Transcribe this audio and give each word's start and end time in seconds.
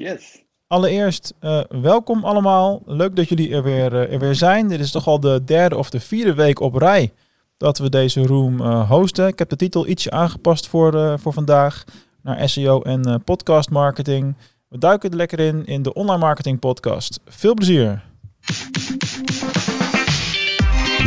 Yes. 0.00 0.42
Allereerst, 0.66 1.34
uh, 1.40 1.60
welkom 1.68 2.24
allemaal. 2.24 2.82
Leuk 2.86 3.16
dat 3.16 3.28
jullie 3.28 3.54
er 3.54 3.62
weer, 3.62 3.92
uh, 3.92 4.12
er 4.12 4.18
weer 4.18 4.34
zijn. 4.34 4.68
Dit 4.68 4.80
is 4.80 4.90
toch 4.90 5.06
al 5.06 5.20
de 5.20 5.44
derde 5.44 5.76
of 5.76 5.90
de 5.90 6.00
vierde 6.00 6.34
week 6.34 6.60
op 6.60 6.74
rij 6.74 7.12
dat 7.56 7.78
we 7.78 7.88
deze 7.88 8.22
room 8.22 8.60
uh, 8.60 8.90
hosten. 8.90 9.26
Ik 9.26 9.38
heb 9.38 9.48
de 9.48 9.56
titel 9.56 9.86
ietsje 9.86 10.10
aangepast 10.10 10.68
voor, 10.68 11.18
voor 11.18 11.32
vandaag 11.32 11.84
naar 12.22 12.48
SEO 12.48 12.80
en 12.80 13.22
podcast 13.24 13.70
marketing. 13.70 14.36
We 14.68 14.78
duiken 14.78 15.10
er 15.10 15.16
lekker 15.16 15.38
in 15.40 15.66
in 15.66 15.82
de 15.82 15.94
online 15.94 16.18
marketing 16.18 16.58
podcast. 16.58 17.20
Veel 17.24 17.54
plezier. 17.54 18.02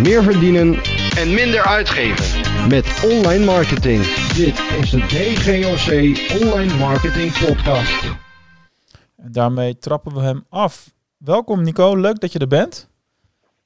Meer 0.01 0.23
verdienen 0.23 0.81
en 1.17 1.33
minder 1.33 1.63
uitgeven 1.63 2.41
met 2.69 3.03
online 3.03 3.45
marketing. 3.45 4.05
Dit 4.35 4.61
is 4.81 4.89
de 4.89 4.99
DGOC 4.99 6.41
Online 6.41 6.77
Marketing 6.77 7.45
Podcast. 7.45 8.22
En 9.23 9.31
daarmee 9.31 9.77
trappen 9.77 10.13
we 10.13 10.19
hem 10.19 10.45
af. 10.49 10.93
Welkom 11.17 11.61
Nico, 11.61 11.95
leuk 11.95 12.19
dat 12.19 12.31
je 12.31 12.39
er 12.39 12.47
bent. 12.47 12.89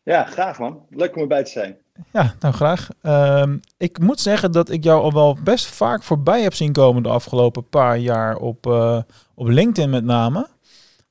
Ja, 0.04 0.24
graag 0.24 0.60
man. 0.60 0.82
Leuk 0.90 1.16
om 1.16 1.22
erbij 1.22 1.44
te 1.44 1.52
zijn. 1.52 1.78
Ja, 2.12 2.34
nou 2.40 2.54
graag. 2.54 2.90
Um, 3.02 3.60
ik 3.78 4.00
moet 4.00 4.20
zeggen 4.20 4.52
dat 4.52 4.70
ik 4.70 4.84
jou 4.84 5.02
al 5.02 5.14
wel 5.14 5.38
best 5.44 5.66
vaak 5.66 6.04
voorbij 6.04 6.42
heb 6.42 6.54
zien 6.54 6.72
komen 6.72 7.04
de 7.04 7.10
afgelopen 7.10 7.70
paar 7.70 7.98
jaar 7.98 8.36
op, 8.36 8.68
uh, 8.68 9.00
op 9.36 9.48
LinkedIn 9.48 9.90
met 9.90 10.04
name. 10.04 10.48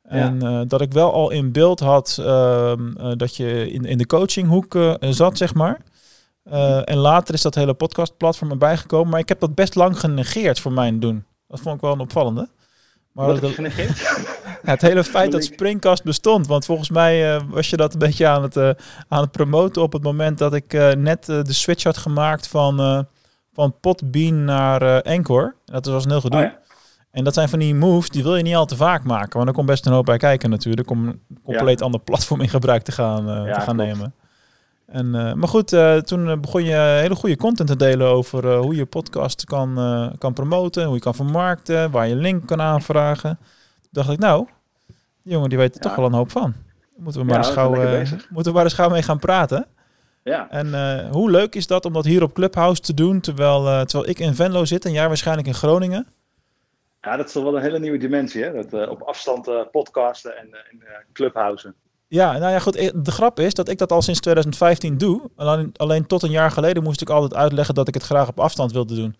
En 0.03 0.45
uh, 0.45 0.61
dat 0.67 0.81
ik 0.81 0.93
wel 0.93 1.13
al 1.13 1.31
in 1.31 1.53
beeld 1.53 1.81
had 1.81 2.17
uh, 2.21 2.73
dat 3.17 3.37
je 3.37 3.71
in, 3.71 3.85
in 3.85 3.99
de 3.99 4.07
coachinghoek 4.07 4.97
zat, 5.01 5.37
zeg 5.37 5.55
maar. 5.55 5.81
en 6.85 6.97
later 6.97 7.35
is 7.35 7.43
dat 7.43 7.55
hele 7.55 7.75
podcastplatform 7.75 8.51
erbij 8.51 8.77
gekomen. 8.77 9.11
Maar 9.11 9.21
ik 9.21 9.29
heb 9.29 9.41
dat 9.41 9.55
best 9.55 9.75
lang 9.75 10.01
genegeerd 10.01 10.61
voor 10.61 10.73
mijn 10.73 11.01
doen. 11.01 11.25
Dat 11.47 11.61
vond 11.61 11.75
ik 11.75 11.81
wel 11.81 11.93
een 11.93 12.01
opvallende. 12.01 12.49
Maar 13.17 13.27
Wat? 13.27 13.57
Ja, 14.63 14.73
het 14.73 14.83
hele 14.83 15.05
feit 15.05 15.33
dat 15.33 15.45
Springcast 15.45 16.05
bestond. 16.05 16.47
Want 16.47 16.65
volgens 16.65 16.91
mij 16.91 17.41
was 17.41 17.71
je 17.71 17.77
dat 17.77 17.93
een 17.93 17.99
beetje 17.99 18.27
aan 18.27 18.43
het, 18.43 18.57
aan 19.09 19.21
het 19.21 19.31
promoten 19.31 19.83
op 19.83 19.93
het 19.93 20.03
moment 20.03 20.39
dat 20.39 20.55
ik 20.55 20.73
net 20.97 21.25
de 21.25 21.53
switch 21.53 21.83
had 21.85 21.97
gemaakt 21.97 22.49
van, 22.49 23.07
van 23.53 23.75
Podbean 23.81 24.45
naar 24.45 25.03
Anchor. 25.03 25.55
Dat 25.65 25.87
was 25.87 26.05
een 26.05 26.11
heel 26.11 26.21
gedoe. 26.21 26.41
Oh 26.41 26.47
ja. 26.47 26.59
En 27.11 27.25
dat 27.25 27.35
zijn 27.35 27.49
van 27.49 27.59
die 27.59 27.75
moves, 27.75 28.09
die 28.09 28.23
wil 28.23 28.37
je 28.37 28.43
niet 28.43 28.55
al 28.55 28.67
te 28.67 28.77
vaak 28.77 29.05
maken. 29.05 29.37
Want 29.37 29.49
er 29.49 29.55
komt 29.55 29.67
best 29.67 29.87
een 29.87 29.93
hoop 29.93 30.05
bij 30.05 30.17
kijken 30.17 30.51
natuurlijk. 30.51 30.91
Om 30.91 31.07
een 31.07 31.21
compleet 31.45 31.83
ander 31.83 32.01
platform 32.01 32.41
in 32.41 32.49
gebruik 32.49 32.83
te 32.83 32.93
gaan, 32.93 33.25
te 33.53 33.61
gaan 33.61 33.77
nemen. 33.77 34.15
En, 34.87 35.07
uh, 35.07 35.33
maar 35.33 35.49
goed, 35.49 35.73
uh, 35.73 35.97
toen 35.97 36.41
begon 36.41 36.65
je 36.65 36.75
hele 36.75 37.15
goede 37.15 37.37
content 37.37 37.69
te 37.69 37.77
delen 37.77 38.07
over 38.07 38.55
hoe 38.55 38.75
je 38.75 38.87
podcast 38.87 39.45
kan, 39.45 39.75
kan 40.19 40.33
promoten. 40.33 40.85
Hoe 40.85 40.95
je 40.95 41.01
kan 41.01 41.15
vermarkten, 41.15 41.91
waar 41.91 42.09
je 42.09 42.15
link 42.15 42.47
kan 42.47 42.61
aanvragen. 42.61 43.39
Toen 43.81 43.91
dacht 43.91 44.11
ik, 44.11 44.19
nou, 44.19 44.47
die 45.23 45.33
jongen 45.33 45.49
die 45.49 45.59
weet 45.59 45.75
er 45.75 45.81
toch 45.81 45.97
wel 45.97 46.07
een 46.07 46.13
hoop 46.13 46.31
van. 46.31 46.55
Moeten 46.97 47.21
we 47.21 47.27
maar, 47.27 47.37
eens, 47.37 47.49
gauw, 47.49 47.71
moeten 48.29 48.53
we 48.53 48.53
maar 48.53 48.65
eens 48.65 48.75
gauw 48.75 48.89
mee 48.89 49.03
gaan 49.03 49.19
praten. 49.19 49.67
Ja. 50.23 50.51
En 50.51 51.09
hoe 51.11 51.31
leuk 51.31 51.55
is 51.55 51.67
dat 51.67 51.85
om 51.85 51.93
dat 51.93 52.05
hier 52.05 52.23
op 52.23 52.35
Clubhouse 52.35 52.83
te 52.83 52.95
doen, 52.95 53.21
terwijl, 53.21 53.85
terwijl 53.85 54.11
ik 54.11 54.19
in 54.19 54.35
Venlo 54.35 54.65
zit 54.65 54.85
en 54.85 54.93
jij 54.93 55.09
waarschijnlijk 55.09 55.47
in 55.47 55.55
Groningen. 55.55 56.07
Ja, 57.01 57.17
dat 57.17 57.27
is 57.27 57.33
toch 57.33 57.43
wel 57.43 57.57
een 57.57 57.63
hele 57.63 57.79
nieuwe 57.79 57.99
dimensie, 57.99 58.45
hè? 58.45 58.53
Dat, 58.53 58.89
op 58.89 59.03
afstand 59.03 59.71
podcasten 59.71 60.37
en, 60.37 60.49
uh, 60.53 60.89
clubhousen. 61.13 61.75
Ja, 62.09 62.39
nou 62.39 62.53
ja, 62.53 62.59
goed. 62.59 63.05
De 63.05 63.11
grap 63.11 63.41
is 63.41 63.55
dat 63.55 63.69
ik 63.69 63.79
dat 63.79 63.93
al 63.93 64.03
sinds 64.03 64.21
2015 64.21 64.99
doe. 64.99 65.31
Alleen, 65.37 65.71
alleen 65.77 66.07
tot 66.07 66.23
een 66.23 66.31
jaar 66.31 66.51
geleden 66.51 66.83
moest 66.83 67.01
ik 67.01 67.11
altijd 67.11 67.35
uitleggen 67.35 67.75
dat 67.75 67.89
ik 67.89 67.95
het 67.95 68.03
graag 68.03 68.29
op 68.29 68.41
afstand 68.41 68.73
wilde 68.73 68.95
doen. 68.95 69.17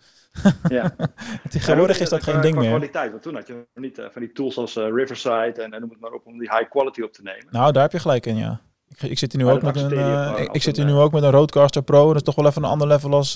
Ja. 0.69 0.95
Tegenwoordig 1.49 1.99
is 1.99 2.09
dat 2.09 2.23
geen 2.23 2.41
ding 2.41 2.55
meer. 2.55 2.69
kwaliteit, 2.69 3.11
want 3.11 3.23
toen 3.23 3.35
had 3.35 3.47
je 3.47 3.65
niet 3.73 4.07
van 4.11 4.21
die 4.21 4.31
tools 4.31 4.57
als 4.57 4.75
Riverside 4.75 5.61
en, 5.61 5.73
en 5.73 5.79
noem 5.81 5.89
het 5.89 5.99
maar 5.99 6.11
op 6.11 6.25
om 6.25 6.39
die 6.39 6.49
high 6.51 6.69
quality 6.69 7.01
op 7.01 7.13
te 7.13 7.21
nemen. 7.21 7.45
Nou, 7.49 7.71
daar 7.71 7.83
heb 7.83 7.91
je 7.91 7.99
gelijk 7.99 8.25
in, 8.25 8.35
ja. 8.35 8.59
Ik, 8.89 9.01
ik 9.01 9.17
zit 9.17 9.31
hier 9.31 9.43
nu 9.43 9.49
ook 9.49 9.61
met 9.61 9.75
een, 9.75 9.91
ik, 10.37 10.51
ik 10.51 10.61
zit 10.61 10.75
hier 10.75 10.85
nu 10.85 10.93
ook 10.93 11.11
met 11.11 11.23
een 11.23 11.31
Roadcaster 11.31 11.83
Pro. 11.83 12.07
Dat 12.07 12.15
is 12.15 12.21
toch 12.21 12.35
wel 12.35 12.45
even 12.45 12.63
een 12.63 12.69
ander 12.69 12.87
level 12.87 13.13
als 13.13 13.35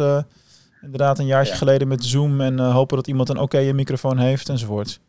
Inderdaad, 0.81 1.19
een 1.19 1.25
jaartje 1.25 1.55
geleden 1.55 1.87
met 1.87 2.05
Zoom 2.05 2.41
en 2.41 2.57
uh, 2.57 2.73
hopen 2.73 2.95
dat 2.95 3.07
iemand 3.07 3.29
een 3.29 3.39
oké 3.39 3.73
microfoon 3.73 4.17
heeft 4.17 4.49
enzovoort. 4.49 4.99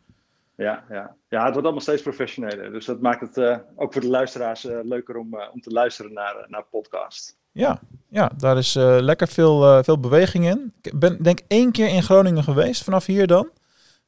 Ja, 0.55 0.83
ja. 0.89 1.15
ja, 1.27 1.43
het 1.43 1.51
wordt 1.51 1.63
allemaal 1.63 1.81
steeds 1.81 2.01
professioneler. 2.01 2.71
Dus 2.71 2.85
dat 2.85 3.01
maakt 3.01 3.21
het 3.21 3.37
uh, 3.37 3.57
ook 3.75 3.93
voor 3.93 4.01
de 4.01 4.09
luisteraars 4.09 4.65
uh, 4.65 4.79
leuker 4.83 5.17
om, 5.17 5.37
om 5.53 5.61
te 5.61 5.69
luisteren 5.69 6.13
naar, 6.13 6.45
naar 6.47 6.63
podcast. 6.63 7.37
Ja, 7.51 7.79
ja, 8.09 8.31
daar 8.37 8.57
is 8.57 8.73
lekker 8.79 9.27
veel, 9.27 9.83
veel 9.83 9.99
beweging 9.99 10.45
in. 10.45 10.73
Ik 10.81 10.99
ben 10.99 11.23
denk 11.23 11.39
één 11.47 11.71
keer 11.71 11.87
in 11.87 12.03
Groningen 12.03 12.43
geweest, 12.43 12.83
vanaf 12.83 13.05
hier 13.05 13.27
dan. 13.27 13.49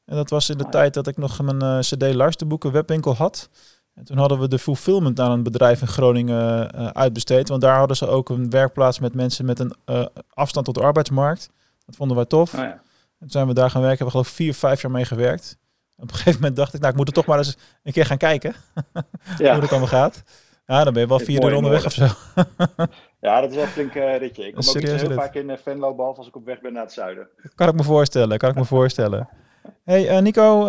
En 0.04 0.16
dat 0.16 0.30
was 0.30 0.50
in 0.50 0.58
de 0.58 0.64
ah, 0.64 0.70
tijd 0.70 0.94
dat 0.94 1.06
ik 1.06 1.16
nog 1.16 1.42
mijn 1.42 1.80
CD 1.80 2.14
luisterboeken 2.14 2.72
webwinkel 2.72 3.14
had. 3.14 3.48
En 3.94 4.04
toen 4.04 4.16
hadden 4.16 4.38
we 4.38 4.48
de 4.48 4.58
fulfillment 4.58 5.20
aan 5.20 5.30
een 5.30 5.42
bedrijf 5.42 5.80
in 5.80 5.86
Groningen 5.86 6.94
uitbesteed. 6.94 7.48
Want 7.48 7.60
daar 7.60 7.78
hadden 7.78 7.96
ze 7.96 8.06
ook 8.06 8.28
een 8.28 8.50
werkplaats 8.50 8.98
met 8.98 9.14
mensen 9.14 9.44
met 9.44 9.58
een 9.58 9.74
afstand 10.28 10.66
tot 10.66 10.74
de 10.74 10.82
arbeidsmarkt. 10.82 11.50
Dat 11.84 11.96
vonden 11.96 12.16
wij 12.16 12.26
tof. 12.26 12.54
Oh, 12.54 12.60
ja. 12.60 12.80
toen 13.18 13.30
zijn 13.30 13.46
we 13.46 13.54
daar 13.54 13.70
gaan 13.70 13.82
werken. 13.82 14.04
Hebben 14.04 14.20
we 14.20 14.24
geloof 14.24 14.28
ik 14.28 14.34
vier, 14.34 14.54
vijf 14.54 14.82
jaar 14.82 14.90
mee 14.90 15.04
gewerkt. 15.04 15.58
Op 15.96 16.08
een 16.08 16.14
gegeven 16.14 16.40
moment 16.40 16.56
dacht 16.56 16.74
ik, 16.74 16.80
nou, 16.80 16.92
ik 16.92 16.98
moet 16.98 17.08
er 17.08 17.14
toch 17.14 17.26
maar 17.26 17.38
eens 17.38 17.56
een 17.82 17.92
keer 17.92 18.06
gaan 18.06 18.16
kijken. 18.16 18.54
Ja. 19.38 19.52
Hoe 19.52 19.62
het 19.62 19.70
allemaal 19.70 19.88
gaat. 19.88 20.22
Ja, 20.66 20.84
dan 20.84 20.92
ben 20.92 21.02
je 21.02 21.08
wel 21.08 21.18
vier 21.18 21.44
uur 21.44 21.54
onderweg 21.54 21.84
of 21.84 21.92
zo. 21.92 22.06
ja, 23.26 23.40
dat 23.40 23.50
is 23.50 23.56
wel 23.56 23.64
een 23.64 23.70
flink 23.70 23.94
uh, 23.94 24.18
ritje. 24.18 24.46
Ik 24.46 24.54
kom 24.54 24.68
ook 24.68 24.80
heel 24.80 25.10
vaak 25.10 25.34
in 25.34 25.48
uh, 25.48 25.56
Venlo, 25.62 25.94
behalve 25.94 26.18
als 26.18 26.28
ik 26.28 26.36
op 26.36 26.44
weg 26.44 26.60
ben 26.60 26.72
naar 26.72 26.82
het 26.82 26.92
zuiden. 26.92 27.28
Kan 27.54 27.68
ik 27.68 27.74
me 27.74 27.82
voorstellen, 27.82 28.38
kan 28.38 28.50
ik 28.50 28.56
me 28.56 28.64
voorstellen. 28.78 29.28
Hey 29.84 30.16
uh, 30.16 30.22
Nico, 30.22 30.64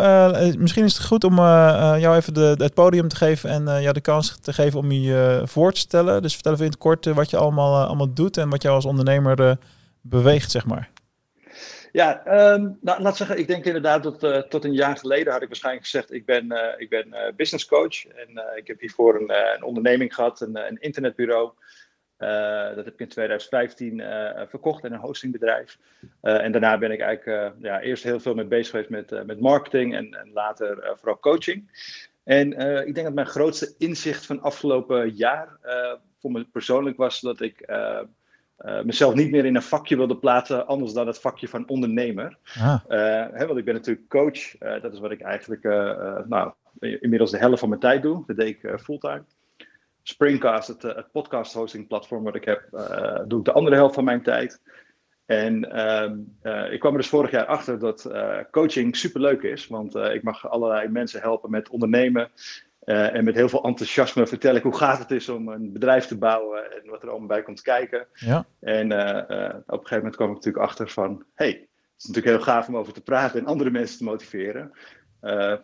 misschien 0.58 0.84
is 0.84 0.94
het 0.96 1.06
goed 1.06 1.24
om 1.24 1.36
jou 1.36 2.16
even 2.16 2.34
de, 2.34 2.54
het 2.58 2.74
podium 2.74 3.08
te 3.08 3.16
geven 3.16 3.50
en 3.50 3.82
jou 3.82 3.92
de 3.92 4.00
kans 4.00 4.38
te 4.40 4.52
geven 4.52 4.78
om 4.78 4.92
je 4.92 5.42
voor 5.44 5.72
te 5.72 5.80
stellen. 5.80 6.22
Dus 6.22 6.34
vertel 6.34 6.52
even 6.52 6.64
in 6.64 6.70
het 6.70 6.80
kort 6.80 7.04
wat 7.04 7.30
je 7.30 7.36
allemaal, 7.36 7.86
allemaal 7.86 8.12
doet 8.12 8.36
en 8.36 8.48
wat 8.48 8.62
jou 8.62 8.74
als 8.74 8.84
ondernemer 8.84 9.58
beweegt, 10.00 10.50
zeg 10.50 10.66
maar. 10.66 10.90
Ja, 11.92 12.22
um, 12.52 12.78
nou, 12.80 13.02
laat 13.02 13.16
zeggen, 13.16 13.38
ik 13.38 13.46
denk 13.46 13.64
inderdaad 13.64 14.02
dat 14.02 14.24
uh, 14.24 14.38
tot 14.38 14.64
een 14.64 14.74
jaar 14.74 14.96
geleden 14.96 15.32
had 15.32 15.42
ik 15.42 15.48
waarschijnlijk 15.48 15.84
gezegd, 15.84 16.12
ik 16.12 16.24
ben, 16.24 16.52
uh, 16.52 16.64
ik 16.76 16.88
ben 16.88 17.06
uh, 17.08 17.20
business 17.36 17.66
coach 17.66 18.06
en 18.06 18.42
ik 18.56 18.66
heb 18.66 18.80
hiervoor 18.80 19.20
een, 19.20 19.32
een 19.54 19.62
onderneming 19.62 20.14
gehad, 20.14 20.40
een, 20.40 20.56
een 20.56 20.80
internetbureau. 20.80 21.50
dat 22.74 22.84
heb 22.84 22.94
ik 22.94 23.00
in 23.00 23.08
2015 23.08 24.02
verkocht 24.48 24.84
in 24.84 24.92
een 24.92 24.98
hostingbedrijf. 24.98 25.78
en 26.20 26.52
daarna 26.52 26.78
ben 26.78 26.90
ik 26.90 27.00
eigenlijk 27.00 27.54
ja, 27.60 27.80
eerst 27.80 28.02
heel 28.02 28.20
veel 28.20 28.34
mee 28.34 28.44
bezig 28.44 28.70
geweest 28.70 29.10
met, 29.10 29.26
met 29.26 29.40
marketing 29.40 29.94
en, 29.94 30.14
en 30.14 30.30
later 30.32 30.92
vooral 30.96 31.18
coaching. 31.18 31.70
En 32.24 32.52
ik 32.86 32.94
denk 32.94 33.06
dat 33.06 33.14
mijn 33.14 33.26
grootste 33.26 33.74
inzicht 33.78 34.26
van 34.26 34.42
afgelopen 34.42 35.10
jaar 35.10 35.58
voor 36.18 36.30
me 36.30 36.44
persoonlijk 36.44 36.96
was 36.96 37.20
dat 37.20 37.40
ik 37.40 37.68
uh, 38.66 38.82
mezelf 38.82 39.14
niet 39.14 39.30
meer 39.30 39.44
in 39.44 39.56
een 39.56 39.62
vakje 39.62 39.96
wilde 39.96 40.16
plaatsen, 40.16 40.66
anders 40.66 40.92
dan 40.92 41.06
het 41.06 41.20
vakje 41.20 41.48
van 41.48 41.68
ondernemer. 41.68 42.38
Ah. 42.58 42.80
Uh, 42.88 43.26
hè, 43.32 43.46
want 43.46 43.58
ik 43.58 43.64
ben 43.64 43.74
natuurlijk 43.74 44.08
coach. 44.08 44.60
Uh, 44.60 44.80
dat 44.80 44.92
is 44.92 44.98
wat 44.98 45.10
ik 45.10 45.20
eigenlijk 45.20 45.62
nou, 46.28 46.52
inmiddels 46.78 47.30
de 47.30 47.38
helft 47.38 47.58
van 47.58 47.68
mijn 47.68 47.80
tijd 47.80 48.02
doe. 48.02 48.22
Dat 48.26 48.36
deed 48.36 48.48
ik 48.62 48.80
fulltime. 48.80 49.24
Springcast, 50.02 50.68
het, 50.68 50.82
het 50.82 51.12
podcast 51.12 51.52
hosting 51.52 51.86
platform 51.86 52.24
wat 52.24 52.34
ik 52.34 52.44
heb, 52.44 52.68
doe 53.26 53.38
ik 53.38 53.44
de 53.44 53.52
andere 53.52 53.76
helft 53.76 53.94
van 53.94 54.04
mijn 54.04 54.22
tijd. 54.22 54.60
En 55.26 55.70
ehm, 55.72 56.18
ik 56.72 56.80
kwam 56.80 56.92
er 56.92 56.98
dus 56.98 57.08
vorig 57.08 57.30
jaar 57.30 57.46
achter 57.46 57.78
dat 57.78 58.10
coaching 58.50 58.96
super 58.96 59.20
leuk 59.20 59.42
is. 59.42 59.66
Want 59.66 59.94
ik 59.94 60.22
mag 60.22 60.50
allerlei 60.50 60.88
mensen 60.88 61.20
helpen 61.20 61.50
met 61.50 61.68
ondernemen. 61.68 62.30
Uh, 62.88 63.14
en 63.14 63.24
met 63.24 63.34
heel 63.34 63.48
veel 63.48 63.64
enthousiasme 63.64 64.26
vertel 64.26 64.54
ik 64.54 64.62
hoe 64.62 64.76
gaaf 64.76 64.98
het 64.98 65.10
is 65.10 65.28
om 65.28 65.48
een 65.48 65.72
bedrijf 65.72 66.06
te 66.06 66.18
bouwen 66.18 66.72
en 66.72 66.90
wat 66.90 67.02
er 67.02 67.08
allemaal 67.08 67.28
bij 67.28 67.42
komt 67.42 67.60
kijken. 67.60 68.06
Ja. 68.12 68.46
En 68.60 68.92
uh, 68.92 68.98
uh, 68.98 69.54
op 69.66 69.80
een 69.80 69.86
gegeven 69.86 69.96
moment 69.96 70.16
kwam 70.16 70.28
ik 70.28 70.34
natuurlijk 70.34 70.64
achter 70.64 70.88
van, 70.88 71.24
hey, 71.34 71.48
het 71.48 71.98
is 71.98 72.06
natuurlijk 72.06 72.36
heel 72.36 72.44
gaaf 72.44 72.68
om 72.68 72.76
over 72.76 72.92
te 72.92 73.02
praten 73.02 73.40
en 73.40 73.46
andere 73.46 73.70
mensen 73.70 73.98
te 73.98 74.04
motiveren. 74.04 74.72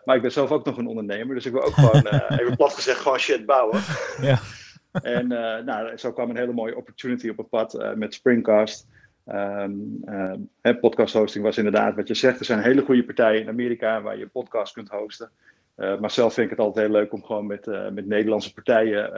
maar 0.05 0.17
ik 0.17 0.23
ben 0.23 0.33
zelf 0.33 0.51
ook 0.51 0.65
nog 0.65 0.77
een 0.77 0.87
ondernemer, 0.87 1.35
dus 1.35 1.47
ik 1.47 1.53
wil 1.53 1.62
ook 1.62 1.75
gewoon, 1.75 2.06
even 2.41 2.56
plat 2.56 2.75
gezegd, 2.75 3.00
gewoon 3.00 3.19
shit 3.19 3.47
bouwen. 3.47 3.81
Ja. 4.20 4.38
en 4.93 5.29
nou, 5.65 5.97
zo 5.97 6.12
kwam 6.12 6.31
een 6.31 6.37
hele 6.37 6.53
mooie 6.53 6.77
opportunity 6.77 7.29
op 7.29 7.37
het 7.37 7.49
pad 7.49 7.94
met 7.97 8.15
Springcast. 8.15 8.87
Um, 9.27 10.05
podcast 10.81 11.15
hosting 11.15 11.44
was 11.44 11.59
inderdaad 11.59 11.94
wat 11.94 12.09
je 12.09 12.15
zegt. 12.15 12.38
Er 12.38 12.44
zijn 12.44 12.62
hele 12.62 12.82
goede 12.82 13.05
partijen 13.05 13.41
in 13.41 13.49
Amerika 13.49 14.03
waar 14.03 14.19
je 14.19 14.27
podcast 14.27 14.73
kunt 14.73 14.88
hosten. 14.88 15.31
Uh, 15.76 15.99
maar 15.99 16.11
zelf 16.11 16.35
vind 16.35 16.50
ik 16.50 16.56
het 16.56 16.67
altijd 16.67 16.87
heel 16.87 16.94
leuk 16.94 17.12
om 17.12 17.25
gewoon 17.25 17.47
met, 17.47 17.67
uh, 17.67 17.88
met 17.88 18.06
Nederlandse 18.06 18.53
partijen 18.53 19.11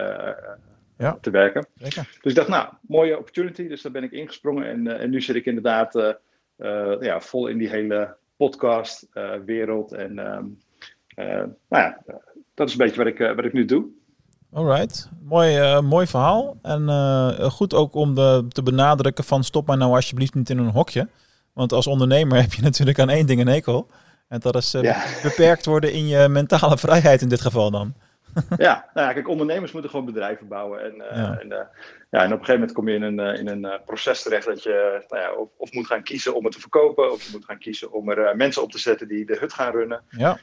ja. 0.98 1.18
te 1.20 1.30
werken. 1.30 1.66
Lekker. 1.74 2.18
Dus 2.22 2.32
ik 2.32 2.38
dacht, 2.38 2.48
nou, 2.48 2.68
mooie 2.80 3.18
opportunity. 3.18 3.68
Dus 3.68 3.82
daar 3.82 3.92
ben 3.92 4.02
ik 4.02 4.12
ingesprongen. 4.12 4.66
En, 4.66 5.00
en 5.00 5.10
nu 5.10 5.20
zit 5.20 5.36
ik 5.36 5.44
inderdaad 5.44 6.16
ja, 7.00 7.20
vol 7.20 7.46
in 7.46 7.58
die 7.58 7.68
hele 7.68 8.16
podcast-wereld. 8.36 9.92
en 9.92 10.18
um, 10.18 10.58
nou 11.16 11.48
ja, 11.68 12.02
dat 12.54 12.68
is 12.68 12.72
een 12.72 12.78
beetje 12.78 13.04
wat 13.04 13.06
ik, 13.06 13.18
wat 13.18 13.44
ik 13.44 13.52
nu 13.52 13.64
doe. 13.64 13.86
Alright, 14.52 15.08
mooi, 15.22 15.80
mooi 15.80 16.06
verhaal. 16.06 16.56
En 16.62 17.50
goed 17.50 17.74
ook 17.74 17.94
om 17.94 18.14
de, 18.14 18.44
te 18.48 18.62
benadrukken 18.62 19.24
van 19.24 19.44
stop 19.44 19.66
maar 19.66 19.76
nou 19.76 19.94
alsjeblieft 19.94 20.34
niet 20.34 20.50
in 20.50 20.58
een 20.58 20.70
hokje. 20.70 21.08
Want 21.52 21.72
als 21.72 21.86
ondernemer 21.86 22.40
heb 22.42 22.52
je 22.52 22.62
natuurlijk 22.62 22.98
aan 22.98 23.10
één 23.10 23.26
ding 23.26 23.40
een 23.40 23.46
hekel. 23.46 23.88
En 24.28 24.40
dat 24.40 24.56
is 24.56 24.70
beperkt 25.22 25.66
worden 25.66 25.92
in 25.92 26.06
je 26.06 26.28
mentale 26.28 26.78
vrijheid 26.86 27.22
in 27.22 27.28
dit 27.28 27.40
geval 27.40 27.70
dan. 27.70 27.94
ja, 28.56 28.90
nou 28.94 29.06
ja, 29.06 29.12
kijk, 29.12 29.28
ondernemers 29.28 29.72
moeten 29.72 29.90
gewoon 29.90 30.06
bedrijven 30.06 30.48
bouwen. 30.48 30.84
En, 30.84 30.94
ja. 30.96 31.38
en, 31.38 31.48
ja, 32.10 32.22
en 32.22 32.32
op 32.32 32.38
een 32.38 32.44
gegeven 32.44 32.52
moment 32.52 32.72
kom 32.72 32.88
je 32.88 32.94
in 32.94 33.02
een, 33.02 33.18
in 33.18 33.48
een 33.48 33.80
proces 33.84 34.22
terecht 34.22 34.46
dat 34.46 34.62
je 34.62 35.04
nou 35.08 35.22
ja, 35.22 35.32
of, 35.32 35.48
of, 35.56 35.72
moet 35.72 35.86
gaan 35.86 36.02
kiezen 36.02 36.34
om 36.34 36.44
het 36.44 36.52
te 36.52 36.60
verkopen, 36.60 37.12
of 37.12 37.22
je 37.22 37.28
moet 37.32 37.44
gaan 37.44 37.58
kiezen 37.58 37.92
om 37.92 38.10
er 38.10 38.36
mensen 38.36 38.62
op 38.62 38.72
te 38.72 38.78
zetten 38.78 39.08
die 39.08 39.26
de 39.26 39.36
hut 39.40 39.52
gaan 39.52 39.72
runnen. 39.72 40.02
Ja. 40.08 40.38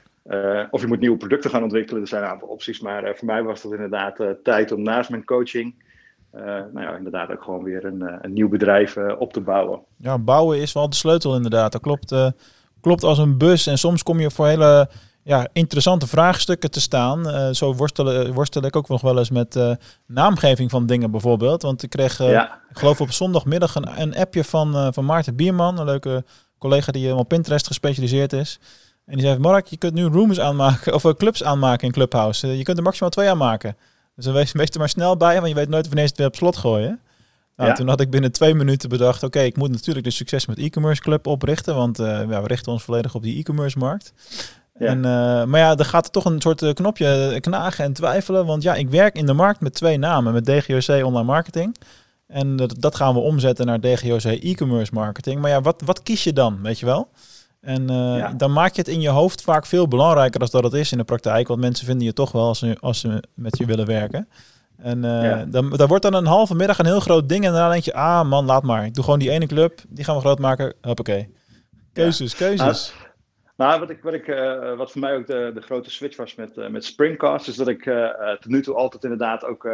Of 0.69 0.81
je 0.81 0.87
moet 0.87 0.99
nieuwe 0.99 1.17
producten 1.17 1.49
gaan 1.49 1.63
ontwikkelen. 1.63 2.01
Er 2.01 2.07
zijn 2.07 2.23
een 2.23 2.29
aantal 2.29 2.47
opties. 2.47 2.79
Maar 2.79 3.15
voor 3.15 3.27
mij 3.27 3.43
was 3.43 3.61
dat 3.61 3.71
inderdaad 3.71 4.19
tijd 4.43 4.71
om 4.71 4.81
naast 4.81 5.09
mijn 5.09 5.25
coaching. 5.25 5.83
nou 6.31 6.81
ja, 6.81 6.95
inderdaad 6.95 7.31
ook 7.31 7.43
gewoon 7.43 7.63
weer 7.63 7.85
een, 7.85 8.19
een 8.21 8.33
nieuw 8.33 8.49
bedrijf 8.49 8.97
op 8.97 9.33
te 9.33 9.41
bouwen. 9.41 9.81
Ja, 9.97 10.17
bouwen 10.17 10.57
is 10.57 10.73
wel 10.73 10.89
de 10.89 10.95
sleutel 10.95 11.35
inderdaad. 11.35 11.71
Dat 11.71 11.81
klopt, 11.81 12.15
klopt 12.83 13.03
als 13.03 13.17
een 13.17 13.37
bus. 13.37 13.67
En 13.67 13.77
soms 13.77 14.03
kom 14.03 14.19
je 14.19 14.31
voor 14.31 14.47
hele 14.47 14.89
ja, 15.23 15.47
interessante 15.53 16.07
vraagstukken 16.07 16.71
te 16.71 16.81
staan. 16.81 17.55
zo 17.55 17.73
worstel, 17.75 18.31
worstel 18.33 18.61
ik 18.61 18.75
ook 18.75 18.87
nog 18.87 19.01
wel 19.01 19.17
eens 19.17 19.29
met 19.29 19.59
naamgeving 20.07 20.69
van 20.69 20.85
dingen 20.85 21.11
bijvoorbeeld. 21.11 21.61
Want 21.61 21.83
ik 21.83 21.89
kreeg, 21.89 22.17
ja. 22.17 22.61
ik 22.69 22.77
geloof 22.77 23.01
op 23.01 23.11
zondagmiddag 23.11 23.75
een, 23.75 24.01
een 24.01 24.15
appje 24.15 24.43
van, 24.43 24.93
van 24.93 25.05
Maarten 25.05 25.35
Bierman. 25.35 25.79
Een 25.79 25.85
leuke 25.85 26.23
collega 26.57 26.91
die 26.91 27.15
op 27.15 27.27
Pinterest 27.27 27.67
gespecialiseerd 27.67 28.33
is. 28.33 28.59
En 29.05 29.17
die 29.17 29.25
zei, 29.25 29.39
Mark, 29.39 29.67
je 29.67 29.77
kunt 29.77 29.93
nu 29.93 30.05
rooms 30.05 30.39
aanmaken, 30.39 30.93
of 30.93 31.15
clubs 31.17 31.43
aanmaken 31.43 31.87
in 31.87 31.93
Clubhouse. 31.93 32.57
Je 32.57 32.63
kunt 32.63 32.77
er 32.77 32.83
maximaal 32.83 33.09
twee 33.09 33.29
aanmaken. 33.29 33.77
Dus 34.15 34.25
dan 34.25 34.33
wees, 34.33 34.51
wees 34.51 34.69
er 34.69 34.79
maar 34.79 34.89
snel 34.89 35.17
bij, 35.17 35.35
want 35.35 35.47
je 35.47 35.53
weet 35.53 35.69
nooit 35.69 35.87
wanneer 35.87 36.03
ze 36.03 36.09
het 36.09 36.17
weer 36.17 36.27
op 36.27 36.35
slot 36.35 36.57
gooien. 36.57 36.99
Nou, 37.55 37.75
Toen 37.75 37.87
had 37.87 38.01
ik 38.01 38.09
binnen 38.09 38.31
twee 38.31 38.53
minuten 38.53 38.89
bedacht, 38.89 39.23
oké, 39.23 39.39
ik 39.39 39.57
moet 39.57 39.71
natuurlijk 39.71 40.05
de 40.05 40.11
Succes 40.11 40.45
met 40.45 40.57
e-commerce 40.57 41.01
club 41.01 41.27
oprichten, 41.27 41.75
want 41.75 41.99
uh, 41.99 42.05
ja, 42.07 42.41
we 42.41 42.47
richten 42.47 42.71
ons 42.71 42.83
volledig 42.83 43.15
op 43.15 43.23
die 43.23 43.37
e-commerce 43.37 43.77
markt. 43.77 44.13
Ja. 44.79 44.85
En, 44.85 44.97
uh, 44.97 45.03
maar 45.43 45.59
ja, 45.59 45.77
er 45.77 45.85
gaat 45.85 46.05
er 46.05 46.11
toch 46.11 46.25
een 46.25 46.41
soort 46.41 46.61
eh, 46.61 46.73
knopje 46.73 47.37
knagen 47.41 47.85
en 47.85 47.93
twijfelen, 47.93 48.45
want 48.45 48.63
ja, 48.63 48.75
ik 48.75 48.89
werk 48.89 49.15
in 49.15 49.25
de 49.25 49.33
markt 49.33 49.59
met 49.59 49.73
twee 49.73 49.97
namen, 49.97 50.33
met 50.33 50.45
DGOC 50.45 51.05
Online 51.05 51.23
Marketing. 51.23 51.75
En 52.27 52.55
dat, 52.55 52.75
dat 52.79 52.95
gaan 52.95 53.13
we 53.13 53.19
omzetten 53.19 53.65
naar 53.65 53.79
DGOC 53.79 54.23
e-commerce 54.23 54.93
marketing. 54.93 55.41
Maar 55.41 55.49
ja, 55.49 55.61
wat, 55.61 55.81
wat 55.85 56.03
kies 56.03 56.23
je 56.23 56.33
dan, 56.33 56.61
weet 56.61 56.79
je 56.79 56.85
wel? 56.85 57.09
En 57.61 57.85
dan 58.37 58.53
maak 58.53 58.75
je 58.75 58.81
het 58.81 58.89
in 58.89 59.01
je 59.01 59.09
hoofd 59.09 59.41
vaak 59.41 59.65
veel 59.65 59.87
belangrijker 59.87 60.39
dan 60.39 60.49
dat 60.51 60.63
het 60.63 60.73
is 60.73 60.91
in 60.91 60.97
de 60.97 61.03
praktijk. 61.03 61.47
Want 61.47 61.59
mensen 61.59 61.85
vinden 61.85 62.05
je 62.05 62.13
toch 62.13 62.31
wel 62.31 62.47
als 62.47 62.59
ze, 62.59 62.77
als 62.79 62.99
ze 62.99 63.23
met 63.33 63.57
je 63.57 63.65
willen 63.65 63.85
werken. 63.85 64.27
En 64.77 65.03
uh, 65.03 65.41
dan, 65.47 65.69
dan 65.69 65.87
wordt 65.87 66.03
dan 66.03 66.13
een 66.13 66.25
halve 66.25 66.55
middag 66.55 66.79
een 66.79 66.85
heel 66.85 66.99
groot 66.99 67.29
ding. 67.29 67.45
En 67.45 67.53
dan 67.53 67.71
denk 67.71 67.83
je, 67.83 67.93
ah 67.93 68.29
man, 68.29 68.45
laat 68.45 68.63
maar. 68.63 68.85
Ik 68.85 68.93
doe 68.93 69.03
gewoon 69.03 69.19
die 69.19 69.29
ene 69.29 69.45
club. 69.45 69.79
Die 69.89 70.03
gaan 70.03 70.15
we 70.15 70.21
groot 70.21 70.39
maken. 70.39 70.73
Hoppakee. 70.81 71.33
Keuzes, 71.93 72.35
keuzes. 72.35 72.93
Nou, 73.57 73.79
wat, 73.79 73.89
ik, 73.89 74.01
wat, 74.01 74.13
ik, 74.13 74.27
uh, 74.27 74.75
wat 74.77 74.91
voor 74.91 75.01
mij 75.01 75.15
ook 75.15 75.27
de, 75.27 75.51
de 75.53 75.61
grote 75.61 75.91
switch 75.91 76.17
was 76.17 76.35
met, 76.35 76.57
uh, 76.57 76.67
met 76.67 76.85
Springcast, 76.85 77.47
is 77.47 77.55
dat 77.55 77.67
ik 77.67 77.83
tot 78.39 78.51
nu 78.51 78.61
toe 78.61 78.75
altijd 78.75 79.03
inderdaad 79.03 79.45
ook 79.45 79.67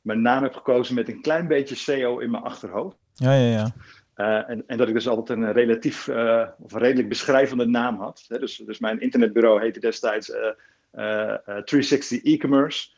mijn 0.00 0.22
naam 0.22 0.42
heb 0.42 0.54
gekozen 0.54 0.94
met 0.94 1.08
een 1.08 1.20
klein 1.20 1.48
beetje 1.48 1.74
SEO 1.74 2.18
in 2.18 2.30
mijn 2.30 2.42
achterhoofd. 2.42 2.96
Ja, 3.14 3.32
ja, 3.32 3.50
ja. 3.50 3.72
Uh, 4.16 4.50
en, 4.50 4.64
en, 4.66 4.76
dat 4.76 4.88
ik 4.88 4.94
dus 4.94 5.08
altijd 5.08 5.38
een 5.38 5.52
relatief 5.52 6.06
uh, 6.06 6.48
of 6.58 6.72
een 6.72 6.80
redelijk 6.80 7.08
beschrijvende 7.08 7.66
naam 7.66 7.98
had. 7.98 8.24
Hè? 8.28 8.38
Dus, 8.38 8.56
dus 8.56 8.78
mijn 8.78 9.00
internetbureau 9.00 9.60
heette 9.60 9.80
destijds 9.80 10.28
uh, 10.28 11.34
360 11.64 12.22
e-commerce. 12.22 12.88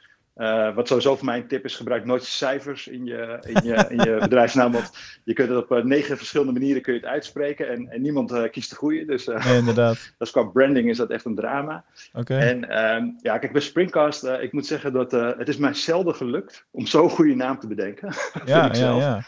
Wat 0.75 0.89
sowieso 0.89 1.17
voor 1.17 1.25
mij 1.25 1.37
een 1.37 1.47
tip 1.47 1.65
is, 1.65 1.77
gebruik 1.77 2.05
nooit 2.05 2.25
cijfers 2.25 2.89
in 2.89 3.05
je, 3.05 3.39
in 3.43 3.69
je, 3.69 3.87
in 3.89 3.99
je 3.99 4.17
bedrijfsnaam. 4.29 4.73
Want 4.73 4.91
je 5.25 5.33
kunt 5.33 5.49
het 5.49 5.71
op 5.71 5.85
negen 5.85 6.17
verschillende 6.17 6.53
manieren 6.53 6.83
kun 6.83 6.93
je 6.93 7.01
het 7.01 7.09
uitspreken 7.09 7.69
en, 7.69 7.89
en 7.89 8.03
niemand 8.03 8.51
kiest 8.51 8.71
de 8.71 8.77
goede. 8.77 9.05
Dus 9.05 9.27
nee, 9.27 9.59
inderdaad. 9.59 10.13
dus 10.19 10.31
qua 10.31 10.43
branding 10.43 10.89
is 10.89 10.97
dat 10.97 11.11
echt 11.11 11.25
een 11.25 11.35
drama. 11.35 11.85
Okay. 12.13 12.39
En 12.39 12.85
um, 12.85 13.19
ja, 13.23 13.39
kijk, 13.39 13.53
bij 13.53 13.61
Springcast, 13.61 14.25
ik 14.25 14.53
moet 14.53 14.67
zeggen 14.67 14.93
dat 14.93 15.11
het 15.13 15.49
is 15.49 15.57
mij 15.57 15.75
zelden 15.75 16.15
gelukt 16.15 16.65
om 16.71 16.87
zo'n 16.87 17.11
goede 17.11 17.35
naam 17.35 17.59
te 17.59 17.67
bedenken. 17.67 18.13
Ja, 18.45 18.71
ja, 18.73 18.97
ja 18.97 19.23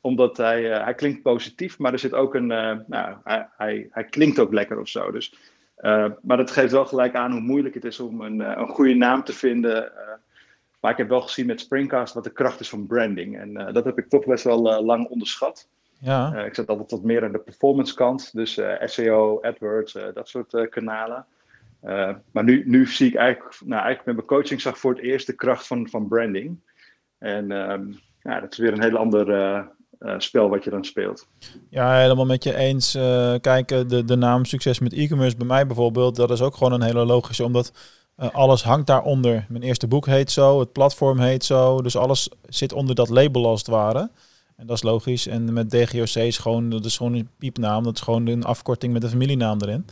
omdat 0.00 0.36
hij, 0.36 0.62
hij 0.62 0.94
klinkt 0.94 1.22
positief, 1.22 1.78
maar 1.78 1.92
er 1.92 1.98
zit 1.98 2.14
ook 2.14 2.34
een. 2.34 2.46
Nou, 2.46 3.16
hij, 3.24 3.48
hij, 3.56 3.88
hij, 3.90 4.04
klinkt 4.04 4.38
ook 4.38 4.52
lekker 4.52 4.80
of 4.80 4.88
zo. 4.88 5.10
Dus, 5.10 5.34
maar 6.22 6.36
dat 6.36 6.50
geeft 6.50 6.72
wel 6.72 6.86
gelijk 6.86 7.14
aan 7.14 7.32
hoe 7.32 7.40
moeilijk 7.40 7.74
het 7.74 7.84
is 7.84 8.00
om 8.00 8.20
een, 8.20 8.40
een 8.60 8.68
goede 8.68 8.94
naam 8.94 9.24
te 9.24 9.32
vinden. 9.32 9.92
Maar 10.80 10.90
ik 10.90 10.96
heb 10.96 11.08
wel 11.08 11.20
gezien 11.20 11.46
met 11.46 11.60
Springcast 11.60 12.14
wat 12.14 12.24
de 12.24 12.32
kracht 12.32 12.60
is 12.60 12.68
van 12.68 12.86
branding. 12.86 13.38
En 13.38 13.72
dat 13.72 13.84
heb 13.84 13.98
ik 13.98 14.08
toch 14.08 14.24
best 14.24 14.44
wel 14.44 14.84
lang 14.84 15.08
onderschat. 15.08 15.68
Ja. 16.00 16.44
ik 16.44 16.54
zet 16.54 16.68
altijd 16.68 16.90
wat 16.90 17.02
meer 17.02 17.24
aan 17.24 17.32
de 17.32 17.38
performance 17.38 17.94
kant. 17.94 18.30
Dus 18.32 18.60
SEO, 18.84 19.40
AdWords, 19.42 19.96
dat 20.14 20.28
soort 20.28 20.68
kanalen. 20.70 21.26
maar 22.30 22.44
nu, 22.44 22.62
nu 22.66 22.86
zie 22.86 23.08
ik 23.08 23.14
eigenlijk, 23.14 23.60
nou, 23.60 23.82
eigenlijk 23.82 24.04
met 24.04 24.14
mijn 24.14 24.26
coaching 24.26 24.60
zag 24.60 24.78
voor 24.78 24.94
het 24.94 25.02
eerst 25.02 25.26
de 25.26 25.32
kracht 25.32 25.66
van, 25.66 25.88
van 25.88 26.08
branding. 26.08 26.60
En 27.18 27.50
um, 27.50 27.98
ja, 28.22 28.40
dat 28.40 28.52
is 28.52 28.58
weer 28.58 28.72
een 28.72 28.82
heel 28.82 28.96
ander 28.96 29.66
spel 30.18 30.48
wat 30.48 30.64
je 30.64 30.70
dan 30.70 30.84
speelt. 30.84 31.28
Ja, 31.70 31.98
helemaal 32.00 32.26
met 32.26 32.44
je 32.44 32.54
eens. 32.54 32.92
Kijk, 33.40 33.68
de, 33.68 34.04
de 34.04 34.16
naam 34.16 34.44
Succes 34.44 34.78
met 34.78 34.92
e-commerce 34.92 35.36
bij 35.36 35.46
mij 35.46 35.66
bijvoorbeeld, 35.66 36.16
dat 36.16 36.30
is 36.30 36.42
ook 36.42 36.56
gewoon 36.56 36.72
een 36.72 36.82
hele 36.82 37.04
logische, 37.04 37.44
omdat 37.44 37.72
uh, 38.18 38.30
alles 38.30 38.62
hangt 38.62 38.86
daaronder. 38.86 39.46
Mijn 39.48 39.62
eerste 39.62 39.86
boek 39.86 40.06
heet 40.06 40.30
zo, 40.30 40.60
het 40.60 40.72
platform 40.72 41.18
heet 41.18 41.44
zo, 41.44 41.82
dus 41.82 41.96
alles 41.96 42.28
zit 42.48 42.72
onder 42.72 42.94
dat 42.94 43.08
label 43.08 43.46
als 43.46 43.60
het 43.60 43.68
ware. 43.68 44.10
En 44.56 44.66
dat 44.66 44.76
is 44.76 44.82
logisch. 44.82 45.26
En 45.26 45.52
met 45.52 45.70
DGOC 45.70 46.14
is 46.14 46.38
gewoon, 46.38 46.70
dat 46.70 46.84
is 46.84 46.96
gewoon 46.96 47.14
een 47.14 47.28
piepnaam, 47.38 47.84
dat 47.84 47.94
is 47.94 48.00
gewoon 48.00 48.26
een 48.26 48.44
afkorting 48.44 48.92
met 48.92 49.02
een 49.02 49.08
familienaam 49.08 49.60
erin. 49.60 49.86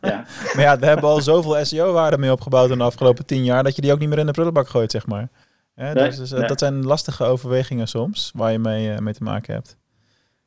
Ja. 0.00 0.24
maar 0.54 0.64
ja, 0.64 0.78
we 0.78 0.86
hebben 0.86 1.10
al 1.10 1.20
zoveel 1.20 1.64
SEO-waarde 1.64 2.18
mee 2.18 2.32
opgebouwd 2.32 2.70
in 2.70 2.78
de 2.78 2.84
afgelopen 2.84 3.26
tien 3.26 3.44
jaar, 3.44 3.62
dat 3.62 3.76
je 3.76 3.82
die 3.82 3.92
ook 3.92 3.98
niet 3.98 4.08
meer 4.08 4.18
in 4.18 4.26
de 4.26 4.32
prullenbak 4.32 4.68
gooit, 4.68 4.90
zeg 4.90 5.06
maar. 5.06 5.28
Ja, 5.74 5.92
nee, 5.92 6.08
dus, 6.08 6.16
dus 6.16 6.30
Dat 6.48 6.58
zijn 6.58 6.84
lastige 6.84 7.24
overwegingen 7.24 7.88
soms 7.88 8.30
waar 8.34 8.52
je 8.52 8.58
mee, 8.58 8.88
uh, 8.88 8.98
mee 8.98 9.14
te 9.14 9.22
maken 9.22 9.54
hebt. 9.54 9.76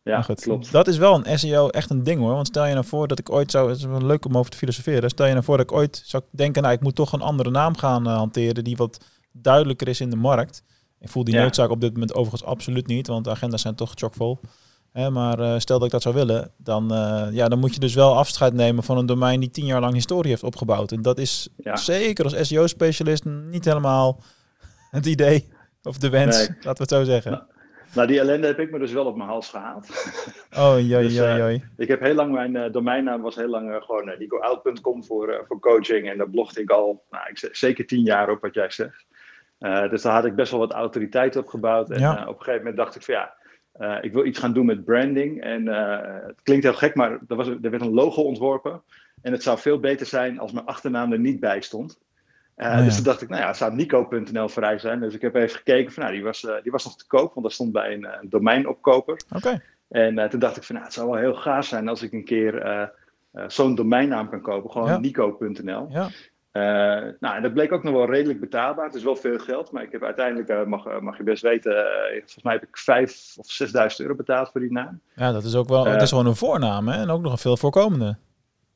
Ja, 0.04 0.22
goed, 0.22 0.42
klopt. 0.42 0.72
Dat 0.72 0.88
is 0.88 0.98
wel 0.98 1.26
een 1.26 1.40
SEO 1.40 1.70
echt 1.70 1.90
een 1.90 2.04
ding 2.04 2.20
hoor. 2.20 2.34
Want 2.34 2.48
stel 2.48 2.66
je 2.66 2.74
nou 2.74 2.86
voor 2.86 3.08
dat 3.08 3.20
ik 3.20 3.32
ooit 3.32 3.52
zou, 3.52 3.70
het 3.70 3.78
is 3.78 3.86
wel 3.86 4.02
leuk 4.02 4.26
om 4.26 4.38
over 4.38 4.52
te 4.52 4.58
filosoferen. 4.58 5.10
Stel 5.10 5.26
je 5.26 5.32
nou 5.32 5.44
voor 5.44 5.58
dat 5.58 5.72
ik 5.72 5.78
ooit 5.78 6.02
zou 6.06 6.24
denken, 6.32 6.62
nou 6.62 6.74
ik 6.74 6.82
moet 6.82 6.96
toch 6.96 7.12
een 7.12 7.22
andere 7.22 7.50
naam 7.50 7.78
gaan 7.78 8.08
uh, 8.08 8.16
hanteren 8.16 8.64
die 8.64 8.76
wat 8.76 9.06
duidelijker 9.32 9.88
is 9.88 10.02
in 10.02 10.10
de 10.10 10.16
markt. 10.16 10.64
Ik 11.00 11.10
voel 11.10 11.24
die 11.24 11.34
ja. 11.34 11.42
noodzaak 11.42 11.70
op 11.70 11.82
dit 11.82 11.94
moment 11.94 12.14
overigens 12.14 12.44
absoluut 12.44 12.88
niet, 12.88 13.08
want 13.08 13.24
de 13.24 13.30
agenda's 13.30 13.62
zijn 13.62 13.76
toch 13.76 13.92
chockvol. 13.96 14.40
Hè, 14.92 15.10
maar 15.10 15.40
uh, 15.40 15.60
stel 15.60 15.78
dat 15.78 15.86
ik 15.86 15.94
dat 15.94 16.02
zou 16.02 16.16
willen, 16.16 16.52
dan, 16.58 16.88
ja, 17.32 17.48
dan 17.48 17.60
moet 17.60 17.74
je 17.74 17.80
dus 17.80 17.94
wel 17.94 18.18
afscheid 18.18 18.54
nemen 18.54 18.84
van 18.84 18.98
een 18.98 19.06
domein 19.06 19.40
die 19.40 19.50
tien 19.50 19.66
jaar 19.66 19.82
lang 19.82 19.94
historie 19.94 20.32
heeft 20.32 20.44
opgebouwd. 20.44 20.92
En 20.92 21.02
dat 21.02 21.18
is 21.18 21.50
ja. 21.58 21.76
zeker 21.76 22.24
als 22.24 22.48
SEO-specialist 22.48 23.26
niet 23.26 23.66
helemaal 23.66 24.20
het 24.92 25.06
idee 25.06 25.50
of 25.84 25.98
de 25.98 26.10
wens, 26.10 26.38
nee. 26.38 26.48
laten 26.48 26.64
we 26.64 26.80
het 26.80 26.90
zo 26.90 27.04
zeggen. 27.04 27.32
Nou, 27.32 27.44
nou, 27.96 28.08
die 28.08 28.20
ellende 28.20 28.48
heb 28.48 28.60
ik 28.60 28.72
me 28.72 28.80
dus 28.80 28.92
wel 28.92 29.06
op 29.06 29.16
mijn 29.16 29.30
hals 29.30 29.50
gehaald. 29.50 29.88
Oh, 30.58 30.76
joi, 30.80 31.04
dus, 31.04 31.16
joi, 31.16 31.38
joi. 31.38 31.56
Uh, 31.56 31.62
ik 31.78 31.88
heb 31.88 32.00
heel 32.00 32.14
lang, 32.14 32.32
mijn 32.32 32.56
uh, 32.56 32.72
domeinnaam 32.72 33.22
was 33.22 33.36
heel 33.36 33.48
lang 33.48 33.70
uh, 33.70 33.82
gewoon 33.82 34.14
nicoout.com 34.20 35.04
voor, 35.04 35.44
voor 35.48 35.60
coaching. 35.60 36.10
En 36.10 36.18
daar 36.18 36.30
blogde 36.30 36.62
ik 36.62 36.70
al, 36.70 37.04
nou, 37.10 37.24
ik, 37.30 37.50
zeker 37.52 37.86
tien 37.86 38.04
jaar 38.04 38.30
op 38.30 38.42
wat 38.42 38.54
jij 38.54 38.70
zegt. 38.70 39.06
dus 39.90 40.02
daar 40.02 40.14
had 40.14 40.26
ik 40.26 40.36
best 40.36 40.52
wel 40.52 40.60
wat 40.60 40.72
autoriteit 40.72 41.36
op 41.36 41.48
gebouwd. 41.48 41.90
En 41.90 42.00
ja. 42.00 42.12
op 42.22 42.28
een 42.28 42.44
gegeven 42.44 42.58
moment 42.58 42.78
dacht 42.78 42.96
ik 42.96 43.02
van 43.02 43.16
ja, 43.16 43.34
ik 44.02 44.14
wil 44.14 44.26
iets 44.26 44.40
gaan 44.40 44.54
doen 44.54 44.66
met 44.66 44.86
branding. 44.86 45.42
En 45.42 45.66
het 46.26 46.42
klinkt 46.44 46.64
heel 46.64 46.74
gek, 46.74 46.96
maar 46.96 47.12
er, 47.28 47.36
was, 47.36 47.48
er 47.48 47.70
werd 47.70 47.82
een 47.82 47.94
logo 47.94 48.22
ontworpen. 48.22 48.82
En 49.22 49.32
het 49.32 49.44
zou 49.44 49.58
veel 49.58 49.80
beter 49.80 50.06
zijn 50.06 50.40
als 50.40 50.52
mijn 50.52 50.66
achternaam 50.66 51.12
er 51.12 51.20
niet 51.20 51.40
bij 51.40 51.62
stond. 51.62 52.00
Uh, 52.60 52.68
oh, 52.68 52.74
ja. 52.74 52.84
Dus 52.84 52.96
toen 52.96 53.04
dacht 53.04 53.22
ik, 53.22 53.30
nou 53.30 53.42
ja, 53.42 53.54
zou 53.54 53.76
Nico.nl 53.76 54.50
vrij 54.50 54.80
zijn. 54.80 55.00
Dus 55.00 55.14
ik 55.14 55.22
heb 55.22 55.36
even 55.36 55.58
gekeken 55.58 55.92
van, 55.92 56.04
nou, 56.04 56.16
die 56.16 56.24
was, 56.24 56.44
uh, 56.44 56.52
die 56.64 56.72
was 56.72 56.86
nog 56.86 56.96
te 56.96 57.08
koop, 57.08 57.34
want 57.34 57.46
dat 57.46 57.54
stond 57.54 57.72
bij 57.72 57.94
een, 57.94 58.08
een 58.22 58.30
domeinopkoper. 58.30 59.22
Okay. 59.36 59.62
En 59.90 60.18
uh, 60.18 60.26
toen 60.26 60.40
dacht 60.40 60.58
ik 60.58 60.64
van, 60.64 60.76
nou, 60.76 60.88
het 60.88 60.96
zou 60.96 61.10
wel 61.10 61.20
heel 61.20 61.36
gaaf 61.36 61.66
zijn 61.66 61.88
als 61.88 62.02
ik 62.02 62.14
een 62.14 62.26
keer 62.26 62.92
zo'n 63.48 63.76
domeinnaam 63.76 64.30
kan 64.30 64.42
kopen. 64.42 64.72
Gewoon 64.72 64.88
ja. 64.88 64.98
Nico.nl. 64.98 65.88
Ja. 65.90 66.10
nou, 67.20 67.36
en 67.36 67.42
dat 67.42 67.54
bleek 67.54 67.72
ook 67.72 67.84
nog 67.84 67.94
wel 67.94 68.10
redelijk 68.10 68.40
betaalbaar. 68.40 68.86
Het 68.86 68.96
is 68.96 69.04
wel 69.04 69.16
veel 69.16 69.40
geld, 69.40 69.72
maar 69.72 69.84
ik 69.84 69.92
heb 69.92 70.04
uiteindelijk, 70.04 70.68
mag, 70.68 71.02
mag 71.02 71.18
je 71.18 71.24
best 71.24 71.42
weten, 71.42 71.74
volgens 72.12 72.44
mij 72.44 72.54
heb 72.54 72.64
ik 72.64 72.78
5 72.78 73.34
of 73.38 73.60
6.000 73.64 73.72
euro 73.98 74.16
betaald 74.16 74.50
voor 74.52 74.62
die 74.62 74.72
naam. 74.72 75.02
Ja, 75.16 75.32
dat 75.32 75.44
is 75.44 75.56
ook 75.56 75.70
wel, 75.70 75.86
het 75.86 76.02
is 76.02 76.10
gewoon 76.10 76.26
een 76.26 76.36
voornaam 76.36 76.88
hè? 76.88 77.02
en 77.02 77.10
ook 77.10 77.22
nog 77.22 77.32
een 77.32 77.38
veel 77.38 77.58
voorkomende. 77.58 78.18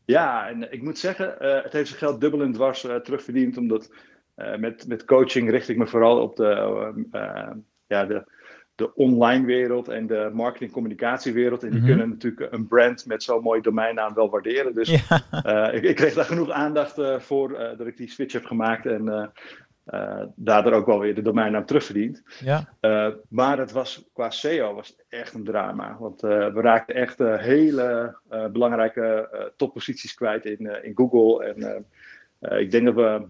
Ja, 0.05 0.47
en 0.47 0.71
ik 0.71 0.81
moet 0.81 0.97
zeggen, 0.97 1.35
uh, 1.41 1.63
het 1.63 1.73
heeft 1.73 1.87
zijn 1.87 1.99
geld 1.99 2.21
dubbel 2.21 2.41
en 2.41 2.51
dwars 2.51 2.83
uh, 2.83 2.95
terugverdiend. 2.95 3.57
Omdat 3.57 3.93
uh, 4.37 4.55
met, 4.55 4.87
met 4.87 5.05
coaching 5.05 5.49
richt 5.49 5.69
ik 5.69 5.77
me 5.77 5.87
vooral 5.87 6.21
op 6.21 6.35
de, 6.35 7.07
ja, 7.87 8.05
de, 8.05 8.23
de 8.75 8.95
online 8.95 9.45
wereld 9.45 9.87
en 9.87 10.07
de 10.07 10.29
marketing-communicatiewereld. 10.33 11.63
En 11.63 11.69
die 11.69 11.79
mm 11.79 11.85
-hmm. 11.85 11.95
kunnen 11.95 12.09
natuurlijk 12.09 12.53
een 12.53 12.67
brand 12.67 13.05
met 13.05 13.23
zo'n 13.23 13.43
mooie 13.43 13.61
domeinnaam 13.61 14.13
wel 14.13 14.29
waarderen. 14.29 14.73
Dus 14.73 14.89
ja. 14.89 15.71
ik, 15.71 15.83
ik, 15.83 15.95
kreeg 15.95 16.13
daar 16.13 16.25
genoeg 16.25 16.49
aandacht 16.49 17.01
voor 17.17 17.49
dat 17.77 17.87
ik 17.87 17.97
die 17.97 18.09
switch 18.09 18.33
heb 18.33 18.45
gemaakt. 18.45 18.85
En 18.85 19.31
uh, 19.91 20.23
daardoor 20.35 20.73
ook 20.73 20.85
wel 20.85 20.99
weer 20.99 21.15
de 21.15 21.21
domeinnaam 21.21 21.65
terugverdiend. 21.65 22.23
Ja. 22.39 22.73
Uh, 22.81 23.07
maar 23.29 23.57
het 23.57 23.71
was 23.71 24.09
qua 24.13 24.29
SEO 24.29 24.73
was 24.73 24.87
het 24.87 25.05
echt 25.09 25.33
een 25.33 25.43
drama. 25.43 25.97
Want 25.99 26.23
uh, 26.23 26.53
we 26.53 26.61
raakten 26.61 26.95
echt 26.95 27.17
hele 27.17 28.17
belangrijke 28.51 29.29
topposities 29.57 30.13
kwijt 30.13 30.45
in, 30.45 30.83
in 30.83 30.91
Google. 30.95 31.45
En 31.45 31.85
ik 32.59 32.71
denk 32.71 32.85
dat 32.85 32.95
we. 32.95 33.25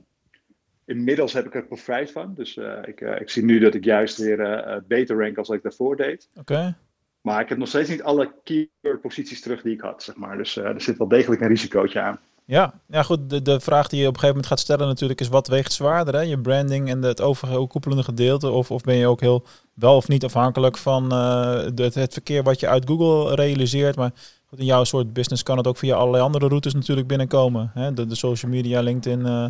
Inmiddels 0.85 1.33
heb 1.33 1.45
ik 1.45 1.55
er 1.55 1.65
profijt 1.65 2.11
van. 2.11 2.33
Dus 2.35 2.57
ik, 2.85 3.01
ik 3.01 3.29
zie 3.29 3.43
nu 3.43 3.59
dat 3.59 3.73
ik 3.73 3.83
juist 3.83 4.17
weer 4.17 4.83
beter 4.87 5.17
rank 5.17 5.37
als 5.37 5.49
ik 5.49 5.63
daarvoor 5.63 5.95
deed. 5.95 6.29
Oké. 6.35 6.75
Maar 7.21 7.41
ik 7.41 7.49
heb 7.49 7.57
nog 7.57 7.67
steeds 7.67 7.89
niet 7.89 8.03
alle 8.03 8.33
keyword 8.43 9.01
posities 9.01 9.41
terug 9.41 9.61
die 9.61 9.73
ik 9.73 9.81
had, 9.81 10.03
zeg 10.03 10.15
maar. 10.15 10.37
Dus 10.37 10.55
er 10.55 10.81
zit 10.81 10.97
wel 10.97 11.07
degelijk 11.07 11.41
een 11.41 11.47
risicootje 11.47 11.99
aan. 11.99 12.19
Ja, 12.45 12.73
ja 12.87 13.03
goed. 13.03 13.29
De, 13.29 13.41
de 13.41 13.59
vraag 13.59 13.87
die 13.87 13.99
je 13.99 14.07
op 14.07 14.13
een 14.13 14.19
gegeven 14.19 14.35
moment 14.35 14.47
gaat 14.47 14.59
stellen 14.59 14.87
natuurlijk 14.87 15.21
is 15.21 15.27
wat 15.27 15.47
weegt 15.47 15.73
zwaarder? 15.73 16.13
Hè? 16.13 16.21
Je 16.21 16.39
branding 16.39 16.89
en 16.89 17.01
het 17.01 17.21
overkoepelende 17.21 18.03
gedeelte? 18.03 18.49
Of, 18.49 18.71
of 18.71 18.81
ben 18.81 18.95
je 18.95 19.07
ook 19.07 19.21
heel 19.21 19.43
wel 19.73 19.95
of 19.95 20.07
niet 20.07 20.23
afhankelijk 20.23 20.77
van 20.77 21.13
uh, 21.13 21.61
het, 21.75 21.95
het, 21.95 22.13
verkeer 22.13 22.43
wat 22.43 22.59
je 22.59 22.67
uit 22.67 22.87
Google 22.87 23.35
realiseert? 23.35 23.95
Maar 23.95 24.11
goed, 24.45 24.59
in 24.59 24.65
jouw 24.65 24.83
soort 24.83 25.13
business 25.13 25.43
kan 25.43 25.57
het 25.57 25.67
ook 25.67 25.77
via 25.77 25.95
allerlei 25.95 26.23
andere 26.23 26.47
routes 26.47 26.73
natuurlijk 26.73 27.07
binnenkomen. 27.07 27.71
Hè? 27.73 27.93
De, 27.93 28.05
de 28.07 28.15
social 28.15 28.51
media, 28.51 28.81
LinkedIn, 28.81 29.19
uh, 29.19 29.45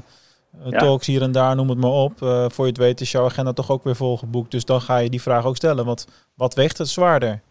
ja. 0.69 0.79
talks 0.79 1.07
hier 1.07 1.21
en 1.21 1.31
daar, 1.31 1.55
noem 1.55 1.69
het 1.69 1.77
maar 1.77 1.91
op. 1.91 2.21
Uh, 2.21 2.45
voor 2.49 2.65
je 2.65 2.71
het 2.71 2.79
weet 2.79 3.01
is 3.01 3.11
jouw 3.11 3.25
agenda 3.25 3.53
toch 3.53 3.71
ook 3.71 3.83
weer 3.83 3.95
volgeboekt. 3.95 4.51
Dus 4.51 4.65
dan 4.65 4.81
ga 4.81 4.97
je 4.97 5.09
die 5.09 5.21
vraag 5.21 5.45
ook 5.45 5.55
stellen. 5.55 5.85
Want 5.85 6.07
wat 6.33 6.53
weegt 6.53 6.77
het 6.77 6.89
zwaarder? 6.89 7.41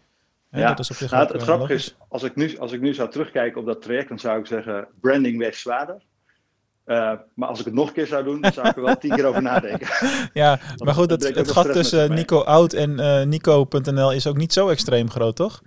Ja, 0.59 0.67
dat 0.67 0.79
is 0.79 0.89
op 0.89 0.95
zich 0.95 1.11
nou, 1.11 1.23
het, 1.23 1.33
het 1.33 1.41
grappige 1.41 1.73
is, 1.73 1.95
als 2.09 2.23
ik, 2.23 2.35
nu, 2.35 2.57
als 2.57 2.71
ik 2.71 2.81
nu 2.81 2.93
zou 2.93 3.09
terugkijken 3.09 3.59
op 3.59 3.65
dat 3.65 3.81
traject, 3.81 4.09
dan 4.09 4.19
zou 4.19 4.39
ik 4.39 4.45
zeggen, 4.45 4.87
branding 5.01 5.37
weegt 5.37 5.57
zwaarder. 5.57 6.01
Uh, 6.85 7.11
maar 7.35 7.49
als 7.49 7.59
ik 7.59 7.65
het 7.65 7.73
nog 7.73 7.87
een 7.87 7.93
keer 7.93 8.07
zou 8.07 8.23
doen, 8.23 8.41
dan 8.41 8.53
zou 8.53 8.67
ik 8.67 8.75
er 8.75 8.81
wel 8.81 8.97
tien 8.97 9.15
keer 9.15 9.25
over 9.25 9.41
nadenken. 9.41 9.87
Ja, 10.33 10.59
maar 10.83 10.93
goed, 10.93 11.09
het, 11.09 11.35
het 11.35 11.51
gat 11.51 11.71
tussen 11.71 12.13
Nico 12.13 12.39
Oud 12.39 12.73
en 12.73 12.99
uh, 12.99 13.23
Nico.nl 13.23 14.13
is 14.13 14.27
ook 14.27 14.37
niet 14.37 14.53
zo 14.53 14.69
extreem 14.69 15.09
groot, 15.09 15.35
toch? 15.35 15.61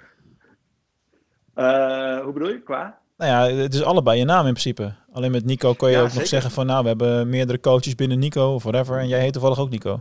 Uh, 1.55 2.21
hoe 2.21 2.33
bedoel 2.33 2.49
je, 2.49 2.63
qua? 2.63 2.99
Nou 3.17 3.31
ja, 3.31 3.63
het 3.63 3.75
is 3.75 3.83
allebei 3.83 4.19
je 4.19 4.25
naam 4.25 4.47
in 4.47 4.53
principe. 4.53 4.95
Alleen 5.13 5.31
met 5.31 5.45
Nico 5.45 5.73
kun 5.75 5.89
je 5.89 5.95
ja, 5.95 6.01
ook 6.01 6.07
zeker. 6.07 6.21
nog 6.21 6.29
zeggen 6.29 6.51
van, 6.51 6.67
nou, 6.67 6.83
we 6.83 6.89
hebben 6.89 7.29
meerdere 7.29 7.61
coaches 7.61 7.95
binnen 7.95 8.19
Nico 8.19 8.55
of 8.55 8.63
whatever. 8.63 8.99
En 8.99 9.09
jij 9.09 9.21
heet 9.21 9.33
toevallig 9.33 9.59
ook 9.59 9.71
Nico. 9.71 10.01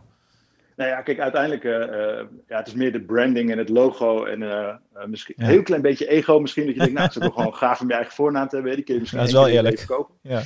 Nou 0.75 0.89
ja, 0.89 1.01
kijk, 1.01 1.19
uiteindelijk, 1.19 1.63
uh, 1.63 2.25
ja, 2.47 2.57
het 2.57 2.67
is 2.67 2.73
meer 2.73 2.91
de 2.91 3.01
branding 3.01 3.51
en 3.51 3.57
het 3.57 3.69
logo 3.69 4.25
en 4.25 4.41
uh, 4.41 4.75
misschien 5.05 5.35
een 5.37 5.45
heel 5.45 5.63
klein 5.63 5.81
beetje 5.81 6.07
ego 6.07 6.39
misschien. 6.39 6.65
Dat 6.65 6.73
je 6.73 6.79
denkt, 6.79 6.93
nou, 6.93 7.07
het 7.07 7.15
is 7.15 7.21
ook 7.27 7.33
gewoon 7.33 7.55
gaaf 7.55 7.81
om 7.81 7.87
je 7.87 7.93
eigen 7.93 8.13
voornaam 8.13 8.47
te 8.47 8.55
hebben. 8.55 8.75
Die 8.75 8.83
kun 8.83 8.93
je 8.93 8.99
misschien 8.99 9.21
ja, 9.21 9.25
dat 9.27 9.35
is 9.35 9.41
wel 9.41 9.55
eerlijk. 9.55 9.83
kopen. 9.87 10.15
Ja. 10.21 10.41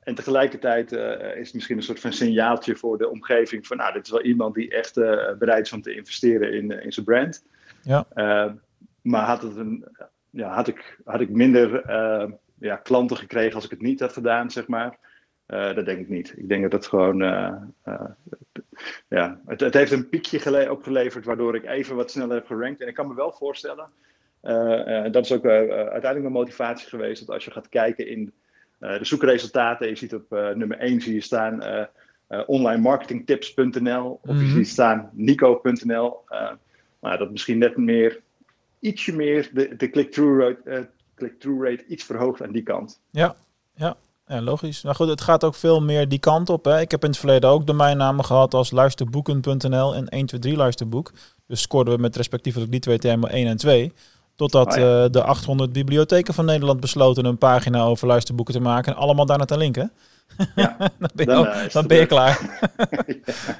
en 0.00 0.14
tegelijkertijd 0.14 0.92
is 0.92 1.46
het 1.46 1.54
misschien 1.54 1.76
een 1.76 1.82
soort 1.82 2.00
van 2.00 2.12
signaaltje 2.12 2.76
voor 2.76 2.98
de 2.98 3.10
omgeving 3.10 3.66
van, 3.66 3.76
nou, 3.76 3.92
dit 3.92 4.04
is 4.04 4.10
wel 4.10 4.22
iemand 4.22 4.54
die 4.54 4.70
echt 4.70 4.94
bereid 5.38 5.66
is 5.66 5.72
om 5.72 5.82
te 5.82 5.94
investeren 5.94 6.52
in, 6.52 6.82
in 6.82 6.92
zijn 6.92 7.06
brand. 7.06 7.44
Ja. 7.82 8.06
maar 9.02 9.24
had, 9.24 9.42
het 9.42 9.56
een, 9.56 9.84
ja, 10.30 10.54
had, 10.54 10.68
ik, 10.68 10.98
had 11.04 11.20
ik 11.20 11.30
minder 11.30 11.82
ja, 12.58 12.76
klanten 12.76 13.16
gekregen 13.16 13.54
als 13.54 13.64
ik 13.64 13.70
het 13.70 13.82
niet 13.82 14.00
had 14.00 14.12
gedaan, 14.12 14.50
zeg 14.50 14.66
maar. 14.66 14.98
Uh, 15.46 15.74
dat 15.74 15.84
denk 15.84 16.00
ik 16.00 16.08
niet. 16.08 16.34
Ik 16.36 16.48
denk 16.48 16.62
dat 16.62 16.72
het 16.72 16.86
gewoon. 16.86 17.22
Uh, 17.22 17.52
uh, 17.84 18.00
ja, 19.08 19.40
het, 19.46 19.60
het, 19.60 19.74
heeft 19.74 19.92
een 19.92 20.08
piekje 20.08 20.70
opgeleverd 20.70 21.24
waardoor 21.24 21.54
ik 21.54 21.64
even 21.64 21.96
wat 21.96 22.10
sneller 22.10 22.34
heb 22.34 22.46
gerankt. 22.46 22.80
En 22.80 22.88
ik 22.88 22.94
kan 22.94 23.08
me 23.08 23.14
wel 23.14 23.32
voorstellen. 23.32 23.88
dat 25.12 25.24
is 25.24 25.32
ook 25.32 25.46
uiteindelijk 25.46 26.20
mijn 26.20 26.32
motivatie 26.32 26.88
geweest. 26.88 27.26
Dat 27.26 27.34
als 27.34 27.44
je 27.44 27.50
gaat 27.50 27.68
kijken 27.68 28.08
in 28.08 28.32
de 28.78 28.98
zoekresultaten. 29.00 29.88
Je 29.88 29.96
ziet 29.96 30.14
op 30.14 30.30
nummer 30.30 30.78
1 30.78 31.00
zie 31.00 31.14
je 31.14 31.20
staan 31.20 31.88
onlinemarketingtips.nl. 32.46 34.20
Of 34.22 34.40
je 34.40 34.48
ziet 34.48 34.68
staan 34.68 35.10
nico.nl. 35.12 36.24
maar 37.00 37.18
dat 37.18 37.30
misschien 37.30 37.58
net 37.58 37.76
meer. 37.76 38.20
Ietsje 38.80 39.16
meer 39.16 39.50
de, 39.52 39.76
de 39.76 39.90
click-through 39.90 40.40
rate, 40.40 40.88
click 41.14 41.42
rate 41.42 41.86
iets 41.86 42.04
verhoogd 42.04 42.42
aan 42.42 42.52
die 42.52 42.62
kant. 42.62 43.00
Ja, 43.10 43.36
ja. 43.74 43.96
Ja, 44.26 44.42
logisch. 44.42 44.82
Nou 44.82 44.96
goed, 44.96 45.08
het 45.08 45.20
gaat 45.20 45.44
ook 45.44 45.54
veel 45.54 45.82
meer 45.82 46.08
die 46.08 46.18
kant 46.18 46.48
op. 46.48 46.64
Hè. 46.64 46.80
Ik 46.80 46.90
heb 46.90 47.02
in 47.02 47.10
het 47.10 47.18
verleden 47.18 47.50
ook 47.50 47.66
domeinnamen 47.66 48.24
gehad 48.24 48.54
als 48.54 48.70
luisterboeken.nl 48.70 49.94
en 49.94 50.06
123 50.08 50.54
luisterboek. 50.54 51.12
Dus 51.46 51.60
scoorden 51.60 51.94
we 51.94 52.00
met 52.00 52.16
respectievelijk 52.16 52.70
die 52.70 52.80
twee 52.80 52.98
termen 52.98 53.30
1 53.30 53.46
en 53.46 53.56
2. 53.56 53.92
Totdat 54.36 54.72
oh 54.72 54.78
ja. 54.78 55.04
uh, 55.04 55.10
de 55.10 55.22
800 55.22 55.72
bibliotheken 55.72 56.34
van 56.34 56.44
Nederland 56.44 56.80
besloten 56.80 57.24
een 57.24 57.38
pagina 57.38 57.82
over 57.82 58.06
luisterboeken 58.06 58.54
te 58.54 58.60
maken 58.60 58.92
en 58.92 58.98
allemaal 58.98 59.26
daarna 59.26 59.44
te 59.44 59.56
linken. 59.56 59.92
Ja, 60.54 60.76
dan 60.98 61.10
ben 61.14 61.26
je, 61.26 61.32
dan, 61.32 61.46
uh, 61.46 61.68
dan 61.68 61.86
ben 61.86 61.98
je 61.98 62.06
klaar. 62.06 62.40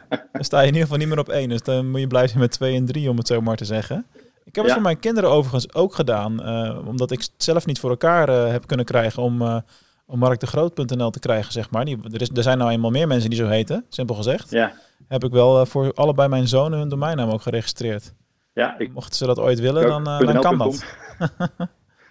Dan 0.32 0.44
sta 0.44 0.60
je 0.60 0.66
in 0.66 0.72
ieder 0.72 0.82
geval 0.82 0.98
niet 0.98 1.08
meer 1.08 1.18
op 1.18 1.28
1. 1.28 1.48
Dus 1.48 1.62
dan 1.62 1.90
moet 1.90 2.00
je 2.00 2.06
blij 2.06 2.26
zijn 2.26 2.40
met 2.40 2.50
2 2.50 2.76
en 2.76 2.84
3, 2.84 3.10
om 3.10 3.16
het 3.16 3.26
zo 3.26 3.40
maar 3.40 3.56
te 3.56 3.64
zeggen. 3.64 4.06
Ik 4.44 4.54
heb 4.54 4.64
het 4.64 4.74
voor 4.74 4.82
mijn 4.82 4.98
kinderen 4.98 5.30
overigens 5.30 5.74
ook 5.74 5.94
gedaan. 5.94 6.48
Uh, 6.48 6.86
omdat 6.86 7.10
ik 7.10 7.20
het 7.20 7.30
zelf 7.36 7.66
niet 7.66 7.78
voor 7.78 7.90
elkaar 7.90 8.28
heb 8.28 8.66
kunnen 8.66 8.86
krijgen 8.86 9.22
om 9.22 9.62
om 10.06 10.18
marktegroot.nl 10.18 11.10
te 11.10 11.18
krijgen, 11.18 11.52
zeg 11.52 11.70
maar. 11.70 11.84
Die, 11.84 11.98
er, 12.12 12.20
is, 12.20 12.28
er 12.34 12.42
zijn 12.42 12.58
nou 12.58 12.70
eenmaal 12.70 12.90
meer 12.90 13.06
mensen 13.06 13.30
die 13.30 13.38
zo 13.38 13.46
heten, 13.46 13.84
simpel 13.88 14.14
gezegd. 14.14 14.50
Ja. 14.50 14.72
Heb 15.08 15.24
ik 15.24 15.32
wel 15.32 15.60
uh, 15.60 15.66
voor 15.66 15.92
allebei 15.92 16.28
mijn 16.28 16.48
zonen 16.48 16.78
hun 16.78 16.88
domeinnaam 16.88 17.30
ook 17.30 17.42
geregistreerd. 17.42 18.14
Ja, 18.52 18.78
ik, 18.78 18.92
Mochten 18.92 19.16
ze 19.16 19.26
dat 19.26 19.38
ooit 19.38 19.60
willen, 19.60 19.86
dan, 19.86 20.08
uh, 20.08 20.18
dan 20.18 20.40
kan 20.40 20.58
dat. 20.58 20.84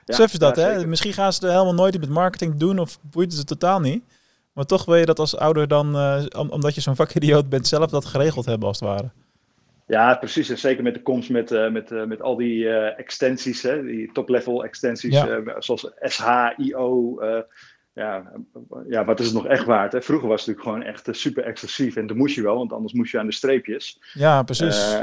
ja, 0.05 0.15
Suf 0.15 0.33
is 0.33 0.39
dat, 0.39 0.55
ja, 0.55 0.63
hè? 0.63 0.73
Zeker. 0.73 0.89
Misschien 0.89 1.13
gaan 1.13 1.33
ze 1.33 1.45
er 1.45 1.51
helemaal 1.51 1.73
nooit 1.73 1.95
iets 1.95 2.05
met 2.05 2.15
marketing 2.15 2.55
doen 2.55 2.79
of 2.79 2.99
boeit 3.01 3.37
het 3.37 3.47
totaal 3.47 3.79
niet. 3.79 4.03
Maar 4.53 4.65
toch 4.65 4.85
wil 4.85 4.95
je 4.95 5.05
dat 5.05 5.19
als 5.19 5.37
ouder 5.37 5.67
dan, 5.67 5.95
uh, 5.95 6.23
om, 6.37 6.49
omdat 6.49 6.75
je 6.75 6.81
zo'n 6.81 6.95
vakidioot 6.95 7.49
bent, 7.49 7.67
zelf 7.67 7.89
dat 7.89 8.05
geregeld 8.05 8.45
hebben 8.45 8.67
als 8.67 8.79
het 8.79 8.89
ware. 8.89 9.11
Ja, 9.87 10.15
precies. 10.15 10.49
En 10.49 10.57
zeker 10.57 10.83
met 10.83 10.93
de 10.93 11.01
komst 11.01 11.29
met, 11.29 11.51
uh, 11.51 11.69
met, 11.69 11.91
uh, 11.91 12.03
met 12.03 12.21
al 12.21 12.35
die 12.35 12.63
uh, 12.63 12.99
extensies, 12.99 13.61
hè, 13.61 13.83
die 13.83 14.11
top-level 14.11 14.63
extensies, 14.63 15.13
ja. 15.13 15.61
zoals 15.61 15.91
SH, 15.99 16.27
IO, 16.57 17.19
ja, 17.93 18.31
ja, 18.87 19.05
wat 19.05 19.19
is 19.19 19.25
het 19.25 19.35
nog 19.35 19.45
echt 19.45 19.65
waard? 19.65 19.91
Hè? 19.91 20.01
Vroeger 20.01 20.27
was 20.27 20.45
het 20.45 20.55
natuurlijk 20.55 20.75
gewoon 20.75 20.93
echt 20.93 21.21
super 21.21 21.43
exclusief 21.43 21.95
en 21.95 22.07
dan 22.07 22.17
moest 22.17 22.35
je 22.35 22.41
wel, 22.41 22.55
want 22.55 22.73
anders 22.73 22.93
moest 22.93 23.11
je 23.11 23.19
aan 23.19 23.25
de 23.25 23.33
streepjes. 23.33 23.99
Ja, 24.13 24.43
precies. 24.43 24.93
Uh, 24.93 25.01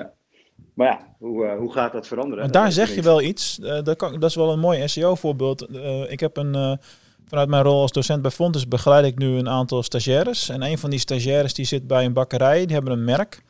maar 0.75 0.87
ja, 0.87 1.15
hoe, 1.19 1.45
uh, 1.45 1.59
hoe 1.59 1.73
gaat 1.73 1.93
dat 1.93 2.07
veranderen? 2.07 2.45
Maar 2.45 2.53
daar 2.53 2.73
zeg 2.73 2.95
je 2.95 3.03
wel 3.03 3.23
iets. 3.23 3.59
Uh, 3.59 3.83
dat, 3.83 3.97
kan, 3.97 4.21
dat 4.21 4.31
is 4.31 4.37
wel 4.37 4.53
een 4.53 4.59
mooi 4.59 4.89
SEO-voorbeeld. 4.89 5.69
ik 6.09 6.21
heb 6.21 6.37
een, 6.37 6.79
vanuit 7.27 7.49
mijn 7.49 7.63
rol 7.63 7.81
als 7.81 7.93
docent 7.93 8.23
bij 8.23 8.31
Fontes 8.31 8.69
begeleid 8.69 9.05
ik 9.05 9.19
nu 9.19 9.27
een 9.27 9.49
aantal 9.49 9.83
stagiaires. 9.83 10.49
En 10.49 10.63
een 10.63 10.79
van 10.79 10.91
die 10.91 10.99
stagiaires 10.99 11.55
die 11.55 11.65
zit 11.65 11.87
bij 11.87 12.05
een 12.05 12.13
bakkerij, 12.13 12.67
die 12.67 12.75
hebben 12.75 12.93
een 12.93 13.05
merk. 13.05 13.43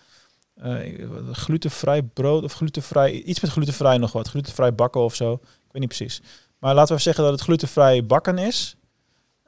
glutenvrij 1.32 2.02
brood 2.02 2.44
of 2.44 2.52
glutenvrij, 2.52 3.12
iets 3.12 3.40
met 3.40 3.50
glutenvrij 3.50 3.98
nog 3.98 4.12
wat. 4.12 4.28
Glutenvrij 4.28 4.74
bakken 4.74 5.00
of 5.00 5.14
zo. 5.14 5.32
Ik 5.32 5.72
weet 5.72 5.82
niet 5.82 5.96
precies. 5.96 6.22
Maar 6.58 6.74
laten 6.74 6.94
we 6.94 7.02
zeggen 7.02 7.24
dat 7.24 7.32
het 7.32 7.42
glutenvrij 7.42 8.06
bakken 8.06 8.38
is. 8.38 8.76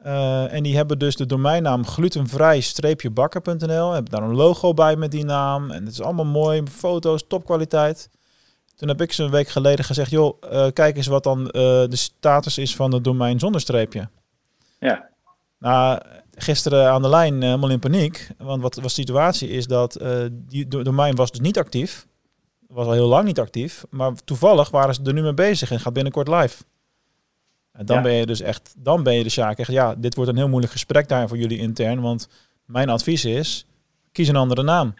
Uh, 0.07 0.53
en 0.53 0.63
die 0.63 0.77
hebben 0.77 0.99
dus 0.99 1.17
de 1.17 1.27
domeinnaam 1.27 1.87
glutenvrij-bakker.nl. 1.87 3.93
Hebben 3.93 4.13
daar 4.13 4.23
een 4.23 4.35
logo 4.35 4.75
bij 4.75 4.97
met 4.97 5.11
die 5.11 5.25
naam. 5.25 5.71
En 5.71 5.85
het 5.85 5.93
is 5.93 6.03
allemaal 6.03 6.25
mooi. 6.25 6.63
Foto's, 6.71 7.25
topkwaliteit. 7.29 8.11
Toen 8.75 8.89
heb 8.89 9.01
ik 9.01 9.13
ze 9.13 9.23
een 9.23 9.31
week 9.31 9.49
geleden 9.49 9.85
gezegd, 9.85 10.11
joh, 10.11 10.43
uh, 10.53 10.67
kijk 10.73 10.97
eens 10.97 11.07
wat 11.07 11.25
dan 11.25 11.41
uh, 11.41 11.53
de 11.53 11.97
status 11.97 12.59
is 12.59 12.77
van 12.77 12.93
het 12.93 13.05
domein 13.05 13.39
zonder 13.39 13.61
streepje. 13.61 14.09
Ja. 14.79 15.09
Nou, 15.59 16.01
gisteren 16.35 16.91
aan 16.91 17.03
de 17.03 17.09
lijn 17.09 17.43
helemaal 17.43 17.71
in 17.71 17.79
paniek. 17.79 18.31
Want 18.39 18.63
wat 18.63 18.75
de 18.75 18.89
situatie 18.89 19.49
is 19.49 19.67
dat 19.67 20.01
die 20.31 20.69
domein 20.69 21.15
was 21.15 21.31
dus 21.31 21.41
niet 21.41 21.59
actief. 21.59 22.07
Was 22.69 22.87
al 22.87 22.93
heel 22.93 23.09
lang 23.09 23.25
niet 23.25 23.41
actief. 23.41 23.85
Maar 23.91 24.13
toevallig 24.25 24.71
waren 24.71 24.95
ze 24.95 25.01
er 25.05 25.13
nu 25.13 25.23
mee 25.23 25.35
bezig 25.35 25.71
en 25.71 25.81
gaat 25.81 25.93
binnenkort 25.93 26.29
live. 26.29 26.63
En 27.73 27.87
dan 27.87 27.97
ja. 27.97 28.03
ben 28.03 28.13
je 28.13 28.27
dus 28.27 28.41
echt, 28.41 28.75
dan 28.79 29.03
ben 29.03 29.15
je 29.15 29.23
de 29.23 29.29
zaak 29.29 29.59
echt, 29.59 29.71
ja, 29.71 29.95
dit 29.95 30.15
wordt 30.15 30.31
een 30.31 30.37
heel 30.37 30.49
moeilijk 30.49 30.73
gesprek 30.73 31.09
daar 31.09 31.29
voor 31.29 31.37
jullie 31.37 31.59
intern. 31.59 32.01
Want 32.01 32.29
mijn 32.65 32.89
advies 32.89 33.25
is, 33.25 33.67
kies 34.13 34.29
een 34.29 34.37
andere 34.37 34.63
naam. 34.63 34.95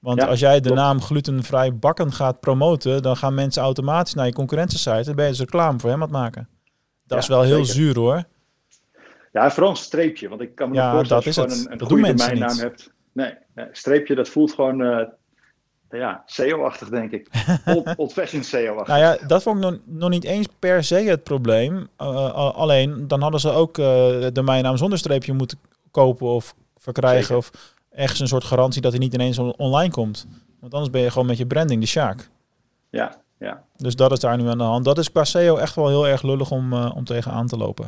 Want 0.00 0.20
ja, 0.20 0.26
als 0.26 0.40
jij 0.40 0.60
de 0.60 0.72
naam 0.72 1.00
glutenvrij 1.00 1.76
bakken 1.78 2.12
gaat 2.12 2.40
promoten, 2.40 3.02
dan 3.02 3.16
gaan 3.16 3.34
mensen 3.34 3.62
automatisch 3.62 4.14
naar 4.14 4.26
je 4.26 4.32
concurrentiesite 4.32 5.10
en 5.10 5.16
ben 5.16 5.24
je 5.24 5.30
dus 5.30 5.40
reclame 5.40 5.78
voor 5.78 5.90
hem 5.90 6.02
aan 6.02 6.08
het 6.08 6.16
maken. 6.16 6.48
Dat 7.06 7.16
ja, 7.16 7.16
is 7.16 7.28
wel 7.28 7.42
heel 7.42 7.64
zeker. 7.64 7.82
zuur 7.82 7.98
hoor. 7.98 8.24
Ja, 9.32 9.50
vooral 9.50 9.70
een 9.70 9.76
streepje. 9.76 10.28
Want 10.28 10.40
ik 10.40 10.54
kan 10.54 10.68
me 10.68 10.74
ja, 10.74 10.92
voorstellen 10.92 11.24
dat 11.24 11.34
je 11.34 11.40
een, 11.40 11.72
een 11.72 11.78
dat 11.78 11.88
goede 11.88 12.14
domeinnaam 12.14 12.58
hebt. 12.58 12.92
Nee, 13.12 13.34
nee, 13.54 13.66
streepje 13.72 14.14
dat 14.14 14.28
voelt 14.28 14.52
gewoon 14.52 14.80
uh, 14.80 15.02
ja, 15.98 16.22
SEO-achtig, 16.26 16.88
denk 16.88 17.10
ik. 17.10 17.28
Old, 17.64 17.94
old-fashioned 17.96 18.46
SEO-achtig. 18.46 18.86
nou 18.86 19.00
ja, 19.00 19.26
dat 19.26 19.42
vond 19.42 19.56
ik 19.56 19.62
nog, 19.62 19.78
nog 19.84 20.10
niet 20.10 20.24
eens 20.24 20.46
per 20.58 20.84
se 20.84 20.94
het 20.94 21.22
probleem. 21.22 21.88
Uh, 21.98 22.32
alleen, 22.54 23.08
dan 23.08 23.20
hadden 23.20 23.40
ze 23.40 23.50
ook 23.50 23.78
uh, 23.78 23.84
de 23.86 24.30
domeinnaam 24.32 24.76
zonder 24.76 24.98
streepje 24.98 25.32
moeten 25.32 25.58
kopen 25.90 26.26
of 26.26 26.54
verkrijgen. 26.76 27.22
Zeker. 27.22 27.36
Of 27.36 27.50
ergens 27.90 28.20
een 28.20 28.28
soort 28.28 28.44
garantie 28.44 28.82
dat 28.82 28.90
hij 28.92 29.00
niet 29.00 29.14
ineens 29.14 29.38
on 29.38 29.56
online 29.56 29.92
komt. 29.92 30.26
Want 30.60 30.74
anders 30.74 30.92
ben 30.92 31.02
je 31.02 31.10
gewoon 31.10 31.26
met 31.26 31.38
je 31.38 31.46
branding 31.46 31.80
de 31.80 31.86
sjaak. 31.86 32.28
Ja, 32.90 33.16
ja. 33.38 33.62
Dus 33.76 33.96
dat 33.96 34.12
is 34.12 34.20
daar 34.20 34.36
nu 34.36 34.48
aan 34.48 34.58
de 34.58 34.64
hand. 34.64 34.84
Dat 34.84 34.98
is 34.98 35.12
qua 35.12 35.24
SEO 35.24 35.56
echt 35.56 35.74
wel 35.74 35.88
heel 35.88 36.08
erg 36.08 36.22
lullig 36.22 36.50
om, 36.50 36.72
uh, 36.72 36.92
om 36.94 37.04
tegenaan 37.04 37.46
te 37.46 37.56
lopen. 37.56 37.86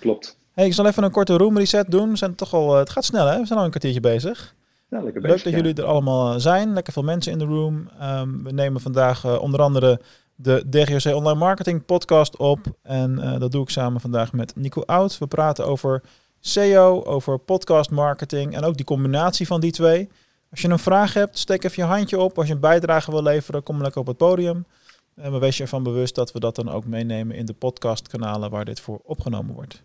Klopt. 0.00 0.38
Hey, 0.52 0.66
ik 0.66 0.74
zal 0.74 0.86
even 0.86 1.02
een 1.02 1.10
korte 1.10 1.36
room 1.36 1.58
reset 1.58 1.90
doen. 1.90 2.10
We 2.10 2.16
zijn 2.16 2.34
toch 2.34 2.54
al, 2.54 2.74
het 2.74 2.90
gaat 2.90 3.04
snel 3.04 3.26
hè? 3.26 3.38
We 3.38 3.46
zijn 3.46 3.58
al 3.58 3.64
een 3.64 3.70
kwartiertje 3.70 4.00
bezig. 4.00 4.54
Ja, 4.88 5.02
Leuk 5.02 5.44
dat 5.44 5.52
jullie 5.52 5.74
er 5.74 5.84
allemaal 5.84 6.40
zijn. 6.40 6.72
Lekker 6.72 6.92
veel 6.92 7.02
mensen 7.02 7.32
in 7.32 7.38
de 7.38 7.44
room. 7.44 7.88
Um, 8.02 8.44
we 8.44 8.52
nemen 8.52 8.80
vandaag 8.80 9.38
onder 9.40 9.60
andere 9.60 10.00
de 10.34 10.64
DGOC 10.70 11.14
Online 11.14 11.38
Marketing 11.38 11.84
podcast 11.84 12.36
op. 12.36 12.60
En 12.82 13.18
uh, 13.18 13.38
dat 13.38 13.52
doe 13.52 13.62
ik 13.62 13.70
samen 13.70 14.00
vandaag 14.00 14.32
met 14.32 14.56
Nico 14.56 14.82
Oud. 14.82 15.18
We 15.18 15.26
praten 15.26 15.66
over 15.66 16.02
SEO, 16.40 17.02
over 17.02 17.38
podcast 17.38 17.90
marketing 17.90 18.54
en 18.54 18.64
ook 18.64 18.76
die 18.76 18.86
combinatie 18.86 19.46
van 19.46 19.60
die 19.60 19.72
twee. 19.72 20.08
Als 20.50 20.60
je 20.60 20.68
een 20.68 20.78
vraag 20.78 21.14
hebt, 21.14 21.38
steek 21.38 21.64
even 21.64 21.82
je 21.82 21.88
handje 21.88 22.18
op. 22.18 22.38
Als 22.38 22.46
je 22.46 22.52
een 22.52 22.60
bijdrage 22.60 23.10
wil 23.10 23.22
leveren, 23.22 23.62
kom 23.62 23.82
lekker 23.82 24.00
op 24.00 24.06
het 24.06 24.16
podium. 24.16 24.66
En 25.14 25.32
we 25.32 25.38
wees 25.38 25.56
je 25.56 25.62
ervan 25.62 25.82
bewust 25.82 26.14
dat 26.14 26.32
we 26.32 26.40
dat 26.40 26.56
dan 26.56 26.70
ook 26.70 26.84
meenemen 26.84 27.36
in 27.36 27.46
de 27.46 27.52
podcastkanalen 27.52 28.50
waar 28.50 28.64
dit 28.64 28.80
voor 28.80 29.00
opgenomen 29.04 29.54
wordt. 29.54 29.82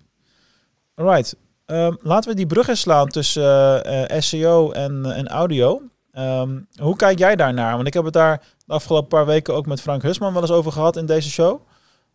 Alright, 0.95 1.35
um, 1.71 1.97
laten 2.01 2.29
we 2.29 2.35
die 2.35 2.45
brug 2.45 2.67
eens 2.67 2.79
slaan 2.79 3.07
tussen 3.07 3.43
uh, 3.87 4.01
uh, 4.11 4.21
SEO 4.21 4.71
en, 4.71 5.05
en 5.05 5.27
audio. 5.27 5.81
Um, 6.13 6.67
hoe 6.81 6.95
kijk 6.95 7.19
jij 7.19 7.35
daarnaar? 7.35 7.75
Want 7.75 7.87
ik 7.87 7.93
heb 7.93 8.03
het 8.03 8.13
daar 8.13 8.41
de 8.65 8.73
afgelopen 8.73 9.07
paar 9.07 9.25
weken 9.25 9.53
ook 9.53 9.65
met 9.65 9.81
Frank 9.81 10.01
Husman 10.01 10.33
wel 10.33 10.41
eens 10.41 10.51
over 10.51 10.71
gehad 10.71 10.97
in 10.97 11.05
deze 11.05 11.29
show. 11.29 11.61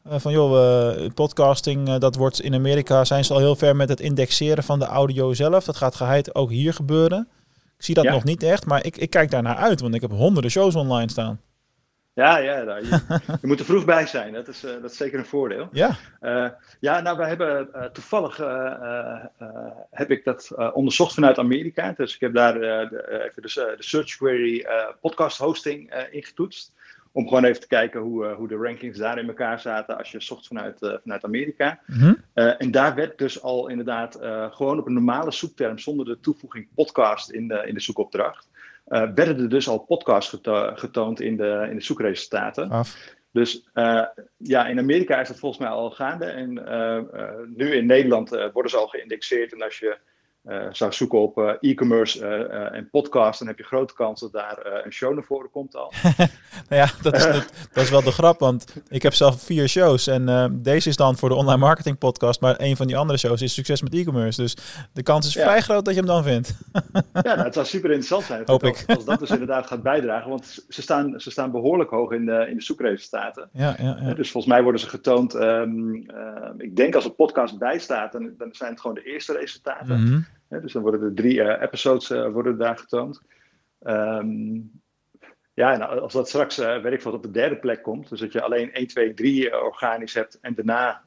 Uh, 0.09 0.15
van 0.19 0.33
joh, 0.33 0.97
uh, 0.97 1.09
podcasting, 1.15 1.89
uh, 1.89 1.99
dat 1.99 2.15
wordt 2.15 2.41
in 2.41 2.55
Amerika, 2.55 3.05
zijn 3.05 3.25
ze 3.25 3.33
al 3.33 3.39
heel 3.39 3.57
ver 3.57 3.77
met 3.77 3.89
het 3.89 4.01
indexeren 4.01 4.65
van 4.65 4.79
de 4.79 4.85
audio 4.85 5.33
zelf. 5.35 5.65
Dat 5.65 5.77
gaat 5.77 5.95
geheid 5.95 6.35
ook 6.35 6.51
hier 6.51 6.75
gebeuren. 6.75 7.29
Ik 7.77 7.85
zie 7.85 7.95
dat 7.95 8.05
ja. 8.05 8.13
nog 8.13 8.25
niet 8.25 8.43
echt, 8.43 8.67
maar 8.67 8.85
ik, 8.85 8.97
ik 8.97 9.11
kijk 9.11 9.31
daar 9.31 9.43
naar 9.43 9.57
uit, 9.57 9.81
want 9.81 9.95
ik 9.95 10.01
heb 10.01 10.11
honderden 10.11 10.51
shows 10.51 10.75
online 10.75 11.11
staan. 11.11 11.41
Ja, 12.14 12.38
ja 12.38 12.62
nou, 12.62 12.85
je, 12.85 13.00
je, 13.40 13.47
moet 13.47 13.59
er 13.59 13.64
vroeg 13.64 13.85
bij 13.85 14.06
zijn. 14.06 14.33
Dat 14.33 14.49
is, 14.49 14.64
uh, 14.64 14.71
dat 14.71 14.90
is 14.90 14.97
zeker 14.97 15.18
een 15.18 15.26
voordeel. 15.26 15.68
Ja, 15.73 15.97
uh, 16.21 16.49
ja 16.80 17.00
nou, 17.00 17.16
we 17.16 17.25
hebben 17.25 17.68
uh, 17.75 17.85
toevallig 17.85 18.37
heb 19.90 20.11
ik 20.11 20.25
dat 20.25 20.73
onderzocht 20.73 21.14
vanuit 21.14 21.38
Amerika. 21.38 21.92
Dus 21.97 22.14
ik 22.14 22.21
heb 22.21 22.35
daar 22.35 22.54
de, 22.54 23.25
even 23.28 23.42
de, 23.42 23.75
de, 23.76 23.83
Search 23.83 24.16
Query 24.16 24.66
podcast 25.00 25.38
hosting 25.38 25.94
ingetoetst. 26.11 26.73
Om 27.12 27.28
gewoon 27.28 27.44
even 27.44 27.61
te 27.61 27.66
kijken 27.66 28.00
hoe, 28.00 28.26
hoe 28.26 28.49
de 28.49 28.56
rankings 28.56 28.99
daar 28.99 29.18
in 29.18 29.28
elkaar 29.28 29.61
zaten 29.61 29.99
als 29.99 30.11
je 30.11 30.21
zocht 30.21 30.47
vanuit, 30.47 30.78
vanuit 30.78 31.25
Amerika. 31.25 31.80
Mm 31.87 31.99
-hmm. 31.99 32.16
en 32.35 32.71
daar 32.71 32.94
werd 32.94 33.18
dus 33.18 33.42
al 33.42 33.68
inderdaad 33.68 34.18
gewoon 34.50 34.78
op 34.78 34.87
een 34.87 34.92
normale 34.92 35.33
zoekterm 35.33 35.78
zonder 35.78 36.06
de 36.06 36.21
toevoeging 36.21 36.68
podcast 36.75 37.30
in 37.30 37.49
de, 37.49 37.62
in 37.66 37.75
de 37.75 37.80
zoekopdracht. 37.80 38.49
Uh, 38.88 39.11
werden 39.14 39.38
er 39.38 39.49
dus 39.49 39.69
al 39.69 39.79
podcasts 39.79 40.31
geto 40.31 40.71
getoond 40.75 41.21
in 41.21 41.37
de, 41.37 41.67
in 41.71 41.76
de 41.76 41.83
zoekresultaten. 41.83 42.71
Af. 42.71 43.14
Dus 43.31 43.69
uh, 43.75 44.07
ja, 44.37 44.67
in 44.67 44.79
Amerika 44.79 45.21
is 45.21 45.29
dat 45.29 45.38
volgens 45.38 45.61
mij 45.61 45.71
al 45.71 45.91
gaande. 45.91 46.25
En 46.25 46.50
uh, 46.59 47.00
nu 47.57 47.75
in 47.75 47.87
Nederland 47.87 48.31
worden 48.31 48.71
ze 48.71 48.76
al 48.76 48.87
geïndexeerd. 48.87 49.53
En 49.53 49.62
als 49.62 49.79
je 49.79 49.99
zou 50.71 50.93
zoeken 50.93 51.19
op 51.19 51.59
e-commerce 51.61 52.27
en 52.73 52.91
podcast, 52.91 53.39
dan 53.39 53.49
heb 53.49 53.59
je 53.59 53.65
grote 53.65 53.95
kans 53.95 54.21
dat 54.21 54.33
daar 54.33 54.83
een 54.85 54.93
show 54.93 55.15
naar 55.15 55.25
voren 55.25 55.51
komt 55.51 55.77
al. 55.77 55.93
nou 56.69 56.83
ja, 56.83 56.89
dat 57.03 57.17
is, 57.17 57.25
dat, 57.25 57.53
dat, 57.73 57.85
is 57.85 57.91
wel 57.91 58.03
de 58.03 58.13
grap, 58.13 58.39
want 58.39 58.77
ik 58.89 59.03
heb 59.03 59.15
zelf 59.15 59.43
vier 59.43 59.69
shows. 59.69 60.07
En 60.07 60.53
deze 60.63 60.89
is 60.89 60.97
dan 60.97 61.17
voor 61.17 61.29
de 61.29 61.35
online 61.35 61.59
marketing 61.59 61.99
podcast, 61.99 62.41
maar 62.41 62.55
een 62.59 62.77
van 62.77 62.87
die 62.87 62.97
andere 62.97 63.19
shows 63.19 63.43
is 63.43 63.55
succes 63.55 63.83
met 63.83 63.95
e-commerce. 63.95 64.41
Dus 64.41 64.57
de 64.93 65.03
kans 65.03 65.27
is 65.27 65.35
ja. 65.35 65.43
vrij 65.43 65.61
groot 65.61 65.85
dat 65.85 65.95
je 65.95 66.01
hem 66.01 66.09
dan 66.09 66.23
vindt. 66.23 66.55
ja, 66.93 67.03
nou, 67.23 67.43
het 67.43 67.55
zou 67.55 67.67
super 67.67 67.91
interessant 67.91 68.25
zijn. 68.25 68.43
Hoop 68.45 68.65
als, 68.65 68.87
als, 68.87 69.05
dat 69.05 69.19
dus 69.19 69.31
inderdaad 69.31 69.67
gaat 69.67 69.83
bijdragen, 69.83 70.31
want 70.31 70.65
ze 70.69 70.83
staan, 70.83 71.21
ze 71.21 71.31
staan 71.31 71.51
behoorlijk 71.51 71.91
hoog 71.91 72.11
in 72.11 72.27
de, 72.27 72.47
in 72.49 72.57
de 72.57 72.63
zoekresultaten. 72.63 73.49
Ja, 73.53 73.77
ja, 73.79 73.99
ja. 74.03 74.15
Dus 74.15 74.31
volgens 74.31 74.53
mij 74.53 74.63
worden 74.63 74.81
ze 74.81 74.89
getoond, 74.89 75.35
um, 75.35 75.95
uh, 75.95 76.51
ik 76.59 76.77
denk 76.77 76.95
als 76.95 77.05
een 77.05 77.15
podcast 77.15 77.59
bijstaat, 77.59 78.13
dan, 78.13 78.35
dan 78.39 78.49
zijn 78.55 78.71
het 78.71 78.81
gewoon 78.81 78.97
de 78.97 79.05
eerste 79.05 79.33
resultaten. 79.33 80.01
Mm 80.01 80.07
-hmm. 80.07 80.27
Dus 80.49 80.73
dan 80.73 80.83
worden 80.83 81.03
er 81.03 81.15
drie 81.15 81.35
uh, 81.35 81.63
episodes 81.63 82.11
uh, 82.11 82.29
worden 82.29 82.59
daar 82.59 82.79
getoond. 82.79 83.23
Um, 83.83 84.83
ja, 85.55 85.73
en 85.73 86.01
als 86.01 86.13
dat 86.13 86.29
straks, 86.29 86.59
uh, 86.59 86.83
weet 86.83 86.93
ik 86.93 87.03
wat, 87.03 87.15
op 87.15 87.23
de 87.23 87.31
derde 87.31 87.57
plek 87.57 87.83
komt, 87.83 88.09
dus 88.09 88.21
dat 88.21 88.33
je 88.33 88.43
alleen 88.43 88.73
1, 88.73 88.87
2, 88.87 89.15
3 89.15 89.63
organisch 89.63 90.15
hebt 90.15 90.39
en 90.41 90.55
daarna 90.55 91.03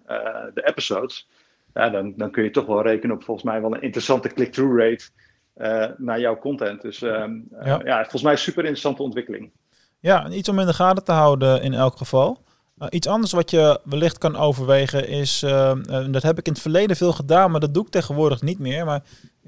de 0.54 0.68
episodes, 0.68 1.30
ja, 1.74 1.90
dan, 1.90 2.14
dan 2.18 2.32
kun 2.32 2.44
je 2.44 2.52
toch 2.52 2.66
wel 2.66 2.82
rekenen 2.82 3.16
op 3.16 3.24
volgens 3.24 3.46
mij 3.46 3.62
wel 3.62 3.76
een 3.76 3.82
interessante 3.82 4.28
click-through 4.28 4.80
rate 4.80 5.10
uh, 5.58 5.98
naar 5.98 6.20
jouw 6.20 6.38
content. 6.38 6.82
Dus 6.82 7.02
um, 7.02 7.48
ja. 7.64 7.82
ja. 7.84 8.02
volgens 8.02 8.22
mij 8.22 8.32
een 8.32 8.38
super 8.38 8.62
interessante 8.62 9.04
ontwikkeling. 9.04 9.52
Ja, 10.00 10.30
iets 10.30 10.50
om 10.50 10.60
in 10.60 10.66
de 10.66 10.74
gaten 10.74 11.04
te 11.04 11.12
houden 11.12 11.62
in 11.62 11.74
elk 11.74 11.98
geval. 11.98 12.44
Uh, 12.80 12.88
iets 12.90 13.08
anders 13.08 13.32
wat 13.32 13.52
je 13.52 13.80
wellicht 13.84 14.18
kan 14.18 14.36
overwegen 14.36 15.08
is, 15.08 15.44
uh, 15.44 15.74
dat 16.12 16.24
heb 16.24 16.38
ik 16.38 16.46
in 16.46 16.52
het 16.52 16.62
verleden 16.62 16.96
veel 16.96 17.14
gedaan, 17.14 17.52
maar 17.52 17.60
dat 17.60 17.74
doe 17.74 17.86
ik 17.86 17.90
tegenwoordig 17.92 18.42
niet 18.42 18.60
meer. 18.60 18.86
Maar 18.86 19.04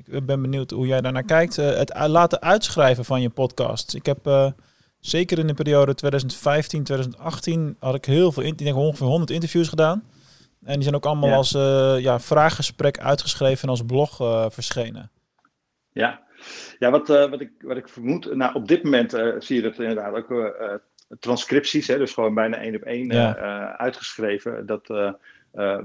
ik 0.06 0.26
ben 0.26 0.42
benieuwd 0.42 0.72
hoe 0.72 0.88
jij 0.88 1.02
daarnaar 1.02 1.24
kijkt. 1.24 1.56
het 1.56 1.94
laten 2.08 2.42
uitschrijven 2.42 3.06
van 3.06 3.22
je 3.22 3.30
podcast. 3.30 3.94
Ik 3.94 4.06
heb 4.06 4.54
zeker 5.00 5.39
in 5.39 5.48
de 5.48 5.54
periode 5.54 5.94
2015, 5.94 6.84
2018 6.84 7.76
had 7.80 7.96
ik 7.96 8.06
heel 8.06 8.32
veel, 8.32 8.44
ik 8.44 8.58
denk 8.58 8.76
ongeveer 8.76 9.08
100 9.08 9.32
interviews 9.32 9.68
gedaan. 9.68 10.04
En 10.63 10.74
die 10.74 10.84
zijn 10.84 10.96
ook 10.96 11.06
allemaal 11.06 11.30
Ja. 11.30 11.36
als 11.36 11.52
ja, 12.02 12.20
vraaggesprek 12.20 13.00
uitgeschreven 13.00 13.63
en 13.63 13.70
als 13.70 13.84
blog 13.86 14.15
verschenen. 14.54 15.12
Ja, 15.92 16.22
ja 16.80 16.92
wat, 16.92 17.10
uh, 17.10 17.30
wat, 17.30 17.42
ik, 17.42 17.52
wat 17.60 17.78
ik 17.78 17.89
vermoed, 17.89 18.36
nou 18.36 18.54
op 18.54 18.68
dit 18.68 18.84
moment 18.84 19.12
zie 19.39 19.56
je 19.56 19.62
dat 19.62 19.80
inderdaad 19.80 20.15
ook 20.15 20.30
transcripties, 21.19 21.88
hè, 21.88 21.98
dus 21.98 22.13
gewoon 22.13 22.34
bijna 22.34 22.58
één 22.58 22.76
op 22.76 22.82
één 22.82 23.06
Ja. 23.06 23.78
uitgeschreven. 23.78 24.65
Dat 24.65 25.13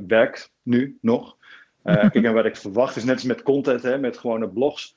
werkt 0.06 0.52
nu 0.62 0.98
nog. 1.00 1.36
kijk, 1.82 2.14
en 2.14 2.34
wat 2.34 2.44
ik 2.44 2.56
verwacht 2.56 2.96
is 2.96 3.04
net 3.04 3.14
als 3.14 3.24
met 3.24 3.42
content, 3.42 3.82
hè, 3.82 3.98
met 3.98 4.18
gewone 4.18 4.48
blogs. 4.48 4.96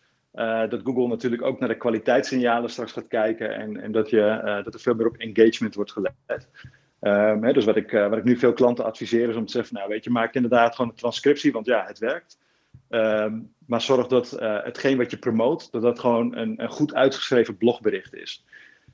Dat 0.69 0.81
Google 0.83 1.07
natuurlijk 1.07 1.41
ook 1.41 1.59
naar 1.59 1.69
de 1.69 1.77
kwaliteitssignalen 1.77 2.69
straks 2.69 2.91
gaat 2.91 3.07
kijken 3.07 3.55
en, 3.55 3.81
en 3.81 3.91
dat, 3.91 4.09
je, 4.09 4.61
dat 4.63 4.73
er 4.73 4.79
veel 4.79 4.95
meer 4.95 5.07
op 5.07 5.17
engagement 5.17 5.75
wordt 5.75 5.91
gelet. 5.91 6.47
Um, 7.01 7.43
hè, 7.43 7.53
dus 7.53 7.65
wat 7.65 7.75
ik, 7.75 7.91
uh, 7.91 8.07
wat 8.09 8.17
ik 8.17 8.23
nu 8.23 8.37
veel 8.37 8.53
klanten 8.53 8.85
adviseer 8.85 9.29
is 9.29 9.35
om 9.35 9.45
te 9.45 9.51
zeggen, 9.51 9.75
nou 9.75 9.89
weet 9.89 10.03
je, 10.03 10.09
maak 10.09 10.33
inderdaad 10.33 10.75
gewoon 10.75 10.91
een 10.91 10.97
transcriptie, 10.97 11.51
want 11.51 11.65
ja, 11.65 11.85
het 11.87 11.99
werkt. 11.99 12.37
Um, 12.89 13.53
maar 13.65 13.81
zorg 13.81 14.07
dat 14.07 14.35
hetgeen 14.39 14.97
wat 14.97 15.11
je 15.11 15.17
promoot, 15.17 15.71
dat 15.71 15.81
dat 15.81 15.99
gewoon 15.99 16.35
een, 16.35 16.63
een 16.63 16.69
goed 16.69 16.93
uitgeschreven 16.93 17.57
blogbericht 17.57 18.13
is. 18.13 18.45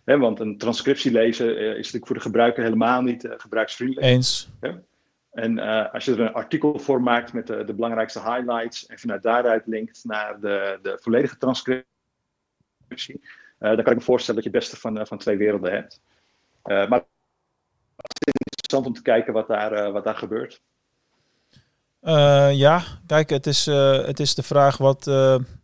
Want 0.03 0.39
een 0.39 0.57
transcriptie 0.57 1.11
lezen 1.11 1.57
is 1.57 1.75
natuurlijk 1.75 2.05
voor 2.05 2.15
de 2.15 2.21
gebruiker 2.21 2.63
helemaal 2.63 3.01
niet 3.01 3.27
gebruiksvriendelijk. 3.37 4.07
Eens. 4.07 4.49
En 5.33 5.57
uh, 5.57 5.93
als 5.93 6.05
je 6.05 6.11
er 6.11 6.19
een 6.19 6.33
artikel 6.33 6.79
voor 6.79 7.01
maakt 7.01 7.33
met 7.33 7.47
de, 7.47 7.63
de, 7.63 7.73
belangrijkste 7.73 8.19
highlights 8.19 8.85
en 8.85 8.99
vanuit 8.99 9.23
daaruit 9.23 9.67
linkt 9.67 10.03
naar 10.03 10.39
de, 10.39 10.79
de 10.81 10.97
volledige 11.01 11.37
transcriptie, 11.37 11.85
uh, 12.95 13.19
dan 13.59 13.83
kan 13.83 13.91
ik 13.91 13.95
me 13.95 14.01
voorstellen 14.01 14.43
dat 14.43 14.51
je 14.51 14.57
het 14.57 14.67
beste 14.67 14.79
van, 14.79 14.97
uh, 14.97 15.05
van 15.05 15.17
twee 15.17 15.37
werelden 15.37 15.71
hebt. 15.71 16.01
Maar 16.63 17.03
het 17.95 18.17
is 18.19 18.33
interessant 18.33 18.85
om 18.85 18.93
te 18.93 19.01
kijken 19.01 19.33
wat 19.33 19.47
daar, 19.47 19.91
wat 19.91 20.03
daar 20.03 20.15
gebeurt. 20.15 20.61
ja, 22.51 22.83
kijk, 23.05 23.29
het 23.29 23.45
is, 23.45 23.65
het 24.05 24.19
is 24.19 24.35
de 24.35 24.43
vraag 24.43 24.77
wat, 24.77 25.05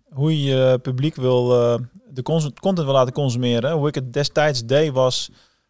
hoe 0.09 0.43
je 0.43 0.79
publiek 0.81 1.15
wil, 1.15 1.79
de 2.23 2.53
content 2.61 2.87
wil 2.87 2.93
laten 2.93 3.13
consumeren. 3.13 3.71
Hoe 3.71 3.87
ik 3.87 3.95
het 3.95 4.13
destijds 4.13 4.65
deed 4.65 4.91
was 4.91 5.29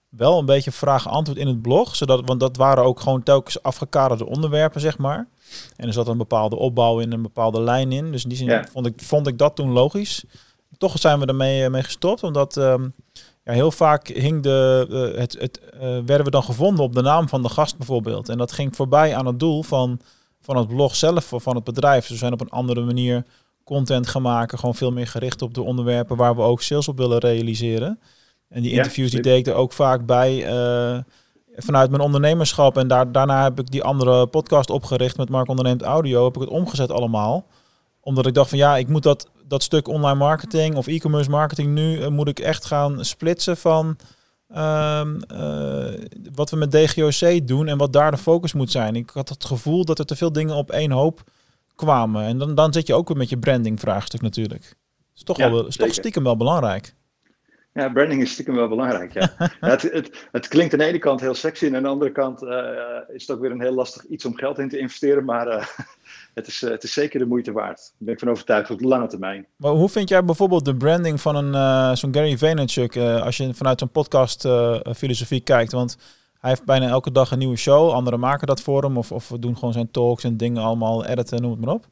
wel 0.09 0.39
een 0.39 0.45
beetje 0.45 0.71
vraag-antwoord 0.71 1.39
in 1.39 1.47
het 1.47 1.61
blog. 1.61 1.95
Zodat, 1.95 2.21
want 2.25 2.39
dat 2.39 2.57
waren 2.57 2.83
ook 2.83 2.99
gewoon 2.99 3.23
telkens 3.23 3.63
afgekaderde 3.63 4.25
onderwerpen, 4.25 4.81
zeg 4.81 4.97
maar. 4.97 5.27
En 5.75 5.87
er 5.87 5.93
zat 5.93 6.07
een 6.07 6.17
bepaalde 6.17 6.55
opbouw 6.55 6.99
in, 6.99 7.11
een 7.11 7.21
bepaalde 7.21 7.61
lijn 7.61 7.91
in. 7.91 8.11
Dus 8.11 8.23
in 8.23 8.29
die 8.29 8.37
zin 8.37 8.47
ja. 8.47 8.65
vond, 8.71 8.85
ik, 8.85 9.01
vond 9.01 9.27
ik 9.27 9.37
dat 9.37 9.55
toen 9.55 9.71
logisch. 9.71 10.23
Toch 10.77 10.99
zijn 10.99 11.19
we 11.19 11.25
ermee 11.25 11.69
mee 11.69 11.83
gestopt, 11.83 12.23
omdat 12.23 12.55
um, 12.55 12.93
ja, 13.43 13.53
heel 13.53 13.71
vaak 13.71 14.07
hing 14.07 14.43
de, 14.43 14.87
uh, 14.89 15.19
het, 15.19 15.37
het, 15.39 15.61
uh, 15.73 15.79
werden 15.81 16.23
we 16.23 16.31
dan 16.31 16.43
gevonden 16.43 16.83
op 16.83 16.93
de 16.93 17.01
naam 17.01 17.29
van 17.29 17.41
de 17.41 17.49
gast 17.49 17.77
bijvoorbeeld. 17.77 18.29
En 18.29 18.37
dat 18.37 18.51
ging 18.51 18.75
voorbij 18.75 19.15
aan 19.15 19.25
het 19.25 19.39
doel 19.39 19.63
van, 19.63 19.99
van 20.41 20.57
het 20.57 20.67
blog 20.67 20.95
zelf 20.95 21.33
of 21.33 21.43
van 21.43 21.55
het 21.55 21.63
bedrijf. 21.63 22.01
Dus 22.01 22.09
we 22.09 22.17
zijn 22.17 22.33
op 22.33 22.41
een 22.41 22.49
andere 22.49 22.81
manier 22.81 23.25
content 23.69 24.07
gaan 24.07 24.21
maken. 24.21 24.59
Gewoon 24.59 24.75
veel 24.75 24.91
meer 24.91 25.07
gericht 25.07 25.41
op 25.41 25.53
de 25.53 25.61
onderwerpen 25.61 26.17
waar 26.17 26.35
we 26.35 26.41
ook 26.41 26.61
sales 26.61 26.87
op 26.87 26.97
willen 26.97 27.17
realiseren. 27.17 27.99
En 28.49 28.61
die 28.61 28.71
interviews 28.71 29.11
ja, 29.11 29.13
die 29.13 29.31
deed 29.31 29.47
ik 29.47 29.53
er 29.53 29.59
ook 29.59 29.73
vaak 29.73 30.05
bij 30.05 30.53
uh, 30.53 30.99
vanuit 31.55 31.89
mijn 31.89 32.01
ondernemerschap. 32.01 32.77
En 32.77 32.87
daar, 32.87 33.11
daarna 33.11 33.43
heb 33.43 33.59
ik 33.59 33.71
die 33.71 33.83
andere 33.83 34.27
podcast 34.27 34.69
opgericht 34.69 35.17
met 35.17 35.29
Mark 35.29 35.47
Onderneemt 35.47 35.81
Audio. 35.81 36.23
Heb 36.23 36.35
ik 36.35 36.41
het 36.41 36.49
omgezet 36.49 36.91
allemaal. 36.91 37.45
Omdat 38.01 38.25
ik 38.25 38.33
dacht 38.33 38.49
van 38.49 38.57
ja, 38.57 38.77
ik 38.77 38.87
moet 38.87 39.03
dat, 39.03 39.27
dat 39.47 39.63
stuk 39.63 39.87
online 39.87 40.17
marketing 40.17 40.75
of 40.75 40.87
e-commerce 40.87 41.29
marketing 41.29 41.73
nu... 41.73 41.97
Uh, 41.97 42.07
moet 42.07 42.27
ik 42.27 42.39
echt 42.39 42.65
gaan 42.65 43.05
splitsen 43.05 43.57
van 43.57 43.97
uh, 44.55 45.01
wat 46.35 46.49
we 46.49 46.55
met 46.55 46.71
DGOC 46.71 47.47
doen 47.47 47.67
en 47.67 47.77
wat 47.77 47.93
daar 47.93 48.11
de 48.11 48.17
focus 48.17 48.53
moet 48.53 48.71
zijn. 48.71 48.95
Ik 48.95 49.09
had 49.09 49.29
het 49.29 49.45
gevoel 49.45 49.85
dat 49.85 49.99
er 49.99 50.05
te 50.05 50.15
veel 50.15 50.31
dingen 50.31 50.55
op 50.55 50.71
één 50.71 50.91
hoop 50.91 51.23
kwamen. 51.79 52.23
En 52.23 52.37
dan, 52.37 52.55
dan 52.55 52.73
zit 52.73 52.87
je 52.87 52.93
ook 52.93 53.07
weer 53.07 53.17
met 53.17 53.29
je 53.29 53.37
branding 53.37 53.79
vraagstuk 53.79 54.21
natuurlijk. 54.21 54.61
Dat 54.61 55.15
is 55.15 55.23
toch, 55.23 55.37
ja, 55.37 55.51
wel, 55.51 55.67
is 55.67 55.75
toch 55.75 55.93
stiekem 55.93 56.23
wel 56.23 56.37
belangrijk. 56.37 56.93
Ja, 57.73 57.89
branding 57.89 58.21
is 58.21 58.31
stiekem 58.31 58.55
wel 58.55 58.67
belangrijk. 58.67 59.13
Ja. 59.13 59.31
ja 59.37 59.49
het, 59.59 59.81
het, 59.81 60.27
het, 60.31 60.47
klinkt 60.47 60.73
aan 60.73 60.79
de 60.79 60.85
ene 60.85 60.97
kant 60.97 61.19
heel 61.19 61.33
sexy 61.33 61.65
en 61.65 61.75
aan 61.75 61.83
de 61.83 61.89
andere 61.89 62.11
kant 62.11 62.43
uh, 62.43 62.59
is 63.13 63.27
het 63.27 63.31
ook 63.35 63.41
weer 63.41 63.51
een 63.51 63.61
heel 63.61 63.73
lastig 63.73 64.05
iets 64.05 64.25
om 64.25 64.35
geld 64.35 64.59
in 64.59 64.69
te 64.69 64.77
investeren. 64.77 65.25
Maar 65.25 65.47
uh, 65.47 65.65
het 66.39 66.47
is, 66.47 66.61
het 66.61 66.83
is 66.83 66.93
zeker 66.93 67.19
de 67.19 67.25
moeite 67.25 67.51
waard. 67.51 67.77
Daar 67.77 67.93
ben 67.97 68.13
ik 68.13 68.19
van 68.19 68.29
overtuigd 68.29 68.69
op 68.69 68.79
de 68.79 68.87
lange 68.87 69.07
termijn. 69.07 69.45
Maar 69.55 69.71
hoe 69.71 69.89
vind 69.89 70.09
jij 70.09 70.25
bijvoorbeeld 70.25 70.65
de 70.65 70.75
branding 70.75 71.21
van 71.21 71.35
een 71.35 71.97
zo'n 71.97 72.13
Gary 72.13 72.37
Vaynerchuk 72.37 72.97
als 72.97 73.37
je 73.37 73.53
vanuit 73.53 73.79
zo'n 73.79 73.91
podcast 73.91 74.47
filosofie 74.95 75.41
kijkt? 75.41 75.71
Want 75.71 75.97
hij 76.39 76.49
heeft 76.49 76.65
bijna 76.65 76.87
elke 76.87 77.11
dag 77.11 77.31
een 77.31 77.39
nieuwe 77.39 77.55
show. 77.55 77.91
Anderen 77.91 78.19
maken 78.19 78.47
dat 78.47 78.61
voor 78.61 78.83
hem 78.83 78.97
of, 78.97 79.11
of 79.11 79.31
doen 79.39 79.57
gewoon 79.57 79.73
zijn 79.73 79.91
talks 79.91 80.23
en 80.23 80.37
dingen 80.37 80.63
allemaal 80.63 81.05
editen, 81.05 81.41
noem 81.41 81.51
het 81.51 81.59
maar 81.59 81.73
op. 81.73 81.87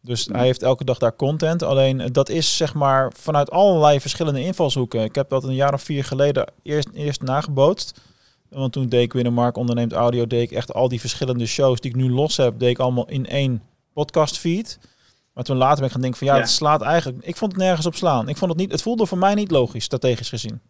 Dus 0.00 0.26
hij 0.32 0.44
heeft 0.44 0.62
elke 0.62 0.84
dag 0.84 0.98
daar 0.98 1.16
content. 1.16 1.62
Alleen 1.62 2.08
dat 2.12 2.28
is 2.28 2.56
zeg 2.56 2.74
maar 2.74 3.12
vanuit 3.16 3.50
allerlei 3.50 4.00
verschillende 4.00 4.44
invalshoeken. 4.44 5.02
Ik 5.02 5.14
heb 5.14 5.28
dat 5.28 5.44
een 5.44 5.54
jaar 5.54 5.74
of 5.74 5.82
vier 5.82 6.04
geleden 6.04 6.52
eerst, 6.62 6.88
eerst 6.92 7.22
nagebootst. 7.22 8.00
Want 8.48 8.72
toen 8.72 8.88
deed 8.88 9.02
ik 9.02 9.12
weer 9.12 9.26
een 9.26 9.34
Mark 9.34 9.56
onderneemt 9.56 9.92
audio, 9.92 10.26
deed 10.26 10.50
ik 10.50 10.56
echt 10.56 10.74
al 10.74 10.88
die 10.88 11.00
verschillende 11.00 11.46
shows 11.46 11.80
die 11.80 11.90
ik 11.90 11.96
nu 11.96 12.10
los 12.10 12.36
heb, 12.36 12.58
deed 12.58 12.70
ik 12.70 12.78
allemaal 12.78 13.08
in 13.08 13.26
één 13.26 13.62
podcast 13.92 14.38
feed. 14.38 14.78
Maar 15.32 15.44
toen 15.44 15.56
later 15.56 15.76
ben 15.76 15.84
ik 15.84 15.92
gaan 15.92 16.00
denken 16.00 16.18
van 16.18 16.28
ja, 16.28 16.36
het 16.36 16.50
slaat 16.50 16.82
eigenlijk. 16.82 17.24
Ik 17.24 17.36
vond 17.36 17.52
het 17.52 17.60
nergens 17.60 17.86
op 17.86 17.94
slaan. 17.94 18.28
Ik 18.28 18.36
vond 18.36 18.50
het 18.50 18.60
niet. 18.60 18.72
Het 18.72 18.82
voelde 18.82 19.06
voor 19.06 19.18
mij 19.18 19.34
niet 19.34 19.50
logisch, 19.50 19.84
strategisch 19.84 20.28
gezien. 20.28 20.60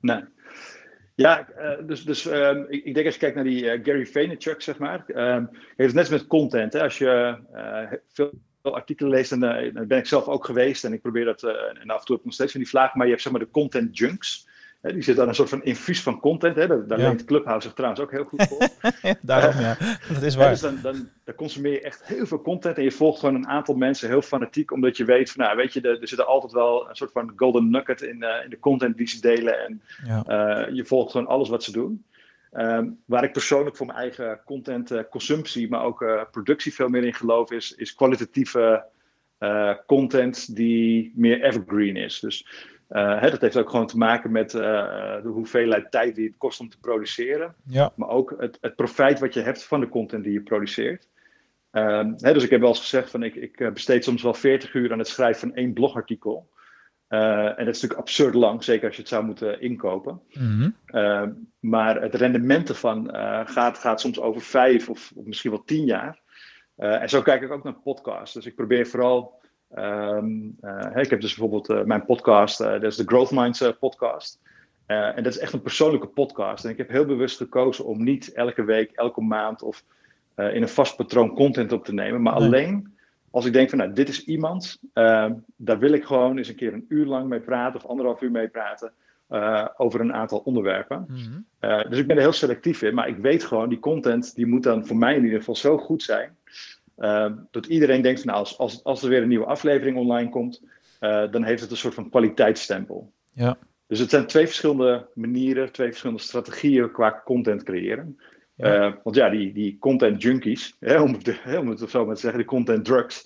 Nee. 0.00 0.20
Ja, 1.18 1.48
uh, 1.58 1.86
dus, 1.86 2.04
dus 2.04 2.24
um, 2.24 2.66
ik, 2.68 2.84
ik, 2.84 2.94
denk 2.94 3.06
als 3.06 3.14
je 3.14 3.20
kijkt 3.20 3.34
naar 3.34 3.44
die 3.44 3.64
uh, 3.64 3.84
Gary 3.84 4.06
Vaynerchuk, 4.06 4.62
zeg 4.62 4.78
maar. 4.78 5.04
Um, 5.08 5.48
het 5.76 5.86
is 5.86 5.92
net 5.92 6.10
met 6.10 6.26
content. 6.26 6.72
Hè? 6.72 6.82
Als 6.82 6.98
je 6.98 7.38
uh, 7.54 7.92
veel 8.12 8.32
artikelen 8.62 9.10
leest, 9.10 9.32
en 9.32 9.40
dan 9.40 9.86
ben 9.86 9.98
ik 9.98 10.06
zelf 10.06 10.26
ook 10.26 10.44
geweest. 10.44 10.84
En 10.84 10.92
ik 10.92 11.02
probeer 11.02 11.24
dat, 11.24 11.42
en 11.42 11.90
af 11.90 12.00
en 12.00 12.04
toe 12.04 12.14
heb 12.14 12.18
ik 12.18 12.24
nog 12.24 12.34
steeds 12.34 12.52
van 12.52 12.60
die 12.60 12.70
vraag. 12.70 12.94
Maar 12.94 13.04
je 13.04 13.10
hebt 13.12 13.22
zeg 13.22 13.32
maar 13.32 13.40
de 13.40 13.50
content 13.50 13.98
junks. 13.98 14.47
Hè, 14.80 14.92
die 14.92 15.02
zit 15.02 15.16
dan 15.16 15.28
een 15.28 15.34
soort 15.34 15.48
van 15.48 15.62
infuus 15.62 16.02
van 16.02 16.20
content. 16.20 16.56
Hè? 16.56 16.66
Daar, 16.66 16.86
daar 16.86 16.98
ja. 16.98 17.08
leent 17.08 17.24
Clubhouse 17.24 17.66
zich 17.66 17.76
trouwens 17.76 18.02
ook 18.02 18.10
heel 18.10 18.24
goed 18.24 18.46
voor. 18.48 18.68
Daarom 19.20 19.60
ja, 19.60 19.76
dat 20.14 20.22
is 20.22 20.34
waar. 20.34 20.50
dus 20.50 20.60
dan, 20.60 20.78
dan, 20.82 21.08
dan, 21.24 21.34
consumeer 21.34 21.72
je 21.72 21.80
echt 21.80 22.04
heel 22.04 22.26
veel 22.26 22.42
content. 22.42 22.76
En 22.76 22.82
je 22.82 22.92
volgt 22.92 23.20
gewoon 23.20 23.34
een 23.34 23.48
aantal 23.48 23.74
mensen 23.74 24.08
heel 24.08 24.22
fanatiek. 24.22 24.72
Omdat 24.72 24.96
je 24.96 25.04
weet 25.04 25.30
van, 25.30 25.44
nou 25.44 25.56
weet 25.56 25.72
je, 25.72 25.80
er, 25.80 26.00
er 26.00 26.08
zit 26.08 26.24
altijd 26.24 26.52
wel 26.52 26.88
een 26.88 26.96
soort 26.96 27.12
van 27.12 27.32
golden 27.36 27.70
nugget 27.70 28.02
in, 28.02 28.16
uh, 28.22 28.44
in 28.44 28.50
de 28.50 28.58
content 28.58 28.96
die 28.96 29.08
ze 29.08 29.20
delen. 29.20 29.64
En 29.64 29.82
ja. 30.04 30.24
uh, 30.66 30.74
je 30.74 30.84
volgt 30.84 31.10
gewoon 31.10 31.26
alles 31.26 31.48
wat 31.48 31.64
ze 31.64 31.72
doen. 31.72 32.04
Um, 32.52 32.98
waar 33.04 33.24
ik 33.24 33.32
persoonlijk 33.32 33.76
voor 33.76 33.86
mijn 33.86 33.98
eigen 33.98 34.40
content 34.44 34.92
uh, 34.92 35.00
consumptie, 35.10 35.68
maar 35.68 35.82
ook 35.82 36.28
productie 36.30 36.74
veel 36.74 36.88
meer 36.88 37.04
in 37.04 37.14
geloof, 37.14 37.50
is, 37.50 37.74
is 37.74 37.94
kwalitatieve 37.94 38.84
content 39.86 40.56
die 40.56 41.12
meer 41.14 41.42
evergreen 41.42 41.96
is. 41.96 42.20
Dus 42.20 42.46
uh, 42.88 43.20
hè, 43.20 43.30
dat 43.30 43.40
heeft 43.40 43.56
ook 43.56 43.70
gewoon 43.70 43.86
te 43.86 43.98
maken 43.98 44.30
met 44.30 44.54
uh, 44.54 44.60
de 45.22 45.28
hoeveelheid 45.28 45.90
tijd 45.90 46.14
die 46.14 46.26
het 46.26 46.36
kost 46.38 46.60
om 46.60 46.68
te 46.68 46.78
produceren. 46.78 47.54
Ja. 47.66 47.92
Maar 47.94 48.08
ook 48.08 48.34
het, 48.38 48.58
het 48.60 48.76
profijt 48.76 49.18
wat 49.18 49.34
je 49.34 49.40
hebt 49.40 49.64
van 49.64 49.80
de 49.80 49.88
content 49.88 50.24
die 50.24 50.32
je 50.32 50.42
produceert. 50.42 51.08
Uh, 51.72 52.06
hè, 52.16 52.32
dus 52.32 52.44
ik 52.44 52.50
heb 52.50 52.60
wel 52.60 52.68
eens 52.68 52.78
gezegd 52.78 53.10
van 53.10 53.22
ik, 53.22 53.34
ik 53.34 53.72
besteed 53.72 54.04
soms 54.04 54.22
wel 54.22 54.34
40 54.34 54.74
uur 54.74 54.92
aan 54.92 54.98
het 54.98 55.08
schrijven 55.08 55.40
van 55.40 55.54
één 55.54 55.72
blogartikel. 55.72 56.50
en 57.08 57.54
dat 57.56 57.58
is 57.58 57.80
natuurlijk 57.80 58.00
absurd 58.00 58.34
lang, 58.34 58.64
zeker 58.64 58.86
als 58.86 58.96
je 58.96 59.00
het 59.00 59.10
zou 59.10 59.24
moeten 59.24 59.60
inkopen. 59.60 60.20
Mm 60.32 60.74
-hmm. 60.90 61.48
maar 61.58 62.02
het 62.02 62.14
rendement 62.14 62.68
ervan 62.68 63.08
gaat, 63.48 63.78
gaat 63.78 64.00
soms 64.00 64.20
over 64.20 64.40
vijf 64.40 64.88
of, 64.88 65.12
of 65.14 65.24
misschien 65.24 65.50
wel 65.50 65.64
tien 65.64 65.84
jaar. 65.84 66.20
en 66.76 67.08
zo 67.08 67.22
kijk 67.22 67.42
ik 67.42 67.50
ook 67.50 67.64
naar 67.64 67.80
podcasts. 67.82 68.34
Dus 68.34 68.46
ik 68.46 68.54
probeer 68.54 68.86
vooral 68.86 69.38
Um, 69.76 70.56
uh, 70.60 70.96
ik 70.96 71.10
heb 71.10 71.20
dus 71.20 71.34
bijvoorbeeld 71.34 71.70
uh, 71.70 71.84
mijn 71.84 72.04
podcast, 72.04 72.60
uh, 72.60 72.70
dat 72.70 72.82
is 72.82 72.96
de 72.96 73.04
Growth 73.06 73.30
Minds 73.30 73.72
podcast. 73.80 74.40
en 74.86 75.22
dat 75.22 75.32
is 75.32 75.38
echt 75.38 75.52
een 75.52 75.62
persoonlijke 75.62 76.06
podcast. 76.06 76.64
En 76.64 76.70
ik 76.70 76.76
heb 76.76 76.88
heel 76.88 77.04
bewust 77.04 77.36
gekozen 77.36 77.84
om 77.84 78.02
niet 78.02 78.32
elke 78.32 78.64
week, 78.64 78.92
elke 78.92 79.20
maand 79.20 79.62
of 79.62 79.84
in 80.34 80.62
een 80.62 80.68
vast 80.68 80.96
patroon 80.96 81.34
content 81.34 81.72
op 81.72 81.84
te 81.84 81.92
nemen. 81.92 82.22
Maar 82.22 82.32
alleen 82.32 82.96
als 83.30 83.44
ik 83.44 83.52
denk 83.52 83.68
van 83.68 83.78
nou, 83.78 83.92
dit 83.92 84.08
is 84.08 84.24
iemand, 84.24 84.80
ehm, 84.92 85.34
daar 85.56 85.78
wil 85.78 85.92
ik 85.92 86.04
gewoon 86.04 86.36
eens 86.36 86.48
een 86.48 86.54
keer 86.54 86.72
een 86.72 86.84
uur 86.88 87.06
lang 87.06 87.28
mee 87.28 87.40
praten 87.40 87.80
of 87.80 87.86
anderhalf 87.86 88.20
uur 88.20 88.30
mee 88.30 88.48
praten. 88.48 88.92
over 89.76 90.00
een 90.00 90.14
aantal 90.14 90.38
onderwerpen. 90.38 91.04
Mm 91.08 91.16
-hmm. 91.16 91.44
dus 91.88 91.98
ik 91.98 92.06
ben 92.06 92.16
er 92.16 92.22
heel 92.22 92.32
selectief 92.32 92.82
in, 92.82 92.94
maar 92.94 93.08
ik 93.08 93.16
weet 93.16 93.44
gewoon, 93.44 93.68
die 93.68 93.78
content 93.78 94.34
die 94.34 94.46
moet 94.46 94.62
dan 94.62 94.86
voor 94.86 94.96
mij 94.96 95.14
in 95.14 95.24
ieder 95.24 95.38
geval 95.38 95.56
zo 95.56 95.78
goed 95.78 96.02
zijn. 96.02 96.36
Uh, 96.98 97.32
dat 97.50 97.66
iedereen 97.66 98.02
denkt 98.02 98.20
van 98.20 98.30
nou, 98.30 98.38
als, 98.44 98.58
als, 98.58 98.84
als 98.84 99.02
er 99.02 99.08
weer 99.08 99.22
een 99.22 99.28
nieuwe 99.28 99.44
aflevering 99.44 99.96
online 99.96 100.30
komt, 100.30 100.62
uh, 101.00 101.30
dan 101.30 101.44
heeft 101.44 101.60
het 101.60 101.70
een 101.70 101.76
soort 101.76 101.94
van 101.94 102.10
kwaliteitsstempel. 102.10 103.12
Ja. 103.32 103.58
Dus 103.86 103.98
het 103.98 104.10
zijn 104.10 104.26
twee 104.26 104.46
verschillende 104.46 105.06
manieren, 105.14 105.72
twee 105.72 105.88
verschillende 105.88 106.22
strategieën 106.22 106.90
qua 106.90 107.22
content 107.24 107.62
creëren. 107.62 108.20
Ja. 108.54 108.86
Uh, 108.86 108.94
want 109.02 109.16
ja, 109.16 109.30
die, 109.30 109.52
die 109.52 109.78
content 109.78 110.22
junkies, 110.22 110.76
hè, 110.80 111.00
om, 111.00 111.12
het, 111.12 111.40
om 111.60 111.68
het 111.68 111.90
zo 111.90 112.06
maar 112.06 112.14
te 112.14 112.20
zeggen, 112.20 112.40
de 112.40 112.46
content 112.46 112.84
drugs, 112.84 113.22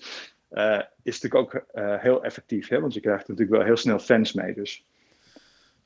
is 1.03 1.21
natuurlijk 1.21 1.35
ook 1.35 1.65
heel 2.01 2.23
effectief. 2.23 2.67
Hè, 2.67 2.79
want 2.79 2.93
je 2.93 2.99
krijgt 2.99 3.27
natuurlijk 3.27 3.57
wel 3.57 3.65
heel 3.65 3.77
snel 3.77 3.99
fans 3.99 4.33
mee. 4.33 4.53
Dus. 4.53 4.85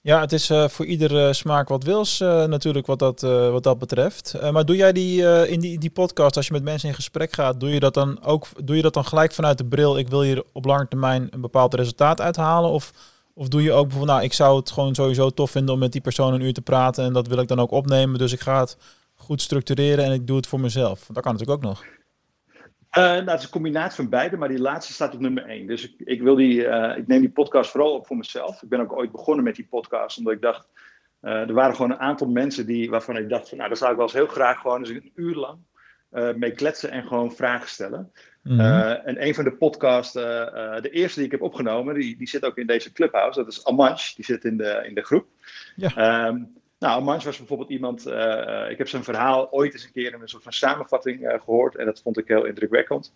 Ja, 0.02 0.20
het 0.20 0.34
is 0.34 0.50
uh, 0.50 0.68
voor 0.68 0.86
iedere 0.86 1.34
smaak 1.34 1.68
wat 1.68 1.84
wils 1.84 2.20
uh, 2.20 2.46
natuurlijk 2.46 2.86
wat 2.86 3.00
dat, 3.00 3.22
wat 3.22 3.64
dat 3.64 3.80
betreft. 3.80 4.52
maar 4.52 4.66
doe 4.66 4.76
jij 4.76 4.92
die 4.94 5.48
in 5.48 5.60
die, 5.60 5.80
die 5.80 5.90
podcast, 5.90 6.36
als 6.36 6.48
je 6.48 6.54
met 6.54 6.64
mensen 6.64 6.90
in 6.90 6.96
gesprek 6.96 7.34
gaat, 7.34 7.60
doe 7.60 7.70
je 7.70 7.80
dat 7.80 7.94
dan 7.94 8.24
ook 8.24 8.48
doe 8.64 8.76
je 8.76 8.82
dat 8.82 8.94
dan 8.94 9.06
gelijk 9.06 9.34
vanuit 9.34 9.58
de 9.58 9.66
bril, 9.66 9.98
ik 9.98 10.08
wil 10.08 10.22
hier 10.22 10.44
op 10.52 10.66
lange 10.66 10.88
termijn 10.88 11.28
een 11.30 11.42
bepaald 11.42 11.74
resultaat 11.74 12.22
uithalen? 12.22 12.70
Of, 12.70 12.94
of 13.34 13.48
doe 13.48 13.62
je 13.62 13.72
ook 13.72 13.88
bijvoorbeeld, 13.88 14.16
nou, 14.16 14.24
ik 14.24 14.34
zou 14.34 14.60
het 14.60 14.72
gewoon 14.72 14.96
sowieso 14.96 15.30
tof 15.30 15.52
vinden 15.52 15.74
om 15.74 15.80
met 15.80 15.92
die 15.92 16.02
persoon 16.02 16.34
een 16.34 16.42
uur 16.42 16.54
te 16.54 16.62
praten 16.62 17.04
en 17.04 17.14
dat 17.14 17.28
wil 17.28 17.40
ik 17.40 17.48
dan 17.48 17.60
ook 17.60 17.72
opnemen, 17.72 18.20
dus 18.20 18.34
ik 18.34 18.40
ga 18.40 18.60
het 18.60 18.78
goed 19.16 19.42
structureren 19.42 20.06
en 20.06 20.12
ik 20.12 20.28
doe 20.28 20.38
het 20.38 20.48
voor 20.48 20.60
mezelf. 20.60 21.08
Dat 21.14 21.24
kan 21.24 21.32
natuurlijk 21.32 21.64
ook 21.64 21.70
nog. 21.70 21.84
Uh, 22.98 23.04
nou, 23.04 23.30
het 23.30 23.40
is 23.40 23.44
een 23.44 23.52
combinatie 23.52 23.96
van 23.96 24.10
beide, 24.10 24.38
maar 24.38 24.48
die 24.48 24.60
laatste 24.60 24.94
staat 24.94 25.14
op 25.14 25.20
nummer 25.20 25.46
één. 25.46 25.68
Dus 25.68 25.84
ik, 25.84 25.94
ik, 25.98 26.22
wil 26.22 26.36
die, 26.36 26.66
uh, 26.66 26.98
ik 26.98 27.08
neem 27.08 27.20
die 27.20 27.30
podcast 27.30 27.72
vooral 27.72 27.94
op 27.94 28.08
voor 28.08 28.18
mezelf. 28.18 28.62
Ik 28.62 28.70
ben 28.70 28.80
ook 28.80 28.98
ooit 28.98 29.12
begonnen 29.12 29.44
met 29.44 29.56
die 29.56 29.68
podcast, 29.70 30.18
omdat 30.18 30.34
ik 30.34 30.42
dacht, 30.42 30.68
uh, 31.22 31.32
er 31.32 31.54
waren 31.54 31.76
gewoon 31.76 31.92
een 31.92 32.00
aantal 32.00 32.28
mensen 32.28 32.66
die, 32.66 32.90
waarvan 32.90 33.18
ik 33.18 33.30
dacht, 33.30 33.50
van, 33.50 33.58
nou, 33.58 33.70
daar 33.70 33.78
zou 33.78 33.92
ik 33.92 33.98
wel 33.98 34.06
eens 34.06 34.16
heel 34.16 34.28
graag 34.28 34.62
gewoon 34.62 34.80
eens 34.80 34.90
een 34.90 35.12
uur 35.16 35.36
lang 35.36 35.58
mee 36.36 36.52
kletsen 36.52 36.92
en 36.92 37.08
gewoon 37.08 37.32
vragen 37.32 37.70
stellen. 37.70 38.12
Mm 38.44 38.60
-hmm. 38.60 38.92
en 38.92 39.26
een 39.26 39.36
van 39.36 39.44
de 39.44 39.52
podcasts, 39.52 40.14
de 40.14 40.90
eerste 40.92 41.16
die 41.16 41.26
ik 41.26 41.32
heb 41.32 41.42
opgenomen, 41.42 41.96
die, 41.96 42.18
die 42.18 42.28
zit 42.28 42.46
ook 42.46 42.58
in 42.58 42.68
deze 42.68 42.92
clubhouse. 42.92 43.40
Dat 43.40 43.52
is 43.52 43.66
Amanch, 43.66 44.14
die 44.14 44.26
zit 44.26 44.44
in 44.44 44.58
de, 44.58 44.84
in 44.88 44.96
de 44.96 45.02
groep. 45.02 45.26
Ja. 45.76 46.28
Um, 46.28 46.56
nou, 46.80 47.04
Mans 47.04 47.26
was 47.26 47.38
bijvoorbeeld 47.38 47.70
iemand, 47.70 48.08
uh, 48.08 48.70
ik 48.70 48.78
heb 48.78 48.88
zijn 48.88 49.04
verhaal 49.04 49.52
ooit 49.52 49.74
eens 49.74 49.84
een 49.84 49.92
keer 49.92 50.14
in 50.14 50.22
een 50.22 50.30
soort 50.30 50.44
van 50.44 50.54
samenvatting 50.54 51.22
uh, 51.22 51.34
gehoord 51.40 51.76
en 51.76 51.86
dat 51.86 52.02
vond 52.02 52.18
ik 52.18 52.28
heel 52.28 52.46
indrukwekkend. 52.46 53.14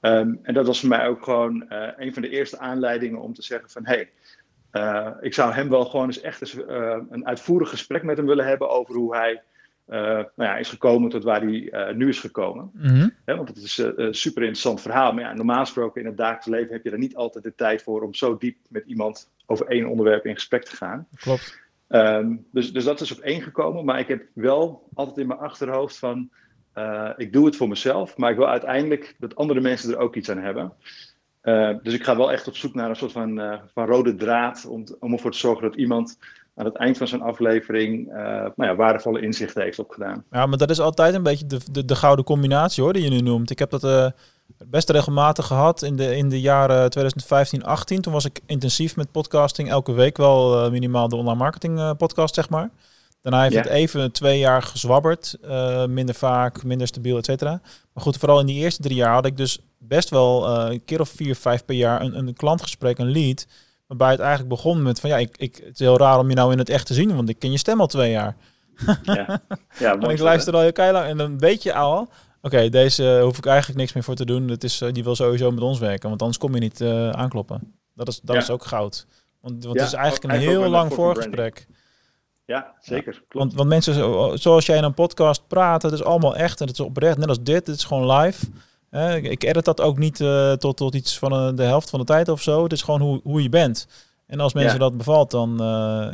Um, 0.00 0.38
en 0.42 0.54
dat 0.54 0.66
was 0.66 0.80
voor 0.80 0.88
mij 0.88 1.06
ook 1.06 1.24
gewoon 1.24 1.66
uh, 1.68 1.88
een 1.96 2.12
van 2.12 2.22
de 2.22 2.28
eerste 2.28 2.58
aanleidingen 2.58 3.20
om 3.20 3.34
te 3.34 3.42
zeggen 3.42 3.70
van, 3.70 3.86
hé, 3.86 3.94
hey, 3.94 5.16
ik 5.20 5.34
zou 5.34 5.52
hem 5.52 5.68
wel 5.68 5.84
gewoon 5.84 6.06
eens 6.06 6.20
echt 6.20 6.40
eens, 6.40 6.56
een 7.10 7.26
uitvoerig 7.26 7.68
gesprek 7.68 8.02
met 8.02 8.16
hem 8.16 8.26
willen 8.26 8.46
hebben 8.46 8.70
over 8.70 8.94
hoe 8.94 9.16
hij 9.16 9.42
nou 9.84 10.26
ja, 10.36 10.56
is 10.56 10.68
gekomen 10.68 11.10
tot 11.10 11.24
waar 11.24 11.40
hij 11.40 11.92
nu 11.94 12.08
is 12.08 12.20
gekomen. 12.20 12.70
Mm 12.72 12.88
-hmm. 12.88 13.14
ja, 13.26 13.36
want 13.36 13.48
het 13.48 13.56
is 13.56 13.78
een 13.78 14.14
super 14.14 14.42
interessant 14.42 14.80
verhaal, 14.80 15.12
maar 15.12 15.24
ja, 15.24 15.32
normaal 15.32 15.60
gesproken 15.60 16.00
in 16.00 16.06
het 16.06 16.16
dagelijks 16.16 16.46
leven 16.46 16.72
heb 16.72 16.84
je 16.84 16.90
er 16.90 16.98
niet 16.98 17.16
altijd 17.16 17.44
de 17.44 17.54
tijd 17.54 17.82
voor 17.82 18.02
om 18.02 18.14
zo 18.14 18.36
diep 18.36 18.56
met 18.68 18.84
iemand 18.86 19.30
over 19.46 19.66
één 19.66 19.86
onderwerp 19.86 20.26
in 20.26 20.34
gesprek 20.34 20.64
te 20.64 20.76
gaan. 20.76 21.06
Klopt. 21.14 21.59
Um, 21.92 22.46
dus, 22.52 22.72
dus 22.72 22.84
dat 22.84 23.00
is 23.00 23.12
op 23.12 23.18
één 23.18 23.42
gekomen. 23.42 23.84
Maar 23.84 23.98
ik 23.98 24.08
heb 24.08 24.22
wel 24.34 24.88
altijd 24.94 25.18
in 25.18 25.26
mijn 25.26 25.38
achterhoofd 25.38 25.98
van... 25.98 26.28
Uh, 26.74 27.10
ik 27.16 27.32
doe 27.32 27.46
het 27.46 27.56
voor 27.56 27.68
mezelf, 27.68 28.16
maar 28.16 28.30
ik 28.30 28.36
wil 28.36 28.48
uiteindelijk 28.48 29.16
dat 29.18 29.36
andere 29.36 29.60
mensen 29.60 29.90
er 29.90 29.98
ook 29.98 30.16
iets 30.16 30.30
aan 30.30 30.38
hebben. 30.38 30.72
Uh, 31.42 31.76
dus 31.82 31.94
ik 31.94 32.04
ga 32.04 32.16
wel 32.16 32.32
echt 32.32 32.48
op 32.48 32.56
zoek 32.56 32.74
naar 32.74 32.88
een 32.88 32.96
soort 32.96 33.12
van, 33.12 33.38
uh, 33.38 33.54
van 33.74 33.86
rode 33.86 34.14
draad... 34.14 34.66
Om, 34.68 34.84
om 35.00 35.12
ervoor 35.12 35.30
te 35.30 35.38
zorgen 35.38 35.62
dat 35.62 35.76
iemand 35.76 36.18
aan 36.54 36.64
het 36.64 36.76
eind 36.76 36.98
van 36.98 37.08
zijn 37.08 37.22
aflevering... 37.22 38.06
nou 38.06 38.52
ja, 38.56 38.74
waardevolle 38.74 39.20
inzichten 39.20 39.62
heeft 39.62 39.78
opgedaan. 39.78 40.24
Ja, 40.30 40.46
maar 40.46 40.58
dat 40.58 40.70
is 40.70 40.80
altijd 40.80 41.14
een 41.14 41.22
beetje 41.22 41.46
de, 41.46 41.60
de, 41.72 41.84
de 41.84 41.96
gouden 41.96 42.24
combinatie 42.24 42.82
hoor, 42.82 42.92
die 42.92 43.02
je 43.02 43.10
nu 43.10 43.20
noemt. 43.20 43.50
Ik 43.50 43.58
heb 43.58 43.70
dat 43.70 44.12
best 44.66 44.90
regelmatig 44.90 45.46
gehad 45.46 45.82
in 45.82 45.96
de, 45.96 46.16
in 46.16 46.28
de 46.28 46.40
jaren 46.40 46.90
2015, 46.90 47.64
18. 47.64 48.00
Toen 48.00 48.12
was 48.12 48.24
ik 48.24 48.40
intensief 48.46 48.96
met 48.96 49.10
podcasting. 49.10 49.70
Elke 49.70 49.92
week 49.92 50.16
wel 50.16 50.64
uh, 50.64 50.70
minimaal 50.70 51.08
de 51.08 51.16
online 51.16 51.38
marketing 51.38 51.78
uh, 51.78 51.90
podcast, 51.96 52.34
zeg 52.34 52.48
maar. 52.48 52.70
Daarna 53.20 53.42
heeft 53.42 53.54
ja. 53.54 53.60
het 53.60 53.70
even 53.70 54.12
twee 54.12 54.38
jaar 54.38 54.62
gezwabberd. 54.62 55.36
Uh, 55.44 55.86
minder 55.86 56.14
vaak, 56.14 56.62
minder 56.62 56.86
stabiel, 56.86 57.16
et 57.16 57.24
cetera. 57.24 57.60
Maar 57.92 58.02
goed, 58.02 58.16
vooral 58.16 58.40
in 58.40 58.46
die 58.46 58.60
eerste 58.60 58.82
drie 58.82 58.96
jaar 58.96 59.12
had 59.12 59.26
ik 59.26 59.36
dus 59.36 59.58
best 59.78 60.10
wel 60.10 60.48
een 60.48 60.84
keer 60.84 61.00
of 61.00 61.08
vier, 61.08 61.36
vijf 61.36 61.64
per 61.64 61.74
jaar 61.74 62.00
een, 62.00 62.16
een 62.16 62.34
klantgesprek, 62.34 62.98
een 62.98 63.10
lead. 63.10 63.46
Waarbij 63.86 64.10
het 64.10 64.20
eigenlijk 64.20 64.48
begon 64.48 64.82
met 64.82 65.00
van 65.00 65.10
ja, 65.10 65.16
ik, 65.16 65.36
ik, 65.36 65.56
het 65.56 65.72
is 65.72 65.78
heel 65.78 65.98
raar 65.98 66.18
om 66.18 66.28
je 66.28 66.34
nou 66.34 66.52
in 66.52 66.58
het 66.58 66.68
echt 66.68 66.86
te 66.86 66.94
zien, 66.94 67.16
want 67.16 67.28
ik 67.28 67.38
ken 67.38 67.50
je 67.50 67.58
stem 67.58 67.80
al 67.80 67.86
twee 67.86 68.10
jaar. 68.10 68.36
Ja, 69.02 69.40
ja 69.78 69.92
en 70.00 70.10
ik 70.10 70.18
luister 70.18 70.54
al 70.54 70.60
heel 70.60 70.72
keihard 70.72 71.06
en 71.06 71.16
dan 71.16 71.38
weet 71.38 71.62
je 71.62 71.74
al, 71.74 72.08
Oké, 72.42 72.54
okay, 72.54 72.68
deze 72.68 73.20
hoef 73.22 73.38
ik 73.38 73.46
eigenlijk 73.46 73.78
niks 73.78 73.92
meer 73.92 74.02
voor 74.02 74.14
te 74.14 74.24
doen. 74.24 74.46
Dat 74.46 74.62
is, 74.62 74.82
die 74.92 75.04
wil 75.04 75.14
sowieso 75.14 75.50
met 75.50 75.62
ons 75.62 75.78
werken, 75.78 76.08
want 76.08 76.20
anders 76.20 76.38
kom 76.38 76.54
je 76.54 76.60
niet 76.60 76.80
uh, 76.80 77.10
aankloppen. 77.10 77.74
Dat 77.94 78.08
is, 78.08 78.20
dat 78.20 78.36
ja. 78.36 78.42
is 78.42 78.50
ook 78.50 78.64
goud. 78.64 79.06
Want, 79.40 79.64
want 79.64 79.76
ja, 79.76 79.82
het 79.82 79.92
is 79.92 79.98
eigenlijk 79.98 80.34
een 80.34 80.40
heel 80.40 80.68
lang 80.68 80.92
voorgesprek. 80.92 81.66
Ja, 82.44 82.74
zeker. 82.80 83.22
Want, 83.28 83.54
want 83.54 83.68
mensen, 83.68 83.94
zoals 84.38 84.66
jij 84.66 84.76
in 84.76 84.84
een 84.84 84.94
podcast 84.94 85.46
praat, 85.46 85.82
het 85.82 85.92
is 85.92 86.02
allemaal 86.02 86.36
echt 86.36 86.60
en 86.60 86.66
het 86.66 86.78
is 86.78 86.84
oprecht. 86.84 87.18
Net 87.18 87.28
als 87.28 87.42
dit, 87.42 87.66
het 87.66 87.76
is 87.76 87.84
gewoon 87.84 88.16
live. 88.16 88.46
ik 89.30 89.44
edit 89.44 89.64
dat 89.64 89.80
ook 89.80 89.98
niet 89.98 90.16
tot, 90.58 90.76
tot 90.76 90.94
iets 90.94 91.18
van 91.18 91.56
de 91.56 91.62
helft 91.62 91.90
van 91.90 91.98
de 91.98 92.04
tijd 92.04 92.28
of 92.28 92.42
zo. 92.42 92.62
Het 92.62 92.72
is 92.72 92.82
gewoon 92.82 93.00
hoe, 93.00 93.20
hoe 93.22 93.42
je 93.42 93.48
bent. 93.48 93.86
En 94.26 94.40
als 94.40 94.54
mensen 94.54 94.78
dat 94.78 94.96
bevalt, 94.96 95.30
dan, 95.30 95.54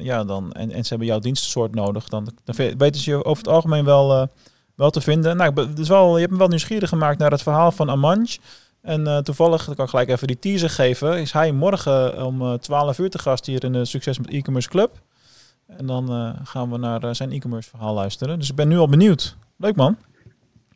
ja, 0.03 0.25
dan, 0.25 0.53
en, 0.53 0.71
en 0.71 0.83
ze 0.83 0.89
hebben 0.89 1.07
jouw 1.07 1.19
dienstensoort 1.19 1.75
nodig, 1.75 2.09
dan, 2.09 2.29
dan 2.45 2.57
weten 2.57 3.01
ze 3.01 3.11
je 3.11 3.25
over 3.25 3.45
het 3.45 3.53
algemeen 3.53 3.85
wel, 3.85 4.29
wel 4.77 4.91
te 4.91 5.01
vinden. 5.01 5.37
Nou, 5.37 5.75
dus 5.75 5.89
wel, 5.89 6.15
je 6.15 6.21
hebt 6.21 6.33
me 6.33 6.39
wel 6.39 6.49
nieuwsgierig 6.49 6.89
gemaakt 6.89 7.19
naar 7.19 7.31
het 7.31 7.43
verhaal 7.43 7.73
van 7.73 7.91
Amanj. 7.91 8.37
En 8.83 9.01
uh, 9.01 9.19
toevallig, 9.19 9.65
kan 9.65 9.85
ik 9.85 9.91
gelijk 9.91 10.09
even 10.09 10.27
die 10.27 10.39
teaser 10.39 10.71
geven, 10.71 11.21
is 11.21 11.33
hij 11.33 11.53
morgen 11.53 12.25
om 12.25 12.59
12 12.59 12.99
uur 12.99 13.11
te 13.11 13.19
gast 13.19 13.47
hier 13.47 13.65
in 13.65 13.73
de 13.73 13.85
Succes 13.85 14.19
met 14.19 14.31
E-Commerce 14.31 14.69
Club. 14.69 15.01
En 15.67 15.87
dan 15.87 16.13
uh, 16.13 16.31
gaan 16.45 16.71
we 16.71 16.79
naar 16.79 17.05
uh, 17.05 17.11
zijn 17.13 17.33
e-commerce 17.33 17.69
verhaal 17.69 17.95
luisteren. 17.95 18.39
Dus 18.39 18.49
ik 18.49 18.55
ben 18.55 18.69
nu 18.69 18.79
al 18.79 18.89
benieuwd. 18.89 19.37
Leuk 19.57 19.77
man. 19.77 19.97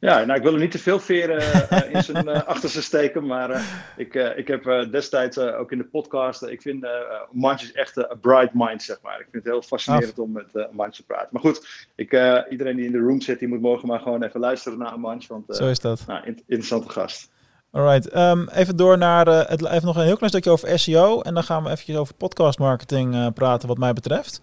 Ja, 0.01 0.25
nou 0.25 0.39
ik 0.39 0.43
wil 0.43 0.53
er 0.53 0.61
niet 0.61 0.71
te 0.71 0.79
veel 0.79 1.01
veren 1.01 1.37
uh, 1.73 1.95
in 1.95 2.03
zijn 2.03 2.29
achterste 2.29 2.83
steken, 2.83 3.27
maar 3.27 3.63
ik, 3.97 4.15
ik 4.15 4.49
heb 4.49 4.89
destijds 4.91 5.39
ook 5.39 5.73
in 5.73 5.79
de 5.79 5.85
podcast, 5.85 6.43
ik 6.43 6.63
vind 6.63 6.85
uh, 6.85 7.75
echt 7.75 7.97
een 7.97 8.21
bright 8.21 8.55
mind, 8.55 8.83
zeg 8.83 8.99
maar. 9.03 9.21
Ik 9.21 9.27
vind 9.31 9.45
het 9.45 9.53
heel 9.53 9.63
fascinerend 9.63 10.19
om 10.19 10.33
met 10.33 10.47
uh, 10.55 10.89
te 10.89 11.05
praten. 11.05 11.29
Maar 11.31 11.43
goed, 11.43 11.87
ik, 11.95 12.13
iedereen 12.51 12.77
die 12.77 12.87
in 12.87 12.93
de 12.93 12.99
room 12.99 13.21
zit, 13.21 13.39
die 13.39 13.49
moet 13.49 13.61
morgen 13.61 13.89
maar 13.89 14.01
gewoon 14.01 14.23
even 14.23 14.41
luisteren 14.41 14.79
naar 14.79 15.01
Manch, 15.01 15.27
want 15.27 15.45
Zo 15.49 15.69
is 15.69 15.81
dat. 15.81 16.05
Nou, 16.07 16.25
interessante 16.27 16.89
gast. 16.89 17.31
Alright, 17.71 18.17
um, 18.17 18.49
even 18.49 18.77
door 18.77 18.99
naar 18.99 19.27
het, 19.27 19.67
even 19.67 19.87
nog 19.87 19.97
een 19.97 20.05
heel 20.05 20.17
klein 20.17 20.31
stukje 20.31 20.51
over 20.51 20.79
SEO 20.79 21.21
en 21.21 21.35
dan 21.35 21.43
gaan 21.43 21.63
we 21.63 21.71
eventjes 21.71 21.97
over 21.97 22.15
podcast 22.15 22.59
marketing 22.59 23.33
praten 23.33 23.69
wat 23.69 23.79
mij 23.79 23.93
betreft. 23.93 24.41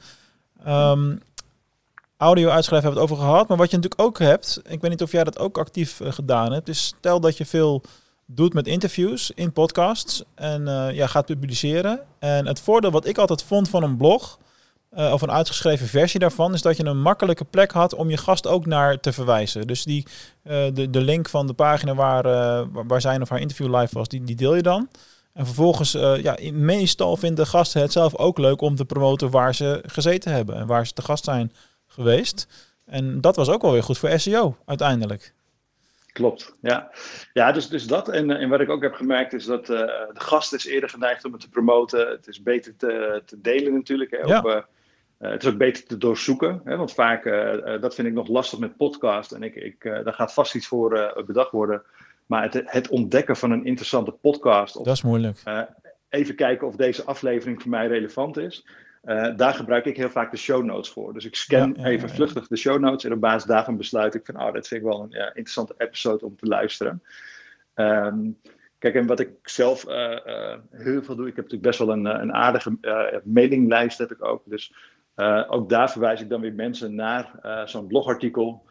Um, 0.68 1.22
audio 2.18 2.50
uitschrijven 2.50 2.90
hebben 2.90 3.08
we 3.08 3.14
het 3.14 3.20
over 3.20 3.32
gehad. 3.32 3.48
Maar 3.48 3.58
wat 3.58 3.70
je 3.72 3.76
natuurlijk 3.76 4.02
ook 4.02 4.20
hebt, 4.20 4.62
ik 4.68 4.82
weet 4.82 4.92
niet 4.92 5.02
of 5.02 5.12
jij 5.12 5.24
dat 5.24 5.40
ook 5.40 5.58
actief 5.58 6.00
uh, 6.00 6.12
gedaan 6.12 6.52
hebt. 6.52 6.66
Dus 6.66 6.86
stel 6.86 7.20
dat 7.20 7.38
je 7.38 7.46
veel 7.46 7.82
doet 8.26 8.54
met 8.54 8.68
interviews 8.68 9.32
in 9.36 9.54
podcasts 9.54 10.24
en 10.36 10.62
uh, 10.62 10.92
ja, 10.92 11.08
gaat 11.08 11.26
publiceren. 11.26 12.00
En 12.20 12.46
het 12.46 12.60
voordeel 12.60 12.92
wat 12.92 13.08
ik 13.08 13.18
altijd 13.18 13.44
vond 13.44 13.70
van 13.70 13.84
een 13.84 13.98
blog, 13.98 14.38
uh, 14.98 15.14
of 15.14 15.22
een 15.22 15.32
uitgeschreven 15.32 15.88
versie 15.88 16.20
daarvan, 16.20 16.54
is 16.54 16.62
dat 16.62 16.78
je 16.78 16.86
een 16.86 17.02
makkelijke 17.02 17.46
plek 17.46 17.72
had 17.72 17.94
om 17.94 18.10
je 18.10 18.18
gast 18.18 18.48
ook 18.48 18.66
naar 18.66 19.00
te 19.00 19.14
verwijzen. 19.14 19.68
Dus 19.68 19.84
die, 19.84 20.06
de, 20.44 20.90
de 20.90 21.02
link 21.02 21.30
van 21.30 21.48
de 21.48 21.54
pagina 21.54 21.96
waar, 21.96 22.24
waar 22.88 23.02
zijn 23.02 23.22
of 23.22 23.30
haar 23.30 23.40
interview 23.40 23.76
live 23.76 23.98
was, 23.98 24.08
die, 24.08 24.24
die 24.24 24.36
deel 24.36 24.56
je 24.56 24.62
dan. 24.62 24.90
En 25.34 25.46
vervolgens, 25.46 25.92
ja, 26.22 26.38
meestal 26.52 27.18
vinden 27.18 27.48
gasten 27.48 27.82
het 27.82 27.92
zelf 27.92 28.16
ook 28.16 28.38
leuk 28.38 28.62
om 28.62 28.76
te 28.76 28.86
promoten 28.86 29.30
waar 29.30 29.56
ze 29.56 29.84
gezeten 29.86 30.32
hebben 30.32 30.56
en 30.56 30.68
waar 30.68 30.88
ze 30.88 30.94
te 30.94 31.02
gast 31.02 31.24
zijn 31.24 31.52
geweest. 31.98 32.48
En 32.86 33.22
dat 33.22 33.36
was 33.36 33.50
ook 33.50 33.62
wel 33.62 33.72
weer 33.72 33.84
goed 33.84 33.98
voor 33.98 34.20
SEO 34.20 34.58
uiteindelijk. 34.66 35.34
Klopt, 36.14 36.56
ja. 36.62 36.92
Ja, 37.34 37.52
dus, 37.52 37.68
dus 37.68 37.88
dat. 37.88 38.10
En, 38.10 38.32
en 38.32 38.50
wat 38.50 38.60
ik 38.60 38.70
ook 38.70 38.82
heb 38.82 38.94
gemerkt 38.94 39.34
is 39.34 39.46
dat 39.46 39.70
uh, 39.70 39.78
de 39.78 40.20
gast 40.20 40.54
is 40.54 40.66
eerder 40.66 40.90
geneigd 40.90 41.26
om 41.26 41.32
het 41.32 41.42
te 41.42 41.50
promoten. 41.50 42.10
Het 42.10 42.28
is 42.28 42.44
beter 42.44 42.76
te, 42.76 43.22
te 43.26 43.42
delen 43.42 43.74
natuurlijk. 43.74 44.12
Hè, 44.12 44.18
ja. 44.18 44.40
op, 44.40 44.46
uh, 44.46 44.62
het 45.18 45.44
is 45.44 45.50
ook 45.50 45.58
beter 45.58 45.86
te 45.86 45.98
doorzoeken. 45.98 46.62
Hè, 46.64 46.78
want 46.78 46.94
vaak, 46.94 47.24
dat 47.82 47.96
vind 47.96 48.08
ik 48.08 48.14
nog 48.14 48.28
lastig 48.28 48.60
met 48.60 48.78
podcast. 48.78 49.32
En 49.32 49.44
ik, 49.44 49.56
ik, 49.56 49.84
daar 49.84 50.14
gaat 50.14 50.34
vast 50.34 50.56
iets 50.56 50.68
voor 50.68 51.24
bedacht 51.26 51.52
worden 51.52 51.84
maar 52.28 52.44
het, 52.44 52.62
het, 52.66 52.88
ontdekken 52.88 53.36
van 53.36 53.52
een 53.52 53.66
interessante 53.66 54.12
podcast. 54.12 54.76
Of, 54.76 54.86
dat 54.86 54.96
is 54.96 55.02
moeilijk. 55.02 55.44
Even 56.10 56.36
kijken 56.36 56.68
of 56.68 56.76
deze 56.76 57.04
aflevering 57.04 57.62
voor 57.62 57.72
mij 57.72 57.88
relevant 57.88 58.38
is. 58.38 58.68
Uh, 59.08 59.36
daar 59.36 59.54
gebruik 59.54 59.86
ik 59.86 59.98
heel 59.98 60.10
vaak 60.10 60.32
de 60.32 60.38
show 60.38 60.64
notes 60.64 60.90
voor. 60.90 61.14
Dus 61.14 61.26
ik 61.26 61.36
scan 61.36 61.74
ja, 61.78 61.84
ja, 61.84 61.90
even 61.90 62.10
vluchtig 62.10 62.48
de 62.48 62.58
show 62.58 62.80
notes 62.80 63.04
en 63.04 63.14
op 63.14 63.22
basis 63.22 63.44
daarvan 63.44 63.78
besluit 63.78 64.14
ik 64.14 64.26
van, 64.26 64.42
oh, 64.42 64.54
dat 64.54 64.68
vind 64.68 64.82
ik 64.82 64.88
wel 64.88 65.02
een 65.02 65.12
interessante 65.12 65.74
episode 65.78 66.26
om 66.26 66.36
te 66.36 66.46
luisteren. 66.46 67.04
Um, 67.76 68.38
kijk, 68.80 68.96
en 68.96 69.06
wat 69.06 69.20
ik 69.20 69.30
zelf 69.44 69.88
uh, 69.88 70.56
heel 70.72 71.04
veel 71.04 71.16
doe, 71.16 71.28
ik 71.28 71.36
heb 71.36 71.46
natuurlijk 71.50 71.62
best 71.62 71.80
wel 71.80 71.92
een, 71.92 72.06
een 72.06 72.34
aardige 72.34 72.78
mailinglijst 73.24 73.98
heb 73.98 74.12
ik 74.12 74.24
ook. 74.24 74.42
Dus 74.46 74.74
ook 75.48 75.70
daar 75.70 75.92
verwijs 75.92 76.22
ik 76.22 76.30
dan 76.30 76.42
weer 76.42 76.54
mensen 76.54 76.96
naar 76.96 77.32
zo'n 77.66 77.88
blogartikel 77.88 78.66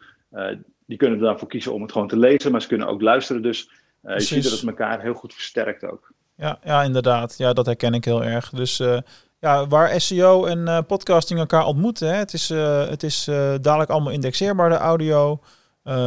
die 0.87 0.97
kunnen 0.97 1.19
er 1.19 1.25
dan 1.25 1.39
voor 1.39 1.47
kiezen 1.47 1.73
om 1.73 1.81
het 1.81 1.91
gewoon 1.91 2.07
te 2.07 2.17
lezen, 2.17 2.51
maar 2.51 2.61
ze 2.61 2.67
kunnen 2.67 2.87
ook 2.87 3.01
luisteren. 3.01 3.41
Dus 3.41 3.71
uh, 4.03 4.13
je 4.13 4.21
ziet 4.21 4.43
dat 4.43 4.51
het 4.51 4.67
elkaar 4.67 5.01
heel 5.01 5.13
goed 5.13 5.33
versterkt 5.33 5.85
ook. 5.85 6.11
Ja, 6.35 6.59
ja 6.63 6.83
inderdaad. 6.83 7.37
Ja, 7.37 7.53
dat 7.53 7.65
herken 7.65 7.93
ik 7.93 8.05
heel 8.05 8.23
erg. 8.23 8.49
Dus 8.49 8.79
uh, 8.79 8.97
ja, 9.39 9.67
waar 9.67 10.01
SEO 10.01 10.45
en 10.45 10.59
uh, 10.59 10.79
podcasting 10.87 11.39
elkaar 11.39 11.65
ontmoeten. 11.65 12.07
Hè. 12.07 12.15
Het 12.15 12.33
is, 12.33 12.49
het 12.89 13.03
is 13.03 13.23
dadelijk 13.61 13.89
allemaal 13.89 14.13
indexeerbaar, 14.13 14.69
de 14.69 14.75
audio. 14.75 15.39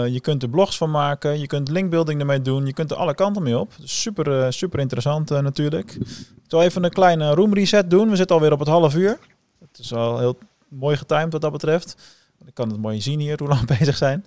je 0.07 0.19
kunt 0.21 0.43
er 0.43 0.49
blogs 0.49 0.77
van 0.77 0.91
maken. 0.91 1.39
Je 1.41 1.47
kunt 1.47 1.69
linkbuilding 1.69 2.21
ermee 2.21 2.43
doen. 2.43 2.67
Je 2.67 2.73
kunt 2.73 2.91
er 2.91 2.97
alle 2.97 3.15
kanten 3.15 3.43
mee 3.43 3.59
op. 3.59 3.73
Super, 3.83 4.53
super 4.53 4.79
interessant 4.79 5.31
natuurlijk. 5.31 5.95
Ik 6.51 6.57
zal 6.57 6.63
even 6.63 6.85
een 6.85 6.91
kleine 6.91 7.35
room 7.35 7.55
reset 7.55 7.91
doen. 7.91 8.11
We 8.11 8.17
zitten 8.17 8.37
alweer 8.37 8.53
op 8.53 8.59
het 8.59 8.69
half 8.69 8.95
uur. 8.95 9.19
Het 9.61 9.79
is 9.79 9.95
al 9.95 10.19
heel 10.19 10.39
mooi 10.69 10.97
getimed 10.97 11.33
wat 11.33 11.41
dat 11.41 11.53
betreft. 11.53 11.97
Ik 12.47 12.55
kan 12.55 12.69
het 12.69 12.81
mooi 12.81 13.01
zien 13.01 13.21
hier, 13.21 13.39
hoe 13.39 13.49
lang 13.49 13.61
we 13.61 13.75
bezig 13.79 13.97
zijn. 13.97 14.25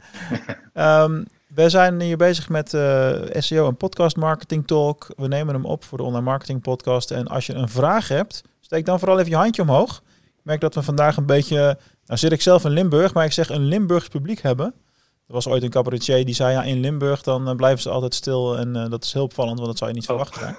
um, 0.74 1.26
we 1.48 1.70
zijn 1.70 2.02
hier 2.02 2.18
bezig 2.18 2.50
met 2.50 2.74
uh, 2.74 3.12
SEO 3.32 3.68
en 3.68 3.78
podcast 3.78 4.16
marketing 4.16 4.68
talk. 4.68 5.08
We 5.18 5.28
nemen 5.28 5.54
hem 5.54 5.66
op 5.66 5.84
voor 5.84 5.98
de 5.98 6.04
online 6.04 6.26
marketing 6.26 6.62
podcast. 6.62 7.12
En 7.12 7.28
als 7.28 7.46
je 7.46 7.54
een 7.54 7.70
vraag 7.70 8.08
hebt, 8.08 8.44
steek 8.74 8.86
dan 8.86 9.00
vooral 9.00 9.20
even 9.20 9.30
je 9.30 9.38
handje 9.38 9.62
omhoog. 9.62 10.02
Ik 10.26 10.44
merk 10.44 10.62
dat 10.62 10.76
we 10.76 10.84
vandaag 10.84 11.18
een 11.18 11.26
beetje, 11.26 11.78
nou 12.06 12.20
zit 12.20 12.32
ik 12.32 12.42
zelf 12.42 12.66
in 12.66 12.72
Limburg, 12.72 13.14
maar 13.14 13.26
ik 13.26 13.32
zeg 13.32 13.50
een 13.50 13.66
Limburgs 13.66 14.08
publiek 14.08 14.42
hebben. 14.42 14.66
Er 15.28 15.34
was 15.34 15.48
ooit 15.48 15.64
een 15.64 15.70
cabaretier 15.70 16.26
die 16.26 16.36
zei, 16.36 16.52
ja 16.52 16.64
in 16.64 16.80
Limburg 16.80 17.22
dan 17.22 17.50
uh, 17.50 17.56
blijven 17.56 17.82
ze 17.82 17.90
altijd 17.90 18.14
stil. 18.14 18.58
En 18.58 18.76
uh, 18.76 18.90
dat 18.90 19.04
is 19.04 19.14
heel 19.14 19.24
opvallend, 19.24 19.56
want 19.56 19.70
dat 19.70 19.78
zou 19.78 19.90
je 19.90 19.96
niet 19.96 20.10
oh. 20.10 20.16
verwachten. 20.16 20.58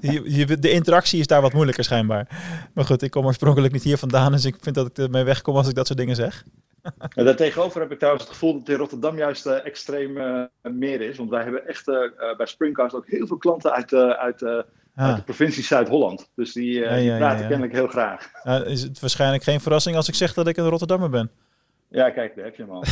de 0.60 0.70
interactie 0.70 1.20
is 1.20 1.26
daar 1.26 1.42
wat 1.42 1.52
moeilijker 1.52 1.84
schijnbaar. 1.84 2.28
Maar 2.74 2.84
goed, 2.84 3.02
ik 3.02 3.10
kom 3.10 3.26
oorspronkelijk 3.26 3.72
niet 3.72 3.82
hier 3.82 3.98
vandaan, 3.98 4.32
dus 4.32 4.44
ik 4.44 4.56
vind 4.60 4.74
dat 4.74 4.86
ik 4.86 4.98
ermee 4.98 5.24
wegkom 5.24 5.56
als 5.56 5.68
ik 5.68 5.74
dat 5.74 5.86
soort 5.86 5.98
dingen 5.98 6.16
zeg. 6.16 6.44
Ja, 7.14 7.22
daartegenover 7.22 7.80
heb 7.80 7.92
ik 7.92 7.98
trouwens 7.98 8.24
het 8.24 8.32
gevoel 8.32 8.58
dat 8.58 8.68
in 8.68 8.76
Rotterdam 8.76 9.16
juist 9.16 9.46
uh, 9.46 9.66
extreem 9.66 10.16
uh, 10.16 10.44
meer 10.62 11.00
is. 11.00 11.16
Want 11.16 11.30
wij 11.30 11.42
hebben 11.42 11.66
echt 11.66 11.84
bij 12.36 12.46
Springcast 12.46 12.94
ook 12.94 13.06
heel 13.06 13.26
veel 13.26 13.36
klanten 13.36 13.72
uit, 13.72 13.92
uit. 13.94 14.64
Uit 15.06 15.16
de 15.16 15.22
provincie 15.22 15.64
Zuid-Holland. 15.64 16.30
Dus 16.34 16.52
die, 16.52 16.72
ja, 16.72 16.96
die 16.96 17.16
praten 17.16 17.46
kennelijk 17.48 17.72
heel 17.72 17.86
graag. 17.86 18.30
is 18.64 18.82
het 18.82 19.00
waarschijnlijk 19.00 19.42
geen 19.42 19.60
verrassing 19.60 19.96
als 19.96 20.08
ik 20.08 20.14
zeg 20.14 20.34
dat 20.34 20.46
ik 20.46 20.56
een 20.56 20.68
Rotterdammer 20.68 21.10
ben? 21.10 21.30
Ja, 21.90 22.10
kijk, 22.10 22.34
daar 22.36 22.44
heb 22.44 22.56
je 22.56 22.62
hem 22.62 22.72
al. 22.72 22.84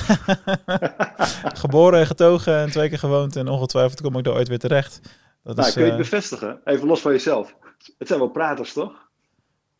Geboren 1.62 1.98
en 2.00 2.06
getogen 2.06 2.56
en 2.56 2.70
twee 2.70 2.88
keer 2.88 2.98
gewoond 2.98 3.36
en 3.36 3.48
ongetwijfeld 3.48 4.00
kom 4.00 4.18
ik 4.18 4.26
er 4.26 4.32
ooit 4.32 4.48
weer 4.48 4.58
terecht. 4.58 5.00
Dat 5.42 5.56
nou, 5.56 5.68
is, 5.68 5.74
kun 5.74 5.84
je 5.84 5.90
het 5.90 5.98
eh, 5.98 6.10
bevestigen? 6.10 6.60
Even 6.64 6.86
los 6.86 7.00
van 7.00 7.12
jezelf. 7.12 7.54
Het 7.98 8.08
zijn 8.08 8.18
wel 8.18 8.28
praters, 8.28 8.72
toch? 8.72 8.92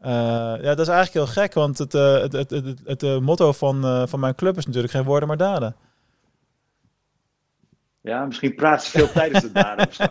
Uh, 0.01 0.09
ja, 0.11 0.75
dat 0.75 0.79
is 0.79 0.89
eigenlijk 0.89 1.13
heel 1.13 1.43
gek, 1.43 1.55
want 1.55 1.79
het, 1.79 1.95
uh, 1.95 2.21
het, 2.21 2.33
het, 2.33 2.51
het, 2.51 2.81
het, 2.85 3.01
het 3.01 3.21
motto 3.21 3.53
van, 3.53 3.85
uh, 3.85 4.07
van 4.07 4.21
mijn 4.21 4.35
club 4.35 4.57
is 4.57 4.67
natuurlijk 4.67 4.93
geen 4.93 5.05
woorden 5.05 5.29
maar 5.29 5.37
daden. 5.37 5.77
Ja, 8.07 8.27
misschien 8.27 8.55
praat 8.55 8.85
ze 8.85 8.91
veel 8.91 9.13
tijdens 9.21 9.43
het 9.43 9.55
daden 9.55 9.87
of 9.87 9.95
zo. 9.95 10.05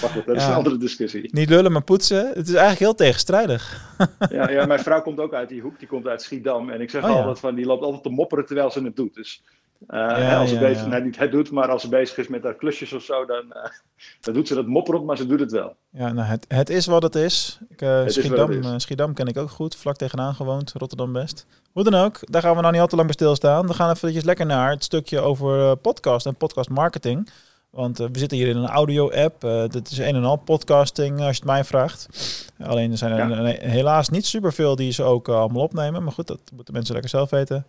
Wacht, 0.00 0.26
dat 0.26 0.36
is 0.36 0.44
een 0.44 0.52
andere 0.52 0.76
discussie. 0.76 1.28
Niet 1.32 1.48
lullen, 1.48 1.72
maar 1.72 1.82
poetsen. 1.82 2.26
Het 2.26 2.48
is 2.48 2.54
eigenlijk 2.54 2.78
heel 2.78 2.94
tegenstrijdig. 2.94 3.94
ja, 4.30 4.50
ja, 4.50 4.66
mijn 4.66 4.80
vrouw 4.80 5.02
komt 5.02 5.20
ook 5.20 5.34
uit 5.34 5.48
die 5.48 5.60
hoek. 5.60 5.78
Die 5.78 5.88
komt 5.88 6.06
uit 6.06 6.22
Schiedam. 6.22 6.70
En 6.70 6.80
ik 6.80 6.90
zeg 6.90 7.04
oh, 7.04 7.10
altijd 7.10 7.40
van, 7.40 7.54
die 7.54 7.66
loopt 7.66 7.82
altijd 7.82 8.02
te 8.02 8.08
mopperen 8.08 8.46
terwijl 8.46 8.70
ze 8.70 8.82
het 8.82 8.96
doet. 8.96 9.14
Dus 9.14 9.42
ja, 9.88 10.38
als 10.38 10.50
ze 10.50 10.58
bezig, 10.58 11.02
niet 11.02 11.18
het 11.18 11.30
doet, 11.30 11.50
maar 11.50 11.68
als 11.68 11.82
ze 11.82 11.88
bezig 11.88 12.18
is 12.18 12.28
met 12.28 12.42
haar 12.42 12.54
klusjes 12.54 12.92
of 12.92 13.02
zo, 13.02 13.24
dan, 13.24 13.44
uh, 13.48 13.64
dan 14.20 14.34
doet 14.34 14.48
ze 14.48 14.54
dat 14.54 14.66
mopperend, 14.66 15.04
maar 15.04 15.16
ze 15.16 15.26
doet 15.26 15.40
het 15.40 15.52
wel. 15.52 15.76
Ja, 15.90 16.12
nou, 16.12 16.28
het, 16.28 16.44
het 16.48 16.70
is 16.70 16.86
wat 16.86 17.02
het 17.02 17.14
is. 17.14 17.58
Ik, 17.68 17.80
het 17.80 18.12
Schiedam, 18.12 18.50
is 18.50 18.66
is. 18.66 18.82
Schiedam 18.82 19.14
ken 19.14 19.26
ik 19.26 19.36
ook 19.36 19.50
goed, 19.50 19.76
vlak 19.76 19.96
tegenaan 19.96 20.34
gewoond, 20.34 20.72
Rotterdam 20.72 21.12
best. 21.12 21.46
Hoe 21.72 21.84
dan 21.84 21.94
ook, 21.94 22.18
daar 22.20 22.42
gaan 22.42 22.54
we 22.54 22.60
nou 22.60 22.72
niet 22.72 22.80
al 22.80 22.86
te 22.86 22.96
lang 22.96 23.06
bij 23.06 23.16
stilstaan. 23.16 23.66
We 23.66 23.74
gaan 23.74 23.90
even 23.90 24.24
lekker 24.24 24.46
naar 24.46 24.70
het 24.70 24.84
stukje 24.84 25.20
over 25.20 25.76
podcast 25.76 26.26
en 26.26 26.36
podcast 26.36 26.68
marketing. 26.68 27.30
Want 27.70 27.98
we 27.98 28.08
zitten 28.12 28.38
hier 28.38 28.48
in 28.48 28.56
een 28.56 28.68
audio-app. 28.68 29.40
dit 29.70 29.90
is 29.90 29.98
een 29.98 30.14
en 30.14 30.24
al 30.24 30.36
podcasting, 30.36 31.20
als 31.20 31.36
je 31.36 31.42
het 31.42 31.44
mij 31.44 31.64
vraagt. 31.64 32.08
Alleen 32.62 32.90
er 32.90 32.98
zijn 32.98 33.32
er 33.32 33.60
helaas 33.60 34.08
niet 34.08 34.26
superveel 34.26 34.76
die 34.76 34.92
ze 34.92 35.02
ook 35.02 35.28
allemaal 35.28 35.62
opnemen. 35.62 36.02
Maar 36.02 36.12
goed, 36.12 36.26
dat 36.26 36.40
moeten 36.54 36.74
mensen 36.74 36.92
lekker 36.92 37.10
zelf 37.10 37.30
weten. 37.30 37.66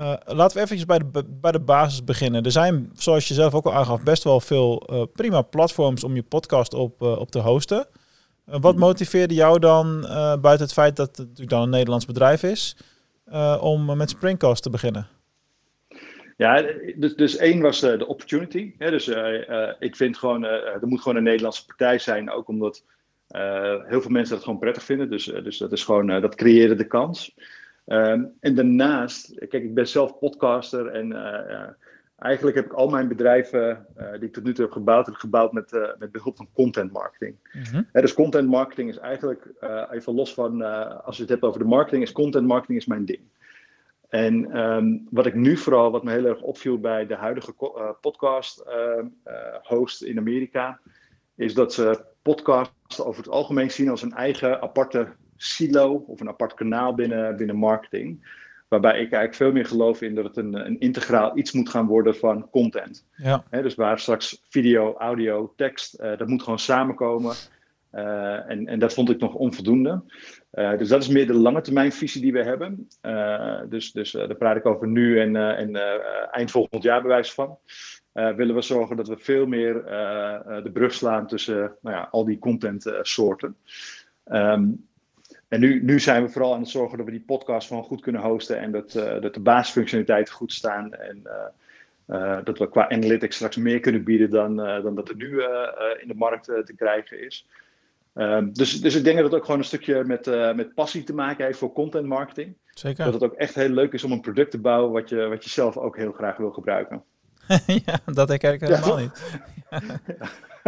Uh, 0.00 0.14
laten 0.24 0.56
we 0.56 0.62
even 0.62 0.86
bij 0.86 0.98
de, 0.98 1.24
bij 1.28 1.52
de 1.52 1.60
basis 1.60 2.04
beginnen. 2.04 2.44
Er 2.44 2.50
zijn, 2.50 2.90
zoals 2.94 3.28
je 3.28 3.34
zelf 3.34 3.54
ook 3.54 3.64
al 3.64 3.74
aangaf, 3.74 4.02
best 4.02 4.24
wel 4.24 4.40
veel 4.40 4.88
uh, 4.92 5.02
prima 5.12 5.42
platforms 5.42 6.04
om 6.04 6.14
je 6.14 6.22
podcast 6.22 6.74
op, 6.74 7.02
uh, 7.02 7.18
op 7.18 7.30
te 7.30 7.38
hosten. 7.38 7.86
wat 8.44 8.76
motiveerde 8.76 9.34
jou 9.34 9.58
dan, 9.58 10.00
buiten 10.40 10.58
het 10.58 10.72
feit 10.72 10.96
dat 10.96 11.06
het 11.06 11.18
natuurlijk 11.18 11.50
dan 11.50 11.62
een 11.62 11.70
Nederlands 11.70 12.06
bedrijf 12.06 12.42
is, 12.42 12.76
om 13.60 13.96
met 13.96 14.10
Springcast 14.10 14.62
te 14.62 14.70
beginnen? 14.70 15.06
Ja, 16.36 16.64
dus, 16.96 17.14
dus 17.14 17.36
één 17.36 17.60
was 17.60 17.80
de 17.80 18.06
opportunity. 18.06 18.74
Hè? 18.78 18.90
Dus 18.90 19.08
ik 19.78 19.96
vind 19.96 20.18
gewoon, 20.18 20.44
er 20.44 20.86
moet 20.86 21.00
gewoon 21.00 21.16
een 21.16 21.24
Nederlandse 21.24 21.66
partij 21.66 21.98
zijn, 21.98 22.30
ook 22.30 22.48
omdat 22.48 22.84
heel 23.86 24.00
veel 24.00 24.10
mensen 24.10 24.34
dat 24.34 24.44
gewoon 24.44 24.58
prettig 24.58 24.82
vinden. 24.82 25.10
Dus, 25.10 25.24
dus 25.24 25.58
dat 25.58 25.72
is 25.72 25.84
gewoon, 25.84 26.06
dat 26.06 26.34
creëerde 26.34 26.74
de 26.74 26.86
kans. 26.86 27.34
Um, 27.86 28.32
en 28.40 28.54
daarnaast, 28.54 29.38
kijk, 29.38 29.62
ik 29.62 29.74
ben 29.74 29.88
zelf 29.88 30.18
podcaster 30.18 30.86
en 30.86 31.10
uh, 31.12 31.68
eigenlijk 32.18 32.56
heb 32.56 32.64
ik 32.64 32.72
al 32.72 32.88
mijn 32.88 33.08
bedrijven 33.08 33.86
uh, 33.98 34.12
die 34.12 34.22
ik 34.22 34.32
tot 34.32 34.44
nu 34.44 34.54
toe 34.54 34.64
heb 34.64 34.72
gebouwd, 34.72 35.06
heb 35.06 35.14
gebouwd 35.14 35.52
met, 35.52 35.72
uh, 35.72 35.88
met 35.98 36.12
behulp 36.12 36.36
van 36.36 36.48
content 36.52 36.92
marketing. 36.92 37.36
Mm 37.72 37.86
dus 37.92 38.14
content 38.14 38.48
marketing 38.48 38.88
is 38.88 38.98
eigenlijk, 38.98 39.48
uh, 39.60 39.82
even 39.90 40.14
los 40.14 40.34
van, 40.34 40.62
als 41.04 41.16
je 41.16 41.22
het 41.22 41.30
hebt 41.30 41.42
over 41.42 41.58
de 41.58 41.66
marketing, 41.66 42.02
is 42.02 42.12
content 42.12 42.46
marketing 42.46 42.78
is 42.78 42.86
mijn 42.86 43.04
ding. 43.04 43.20
En 44.08 44.58
um, 44.58 45.06
wat 45.10 45.26
ik 45.26 45.34
nu 45.34 45.56
vooral, 45.56 45.90
wat 45.90 46.04
me 46.04 46.10
heel 46.10 46.24
erg 46.24 46.40
opviel 46.40 46.78
bij 46.80 47.06
de 47.06 47.14
huidige 47.14 47.54
podcast 48.00 48.58
ehm, 48.58 49.06
host 49.62 50.02
in 50.02 50.18
Amerika, 50.18 50.80
is 51.34 51.54
dat 51.54 51.72
ze 51.72 52.04
podcasts 52.22 53.00
over 53.00 53.22
het 53.22 53.32
algemeen 53.32 53.70
zien 53.70 53.88
als 53.88 54.02
een 54.02 54.12
eigen 54.12 54.62
aparte 54.62 55.08
silo 55.36 56.04
of 56.06 56.20
een 56.20 56.28
apart 56.28 56.54
kanaal 56.54 56.94
binnen, 56.94 57.36
binnen 57.36 57.56
marketing. 57.56 58.26
Waarbij 58.68 58.92
ik 58.92 58.98
eigenlijk 58.98 59.34
veel 59.34 59.52
meer 59.52 59.66
geloof 59.66 60.02
in 60.02 60.14
dat 60.14 60.24
het 60.24 60.36
een, 60.36 60.66
een 60.66 60.80
integraal 60.80 61.38
iets 61.38 61.52
moet 61.52 61.68
gaan 61.68 61.86
worden 61.86 62.16
van 62.16 62.50
content. 62.50 63.06
Ja. 63.16 63.44
dus 63.50 63.74
waar 63.74 63.98
straks 63.98 64.42
video, 64.48 64.94
audio, 64.94 65.52
tekst, 65.56 66.00
uh, 66.00 66.16
dat 66.18 66.28
moet 66.28 66.42
gewoon 66.42 66.58
samenkomen. 66.58 67.34
Uh, 67.92 68.50
en, 68.50 68.66
en 68.66 68.78
dat 68.78 68.94
vond 68.94 69.10
ik 69.10 69.20
nog 69.20 69.34
onvoldoende. 69.34 70.02
Uh, 70.52 70.78
dus 70.78 70.88
dat 70.88 71.02
is 71.02 71.08
meer 71.08 71.26
de 71.26 71.34
lange 71.34 71.60
termijn 71.60 71.92
visie 71.92 72.20
die 72.20 72.32
we 72.32 72.42
hebben. 72.42 72.88
dus 73.68 73.92
dus 73.92 74.10
daar 74.10 74.34
praat 74.34 74.56
ik 74.56 74.66
over 74.66 74.88
nu 74.88 75.20
en, 75.20 75.36
en 75.36 75.76
eind 76.30 76.50
volgend 76.50 76.82
jaar 76.82 77.02
bewijs 77.02 77.32
van. 77.32 77.58
willen 78.12 78.54
we 78.54 78.62
zorgen 78.62 78.96
dat 78.96 79.08
we 79.08 79.16
veel 79.18 79.46
meer 79.46 79.74
de 80.62 80.70
brug 80.72 80.94
slaan 80.94 81.26
tussen 81.26 81.76
nou 81.80 81.96
ja, 81.96 82.08
al 82.10 82.24
die 82.24 82.38
contentsoorten. 82.38 83.56
Um, 84.32 84.86
en 85.54 85.60
nu, 85.60 85.82
nu 85.82 86.00
zijn 86.00 86.22
we 86.22 86.28
vooral 86.28 86.54
aan 86.54 86.60
het 86.60 86.68
zorgen 86.68 86.96
dat 86.96 87.06
we 87.06 87.12
die 87.12 87.24
podcast 87.26 87.68
gewoon 87.68 87.82
goed 87.82 88.00
kunnen 88.00 88.20
hosten 88.20 88.58
en 88.58 88.72
dat, 88.72 88.94
uh, 88.94 89.20
dat 89.20 89.34
de 89.34 89.40
basisfunctionaliteiten 89.40 90.34
goed 90.34 90.52
staan. 90.52 90.94
En 90.94 91.22
uh, 92.08 92.38
dat 92.44 92.58
we 92.58 92.68
qua 92.68 92.88
analytics 92.88 93.34
straks 93.34 93.56
meer 93.56 93.80
kunnen 93.80 94.04
bieden 94.04 94.30
dan, 94.30 94.56
dan 94.56 94.94
dat 94.94 95.08
er 95.08 95.16
nu 95.16 95.42
in 96.00 96.08
de 96.08 96.14
markt 96.14 96.44
te 96.44 96.72
krijgen 96.76 97.24
is. 97.24 97.48
Um, 98.14 98.52
dus, 98.52 98.80
dus 98.80 98.94
ik 98.94 99.04
denk 99.04 99.16
dat 99.16 99.24
het 99.24 99.34
ook 99.34 99.44
gewoon 99.44 99.58
een 99.58 99.66
stukje 99.66 100.04
met, 100.04 100.26
met 100.54 100.74
passie 100.74 101.02
te 101.02 101.14
maken 101.14 101.44
heeft 101.44 101.58
voor 101.58 101.72
content 101.72 102.06
marketing. 102.06 102.56
Zeker. 102.70 103.04
Dat 103.04 103.14
het 103.14 103.22
ook 103.22 103.34
echt 103.34 103.54
heel 103.54 103.68
leuk 103.68 103.92
is 103.92 104.04
om 104.04 104.12
een 104.12 104.20
product 104.20 104.50
te 104.50 104.58
bouwen 104.58 104.92
wat 104.92 105.08
je, 105.08 105.26
wat 105.26 105.44
je 105.44 105.50
zelf 105.50 105.76
ook 105.76 105.96
heel 105.96 106.12
graag 106.12 106.36
wil 106.36 106.50
gebruiken. 106.50 107.02
ja, 107.86 108.00
dat 108.04 108.30
ik 108.30 108.42
helemaal 108.42 108.98
niet. 108.98 109.40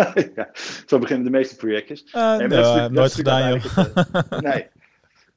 ja, 0.37 0.51
zo 0.87 0.99
beginnen 0.99 1.25
de 1.25 1.31
meeste 1.31 1.57
projectjes. 1.57 2.05
Uh, 2.15 2.37
nee, 2.37 2.49
nou, 2.49 2.93
nooit 2.93 3.15
gedaan, 3.15 3.53
joh. 3.53 3.77
nee, 4.41 4.69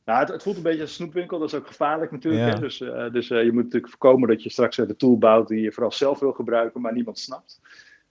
nou, 0.10 0.22
het, 0.22 0.30
het, 0.30 0.44
voelt 0.44 0.58
een 0.58 0.64
beetje 0.64 0.82
als 0.82 0.90
een 0.90 0.96
snoepwinkel, 0.96 1.40
dat 1.40 1.48
is 1.48 1.60
ook 1.60 1.68
gevaarlijk 1.68 2.12
natuurlijk. 2.12 2.54
Hè? 2.54 2.60
Dus, 2.60 2.80
uh, 2.80 3.12
dus 3.12 3.30
uh, 3.30 3.44
je 3.44 3.52
moet 3.52 3.64
natuurlijk 3.64 3.92
voorkomen 3.92 4.30
dat 4.30 4.44
je 4.44 4.50
straks 4.50 4.76
de 4.76 4.96
tool 4.96 5.18
bouwt 5.18 5.48
die 5.48 5.62
je 5.62 5.72
vooral 5.72 5.92
zelf 5.92 6.20
wil 6.20 6.32
gebruiken, 6.32 6.82
maar 6.82 6.94
niemand 6.94 7.20
snapt. 7.20 7.62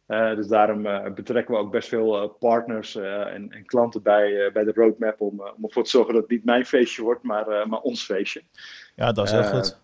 Uh, 0.08 0.34
dus 0.34 0.46
daarom 0.46 0.82
betrekken 1.14 1.54
we 1.54 1.60
ook 1.60 1.72
best 1.72 1.88
veel 1.88 2.28
partners 2.28 2.96
en, 2.96 3.52
en, 3.52 3.64
klanten 3.66 4.02
bij, 4.02 4.50
bij 4.52 4.64
de 4.64 4.72
roadmap 4.74 5.20
om, 5.20 5.40
om 5.56 5.64
ervoor 5.64 5.84
te 5.84 5.90
zorgen 5.90 6.12
dat 6.12 6.22
het 6.22 6.30
niet 6.30 6.44
mijn 6.44 6.66
feestje 6.66 7.02
wordt, 7.02 7.22
maar, 7.22 7.68
maar 7.68 7.80
ons 7.80 8.04
feestje. 8.04 8.42
Ja, 8.94 9.12
dat 9.12 9.24
is 9.24 9.32
heel 9.32 9.42
goed. 9.42 9.78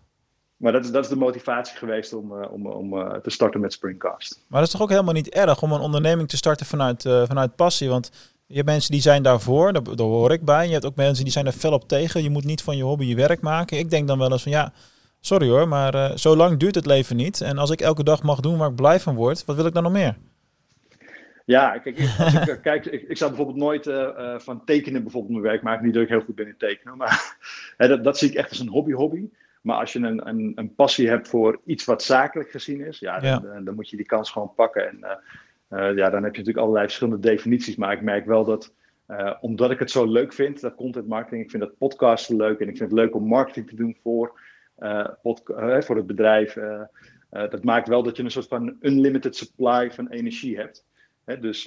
Maar 0.57 0.71
dat 0.71 0.83
is, 0.83 0.91
dat 0.91 1.03
is 1.03 1.09
de 1.09 1.15
motivatie 1.15 1.77
geweest 1.77 2.13
om, 2.13 2.43
om, 2.43 2.67
om 2.67 3.21
te 3.21 3.29
starten 3.29 3.59
met 3.59 3.73
Springcast. 3.73 4.45
Maar 4.47 4.59
dat 4.59 4.67
is 4.67 4.73
toch 4.73 4.81
ook 4.81 4.89
helemaal 4.89 5.13
niet 5.13 5.29
erg 5.29 5.61
om 5.61 5.71
een 5.71 5.79
onderneming 5.79 6.29
te 6.29 6.37
starten 6.37 6.65
vanuit, 6.65 7.01
vanuit 7.01 7.55
passie? 7.55 7.89
Want 7.89 8.34
je 8.47 8.55
hebt 8.55 8.67
mensen 8.67 8.91
die 8.91 9.01
zijn 9.01 9.23
daarvoor, 9.23 9.73
daar, 9.73 9.83
daar 9.83 10.07
hoor 10.07 10.31
ik 10.31 10.45
bij. 10.45 10.65
Je 10.65 10.73
hebt 10.73 10.85
ook 10.85 10.95
mensen 10.95 11.23
die 11.23 11.33
zijn 11.33 11.45
er 11.45 11.51
fel 11.51 11.73
op 11.73 11.87
tegen. 11.87 12.23
Je 12.23 12.29
moet 12.29 12.43
niet 12.43 12.61
van 12.61 12.77
je 12.77 12.83
hobby 12.83 13.05
je 13.05 13.15
werk 13.15 13.41
maken. 13.41 13.77
Ik 13.77 13.89
denk 13.89 14.07
dan 14.07 14.17
wel 14.17 14.31
eens 14.31 14.43
van 14.43 14.51
ja, 14.51 14.73
sorry 15.19 15.49
hoor, 15.49 15.67
maar 15.67 15.95
uh, 15.95 16.11
zo 16.15 16.35
lang 16.35 16.59
duurt 16.59 16.75
het 16.75 16.85
leven 16.85 17.15
niet. 17.15 17.41
En 17.41 17.57
als 17.57 17.69
ik 17.69 17.81
elke 17.81 18.03
dag 18.03 18.23
mag 18.23 18.39
doen 18.39 18.57
waar 18.57 18.69
ik 18.69 18.75
blij 18.75 18.99
van 18.99 19.15
word, 19.15 19.45
wat 19.45 19.55
wil 19.55 19.65
ik 19.65 19.73
dan 19.73 19.83
nog 19.83 19.91
meer? 19.91 20.15
Ja, 21.45 21.77
kijk, 21.77 21.99
als 22.19 22.33
ik, 22.33 22.47
eh, 22.47 22.61
kijk, 22.71 22.85
ik, 22.85 23.01
ik 23.01 23.17
zou 23.17 23.29
bijvoorbeeld 23.29 23.59
nooit 23.59 23.87
uh, 23.87 24.39
van 24.39 24.65
tekenen 24.65 25.03
bijvoorbeeld 25.03 25.31
mijn 25.31 25.43
werk 25.43 25.61
maken. 25.61 25.85
Niet 25.85 25.93
dat 25.93 26.03
ik 26.03 26.09
heel 26.09 26.21
goed 26.21 26.35
ben 26.35 26.47
in 26.47 26.57
tekenen, 26.57 26.97
maar 26.97 27.37
hè, 27.77 27.87
dat, 27.87 28.03
dat, 28.03 28.17
zie 28.17 28.29
ik 28.29 28.35
echt 28.35 28.49
als 28.49 28.59
een 28.59 28.67
hobby-hobby. 28.67 29.29
Maar 29.61 29.77
als 29.77 29.93
je 29.93 29.99
een, 29.99 30.27
een, 30.27 30.51
een, 30.55 30.75
passie 30.75 31.09
hebt 31.09 31.27
voor 31.27 31.59
iets 31.65 31.85
wat 31.85 32.03
zakelijk 32.03 32.49
gezien 32.49 32.81
is, 32.81 32.99
ja, 32.99 33.21
ja. 33.21 33.39
Dan, 33.39 33.63
dan, 33.63 33.75
moet 33.75 33.89
je 33.89 33.97
die 33.97 34.05
kans 34.05 34.31
gewoon 34.31 34.53
pakken. 34.55 34.87
En 34.87 34.97
uh, 35.01 35.09
ja, 35.75 36.09
dan 36.09 36.23
heb 36.23 36.31
je 36.31 36.39
natuurlijk 36.39 36.57
allerlei 36.57 36.85
verschillende 36.85 37.27
definities. 37.27 37.75
Maar 37.75 37.93
ik 37.93 38.01
merk 38.01 38.25
wel 38.25 38.45
dat, 38.45 38.73
uh, 39.07 39.33
omdat 39.41 39.71
ik 39.71 39.79
het 39.79 39.91
zo 39.91 40.05
leuk 40.05 40.33
vind, 40.33 40.61
dat 40.61 40.75
content 40.75 41.07
marketing, 41.07 41.43
ik 41.43 41.49
vind 41.49 41.63
dat 41.63 41.77
podcasten 41.77 42.35
leuk 42.35 42.59
en 42.59 42.67
ik 42.67 42.77
vind 42.77 42.91
het 42.91 42.99
leuk 42.99 43.15
om 43.15 43.27
marketing 43.27 43.69
te 43.69 43.75
doen 43.75 43.97
voor, 44.03 44.39
uh, 44.79 45.07
voor 45.79 45.95
het 45.95 46.07
bedrijf. 46.07 46.57
dat 47.29 47.63
maakt 47.63 47.87
wel 47.87 48.03
dat 48.03 48.17
je 48.17 48.23
een 48.23 48.31
soort 48.31 48.47
van 48.47 48.77
unlimited 48.81 49.35
supply 49.35 49.91
van 49.91 50.07
energie 50.07 50.57
hebt. 50.57 50.85
Hè, 51.25 51.39
dus 51.39 51.63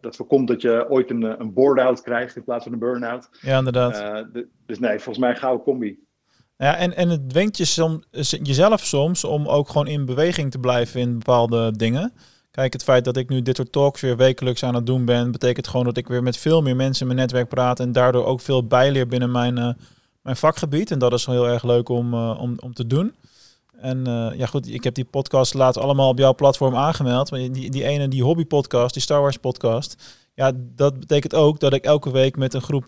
dat 0.00 0.16
voorkomt 0.16 0.48
dat 0.48 0.62
je 0.62 0.90
ooit 0.90 1.10
een, 1.10 1.40
een 1.40 1.52
board-out 1.52 2.02
krijgt 2.02 2.36
in 2.36 2.44
plaats 2.44 2.64
van 2.64 2.72
een 2.72 2.78
burn-out. 2.78 3.28
Ja, 3.40 3.58
inderdaad. 3.58 4.26
dus 4.66 4.78
nee, 4.78 4.98
volgens 4.98 5.18
mij 5.18 5.30
een 5.30 5.36
gouden 5.36 5.64
combi. 5.64 5.98
Ja, 6.56 6.76
en, 6.76 6.96
en 6.96 7.08
het 7.08 7.30
dwingt 7.30 7.56
je 7.56 7.64
som, 7.64 8.02
jezelf 8.42 8.80
soms 8.80 9.24
om 9.24 9.48
ook 9.48 9.68
gewoon 9.68 9.86
in 9.86 10.04
beweging 10.04 10.50
te 10.50 10.58
blijven 10.58 11.00
in 11.00 11.18
bepaalde 11.18 11.76
dingen. 11.76 12.12
Kijk, 12.52 12.72
het 12.72 12.82
feit 12.82 13.04
dat 13.04 13.16
ik 13.16 13.28
nu 13.28 13.42
dit 13.42 13.56
soort 13.56 13.72
talks 13.72 14.00
weer 14.00 14.16
wekelijks 14.16 14.64
aan 14.64 14.74
het 14.74 14.86
doen 14.86 15.04
ben, 15.04 15.30
betekent 15.30 15.68
gewoon 15.68 15.84
dat 15.84 15.96
ik 15.96 16.08
weer 16.08 16.22
met 16.22 16.36
veel 16.36 16.62
meer 16.62 16.76
mensen 16.76 17.00
in 17.00 17.06
mijn 17.06 17.18
netwerk 17.18 17.48
praat 17.48 17.80
en 17.80 17.92
daardoor 17.92 18.24
ook 18.24 18.40
veel 18.40 18.66
bijleer 18.66 19.06
binnen 19.06 19.30
mijn, 19.30 19.58
uh, 19.58 19.68
mijn 20.22 20.36
vakgebied. 20.36 20.90
En 20.90 20.98
dat 20.98 21.12
is 21.12 21.26
heel 21.26 21.48
erg 21.48 21.62
leuk 21.62 21.88
om, 21.88 22.14
uh, 22.14 22.38
om, 22.40 22.56
om 22.58 22.74
te 22.74 22.86
doen. 22.86 23.14
En 23.80 24.08
uh, 24.08 24.28
ja, 24.36 24.46
goed, 24.46 24.68
ik 24.68 24.84
heb 24.84 24.94
die 24.94 25.04
podcast 25.04 25.54
laat 25.54 25.76
allemaal 25.76 26.08
op 26.08 26.18
jouw 26.18 26.34
platform 26.34 26.76
aangemeld. 26.76 27.30
Maar 27.30 27.40
die, 27.40 27.70
die 27.70 27.84
ene, 27.84 28.08
die 28.08 28.22
hobby 28.22 28.44
podcast, 28.44 28.92
die 28.92 29.02
Star 29.02 29.20
Wars 29.20 29.36
podcast. 29.36 30.20
Ja, 30.34 30.52
dat 30.56 31.00
betekent 31.00 31.34
ook 31.34 31.60
dat 31.60 31.72
ik 31.72 31.84
elke 31.84 32.10
week 32.10 32.36
met 32.36 32.54
een 32.54 32.62
groep 32.62 32.84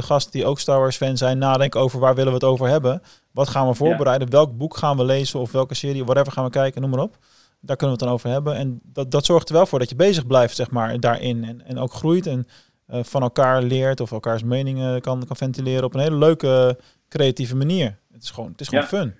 gasten 0.00 0.32
die 0.32 0.44
ook 0.44 0.60
Star 0.60 0.78
Wars 0.78 0.96
fan 0.96 1.16
zijn, 1.16 1.38
nadenk 1.38 1.76
over 1.76 2.00
waar 2.00 2.14
willen 2.14 2.32
we 2.32 2.38
het 2.38 2.48
over 2.48 2.68
hebben. 2.68 3.02
Wat 3.30 3.48
gaan 3.48 3.68
we 3.68 3.74
voorbereiden? 3.74 4.30
Welk 4.30 4.56
boek 4.56 4.76
gaan 4.76 4.96
we 4.96 5.04
lezen 5.04 5.40
of 5.40 5.52
welke 5.52 5.74
serie, 5.74 6.04
whatever 6.04 6.32
gaan 6.32 6.44
we 6.44 6.50
kijken, 6.50 6.80
noem 6.80 6.90
maar 6.90 7.00
op. 7.00 7.18
Daar 7.64 7.76
kunnen 7.76 7.96
we 7.96 8.04
het 8.04 8.10
dan 8.10 8.18
over 8.18 8.30
hebben. 8.30 8.54
En 8.54 8.80
dat, 8.82 9.10
dat 9.10 9.24
zorgt 9.24 9.48
er 9.48 9.54
wel 9.54 9.66
voor 9.66 9.78
dat 9.78 9.88
je 9.88 9.96
bezig 9.96 10.26
blijft, 10.26 10.56
zeg 10.56 10.70
maar, 10.70 11.00
daarin. 11.00 11.44
En, 11.44 11.66
en 11.66 11.78
ook 11.78 11.92
groeit 11.92 12.26
en 12.26 12.46
uh, 12.90 13.02
van 13.02 13.22
elkaar 13.22 13.62
leert 13.62 14.00
of 14.00 14.12
elkaars 14.12 14.42
meningen 14.42 15.00
kan, 15.00 15.26
kan 15.26 15.36
ventileren 15.36 15.84
op 15.84 15.94
een 15.94 16.00
hele 16.00 16.16
leuke, 16.16 16.78
creatieve 17.08 17.56
manier. 17.56 17.98
Het 18.12 18.22
is 18.22 18.30
gewoon, 18.30 18.50
het 18.50 18.60
is 18.60 18.68
gewoon 18.68 18.84
fun. 18.84 19.14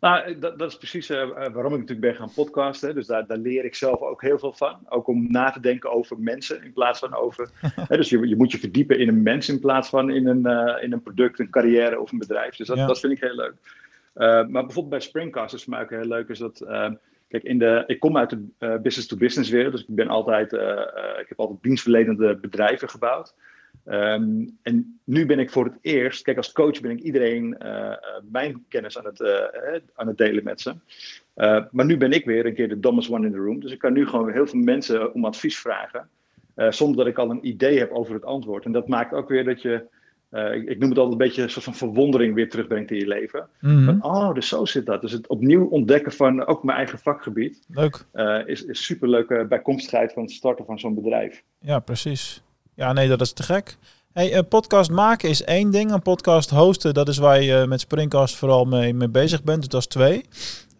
Nou, 0.00 0.38
dat, 0.38 0.58
dat 0.58 0.70
is 0.70 0.76
precies 0.76 1.10
uh, 1.10 1.28
waarom 1.28 1.72
ik 1.72 1.80
natuurlijk 1.80 2.00
ben 2.00 2.14
gaan 2.14 2.32
podcasten. 2.34 2.94
Dus 2.94 3.06
daar, 3.06 3.26
daar 3.26 3.38
leer 3.38 3.64
ik 3.64 3.74
zelf 3.74 4.00
ook 4.00 4.22
heel 4.22 4.38
veel 4.38 4.52
van. 4.52 4.78
Ook 4.88 5.08
om 5.08 5.30
na 5.30 5.50
te 5.50 5.60
denken 5.60 5.92
over 5.92 6.18
mensen 6.18 6.64
in 6.64 6.72
plaats 6.72 6.98
van 6.98 7.14
over. 7.14 7.50
hè, 7.88 7.96
dus 7.96 8.08
je, 8.08 8.28
je 8.28 8.36
moet 8.36 8.52
je 8.52 8.58
verdiepen 8.58 8.98
in 8.98 9.08
een 9.08 9.22
mens 9.22 9.48
in 9.48 9.60
plaats 9.60 9.88
van 9.88 10.10
in 10.10 10.26
een, 10.26 10.46
uh, 10.46 10.82
in 10.82 10.92
een 10.92 11.02
product, 11.02 11.38
een 11.38 11.50
carrière 11.50 12.00
of 12.00 12.12
een 12.12 12.18
bedrijf. 12.18 12.56
Dus 12.56 12.66
dat, 12.66 12.76
ja. 12.76 12.86
dat 12.86 13.00
vind 13.00 13.12
ik 13.12 13.20
heel 13.20 13.34
leuk. 13.34 13.54
maar 14.14 14.46
bijvoorbeeld 14.50 14.88
bij 14.88 15.00
Springcast 15.00 15.54
is 15.54 15.64
voor 15.64 15.72
mij 15.72 15.82
ook 15.82 15.90
heel 15.90 16.08
leuk 16.08 16.28
is 16.28 16.38
dat 16.38 16.60
Kijk, 17.28 17.42
in 17.42 17.58
de, 17.58 17.84
ik 17.86 18.00
kom 18.00 18.16
uit 18.16 18.30
de 18.30 18.46
business-to-business 18.58 19.50
wereld, 19.50 19.72
dus 19.72 19.80
ik 19.80 19.94
ben 19.94 20.08
altijd, 20.08 20.52
uh, 20.52 20.60
uh, 20.60 21.20
ik 21.20 21.28
heb 21.28 21.40
altijd 21.40 21.62
dienstverlenende 21.62 22.36
bedrijven 22.36 22.88
gebouwd. 22.88 23.34
Um, 23.86 24.58
en 24.62 25.00
nu 25.04 25.26
ben 25.26 25.38
ik 25.38 25.50
voor 25.50 25.64
het 25.64 25.78
eerst, 25.80 26.22
kijk, 26.22 26.36
als 26.36 26.52
coach 26.52 26.80
ben 26.80 26.90
ik 26.90 27.00
iedereen 27.00 27.58
mijn 28.30 28.64
kennis 28.68 28.98
aan 28.98 29.04
het, 29.04 29.22
aan 29.94 30.06
het 30.06 30.18
delen 30.18 30.44
met 30.44 30.60
ze. 30.60 30.74
maar 31.70 31.84
nu 31.84 31.96
ben 31.96 32.12
ik 32.12 32.24
weer 32.24 32.46
een 32.46 32.54
keer 32.54 32.68
de 32.68 32.80
dumbest 32.80 33.10
one 33.10 33.26
in 33.26 33.32
the 33.32 33.38
room, 33.38 33.60
dus 33.60 33.72
ik 33.72 33.78
kan 33.78 33.92
nu 33.92 34.06
gewoon 34.06 34.32
heel 34.32 34.46
veel 34.46 34.60
mensen 34.60 35.14
om 35.14 35.24
advies 35.24 35.58
vragen, 35.58 36.08
zonder 36.54 36.96
dat 36.96 37.06
ik 37.06 37.18
al 37.18 37.30
een 37.30 37.46
idee 37.46 37.78
heb 37.78 37.90
over 37.90 38.14
het 38.14 38.24
antwoord. 38.24 38.64
En 38.64 38.72
dat 38.72 38.88
maakt 38.88 39.12
ook 39.12 39.28
weer 39.28 39.44
dat 39.44 39.62
je 39.62 39.86
uh, 40.30 40.54
ik, 40.54 40.68
ik, 40.68 40.78
noem 40.78 40.88
het 40.88 40.98
altijd 40.98 41.20
een 41.20 41.26
beetje 41.26 41.42
een 41.42 41.50
soort 41.50 41.64
van 41.64 41.74
verwondering 41.74 42.34
weer 42.34 42.50
terugbrengt 42.50 42.90
in 42.90 42.96
je 42.96 43.06
leven. 43.06 43.48
Mm 43.60 43.84
van, 43.84 44.04
oh, 44.04 44.34
dus 44.34 44.48
zo 44.48 44.64
zit 44.64 44.86
dat. 44.86 45.00
Dus 45.00 45.12
het 45.12 45.28
opnieuw 45.28 45.66
ontdekken 45.66 46.12
van 46.12 46.46
ook 46.46 46.62
mijn 46.62 46.76
eigen 46.76 46.98
vakgebied. 46.98 47.64
Leuk. 47.68 48.04
Uh, 48.14 48.38
is, 48.46 48.64
is 48.64 48.84
superleuke 48.84 49.46
bijkomstigheid 49.48 50.12
van 50.12 50.22
het 50.22 50.32
starten 50.32 50.64
van 50.64 50.78
zo'n 50.78 50.94
bedrijf. 50.94 51.42
Ja, 51.60 51.78
precies. 51.78 52.42
Ja, 52.74 52.92
nee, 52.92 53.08
dat 53.08 53.20
is 53.20 53.32
te 53.32 53.42
gek. 53.42 53.76
Hey, 54.12 54.36
een 54.36 54.48
podcast 54.48 54.90
maken 54.90 55.28
is 55.28 55.44
één 55.44 55.70
ding. 55.70 55.92
Een 55.92 56.02
podcast 56.02 56.50
hosten, 56.50 56.94
dat 56.94 57.08
is 57.08 57.18
waar 57.18 57.42
je 57.42 57.64
met 57.68 57.80
Springcast 57.80 58.36
vooral 58.36 58.64
mee, 58.64 58.94
mee 58.94 59.08
bezig 59.08 59.42
bent. 59.42 59.58
Dus 59.58 59.68
dat 59.68 59.80
is 59.80 59.86
twee. 59.86 60.24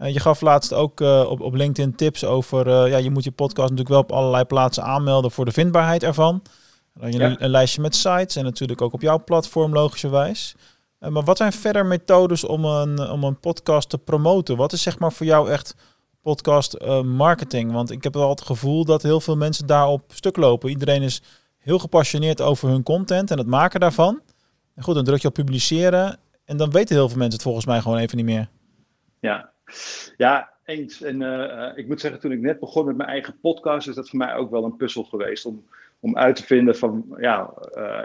Uh, 0.00 0.12
je 0.12 0.20
gaf 0.20 0.40
laatst 0.40 0.72
ook 0.72 1.00
op, 1.00 1.40
op 1.40 1.54
LinkedIn 1.54 1.94
tips 1.94 2.24
over... 2.24 2.88
ja, 2.88 2.96
je 2.96 3.10
moet 3.10 3.24
je 3.24 3.30
podcast 3.30 3.70
natuurlijk 3.70 3.88
wel 3.88 4.00
op 4.00 4.12
allerlei 4.12 4.44
plaatsen 4.44 4.82
aanmelden 4.82 5.30
voor 5.30 5.44
de 5.44 5.52
vindbaarheid 5.52 6.02
ervan. 6.02 6.42
Dan 6.98 7.12
je 7.12 7.22
een, 7.22 7.44
een, 7.44 7.50
lijstje 7.50 7.80
met 7.80 7.94
sites 7.94 8.36
en 8.36 8.44
natuurlijk 8.44 8.80
ook 8.80 8.92
op 8.92 9.00
jouw 9.00 9.24
platform 9.24 9.72
logischerwijs. 9.72 10.54
Uh, 11.00 11.08
maar 11.08 11.24
wat 11.24 11.36
zijn 11.36 11.52
verder 11.52 11.86
methodes 11.86 12.44
om 12.44 12.64
een, 12.64 13.10
om 13.10 13.24
een 13.24 13.40
podcast 13.40 13.88
te 13.88 13.98
promoten? 13.98 14.56
Wat 14.56 14.72
is 14.72 14.82
zeg 14.82 14.98
maar 14.98 15.12
voor 15.12 15.26
jou 15.26 15.50
echt 15.50 15.74
podcast 16.22 16.76
uh, 16.82 17.02
marketing? 17.02 17.72
Want 17.72 17.90
ik 17.90 18.02
heb 18.02 18.14
wel 18.14 18.28
het 18.28 18.40
gevoel 18.40 18.84
dat 18.84 19.02
heel 19.02 19.20
veel 19.20 19.36
mensen 19.36 19.66
daarop 19.66 20.12
stuk 20.14 20.36
lopen. 20.36 20.70
Iedereen 20.70 21.02
is 21.02 21.22
heel 21.58 21.78
gepassioneerd 21.78 22.40
over 22.40 22.68
hun 22.68 22.82
content 22.82 23.30
en 23.30 23.38
het 23.38 23.46
maken 23.46 23.80
daarvan. 23.80 24.20
En 24.74 24.82
goed, 24.82 24.94
dan 24.94 25.04
druk 25.04 25.20
je 25.20 25.28
op 25.28 25.34
publiceren 25.34 26.18
en 26.44 26.56
dan 26.56 26.70
weten 26.70 26.94
heel 26.94 27.08
veel 27.08 27.18
mensen 27.18 27.34
het 27.34 27.42
volgens 27.42 27.66
mij 27.66 27.80
gewoon 27.80 27.98
even 27.98 28.16
niet 28.16 28.26
meer. 28.26 28.48
Ja, 29.20 29.50
ja 30.16 30.50
eens. 30.64 31.02
En 31.02 31.22
ik 31.76 31.88
moet 31.88 32.00
zeggen, 32.00 32.20
toen 32.20 32.32
ik 32.32 32.40
net 32.40 32.60
begon 32.60 32.86
met 32.86 32.96
mijn 32.96 33.08
eigen 33.08 33.38
podcast, 33.40 33.88
is 33.88 33.94
dat 33.94 34.08
voor 34.08 34.18
mij 34.18 34.34
ook 34.34 34.50
wel 34.50 34.64
een 34.64 34.76
puzzel 34.76 35.04
geweest 35.04 35.46
om, 35.46 35.64
om 36.06 36.16
uit 36.16 36.36
te 36.36 36.42
vinden 36.42 36.76
van, 36.76 37.16
ja, 37.18 37.54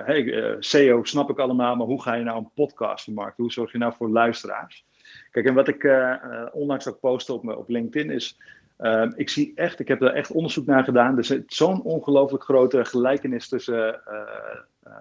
hey, 0.06 0.56
SEO 0.60 1.04
snap 1.04 1.30
ik 1.30 1.40
allemaal, 1.40 1.76
maar 1.76 1.88
hoe 1.88 2.02
ga 2.02 2.14
je 2.14 2.24
nou 2.24 2.38
een 2.38 2.52
podcast 2.56 3.04
vermarkten? 3.04 3.44
Hoe 3.44 3.52
zorg 3.52 3.72
je 3.72 3.78
nou 3.78 3.94
voor 3.98 4.10
luisteraars? 4.10 4.86
Kijk, 5.32 5.46
en 5.46 5.54
wat 5.54 5.68
ik 5.68 5.90
onlangs 6.52 6.88
ook 6.88 7.00
postte 7.00 7.34
op, 7.34 7.48
op 7.48 7.70
LinkedIn 7.70 8.12
is, 8.12 8.38
ik 9.16 9.30
zie 9.30 9.52
echt, 9.56 9.80
ik 9.80 9.88
heb 9.88 10.02
er 10.02 10.14
echt 10.14 10.32
onderzoek 10.32 10.66
naar 10.66 10.84
gedaan. 10.84 11.18
Er 11.18 11.26
zit 11.26 11.54
zo'n 11.54 11.82
ongelooflijk 11.82 12.44
grote 12.44 12.86
gelijkenis 12.86 13.48
tussen 13.48 14.02
uh, 14.08 14.14
uh, 14.88 14.94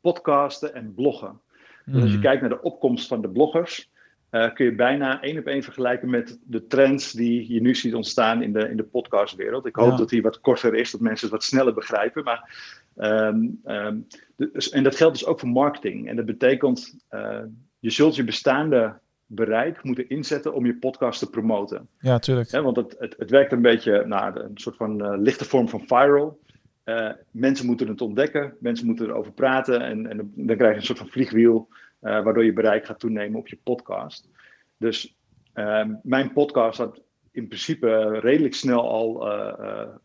podcasten 0.00 0.74
en 0.74 0.94
bloggen. 0.94 1.40
Dus 1.84 2.02
als 2.02 2.10
je 2.10 2.16
mhm. 2.16 2.26
kijkt 2.26 2.40
naar 2.40 2.50
de 2.50 2.62
opkomst 2.62 3.08
van 3.08 3.20
de 3.20 3.28
bloggers, 3.28 3.90
uh, 4.30 4.54
kun 4.54 4.64
je 4.64 4.74
bijna 4.74 5.22
één 5.22 5.38
op 5.38 5.46
één 5.46 5.62
vergelijken 5.62 6.10
met 6.10 6.38
de 6.44 6.66
trends 6.66 7.12
die 7.12 7.52
je 7.52 7.60
nu 7.60 7.74
ziet 7.74 7.94
ontstaan 7.94 8.42
in 8.42 8.52
de, 8.52 8.68
in 8.68 8.76
de 8.76 8.82
podcastwereld. 8.82 9.66
Ik 9.66 9.76
hoop 9.76 9.98
dat 9.98 10.08
die 10.08 10.22
wat 10.22 10.40
korter 10.40 10.74
is, 10.74 10.90
dat 10.90 11.00
mensen 11.00 11.26
het 11.26 11.36
wat 11.36 11.44
sneller 11.44 11.74
begrijpen. 11.74 12.24
Maar, 12.24 12.50
um, 12.96 13.60
um, 13.66 14.06
dus, 14.36 14.70
en 14.70 14.82
dat 14.82 14.96
geldt 14.96 15.18
dus 15.18 15.26
ook 15.26 15.40
voor 15.40 15.48
marketing. 15.48 16.08
En 16.08 16.16
dat 16.16 16.24
betekent, 16.24 16.96
je 17.78 17.90
zult 17.90 18.16
je 18.16 18.24
bestaande 18.24 18.98
bereik 19.26 19.82
moeten 19.82 20.08
inzetten 20.08 20.54
om 20.54 20.66
je 20.66 20.76
podcast 20.76 21.18
te 21.18 21.30
promoten. 21.30 21.88
Ja, 22.00 22.18
tuurlijk. 22.18 22.50
want 22.50 22.76
het, 22.76 22.96
het, 22.98 23.14
het, 23.18 23.30
werkt 23.30 23.52
een 23.52 23.62
beetje 23.62 24.04
naar 24.06 24.36
een 24.36 24.58
soort 24.58 24.76
van 24.76 25.02
uh, 25.02 25.18
lichte 25.18 25.44
vorm 25.44 25.68
van 25.68 25.84
viral. 25.86 26.38
Mensen 27.30 27.66
moeten 27.66 27.88
het 27.88 28.00
ontdekken, 28.00 28.54
mensen 28.60 28.86
moeten 28.86 29.06
erover 29.06 29.32
praten 29.32 29.80
en, 29.80 30.06
en 30.06 30.32
dan 30.34 30.56
krijg 30.56 30.72
je 30.72 30.78
een 30.78 30.86
soort 30.86 30.98
van 30.98 31.08
vliegwiel 31.08 31.68
uh, 32.06 32.22
waardoor 32.22 32.44
je 32.44 32.52
bereik 32.52 32.86
gaat 32.86 32.98
toenemen 32.98 33.38
op 33.38 33.48
je 33.48 33.58
podcast. 33.62 34.28
Dus 34.76 35.16
ehm, 35.52 35.94
mijn 36.02 36.32
podcast 36.32 36.78
had 36.78 37.00
in 37.32 37.46
principe 37.46 38.18
redelijk 38.18 38.54
snel 38.54 38.88
al 38.88 39.28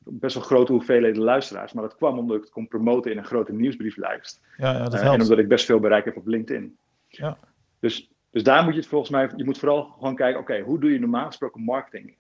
best 0.04 0.34
wel 0.34 0.44
grote 0.44 0.72
hoeveelheden 0.72 1.24
luisteraars, 1.24 1.74
maar 1.74 1.84
dat 1.84 1.96
kwam 1.96 2.18
omdat 2.18 2.36
ik 2.36 2.42
het 2.42 2.52
kon 2.52 2.68
promoten 2.68 3.12
in 3.12 3.18
een 3.18 3.26
grote 3.26 3.54
nieuwsbrieflijst. 3.54 4.42
Ja, 4.58 4.72
ja, 4.72 4.84
dat 4.84 4.94
helpt. 4.94 5.16
en 5.16 5.22
omdat 5.22 5.38
ik 5.38 5.48
best 5.48 5.66
veel 5.66 5.80
bereik 5.80 6.06
heb 6.06 6.18
op 6.18 6.28
LinkedIn. 6.28 6.78
Ja. 7.08 7.38
Dus 7.80 8.12
dus 8.32 8.44
daar 8.44 8.64
moet 8.64 8.74
je 8.74 8.80
het 8.80 8.90
volgens 8.90 9.12
mij, 9.12 9.30
je 9.36 9.44
moet 9.44 9.58
vooral 9.58 9.84
gewoon 9.84 10.16
kijken, 10.16 10.40
oké, 10.40 10.60
hoe 10.60 10.80
doe 10.80 10.92
je 10.92 11.00
normaal 11.00 11.26
gesproken 11.26 11.62
marketing? 11.62 12.16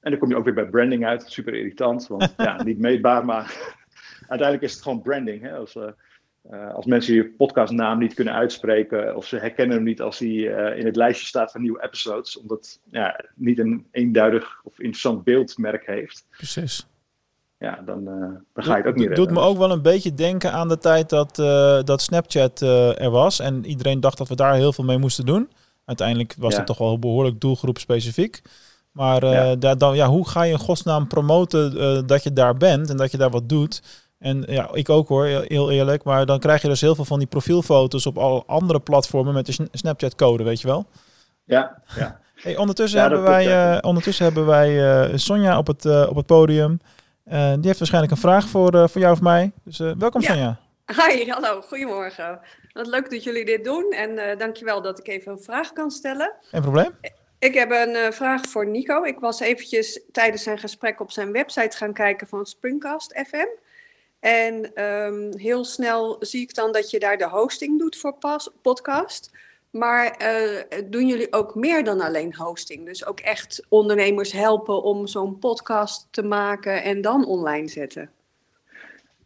En 0.00 0.10
dan 0.10 0.20
kom 0.20 0.28
je 0.28 0.36
ook 0.36 0.44
weer 0.44 0.54
bij 0.54 0.68
branding 0.68 1.06
uit, 1.06 1.22
super 1.30 1.54
irritant, 1.54 2.06
want 2.06 2.34
ja, 2.36 2.62
niet 2.62 2.78
meetbaar, 2.78 3.24
maar 3.24 3.74
uiteindelijk 4.28 4.62
is 4.62 4.72
het 4.72 4.82
gewoon 4.82 5.02
branding. 5.02 5.42
Hè? 5.42 5.56
Als, 5.56 5.78
uh, 6.50 6.74
als 6.74 6.86
mensen 6.86 7.14
je 7.14 7.30
podcastnaam 7.30 7.98
niet 7.98 8.14
kunnen 8.14 8.34
uitspreken 8.34 9.16
of 9.16 9.26
ze 9.26 9.36
herkennen 9.36 9.76
hem 9.76 9.84
niet 9.84 10.00
als 10.00 10.18
hij 10.18 10.28
uh, 10.28 10.78
in 10.78 10.86
het 10.86 10.96
lijstje 10.96 11.26
staat 11.26 11.52
van 11.52 11.60
nieuwe 11.60 11.82
episodes, 11.82 12.38
omdat 12.38 12.80
ja, 12.90 13.24
niet 13.34 13.58
een 13.58 13.86
eenduidig 13.90 14.60
of 14.64 14.78
interessant 14.78 15.24
beeldmerk 15.24 15.86
heeft. 15.86 16.26
Precies 16.30 16.88
ja, 17.58 17.82
dan, 17.84 18.00
uh, 18.00 18.36
dan 18.52 18.64
ga 18.64 18.76
je 18.76 18.82
het 18.82 18.86
ook 18.86 18.94
niet 18.94 19.06
Het 19.06 19.16
doet 19.16 19.30
me 19.30 19.40
ook 19.40 19.58
wel 19.58 19.70
een 19.70 19.82
beetje 19.82 20.14
denken 20.14 20.52
aan 20.52 20.68
de 20.68 20.78
tijd 20.78 21.08
dat, 21.08 21.36
dat 21.86 22.02
Snapchat 22.02 22.60
er 22.60 23.10
was. 23.10 23.40
En 23.40 23.64
iedereen 23.64 24.00
dacht 24.00 24.18
dat 24.18 24.28
we 24.28 24.34
daar 24.34 24.54
heel 24.54 24.72
veel 24.72 24.84
mee 24.84 24.98
moesten 24.98 25.26
doen. 25.26 25.50
Uiteindelijk 25.84 26.34
was 26.38 26.56
het 26.56 26.66
toch 26.66 26.78
wel 26.78 26.98
behoorlijk 26.98 27.40
doelgroep 27.40 27.78
specifiek. 27.78 28.42
Maar 28.92 29.26
ja. 29.26 29.56
Daar, 29.56 29.78
dan, 29.78 29.96
ja, 29.96 30.06
hoe 30.06 30.28
ga 30.28 30.42
je 30.42 30.52
in 30.52 30.58
godsnaam 30.58 31.06
promoten 31.06 32.06
dat 32.06 32.22
je 32.22 32.32
daar 32.32 32.56
bent 32.56 32.90
en 32.90 32.96
dat 32.96 33.10
je 33.10 33.16
daar 33.16 33.30
wat 33.30 33.48
doet? 33.48 33.82
En 34.20 34.44
ja, 34.46 34.68
ik 34.72 34.88
ook 34.88 35.08
hoor, 35.08 35.24
heel 35.24 35.70
eerlijk. 35.70 36.04
Maar 36.04 36.26
dan 36.26 36.38
krijg 36.38 36.62
je 36.62 36.68
dus 36.68 36.80
heel 36.80 36.94
veel 36.94 37.04
van 37.04 37.18
die 37.18 37.28
profielfoto's 37.28 38.06
op 38.06 38.18
alle 38.18 38.42
andere 38.46 38.80
platformen 38.80 39.34
met 39.34 39.46
de 39.46 39.68
Snapchat-code, 39.72 40.44
weet 40.44 40.60
je 40.60 40.66
wel? 40.66 40.86
Ja, 41.44 41.82
ja. 41.96 42.20
Hey, 42.34 42.56
ondertussen, 42.56 43.00
hebben 43.00 43.22
wij, 43.22 43.82
ondertussen 43.82 44.24
hebben 44.24 44.46
wij 44.46 45.18
Sonja 45.18 45.58
op 45.58 45.66
het, 45.66 46.08
op 46.08 46.16
het 46.16 46.26
podium. 46.26 46.80
Uh, 47.32 47.52
die 47.52 47.66
heeft 47.66 47.78
waarschijnlijk 47.78 48.12
een 48.12 48.18
vraag 48.18 48.48
voor, 48.48 48.74
uh, 48.74 48.88
voor 48.88 49.00
jou 49.00 49.12
of 49.12 49.20
mij. 49.20 49.52
Dus 49.64 49.80
uh, 49.80 49.92
welkom 49.98 50.20
ja. 50.20 50.26
Sonja. 50.26 50.58
Hi, 50.86 51.30
hallo, 51.30 51.60
goedemorgen. 51.60 52.40
Wat 52.72 52.86
leuk 52.86 53.10
dat 53.10 53.24
jullie 53.24 53.44
dit 53.44 53.64
doen 53.64 53.92
en 53.92 54.10
uh, 54.10 54.38
dankjewel 54.38 54.82
dat 54.82 54.98
ik 54.98 55.08
even 55.08 55.32
een 55.32 55.42
vraag 55.42 55.72
kan 55.72 55.90
stellen. 55.90 56.32
Geen 56.40 56.60
probleem. 56.62 56.90
Ik 57.38 57.54
heb 57.54 57.70
een 57.70 58.12
vraag 58.12 58.40
voor 58.48 58.66
Nico. 58.66 59.02
Ik 59.02 59.18
was 59.18 59.40
eventjes 59.40 60.00
tijdens 60.12 60.42
zijn 60.42 60.58
gesprek 60.58 61.00
op 61.00 61.10
zijn 61.10 61.32
website 61.32 61.76
gaan 61.76 61.92
kijken 61.92 62.26
van 62.26 62.46
Springcast 62.46 63.12
FM. 63.26 63.48
En 64.20 64.84
um, 64.84 65.36
heel 65.36 65.64
snel 65.64 66.16
zie 66.20 66.40
ik 66.40 66.54
dan 66.54 66.72
dat 66.72 66.90
je 66.90 66.98
daar 66.98 67.18
de 67.18 67.28
hosting 67.28 67.78
doet 67.78 67.96
voor 67.96 68.14
podcast. 68.62 69.30
Maar 69.70 70.22
uh, 70.22 70.80
doen 70.90 71.06
jullie 71.06 71.32
ook 71.32 71.54
meer 71.54 71.84
dan 71.84 72.00
alleen 72.00 72.34
hosting? 72.34 72.86
Dus 72.86 73.06
ook 73.06 73.20
echt 73.20 73.66
ondernemers 73.68 74.32
helpen 74.32 74.82
om 74.82 75.06
zo'n 75.06 75.38
podcast 75.38 76.06
te 76.10 76.22
maken 76.22 76.82
en 76.82 77.00
dan 77.00 77.26
online 77.26 77.68
zetten? 77.68 78.10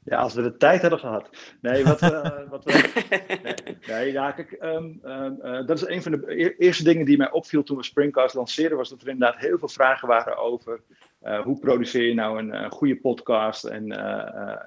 Ja, 0.04 0.18
als 0.18 0.34
we 0.34 0.42
de 0.42 0.56
tijd 0.56 0.80
hadden 0.80 0.98
gehad. 0.98 1.30
Nee, 1.60 1.84
wat, 1.84 2.02
uh, 2.02 2.38
wat 2.50 2.64
we. 2.64 2.72
Nee, 3.42 3.76
nee 3.86 4.12
ja, 4.12 4.30
kijk, 4.30 4.56
um, 4.62 5.00
um, 5.04 5.38
uh, 5.42 5.66
dat 5.66 5.76
is 5.76 5.86
een 5.86 6.02
van 6.02 6.12
de 6.12 6.54
eerste 6.58 6.84
dingen 6.84 7.06
die 7.06 7.16
mij 7.16 7.30
opviel 7.30 7.62
toen 7.62 7.76
we 7.76 7.82
Springcast 7.82 8.34
lanceerden, 8.34 8.78
was 8.78 8.88
dat 8.88 9.00
er 9.00 9.08
inderdaad 9.08 9.40
heel 9.40 9.58
veel 9.58 9.68
vragen 9.68 10.08
waren 10.08 10.36
over 10.36 10.80
uh, 11.22 11.40
hoe 11.40 11.58
produceer 11.58 12.06
je 12.06 12.14
nou 12.14 12.38
een 12.38 12.70
goede 12.70 12.96
podcast 12.96 13.64
en 13.64 13.86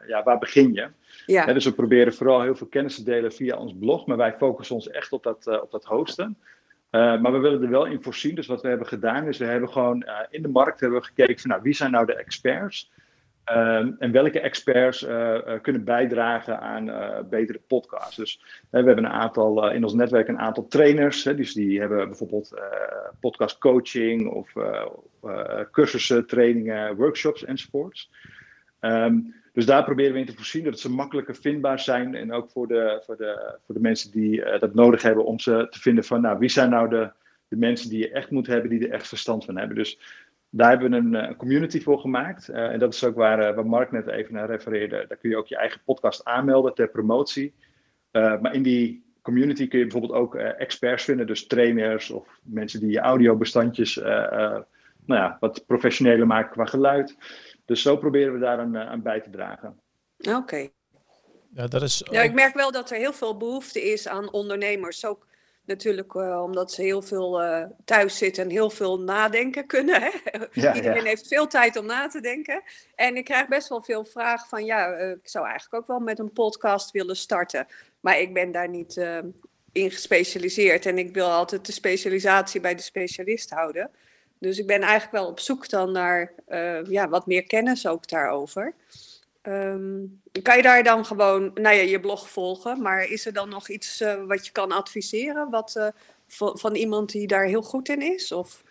ja, 0.08 0.22
waar 0.24 0.38
begin 0.38 0.74
je? 0.74 0.88
Ja. 1.26 1.54
dus 1.54 1.66
we 1.66 1.74
proberen 1.74 2.14
vooral 2.14 2.42
heel 2.42 2.56
veel 2.56 2.68
kennis 2.68 2.96
te 2.96 3.04
delen 3.04 3.34
via 3.34 3.58
ons 3.58 3.76
blog, 3.80 4.06
maar 4.06 4.18
wij 4.18 4.34
focussen 4.38 4.76
ons 4.76 4.90
echt 4.90 5.12
op 5.12 5.24
dat, 5.24 5.62
op 5.62 5.72
dat 5.72 5.86
hosten. 5.86 6.38
Uh, 6.92 7.22
maar 7.22 7.32
we 7.32 7.38
willen 7.38 7.62
er 7.62 7.70
wel 7.70 7.86
in 7.86 8.04
voorzien. 8.04 8.36
Dus 8.36 8.48
wat 8.48 8.62
we 8.62 8.68
hebben 8.68 8.88
gedaan 8.88 9.28
is, 9.28 9.38
we 9.38 9.46
hebben 9.46 9.70
gewoon 9.70 10.04
uh, 10.06 10.20
in 10.30 10.42
de 10.42 10.48
markt 10.48 10.80
hebben 10.80 11.00
we 11.00 11.06
gekeken 11.06 11.40
van 11.40 11.50
nou, 11.50 11.62
wie 11.62 11.74
zijn 11.74 11.92
nou 11.92 12.06
de 12.06 12.16
experts? 12.16 12.92
Um, 13.54 13.96
en 14.00 14.12
welke 14.12 14.40
experts 14.40 15.08
kunnen 15.62 15.84
bijdragen 15.84 16.60
aan 16.60 16.86
betere 17.30 17.62
podcasts. 17.68 18.16
Dus 18.16 18.42
we 18.70 18.78
hebben 18.78 18.98
een 18.98 19.08
aantal, 19.08 19.72
in 19.72 19.84
ons 19.84 19.94
netwerk 19.94 20.28
een 20.28 20.40
aantal 20.40 20.68
trainers. 20.68 21.24
Hè, 21.24 21.36
dus 21.36 21.54
die 21.54 21.80
hebben 21.80 22.08
bijvoorbeeld 22.08 22.62
podcast 23.20 23.58
coaching 23.58 24.30
of 24.30 24.54
cursussen, 25.72 26.28
trainingen, 26.28 26.96
workshops 26.96 27.46
enzovoorts. 27.46 28.12
Um, 28.82 29.36
dus 29.54 29.66
daar 29.66 29.84
proberen 29.84 30.14
we 30.14 30.20
in 30.20 30.26
te 30.26 30.36
voorzien 30.36 30.64
dat 30.64 30.80
ze 30.80 30.92
makkelijker 30.92 31.36
vindbaar 31.36 31.80
zijn. 31.80 32.16
En 32.16 32.34
ook 32.34 32.50
voor 32.50 32.68
de, 32.68 33.02
voor 33.06 33.18
de, 33.18 33.58
voor 33.66 33.76
de 33.76 33.82
mensen 33.82 34.12
die 34.12 34.60
dat 34.60 34.74
nodig 34.74 35.02
hebben 35.02 35.26
om 35.26 35.40
ze 35.40 35.68
te 35.70 35.80
vinden 35.80 36.04
van 36.04 36.22
nou, 36.22 36.40
wie 36.40 36.50
zijn 36.50 36.70
nou 36.70 36.90
de, 36.90 37.12
de 37.48 37.58
mensen 37.58 37.90
die 37.90 38.00
je 38.00 38.12
echt 38.12 38.32
moet 38.32 38.48
hebben, 38.48 38.70
die 38.70 38.88
er 38.88 38.94
echt 38.94 39.08
verstand 39.08 39.46
van 39.46 39.58
hebben. 39.58 39.78
Dus 39.78 40.00
daar 40.50 40.70
hebben 40.70 40.92
we 40.92 40.98
een, 40.98 41.14
een 41.14 41.30
eh, 41.30 41.38
community 41.38 41.82
voor 41.82 42.00
gemaakt. 42.00 42.50
Uh, 42.50 42.72
en 42.72 42.80
dat 42.80 42.94
is 42.94 43.04
ook 43.04 43.16
waar, 43.16 43.50
uh, 43.50 43.56
waar 43.56 43.66
Mark 43.66 43.92
net 43.92 44.08
even 44.08 44.34
naar 44.34 44.50
refereerde. 44.50 45.06
Daar 45.08 45.18
kun 45.18 45.30
je 45.30 45.38
ook 45.38 45.48
je 45.48 45.58
eigen 45.58 45.82
podcast 45.86 46.26
aanmelden 46.26 46.74
ter 46.74 46.90
promotie. 46.90 47.54
maar 48.12 48.54
in 48.54 48.64
die 48.64 49.06
community 49.22 49.68
kun 49.68 49.80
je 49.80 49.86
bijvoorbeeld 49.86 50.20
ook 50.20 50.36
experts 50.36 51.04
vinden, 51.04 51.28
dus 51.28 51.48
trainers 51.48 52.12
of 52.12 52.40
mensen 52.44 52.80
die 52.80 52.92
je 52.92 53.00
audiobestandjes 53.00 54.00
nou 55.08 55.22
ja, 55.22 55.38
wat 55.40 55.66
professioneler 55.66 56.28
maken 56.28 56.52
qua 56.52 56.66
geluid. 56.66 57.16
Dus 57.66 57.82
zo 57.82 57.98
proberen 57.98 58.34
we 58.34 58.40
daar 58.40 58.60
aan, 58.60 58.76
eh, 58.76 58.88
aan 58.88 59.02
bij 59.02 59.22
te 59.22 59.30
dragen. 59.30 59.80
Oké. 60.18 60.68
Ja, 61.54 61.68
dat 61.68 61.82
is... 61.82 62.04
ja, 62.12 62.22
ik 62.22 62.34
merk 62.34 62.54
wel 62.54 62.72
dat 62.72 62.92
er 62.92 62.98
heel 62.98 63.14
veel 63.14 63.38
behoefte 63.38 63.82
is 63.92 64.08
aan 64.08 64.32
ondernemers. 64.32 65.06
Ook 65.06 65.28
natuurlijk 65.68 66.14
uh, 66.14 66.42
omdat 66.44 66.72
ze 66.72 66.82
heel 66.82 67.02
veel 67.02 67.44
uh, 67.44 67.64
thuis 67.86 68.18
zitten 68.18 68.44
en 68.44 68.50
heel 68.50 68.70
veel 68.70 69.00
nadenken 69.00 69.68
kunnen. 69.68 70.02
Hè? 70.02 70.10
Ja, 70.52 70.76
Iedereen 70.76 71.06
heeft 71.06 71.28
veel 71.28 71.48
tijd 71.48 71.78
om 71.78 71.86
na 71.86 72.08
te 72.08 72.22
denken. 72.22 72.64
En 72.96 73.16
ik 73.16 73.26
krijg 73.26 73.48
best 73.48 73.70
wel 73.70 73.84
veel 73.84 74.06
vragen 74.06 74.48
van, 74.48 74.66
ja, 74.66 75.00
uh, 75.00 75.10
ik 75.10 75.30
zou 75.30 75.46
eigenlijk 75.46 75.82
ook 75.82 75.88
wel 75.88 76.00
met 76.00 76.20
een 76.20 76.32
podcast 76.32 76.92
willen 76.92 77.16
starten. 77.16 77.68
Maar 78.00 78.20
ik 78.20 78.34
ben 78.34 78.52
daar 78.52 78.70
niet 78.70 78.98
in 79.72 79.92
gespecialiseerd 79.92 80.86
en 80.86 80.98
ik 80.98 81.14
wil 81.14 81.30
altijd 81.32 81.66
de 81.66 81.72
specialisatie 81.72 82.62
bij 82.62 82.76
de 82.76 82.82
specialist 82.82 83.50
houden. 83.50 83.92
Dus 84.40 84.60
ik 84.60 84.68
ben 84.68 84.82
eigenlijk 84.82 85.12
wel 85.12 85.28
op 85.28 85.40
zoek 85.40 85.70
dan 85.70 85.92
naar 85.92 86.34
ja, 86.84 87.10
wat 87.10 87.26
meer 87.26 87.44
kennis 87.44 87.88
ook 87.88 88.08
daarover. 88.08 88.74
Um, 89.48 90.22
kan 90.42 90.56
je 90.58 90.62
daar 90.62 90.84
dan 90.84 91.06
gewoon 91.06 91.52
nou 91.54 91.76
ja, 91.76 91.82
je 91.82 92.00
blog 92.00 92.30
volgen, 92.30 92.82
maar 92.82 93.10
is 93.10 93.26
er 93.26 93.34
dan 93.34 93.50
nog 93.50 93.70
iets 93.70 94.02
uh, 94.02 94.24
wat 94.26 94.46
je 94.46 94.52
kan 94.52 94.72
adviseren 94.72 95.50
wat, 95.50 95.76
uh, 95.78 95.88
van, 96.54 96.76
iemand 96.76 97.12
die 97.12 97.28
daar 97.28 97.46
heel 97.46 97.62
goed 97.62 97.90
in 97.90 98.02
is? 98.02 98.32
Of? 98.32 98.64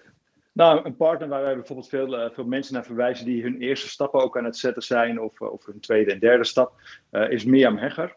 Nou, 0.53 0.85
een 0.85 0.97
partner 0.97 1.29
waar 1.29 1.43
wij 1.43 1.55
bijvoorbeeld 1.55 1.89
veel, 1.89 2.31
veel 2.33 2.45
mensen 2.45 2.75
naar 2.75 2.85
verwijzen 2.85 3.25
die 3.25 3.43
hun 3.43 3.61
eerste 3.61 3.89
stappen 3.89 4.21
ook 4.21 4.39
aan 4.39 4.45
het 4.45 4.57
zetten 4.57 4.83
zijn, 4.83 5.21
of, 5.21 5.41
of 5.41 5.67
hun 5.67 5.81
tweede 5.81 6.13
en 6.13 6.19
derde 6.19 6.45
stap, 6.45 6.73
is 7.29 7.45
Mirjam 7.45 7.77
Hegger. 7.77 8.17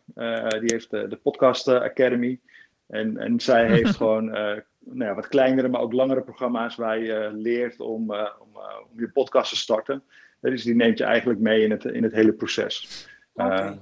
die 0.59 0.71
heeft 0.73 0.89
de 0.89 1.19
Podcast 1.23 1.67
Academy. 1.67 2.39
En, 2.87 3.17
en 3.17 3.39
zij 3.39 3.67
heeft 3.75 3.95
gewoon 3.95 4.25
nou 4.25 5.09
ja, 5.09 5.15
wat 5.15 5.27
kleinere, 5.27 5.67
maar 5.67 5.81
ook 5.81 5.93
langere 5.93 6.21
programma's 6.21 6.75
waar 6.75 6.99
je 6.99 7.29
leert 7.33 7.79
om, 7.79 8.11
om, 8.11 8.55
om, 8.91 8.99
je 8.99 9.09
podcast 9.09 9.49
te 9.49 9.57
starten. 9.57 10.03
Dus 10.41 10.63
die 10.63 10.75
neemt 10.75 10.97
je 10.97 11.03
eigenlijk 11.03 11.39
mee 11.39 11.63
in 11.63 11.71
het, 11.71 11.85
in 11.85 12.03
het 12.03 12.13
hele 12.13 12.33
proces. 12.33 13.07
Okay. 13.33 13.69
Uh, 13.69 13.77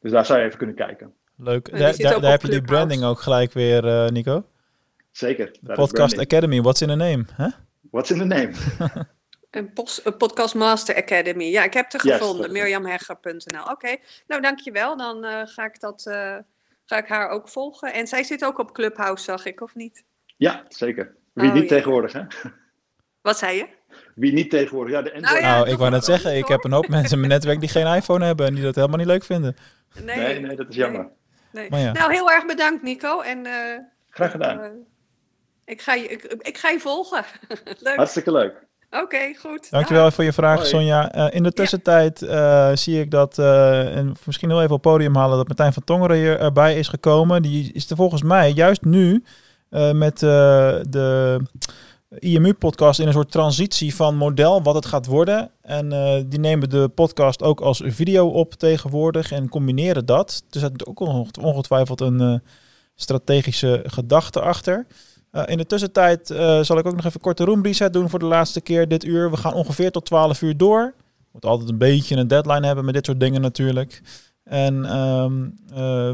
dus 0.00 0.10
daar 0.10 0.26
zou 0.26 0.38
je 0.38 0.44
even 0.44 0.58
kunnen 0.58 0.76
kijken. 0.76 1.14
Leuk. 1.36 1.70
Daar, 1.70 1.96
daar, 1.96 2.20
daar 2.20 2.30
heb 2.30 2.42
je 2.42 2.50
die 2.50 2.62
branding 2.62 3.02
ook 3.02 3.20
gelijk 3.20 3.52
weer, 3.52 4.12
Nico. 4.12 4.44
Zeker. 5.10 5.50
Podcast 5.62 6.18
Academy, 6.18 6.60
what's 6.60 6.82
in 6.82 6.90
a 6.90 6.94
name? 6.94 7.24
Huh? 7.36 7.52
What's 7.90 8.10
in 8.10 8.18
the 8.18 8.24
name? 8.24 8.52
Een, 9.50 9.70
een, 10.04 10.16
Podcast 10.16 10.54
Master 10.54 10.96
Academy. 10.96 11.44
Ja, 11.44 11.64
ik 11.64 11.74
heb 11.74 11.92
het 11.92 12.00
gevonden. 12.00 12.52
Mirjamhegger.nl. 12.52 13.64
Oké, 13.70 13.96
nou 14.26 14.42
dankjewel. 14.42 14.96
Dan 14.96 15.24
uh, 15.24 15.40
ga 15.44 15.64
ik 15.64 15.80
dat... 15.80 16.06
Uh, 16.08 16.36
ga 16.84 16.98
ik 16.98 17.08
haar 17.08 17.28
ook 17.28 17.48
volgen. 17.48 17.92
En 17.92 18.06
zij 18.06 18.22
zit 18.22 18.44
ook 18.44 18.58
op 18.58 18.72
Clubhouse, 18.72 19.24
zag 19.24 19.44
ik, 19.44 19.60
of 19.60 19.74
niet? 19.74 20.04
Ja, 20.36 20.64
zeker. 20.68 21.14
Wie 21.32 21.48
oh, 21.48 21.54
niet 21.54 21.68
tegenwoordig, 21.68 22.12
hè? 22.12 22.22
Wat 23.20 23.38
zei 23.38 23.56
je? 23.56 23.68
Wie 24.20 24.32
niet 24.32 24.50
tegenwoordig, 24.50 24.92
ja, 24.92 25.02
de 25.02 25.14
Android. 25.14 25.40
Nou, 25.40 25.52
ja, 25.52 25.58
nou 25.58 25.70
ik 25.70 25.78
wou 25.78 25.90
net 25.90 26.04
zeggen, 26.04 26.36
ik 26.36 26.46
heb 26.46 26.64
een 26.64 26.72
hoop 26.72 26.88
mensen 26.88 27.12
in 27.12 27.18
mijn 27.18 27.32
netwerk 27.32 27.60
die 27.60 27.68
geen 27.68 27.94
iPhone 27.94 28.24
hebben 28.24 28.46
en 28.46 28.54
die 28.54 28.64
dat 28.64 28.74
helemaal 28.74 28.98
niet 28.98 29.06
leuk 29.06 29.24
vinden. 29.24 29.56
Nee, 30.04 30.16
nee, 30.16 30.40
nee 30.40 30.56
dat 30.56 30.68
is 30.68 30.76
jammer. 30.76 31.08
Nee. 31.52 31.70
Maar 31.70 31.80
ja. 31.80 31.92
Nou, 31.92 32.12
heel 32.12 32.30
erg 32.30 32.46
bedankt, 32.46 32.82
Nico. 32.82 33.20
En, 33.20 33.46
uh, 33.46 33.52
Graag 34.10 34.30
gedaan. 34.30 34.58
Uh, 34.58 34.66
ik, 35.64 35.80
ga 35.82 35.94
je, 35.94 36.08
ik, 36.08 36.22
ik, 36.38 36.58
ga 36.58 36.68
je 36.68 36.80
volgen. 36.80 37.24
leuk. 37.78 37.96
Hartstikke 37.96 38.32
leuk. 38.32 38.68
Oké, 38.90 39.34
goed. 39.38 39.70
Dankjewel 39.70 40.10
voor 40.10 40.24
je 40.24 40.32
vraag, 40.32 40.66
Sonja. 40.66 41.16
Uh, 41.16 41.26
in 41.30 41.42
de 41.42 41.52
tussentijd 41.52 42.22
uh, 42.22 42.70
zie 42.74 43.00
ik 43.00 43.10
dat, 43.10 43.38
uh, 43.38 43.96
en 43.96 44.16
misschien 44.26 44.48
heel 44.48 44.62
even 44.62 44.74
op 44.74 44.84
het 44.84 44.92
podium 44.92 45.16
halen, 45.16 45.36
dat 45.36 45.46
Martijn 45.46 45.72
van 45.72 45.84
Tongeren 45.84 46.16
hier 46.16 46.40
erbij 46.40 46.78
is 46.78 46.88
gekomen. 46.88 47.42
Die 47.42 47.72
is 47.72 47.90
er 47.90 47.96
volgens 47.96 48.22
mij 48.22 48.50
juist 48.50 48.84
nu 48.84 49.24
met 49.92 50.18
de 50.18 51.40
IMU-podcast 52.18 53.00
in 53.00 53.06
een 53.06 53.12
soort 53.12 53.30
transitie 53.30 53.94
van 53.94 54.16
model 54.16 54.62
wat 54.62 54.74
het 54.74 54.86
gaat 54.86 55.06
worden. 55.06 55.50
En 55.62 55.88
die 56.28 56.38
nemen 56.38 56.70
de 56.70 56.90
podcast 56.94 57.42
ook 57.42 57.60
als 57.60 57.82
video 57.84 58.28
op 58.28 58.54
tegenwoordig 58.54 59.32
en 59.32 59.48
combineren 59.48 60.06
dat. 60.06 60.42
Dus 60.48 60.62
er 60.62 60.70
zit 60.70 60.86
ook 60.86 61.00
ongetwijfeld 61.40 62.00
een 62.00 62.42
strategische 62.94 63.82
gedachte 63.86 64.40
achter. 64.40 64.86
Uh, 65.32 65.42
in 65.46 65.56
de 65.56 65.66
tussentijd 65.66 66.26
zal 66.60 66.78
ik 66.78 66.86
ook 66.86 66.96
nog 66.96 67.04
even 67.04 67.20
korte 67.20 67.44
room 67.44 67.62
reset 67.62 67.92
doen 67.92 68.08
voor 68.08 68.18
de 68.18 68.24
laatste 68.24 68.60
keer 68.60 68.88
dit 68.88 69.04
uur. 69.04 69.30
We 69.30 69.36
gaan 69.36 69.54
ongeveer 69.54 69.90
tot 69.90 70.04
12 70.04 70.42
uur 70.42 70.56
door. 70.56 70.94
Moet 71.32 71.44
altijd 71.44 71.68
een 71.68 71.78
beetje 71.78 72.16
een 72.16 72.28
deadline 72.28 72.66
hebben 72.66 72.84
met 72.84 72.94
dit 72.94 73.06
soort 73.06 73.20
dingen 73.20 73.40
natuurlijk. 73.40 74.02
En 74.44 74.74
uh, 74.74 75.26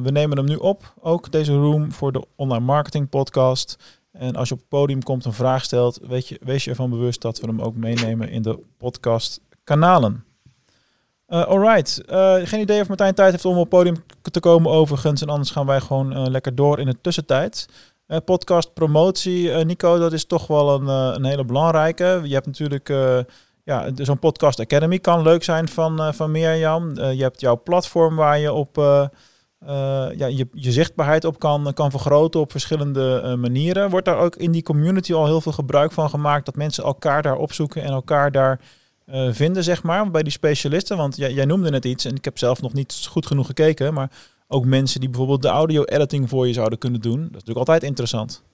we 0.03 0.11
nemen 0.11 0.36
hem 0.36 0.47
nu 0.47 0.57
op, 0.57 0.94
ook 1.01 1.32
deze 1.32 1.53
room 1.53 1.92
voor 1.92 2.12
de 2.12 2.24
online 2.36 2.64
marketing 2.64 3.09
podcast. 3.09 3.76
En 4.19 4.37
als 4.37 4.49
je 4.49 4.55
op 4.55 4.61
het 4.61 4.69
podium 4.69 5.03
komt 5.03 5.25
een 5.25 5.33
vraag 5.33 5.64
stelt, 5.64 5.99
weet 6.03 6.29
je, 6.29 6.41
wees 6.45 6.64
je 6.64 6.71
ervan 6.71 6.91
bewust 6.91 7.21
dat 7.21 7.41
we 7.41 7.47
hem 7.47 7.61
ook 7.61 7.77
meenemen 7.77 8.29
in 8.29 8.43
de 8.43 8.59
podcast 8.79 9.41
kanalen. 9.64 10.25
Uh, 11.29 11.45
alright, 11.45 12.03
geen 12.49 12.61
idee 12.61 12.81
of 12.81 12.89
Martijn 12.89 13.14
tijd 13.14 13.31
heeft 13.31 13.45
om 13.45 13.53
op 13.53 13.61
het 13.61 13.69
podium 13.69 13.97
te 14.23 14.41
komen 14.41 14.71
overigens. 14.71 15.23
En 15.23 15.29
anders 15.29 15.51
gaan 15.51 15.67
wij 15.67 15.81
gewoon 15.81 16.31
lekker 16.31 16.55
door 16.55 16.79
in 16.79 16.87
de 16.87 17.01
tussentijd. 17.01 17.69
Podcast 18.25 18.75
promotie, 18.75 19.51
Nico, 19.51 19.99
dat 19.99 20.12
is 20.12 20.25
toch 20.25 20.47
wel 20.47 20.75
een, 20.75 20.87
een 20.87 21.25
hele 21.25 21.45
belangrijke. 21.45 22.21
Je 22.25 22.35
hebt 22.35 22.47
natuurlijk, 22.47 22.89
ja, 23.64 23.91
zo'n 23.95 24.19
podcast 24.19 24.61
academy 24.61 24.99
kan 24.99 25.23
leuk 25.23 25.45
zijn 25.45 25.69
van, 25.69 26.14
van 26.14 26.31
Mirjam. 26.31 26.95
je 26.95 27.23
hebt 27.23 27.41
jouw 27.41 27.62
platform 27.62 28.17
waar 28.17 28.39
je 28.39 28.53
op 28.53 28.77
ja, 30.17 30.27
je, 30.27 30.49
je 30.53 30.73
zichtbaarheid 30.73 31.25
op 31.25 31.39
kan, 31.39 31.73
kan 31.75 31.91
vergroten 31.91 32.41
op 32.41 32.51
verschillende 32.51 33.37
manieren. 33.39 33.91
Wordt 33.91 34.07
daar 34.07 34.19
ook 34.19 34.37
in 34.37 34.53
die 34.53 34.62
community 34.62 35.12
al 35.12 35.27
heel 35.27 35.41
veel 35.41 35.53
gebruik 35.53 35.93
van 35.93 36.11
gemaakt 36.11 36.47
dat 36.47 36.57
mensen 36.57 36.85
elkaar 36.85 37.23
daar 37.23 37.37
opzoeken 37.37 37.83
en 37.83 37.91
elkaar 37.91 38.33
daar 38.33 38.61
vinden, 39.31 39.64
zeg 39.64 39.83
maar, 39.83 40.11
bij 40.11 40.23
die 40.23 40.33
specialisten? 40.33 40.97
Want 40.97 41.17
jij, 41.17 41.45
noemde 41.45 41.71
net 41.71 41.85
iets 41.85 42.05
en 42.05 42.14
ik 42.14 42.25
heb 42.25 42.39
zelf 42.39 42.62
nog 42.62 42.73
niet 42.73 43.07
goed 43.09 43.27
genoeg 43.27 43.47
gekeken, 43.47 43.95
maar 43.95 44.11
ook 44.49 44.64
mensen 44.64 45.01
die 45.01 45.09
bijvoorbeeld 45.09 45.43
de 45.43 45.49
audio-editing 45.49 46.29
voor 46.29 46.47
je 46.47 46.53
zouden 46.53 46.79
kunnen 46.79 47.01
doen. 47.01 47.17
Dat 47.17 47.27
is 47.27 47.33
natuurlijk 47.33 47.59
altijd 47.59 47.83
interessant. 47.83 48.45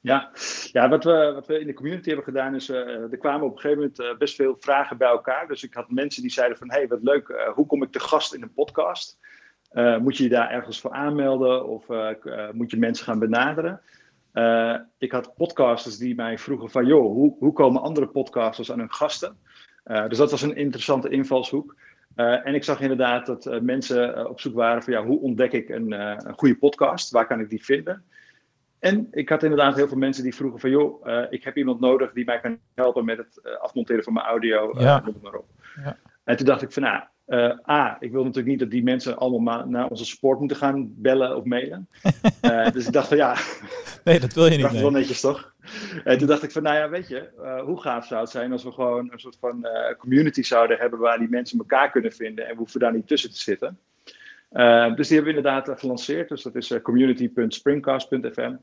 Ja, 0.00 0.30
ja 0.72 0.88
wat, 0.88 1.04
we, 1.04 1.32
wat 1.34 1.46
we 1.46 1.60
in 1.60 1.66
de 1.66 1.74
community 1.74 2.06
hebben 2.06 2.24
gedaan 2.24 2.54
is, 2.54 2.68
er 2.68 3.18
kwamen 3.18 3.46
op 3.46 3.54
een 3.54 3.60
gegeven 3.60 3.92
moment 3.96 4.18
best 4.18 4.34
veel 4.34 4.56
vragen 4.58 4.96
bij 4.96 5.08
elkaar. 5.08 5.48
Dus 5.48 5.62
ik 5.62 5.74
had 5.74 5.90
mensen 5.90 6.22
die 6.22 6.30
zeiden 6.30 6.58
van, 6.58 6.70
hey, 6.70 6.88
wat 6.88 7.02
leuk, 7.02 7.50
hoe 7.54 7.66
kom 7.66 7.82
ik 7.82 7.92
te 7.92 8.00
gast 8.00 8.34
in 8.34 8.42
een 8.42 8.52
podcast? 8.52 9.18
Moet 9.72 10.16
je 10.16 10.22
je 10.22 10.28
daar 10.28 10.50
ergens 10.50 10.80
voor 10.80 10.92
aanmelden 10.92 11.66
of 11.66 11.86
moet 12.52 12.70
je 12.70 12.76
mensen 12.78 13.04
gaan 13.04 13.18
benaderen? 13.18 13.80
ik 14.98 15.12
had 15.12 15.34
podcasters 15.34 15.98
die 15.98 16.14
mij 16.14 16.38
vroegen 16.38 16.70
van, 16.70 16.86
joh, 16.86 17.12
hoe, 17.12 17.36
hoe 17.38 17.52
komen 17.52 17.82
andere 17.82 18.06
podcasters 18.06 18.72
aan 18.72 18.78
hun 18.78 18.92
gasten? 18.92 19.36
dus 20.08 20.18
dat 20.18 20.30
was 20.30 20.42
een 20.42 20.56
interessante 20.56 21.08
invalshoek. 21.08 21.76
En 22.14 22.54
ik 22.54 22.64
zag 22.64 22.80
inderdaad 22.80 23.26
dat 23.26 23.62
mensen 23.62 24.28
op 24.28 24.40
zoek 24.40 24.54
waren 24.54 24.82
van 24.82 24.92
ja, 24.92 25.04
hoe 25.04 25.20
ontdek 25.20 25.52
ik 25.52 25.68
een, 25.68 25.92
een, 25.92 26.34
goede 26.36 26.56
podcast? 26.56 27.10
Waar 27.10 27.26
kan 27.26 27.40
ik 27.40 27.50
die 27.50 27.64
vinden? 27.64 28.04
En 28.78 29.08
ik 29.10 29.28
had 29.28 29.42
inderdaad 29.42 29.76
heel 29.76 29.88
veel 29.88 29.96
mensen 29.96 30.22
die 30.22 30.34
vroegen 30.34 30.60
van 30.60 30.70
joh, 30.70 31.06
ik 31.30 31.44
heb 31.44 31.56
iemand 31.56 31.80
nodig 31.80 32.12
die 32.12 32.24
mij 32.24 32.40
kan 32.40 32.58
helpen 32.74 33.04
met 33.04 33.18
het 33.18 33.58
afmonteren 33.60 34.04
van 34.04 34.12
mijn 34.12 34.26
audio, 34.26 34.74
ja. 34.78 35.02
noem 35.04 35.14
maar 35.22 35.34
op. 35.34 35.46
Ja. 35.84 35.96
En 36.24 36.36
toen 36.36 36.46
dacht 36.46 36.62
ik 36.62 36.72
van 36.72 36.82
nou, 36.82 37.02
A, 37.68 37.96
ik 38.00 38.12
wil 38.12 38.20
natuurlijk 38.22 38.48
niet 38.48 38.58
dat 38.58 38.70
die 38.70 38.82
mensen 38.82 39.18
allemaal 39.18 39.66
naar 39.66 39.88
onze 39.88 40.04
support 40.04 40.38
moeten 40.38 40.56
gaan 40.56 40.92
bellen 40.96 41.36
of 41.36 41.44
mailen. 41.44 41.88
dus 42.72 42.86
ik 42.86 42.92
dacht 42.92 43.08
van 43.08 43.16
ja. 43.16 43.36
Nee, 44.04 44.20
dat 44.20 44.32
wil 44.32 44.44
je 44.44 44.50
niet. 44.50 44.60
Dat 44.60 44.72
is 44.72 44.80
wel 44.80 44.90
netjes 44.90 45.20
toch? 45.20 45.54
En 46.04 46.18
toen 46.18 46.26
dacht 46.26 46.42
ik 46.42 46.50
van, 46.50 46.62
nou 46.62 46.76
ja, 46.76 46.88
weet 46.88 47.08
je, 47.08 47.28
uh, 47.40 47.60
hoe 47.60 47.80
gaaf 47.80 48.06
zou 48.06 48.20
het 48.20 48.30
zijn 48.30 48.52
als 48.52 48.64
we 48.64 48.72
gewoon 48.72 49.12
een 49.12 49.18
soort 49.18 49.36
van 49.40 49.66
community 49.98 50.42
zouden 50.42 50.78
hebben 50.78 50.98
waar 50.98 51.18
die 51.18 51.28
mensen 51.28 51.58
elkaar 51.58 51.90
kunnen 51.90 52.12
vinden 52.12 52.44
en 52.44 52.50
we 52.50 52.58
hoeven 52.58 52.80
daar 52.80 52.94
niet 52.94 53.06
tussen 53.06 53.30
te 53.30 53.38
zitten. 53.38 53.78
Dus 54.96 55.08
die 55.08 55.16
hebben 55.16 55.34
we 55.34 55.38
inderdaad 55.38 55.80
gelanceerd. 55.80 56.28
Dus 56.28 56.42
dat 56.42 56.54
is 56.54 56.74
community.springcast.fm. 56.82 58.54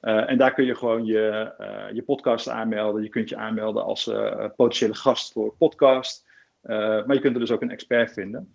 en 0.00 0.38
daar 0.38 0.54
kun 0.54 0.64
je 0.64 0.74
gewoon 0.74 1.04
je, 1.04 1.52
je 1.92 2.02
podcast 2.02 2.48
aanmelden. 2.48 3.02
Je 3.02 3.08
kunt 3.08 3.28
je 3.28 3.36
aanmelden 3.36 3.84
als 3.84 4.10
potentiële 4.56 4.94
gast 4.94 5.32
voor 5.32 5.54
podcast. 5.58 6.24
Maar 6.66 7.14
je 7.14 7.20
kunt 7.20 7.34
er 7.34 7.40
dus 7.40 7.50
ook 7.50 7.62
een 7.62 7.70
expert 7.70 8.12
vinden. 8.12 8.52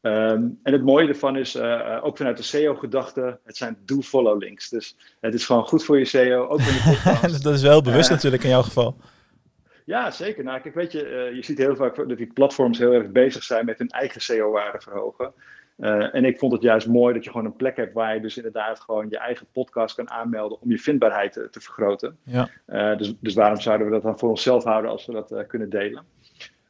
Um, 0.00 0.58
en 0.62 0.72
het 0.72 0.84
mooie 0.84 1.08
ervan 1.08 1.36
is, 1.36 1.56
uh, 1.56 1.98
ook 2.02 2.16
vanuit 2.16 2.36
de 2.36 2.42
SEO-gedachte, 2.42 3.38
het 3.44 3.56
zijn 3.56 3.78
do-follow 3.84 4.40
links. 4.40 4.68
Dus 4.68 4.96
het 5.20 5.34
is 5.34 5.46
gewoon 5.46 5.64
goed 5.64 5.84
voor 5.84 5.98
je 5.98 6.04
SEO, 6.04 6.46
ook 6.46 6.58
in 6.58 6.64
je 6.64 7.00
podcast. 7.04 7.42
dat 7.42 7.54
is 7.54 7.62
wel 7.62 7.82
bewust 7.82 8.08
uh, 8.08 8.14
natuurlijk 8.14 8.42
in 8.42 8.48
jouw 8.48 8.62
geval. 8.62 8.96
Ja, 9.84 10.10
zeker. 10.10 10.44
Nou, 10.44 10.60
kijk, 10.60 10.74
weet 10.74 10.92
je, 10.92 11.28
uh, 11.30 11.34
je 11.34 11.44
ziet 11.44 11.58
heel 11.58 11.76
vaak 11.76 12.08
dat 12.08 12.16
die 12.16 12.32
platforms 12.32 12.78
heel 12.78 12.92
erg 12.92 13.10
bezig 13.10 13.42
zijn 13.42 13.64
met 13.64 13.78
hun 13.78 13.88
eigen 13.88 14.20
SEO-waarde 14.20 14.80
verhogen. 14.80 15.32
en 16.12 16.24
ik 16.24 16.38
vond 16.38 16.52
het 16.52 16.62
juist 16.62 16.86
mooi 16.86 17.14
dat 17.14 17.24
je 17.24 17.30
gewoon 17.30 17.46
een 17.46 17.56
plek 17.56 17.76
hebt 17.76 17.92
waar 17.92 18.14
je 18.14 18.20
dus 18.20 18.36
inderdaad 18.36 18.80
gewoon 18.80 19.06
je 19.08 19.18
eigen 19.18 19.46
podcast 19.52 19.94
kan 19.94 20.10
aanmelden 20.10 20.60
om 20.60 20.70
je 20.70 20.78
vindbaarheid 20.78 21.32
te, 21.32 21.48
te 21.50 21.60
vergroten. 21.60 22.16
Ja. 22.22 22.48
dus, 22.96 23.14
dus 23.20 23.34
waarom 23.34 23.60
zouden 23.60 23.86
we 23.86 23.92
dat 23.92 24.02
dan 24.02 24.18
voor 24.18 24.28
onszelf 24.28 24.64
houden 24.64 24.90
als 24.90 25.06
we 25.06 25.12
dat 25.12 25.46
kunnen 25.46 25.70
delen? 25.70 26.04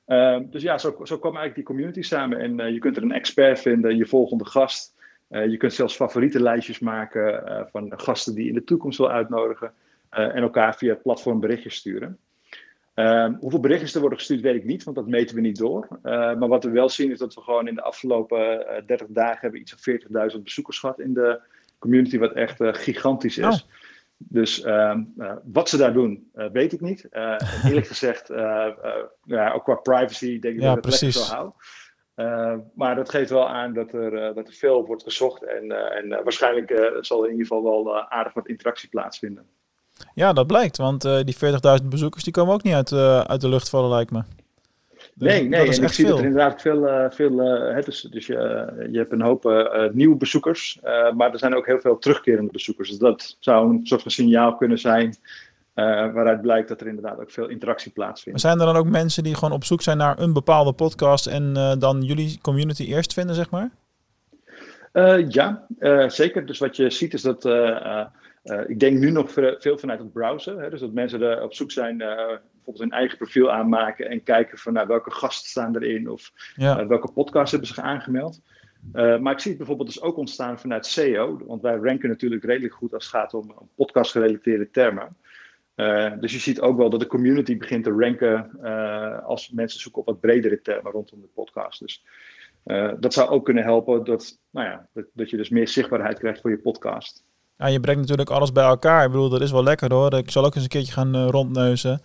Ehm, 0.09 0.45
dus 0.51 0.63
ja, 0.63 0.79
zo, 0.79 0.97
zo 1.03 1.19
kwam 1.19 1.37
eigenlijk 1.37 1.55
die 1.55 1.65
community 1.65 2.03
samen. 2.03 2.39
En 2.39 2.61
uh, 2.61 2.71
je 2.73 2.79
kunt 2.79 2.97
er 2.97 3.03
een 3.03 3.13
expert 3.13 3.61
vinden, 3.61 3.97
je 3.97 4.07
volgende 4.07 4.45
gast. 4.45 4.95
Uh, 5.31 5.47
je 5.47 5.57
kunt 5.57 5.73
zelfs 5.73 5.97
favoriete 5.97 6.43
lijstjes 6.43 6.79
maken 6.79 7.45
uh, 7.49 7.61
van 7.71 7.93
gasten 7.97 8.35
die 8.35 8.43
je 8.43 8.49
in 8.49 8.55
de 8.55 8.65
toekomst 8.65 8.99
wil 8.99 9.11
uitnodigen. 9.11 9.73
en 10.11 10.43
elkaar 10.43 10.77
via 10.77 10.93
het 10.93 11.03
platform 11.03 11.41
berichtjes 11.41 11.75
sturen. 11.75 12.19
Ehm, 12.95 13.35
hoeveel 13.41 13.61
berichtjes 13.61 13.95
er 13.95 14.01
worden 14.01 14.19
gestuurd, 14.19 14.41
weet 14.41 14.55
ik 14.55 14.65
niet, 14.65 14.85
want 14.85 14.97
dat 14.97 15.07
meten 15.07 15.35
we 15.35 15.41
niet 15.41 15.59
door. 15.59 15.89
maar 16.03 16.49
wat 16.49 16.65
we 16.65 16.71
wel 16.71 16.89
zien 16.89 17.11
is 17.11 17.19
dat 17.19 17.35
we 17.35 17.41
gewoon 17.41 17.69
in 17.69 17.75
de 17.75 17.83
afgelopen 17.83 18.67
30 18.87 19.07
dagen 19.11 19.41
hebben 19.41 19.61
iets 19.61 19.75
van 19.79 20.31
40.000 20.33 20.43
bezoekers 20.43 20.79
gehad 20.79 21.01
in 21.01 21.15
de 21.15 21.41
community, 21.79 22.19
wat 22.19 22.33
echt 22.33 22.57
gigantisch 22.61 23.39
is. 23.39 23.45
Oh. 23.47 23.71
Dus 24.19 24.65
uh, 24.65 24.97
uh, 25.19 25.33
wat 25.45 25.69
ze 25.69 25.77
daar 25.77 25.93
doen, 25.93 26.31
uh, 26.35 26.47
weet 26.53 26.73
ik 26.73 26.81
niet. 26.81 27.07
Uh, 27.11 27.37
eerlijk 27.65 27.87
gezegd, 27.97 28.29
ja, 29.25 29.53
ook 29.53 29.65
qua 29.65 29.75
privacy 29.75 30.39
denk 30.39 30.55
ik 30.55 30.61
ja, 30.61 30.75
dat 30.75 30.87
ik 30.87 30.93
het 30.93 31.03
lekker 31.03 31.21
zo 31.21 31.35
hou. 31.35 31.53
maar 32.75 32.95
dat 32.95 33.11
geeft 33.11 33.31
wel 33.31 33.49
aan 33.49 33.73
dat 33.73 33.93
er, 33.93 34.35
dat 34.35 34.49
er 34.49 34.55
veel 34.55 34.87
wordt 34.87 35.03
gezocht. 35.03 35.43
En, 35.43 35.93
en 35.93 36.09
waarschijnlijk 36.09 36.97
zal 37.01 37.19
er 37.19 37.25
in 37.25 37.33
ieder 37.33 37.47
geval 37.47 37.65
wel 37.85 38.01
aardig 38.01 38.33
wat 38.33 38.49
interactie 38.49 38.89
plaatsvinden. 38.89 39.47
Ja, 40.15 40.33
dat 40.33 40.47
blijkt. 40.47 40.77
Want 40.77 41.03
die 41.03 41.37
40.000 41.81 41.85
bezoekers 41.85 42.25
die 42.25 42.33
komen 42.33 42.55
ook 42.55 42.63
niet 42.63 42.75
uit, 42.75 42.93
uit 43.29 43.41
de 43.41 43.49
lucht 43.49 43.69
vallen, 43.69 43.91
lijkt 43.91 44.11
me. 44.11 44.23
Dus 45.19 45.33
nee, 45.33 45.49
nee, 45.49 45.61
en 45.61 45.83
ik 45.83 45.89
zie 45.89 46.07
dat 46.07 46.19
er 46.19 46.25
inderdaad 46.25 46.61
veel, 46.61 46.89
uh, 46.89 47.05
veel 47.11 47.71
uh, 47.71 47.85
dus, 47.85 48.01
dus 48.01 48.27
je, 48.27 48.37
je 48.91 48.99
hebt 48.99 49.13
een 49.13 49.21
hoop 49.21 49.45
uh, 49.45 49.85
nieuwe 49.93 50.17
bezoekers, 50.17 50.79
maar 51.17 51.33
er 51.33 51.39
zijn 51.39 51.55
ook 51.55 51.67
heel 51.67 51.81
veel 51.81 51.99
terugkerende 51.99 52.53
bezoekers. 52.53 52.89
Dus 52.89 52.99
dat 52.99 53.37
zou 53.41 53.71
een 53.71 53.87
soort 53.87 54.03
van 54.03 54.11
signaal 54.11 54.57
kunnen 54.57 54.79
zijn 54.79 55.17
waaruit 55.75 56.41
blijkt 56.41 56.69
dat 56.69 56.81
er 56.81 56.87
inderdaad 56.87 57.21
ook 57.21 57.31
veel 57.31 57.49
interactie 57.49 57.93
plaatsvindt. 57.93 58.43
Maar 58.43 58.53
zijn 58.53 58.69
er 58.69 58.75
dan 58.75 58.83
ook 58.83 58.91
mensen 58.91 59.23
die 59.23 59.35
gewoon 59.35 59.53
op 59.53 59.65
zoek 59.65 59.83
zijn 59.83 59.97
naar 59.97 60.19
een 60.19 60.33
bepaalde 60.33 60.73
podcast 60.73 61.27
en 61.27 61.53
dan 61.79 62.03
jullie 62.03 62.39
community 62.41 62.85
eerst 62.85 63.13
vinden, 63.13 63.35
zeg 63.35 63.51
maar? 63.51 63.71
ja, 65.29 65.67
zeker. 66.09 66.47
Dus 66.47 66.59
wat 66.59 66.77
je 66.77 66.91
ziet 66.91 67.15
is 67.15 67.23
dat 67.23 67.45
ik 68.67 68.81
denk 68.81 68.99
nu 68.99 69.11
nog 69.11 69.33
veel 69.59 69.79
vanuit 69.79 69.99
het 69.99 70.13
browser. 70.13 70.61
Hè, 70.61 70.71
dus 70.71 70.81
dat 70.81 70.93
mensen 70.93 71.23
er 71.23 71.43
op 71.43 71.55
zoek 71.55 71.71
zijn 71.71 72.03
bijvoorbeeld 72.69 72.91
hun 72.91 73.01
eigen 73.01 73.19
profiel 73.19 73.53
aanmaken 73.53 74.09
en 74.09 74.23
kijken 74.23 74.59
van 74.59 74.73
nou, 74.73 74.87
welke 74.87 75.11
gasten 75.11 75.49
staan 75.49 75.77
erin 75.77 76.11
of 76.11 76.33
ja. 76.55 76.81
uh, 76.81 76.87
welke 76.87 77.13
podcasts 77.13 77.51
hebben 77.51 77.69
zich 77.69 77.79
aangemeld. 77.79 78.41
Uh, 78.93 79.19
maar 79.19 79.33
ik 79.33 79.39
zie 79.39 79.49
het 79.49 79.59
bijvoorbeeld 79.59 79.89
dus 79.89 80.03
ook 80.03 80.17
ontstaan 80.17 80.59
vanuit 80.59 80.87
SEO, 80.87 81.41
want 81.47 81.63
wij 81.63 81.77
ranken 81.77 82.09
natuurlijk 82.09 82.45
redelijk 82.45 82.75
goed 82.75 82.95
als 82.95 83.05
het 83.05 83.15
gaat 83.15 83.35
om 83.35 83.55
podcast-gerelateerde 83.75 84.71
termen. 84.71 85.17
dus 86.21 86.33
je 86.33 86.39
ziet 86.39 86.61
ook 86.61 86.77
wel 86.77 86.91
dat 86.91 87.01
de 87.01 87.07
community 87.07 87.57
begint 87.57 87.85
te 87.85 87.91
ranken 87.91 88.61
als 89.25 89.51
mensen 89.51 89.81
zoeken 89.81 90.01
op 90.01 90.07
wat 90.07 90.21
bredere 90.21 90.61
termen 90.61 90.93
rondom 90.93 91.21
de 91.21 91.29
podcast. 91.35 91.81
Dus 91.81 92.05
dat 93.01 93.13
zou 93.13 93.29
ook 93.29 93.45
kunnen 93.45 93.65
helpen 93.65 94.05
dat, 94.05 94.39
nou 94.51 94.67
ja, 94.67 94.89
dat, 94.93 95.05
dat 95.13 95.31
je 95.31 95.37
dus 95.37 95.49
meer 95.49 95.69
zichtbaarheid 95.69 96.19
krijgt 96.19 96.41
voor 96.41 96.51
je 96.51 96.59
podcast. 96.59 97.25
Ja, 97.57 97.67
je 97.67 97.81
brengt 97.81 98.01
natuurlijk 98.01 98.31
alles 98.31 98.53
bij 98.53 98.65
elkaar. 98.65 99.05
Ik 99.05 99.11
bedoel, 99.11 99.29
dat 99.29 99.41
is 99.41 99.51
wel 99.51 99.63
lekker 99.63 99.93
hoor. 99.93 100.15
Ik 100.15 100.31
zal 100.31 100.45
ook 100.45 100.55
eens 100.55 100.63
een 100.65 100.71
keertje 100.71 100.93
gaan 100.93 101.17
rondneuzen. 101.17 102.01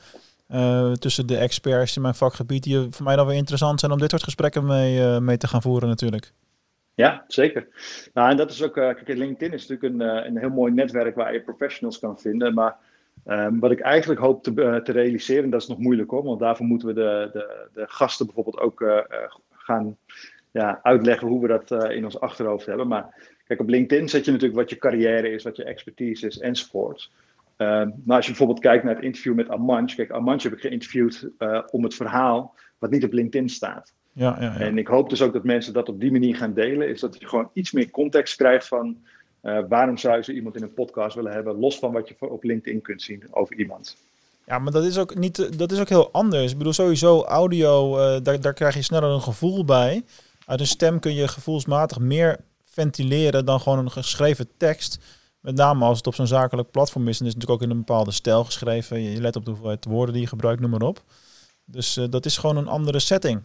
Uh, 0.54 0.92
tussen 0.92 1.28
de 1.28 1.38
experts 1.38 1.96
in 1.96 2.02
mijn 2.02 2.16
vakgebied, 2.16 2.64
die 2.64 2.88
voor 2.90 3.06
mij 3.06 3.16
dan 3.16 3.28
weer 3.28 3.36
interessant 3.36 3.80
zijn 3.80 3.92
om 3.92 4.00
dit 4.00 4.10
soort 4.10 4.24
gesprekken 4.24 4.66
mee, 4.66 5.00
uh, 5.00 5.18
mee 5.18 5.38
te 5.38 5.48
gaan 5.48 5.62
voeren 5.62 5.90
natuurlijk. 5.90 6.32
Ja, 6.96 7.24
zeker. 7.28 7.68
Nou, 8.14 8.30
en 8.30 8.38
dat 8.38 8.52
is 8.52 8.64
ook, 8.64 8.78
uh, 8.78 8.94
kijk, 8.94 9.08
LinkedIn 9.08 9.54
is 9.54 9.68
natuurlijk 9.68 9.94
een, 9.94 10.28
een 10.28 10.38
heel 10.38 10.50
mooi 10.50 10.74
netwerk 10.74 11.16
waar 11.16 11.34
je 11.34 11.42
professionals 11.42 12.00
kan 12.00 12.20
vinden. 12.20 12.54
Maar 12.54 12.76
um, 13.28 13.60
wat 13.60 13.72
ik 13.72 13.80
eigenlijk 13.80 14.20
hoop 14.20 14.44
te, 14.44 14.82
te 14.84 14.92
realiseren, 14.92 15.50
dat 15.50 15.62
is 15.62 15.68
nog 15.68 15.78
moeilijk 15.78 16.10
hoor, 16.10 16.24
want 16.24 16.40
daarvoor 16.40 16.66
moeten 16.66 16.88
we 16.88 16.94
de, 16.94 17.30
de, 17.34 17.68
de 17.74 17.86
gasten 17.88 18.26
bijvoorbeeld 18.26 18.60
ook 18.60 19.04
gaan 19.52 19.98
ja, 20.52 20.80
uitleggen 20.84 21.28
hoe 21.28 21.42
we 21.42 21.48
dat 21.48 21.92
in 21.92 22.04
ons 22.06 22.20
achterhoofd 22.20 22.66
hebben. 22.66 22.88
Maar 22.88 23.32
kijk, 23.48 23.60
op 23.60 23.70
LinkedIn 23.70 24.10
zet 24.10 24.26
je 24.26 24.32
natuurlijk 24.32 24.60
wat 24.60 24.70
je 24.70 24.78
carrière 24.78 25.30
is, 25.30 25.44
wat 25.44 25.56
je 25.56 25.64
expertise 25.64 26.28
is 26.28 26.40
enzovoort. 26.40 27.10
Maar 28.04 28.16
als 28.16 28.26
je 28.26 28.32
bijvoorbeeld 28.32 28.60
kijkt 28.60 28.84
naar 28.84 28.96
het 28.96 29.04
interview 29.04 29.34
met 29.34 29.50
Amanch. 29.50 29.96
Kijk, 29.96 30.12
Amanch 30.12 30.44
heb 30.44 30.54
ik 30.54 30.60
geïnterviewd 30.60 31.30
uh, 31.40 31.60
om 31.72 31.84
het 31.84 31.94
verhaal 31.94 32.56
wat 32.78 32.92
niet 32.92 33.04
op 33.04 33.14
LinkedIn 33.14 33.50
staat. 33.50 33.94
Ja, 34.12 34.38
ja, 34.40 34.54
ja, 34.54 34.60
En 34.60 34.78
ik 34.78 34.88
hoop 34.88 35.10
dus 35.10 35.22
ook 35.22 35.34
dat 35.34 35.44
mensen 35.44 35.74
dat 35.74 35.90
op 35.90 36.00
die 36.00 36.12
manier 36.12 36.36
gaan 36.36 36.54
delen. 36.54 36.90
Is 36.90 37.00
dat 37.00 37.20
je 37.20 37.28
gewoon 37.28 37.50
iets 37.54 37.72
meer 37.72 37.90
context 37.90 38.36
krijgt 38.36 38.68
van 38.68 38.98
uh, 39.44 39.60
waarom 39.70 39.98
zou 39.98 40.22
je 40.26 40.34
iemand 40.34 40.56
in 40.56 40.64
een 40.64 40.74
podcast 40.74 41.16
willen 41.16 41.32
hebben. 41.32 41.60
Los 41.60 41.80
van 41.80 41.92
wat 41.92 42.08
je 42.08 42.16
op 42.20 42.44
LinkedIn 42.44 42.82
kunt 42.82 43.02
zien 43.02 43.24
over 43.32 43.56
iemand. 43.56 43.98
Ja, 44.46 44.60
maar 44.60 44.72
dat 44.72 44.84
is 44.84 44.98
ook, 44.98 45.16
niet, 45.16 45.58
dat 45.58 45.72
is 45.72 45.80
ook 45.80 45.90
heel 45.90 46.12
anders. 46.12 46.52
Ik 46.52 46.58
bedoel, 46.58 46.74
sowieso 46.74 47.24
audio, 47.24 47.98
uh, 47.98 48.18
daar, 48.24 48.42
daar 48.42 48.54
krijg 48.54 48.76
je 48.76 48.82
sneller 48.82 49.10
een 49.10 49.22
gevoel 49.22 49.66
bij. 49.66 50.04
Uit 50.46 50.60
een 50.60 50.68
stem 50.68 51.00
kun 51.00 51.14
je 51.14 51.28
gevoelsmatig 51.28 52.00
meer 52.00 52.40
ventileren 52.66 53.46
dan 53.46 53.60
gewoon 53.60 53.80
een 53.80 53.92
geschreven 53.92 54.48
tekst. 54.58 55.00
Met 55.44 55.56
name 55.56 55.86
als 55.86 55.98
het 55.98 56.08
op 56.08 56.16
zo'n 56.16 56.28
zakelijk 56.28 56.72
platform 56.72 57.08
is, 57.08 57.20
en 57.20 57.26
is 57.26 57.34
natuurlijk 57.34 57.62
ook 57.62 57.68
in 57.68 57.76
een 57.76 57.86
bepaalde 57.86 58.12
stijl 58.12 58.44
geschreven. 58.44 59.02
Je 59.02 59.22
let 59.22 59.36
op 59.36 59.44
de 59.44 59.50
hoeveelheid 59.50 59.86
woorden 59.86 60.14
die 60.14 60.24
je 60.24 60.30
gebruikt, 60.30 60.62
noem 60.62 60.70
maar 60.70 60.82
op. 60.82 61.04
Dus 61.66 61.98
uh, 61.98 62.06
dat 62.10 62.26
is 62.26 62.38
gewoon 62.38 62.58
een 62.58 62.68
andere 62.68 63.00
setting. 63.00 63.44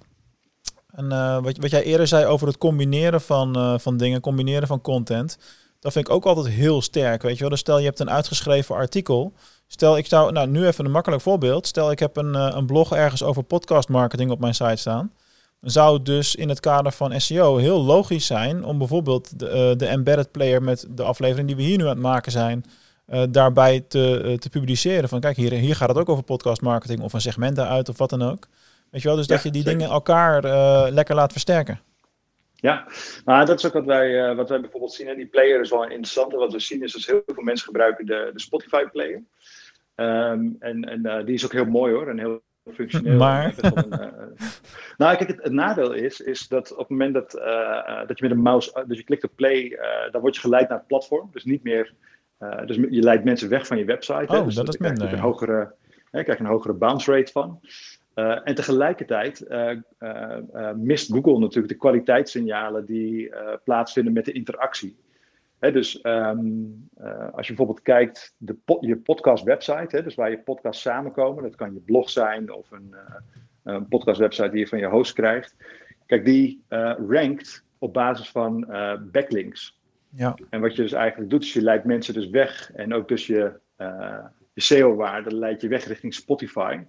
En 0.86 1.04
uh, 1.04 1.42
wat, 1.42 1.56
wat 1.56 1.70
jij 1.70 1.82
eerder 1.82 2.06
zei 2.06 2.24
over 2.26 2.46
het 2.46 2.58
combineren 2.58 3.20
van, 3.20 3.58
uh, 3.58 3.78
van 3.78 3.96
dingen, 3.96 4.20
combineren 4.20 4.68
van 4.68 4.80
content. 4.80 5.38
Dat 5.80 5.92
vind 5.92 6.08
ik 6.08 6.14
ook 6.14 6.24
altijd 6.24 6.54
heel 6.54 6.82
sterk. 6.82 7.22
Weet 7.22 7.34
je 7.34 7.40
wel, 7.40 7.48
dus 7.48 7.60
stel 7.60 7.78
je 7.78 7.84
hebt 7.84 8.00
een 8.00 8.10
uitgeschreven 8.10 8.74
artikel. 8.74 9.32
Stel 9.66 9.96
ik 9.96 10.06
zou, 10.06 10.32
nou 10.32 10.48
nu 10.48 10.66
even 10.66 10.84
een 10.84 10.90
makkelijk 10.90 11.22
voorbeeld. 11.22 11.66
Stel 11.66 11.90
ik 11.90 11.98
heb 11.98 12.16
een, 12.16 12.34
een 12.34 12.66
blog 12.66 12.92
ergens 12.92 13.22
over 13.22 13.42
podcast 13.42 13.88
marketing 13.88 14.30
op 14.30 14.40
mijn 14.40 14.54
site 14.54 14.76
staan 14.76 15.12
zou 15.60 15.94
het 15.94 16.04
dus 16.04 16.34
in 16.34 16.48
het 16.48 16.60
kader 16.60 16.92
van 16.92 17.20
SEO 17.20 17.56
heel 17.56 17.82
logisch 17.82 18.26
zijn 18.26 18.64
om 18.64 18.78
bijvoorbeeld 18.78 19.38
de, 19.38 19.46
uh, 19.46 19.78
de 19.78 19.86
embedded 19.86 20.30
player 20.30 20.62
met 20.62 20.86
de 20.90 21.02
aflevering 21.02 21.46
die 21.46 21.56
we 21.56 21.62
hier 21.62 21.76
nu 21.78 21.82
aan 21.82 21.90
het 21.90 21.98
maken 21.98 22.32
zijn, 22.32 22.64
uh, 23.06 23.22
daarbij 23.30 23.80
te, 23.80 24.22
uh, 24.24 24.34
te 24.34 24.50
publiceren. 24.50 25.08
Van 25.08 25.20
kijk, 25.20 25.36
hier, 25.36 25.52
hier 25.52 25.76
gaat 25.76 25.88
het 25.88 25.98
ook 25.98 26.08
over 26.08 26.24
podcast 26.24 26.62
marketing 26.62 27.00
of 27.00 27.12
een 27.12 27.20
segment 27.20 27.56
daaruit 27.56 27.88
of 27.88 27.98
wat 27.98 28.10
dan 28.10 28.22
ook. 28.22 28.46
Weet 28.90 29.02
je 29.02 29.08
wel, 29.08 29.16
dus 29.16 29.26
ja, 29.26 29.34
dat 29.34 29.42
je 29.42 29.50
die 29.50 29.62
zeker. 29.62 29.78
dingen 29.78 29.94
elkaar 29.94 30.42
lekker 30.92 31.14
laat 31.14 31.32
versterken. 31.32 31.80
Ja, 32.54 32.86
maar 33.24 33.46
dat 33.46 33.58
is 33.58 33.66
ook 33.66 33.72
wat 33.72 33.84
wij, 33.84 34.34
wat 34.34 34.48
wij 34.48 34.60
bijvoorbeeld 34.60 34.92
zien. 34.92 35.08
En 35.08 35.16
die 35.16 35.26
player 35.26 35.60
is 35.60 35.70
wel 35.70 35.82
interessant. 35.82 36.32
En 36.32 36.38
wat 36.38 36.52
we 36.52 36.60
zien 36.60 36.82
is 36.82 36.92
dat 36.92 37.04
heel 37.04 37.22
veel 37.26 37.42
mensen 37.42 37.66
gebruiken 37.66 38.06
de, 38.06 38.30
de 38.32 38.40
Spotify 38.40 38.84
player. 38.84 39.22
Um, 39.96 40.56
en 40.58 40.84
en 40.84 41.24
die 41.24 41.34
is 41.34 41.44
ook 41.44 41.52
heel 41.52 41.64
mooi 41.64 41.94
hoor. 41.94 42.08
En 42.08 42.18
heel 42.18 42.42
functioneel. 42.72 43.18
Maar. 43.18 43.54
Een, 43.60 43.86
uh, 43.90 43.98
nou, 44.96 45.16
kijk, 45.16 45.28
het, 45.28 45.42
het, 45.42 45.52
nadeel 45.52 45.92
is, 45.92 46.20
is 46.20 46.48
dat 46.48 46.72
op 46.72 46.78
het 46.78 46.88
moment 46.88 47.14
dat, 47.14 47.34
uh, 47.36 48.06
dat 48.06 48.18
je 48.18 48.28
met 48.28 48.30
een 48.30 48.42
mouse, 48.42 48.84
dus 48.86 48.98
je 48.98 49.04
klikt 49.04 49.24
op 49.24 49.32
play, 49.34 49.78
dan 50.10 50.20
word 50.20 50.34
je 50.34 50.40
geleid 50.40 50.68
naar 50.68 50.78
het 50.78 50.86
platform. 50.86 51.28
Dus 51.32 51.44
niet 51.44 51.62
meer, 51.62 51.94
dus 52.66 52.76
je 52.76 53.02
leidt 53.02 53.24
mensen 53.24 53.48
weg 53.48 53.66
van 53.66 53.78
je 53.78 53.84
website. 53.84 54.32
Oh, 54.32 54.38
hè, 54.38 54.44
dus 54.44 54.54
dat, 54.54 54.66
dat 54.66 54.74
is 54.74 54.80
minder. 54.80 54.96
Krijg 54.98 55.10
je 55.10 55.16
een 55.16 55.22
hogere, 55.22 55.74
hè, 56.10 56.22
krijg 56.22 56.38
je 56.38 56.44
een 56.44 56.50
hogere 56.50 56.74
bounce 56.74 57.12
rate 57.12 57.32
van. 57.32 57.60
Uh, 58.14 58.38
en 58.44 58.54
tegelijkertijd 58.54 59.44
uh, 59.48 59.70
uh, 60.00 60.72
mist 60.76 61.12
Google 61.12 61.38
natuurlijk 61.38 61.68
de 61.68 61.78
kwaliteitssignalen 61.78 62.84
die 62.86 63.32
plaatsvinden 63.64 64.12
met 64.12 64.24
de 64.24 64.32
interactie. 64.32 64.96
Dus 65.58 66.04
um, 66.04 66.88
uh, 67.00 67.32
als 67.32 67.46
je 67.46 67.54
bijvoorbeeld 67.54 67.82
kijkt, 67.82 68.34
de 68.36 68.54
po 68.54 68.78
je 68.80 68.96
podcast 68.96 69.44
website, 69.44 70.02
dus 70.02 70.14
waar 70.14 70.30
je 70.30 70.38
podcasts 70.38 70.82
samenkomen, 70.82 71.42
dat 71.42 71.54
kan 71.54 71.72
je 71.74 71.80
blog 71.80 72.10
zijn 72.10 72.52
of 72.52 72.70
een, 72.70 72.88
uh, 72.92 73.14
een 73.62 73.88
podcast 73.88 74.20
website 74.20 74.50
die 74.50 74.58
je 74.58 74.66
van 74.66 74.78
je 74.78 74.86
host 74.86 75.12
krijgt. 75.12 75.56
Kijk, 76.06 76.24
die 76.24 76.64
uh, 76.68 76.94
rankt 77.08 77.64
op 77.78 77.92
basis 77.92 78.30
van 78.30 78.66
backlinks. 79.12 79.80
Ja. 80.10 80.36
En 80.50 80.60
wat 80.60 80.76
je 80.76 80.82
dus 80.82 80.92
eigenlijk 80.92 81.30
doet, 81.30 81.42
is 81.42 81.52
je 81.52 81.62
leidt 81.62 81.84
mensen 81.84 82.14
dus 82.14 82.30
weg 82.30 82.72
en 82.74 82.94
ook 82.94 83.08
dus 83.08 83.26
je, 83.26 83.52
je 84.52 84.60
SEO-waarde 84.60 85.34
leidt 85.34 85.60
je 85.60 85.68
weg 85.68 85.84
richting 85.84 86.14
Spotify. 86.14 86.80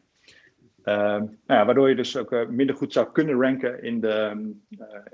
nou 0.84 1.30
ja, 1.48 1.66
waardoor 1.66 1.90
je 1.90 1.96
dus 1.96 2.18
ook 2.18 2.48
minder 2.50 2.76
goed 2.76 2.94
zou 2.94 3.12
kunnen 3.12 3.42
ranken 3.42 3.84
in 3.84 4.00
de, 4.00 4.30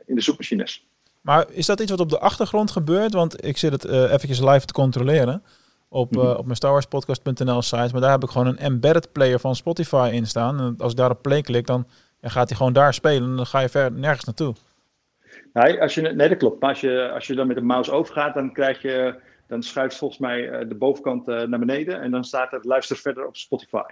in 0.06 0.16
de 0.16 0.22
zoekmachines. 0.22 0.88
Maar 1.26 1.46
is 1.50 1.66
dat 1.66 1.80
iets 1.80 1.92
wat 1.92 2.00
op 2.00 2.10
de 2.10 2.20
achtergrond 2.20 2.72
gebeurt? 2.72 3.14
Want 3.14 3.46
ik 3.46 3.58
zit 3.58 3.72
het 3.72 3.86
uh, 3.86 4.02
eventjes 4.02 4.40
live 4.40 4.66
te 4.66 4.74
controleren 4.74 5.44
op, 5.90 6.16
uh, 6.16 6.38
op 6.38 6.44
mijn 6.44 6.56
StarWarsPodcast.nl 6.56 7.62
site. 7.62 7.90
Maar 7.92 8.02
daar 8.02 8.12
heb 8.12 8.24
ik 8.24 8.30
gewoon 8.30 8.48
een 8.48 8.58
embedded 8.58 9.12
player 9.12 9.40
van 9.40 9.56
Spotify 9.56 10.10
in 10.14 10.28
staan. 10.28 10.60
En 10.60 10.76
als 10.78 10.92
ik 10.92 10.98
daar 10.98 11.10
op 11.10 11.22
play 11.22 11.42
klik, 11.42 11.68
dan 11.68 11.88
ja, 12.22 12.30
gaat 12.30 12.50
hij 12.50 12.58
gewoon 12.58 12.74
daar 12.74 12.94
spelen. 12.94 13.30
En 13.30 13.36
dan 13.36 13.46
ga 13.46 13.60
je 13.60 13.70
verder 13.70 14.00
nergens 14.00 14.26
naartoe. 14.26 14.56
Nee, 15.54 15.82
als 15.82 15.94
je, 15.94 16.02
nee 16.02 16.30
dat 16.30 16.38
klopt. 16.38 16.62
Maar 16.62 16.70
als 16.70 16.82
je, 16.82 17.12
als 17.14 17.28
je 17.28 17.36
dan 17.36 17.48
met 17.48 17.56
de 17.56 17.62
mouse 17.62 17.92
overgaat, 17.92 18.34
dan 18.34 18.54
krijg 18.54 18.82
je... 18.82 19.16
Dan 19.48 19.64
schuift 19.64 19.98
volgens 19.98 20.20
mij 20.20 20.50
uh, 20.50 20.70
de 20.70 20.76
bovenkant 20.76 21.26
naar 21.26 21.60
beneden. 21.60 22.02
En 22.02 22.12
dan 22.12 22.24
staat 22.24 22.52
het 22.52 22.66
luister 22.66 22.98
verder 22.98 23.28
op 23.28 23.36
Spotify. 23.36 23.92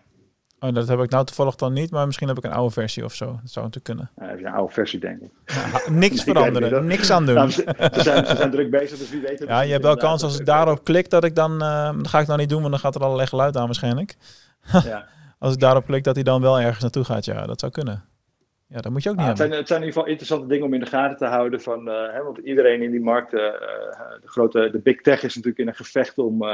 Oh, 0.63 0.73
dat 0.73 0.87
heb 0.87 0.99
ik 0.99 1.09
nou 1.09 1.25
toevallig 1.25 1.55
dan 1.55 1.73
niet, 1.73 1.91
maar 1.91 2.05
misschien 2.05 2.27
heb 2.27 2.37
ik 2.37 2.43
een 2.43 2.51
oude 2.51 2.73
versie 2.73 3.03
of 3.03 3.13
zo. 3.13 3.25
Dat 3.25 3.51
zou 3.51 3.65
natuurlijk 3.65 3.83
kunnen. 3.85 4.09
Ja, 4.15 4.25
heb 4.25 4.39
je 4.39 4.45
een 4.45 4.53
oude 4.53 4.73
versie, 4.73 4.99
denk 4.99 5.21
ik. 5.21 5.29
Ja, 5.45 5.91
niks 5.91 6.23
veranderen, 6.33 6.85
niks 6.85 7.11
aan 7.11 7.25
doen. 7.25 7.35
Nou, 7.35 7.49
ze, 7.49 7.63
zijn, 7.91 8.25
ze 8.25 8.35
zijn 8.35 8.51
druk 8.51 8.69
bezig, 8.69 8.97
dus 8.97 9.09
wie 9.09 9.21
weet 9.21 9.39
het. 9.39 9.47
Ja, 9.49 9.61
je 9.61 9.71
hebt 9.71 9.83
wel 9.83 9.97
kans 9.97 10.23
als 10.23 10.39
ik 10.39 10.45
daarop 10.45 10.83
klik 10.83 11.09
dat 11.09 11.23
ik 11.23 11.35
dan... 11.35 11.51
Uh, 11.63 11.97
dat 11.97 12.07
ga 12.07 12.19
ik 12.19 12.27
nou 12.27 12.39
niet 12.39 12.49
doen, 12.49 12.59
want 12.59 12.71
dan 12.71 12.79
gaat 12.79 12.95
er 12.95 13.01
allerlei 13.01 13.27
geluid 13.27 13.57
aan 13.57 13.65
waarschijnlijk. 13.65 14.15
Ja. 14.83 15.07
als 15.39 15.53
ik 15.53 15.59
daarop 15.59 15.85
klik 15.85 16.03
dat 16.03 16.15
hij 16.15 16.23
dan 16.23 16.41
wel 16.41 16.59
ergens 16.59 16.81
naartoe 16.81 17.03
gaat, 17.03 17.25
ja, 17.25 17.45
dat 17.45 17.59
zou 17.59 17.71
kunnen. 17.71 18.03
Ja, 18.67 18.79
dat 18.79 18.91
moet 18.91 19.03
je 19.03 19.09
ook 19.09 19.15
niet 19.15 19.25
ah, 19.25 19.29
het 19.29 19.39
hebben. 19.39 19.55
Zijn, 19.55 19.59
het 19.59 19.67
zijn 19.67 19.81
in 19.81 19.87
ieder 19.87 20.01
geval 20.01 20.11
interessante 20.11 20.47
dingen 20.47 20.65
om 20.65 20.73
in 20.73 20.79
de 20.79 20.85
gaten 20.85 21.17
te 21.17 21.25
houden. 21.25 21.61
Van, 21.61 21.87
uh, 21.87 21.93
hè, 22.13 22.23
want 22.23 22.37
iedereen 22.37 22.81
in 22.81 22.91
die 22.91 23.01
markt, 23.01 23.33
uh, 23.33 23.39
de 24.21 24.27
grote 24.27 24.69
de 24.71 24.79
big 24.79 25.01
tech 25.01 25.23
is 25.23 25.35
natuurlijk 25.35 25.61
in 25.61 25.67
een 25.67 25.75
gevecht 25.75 26.17
om... 26.17 26.45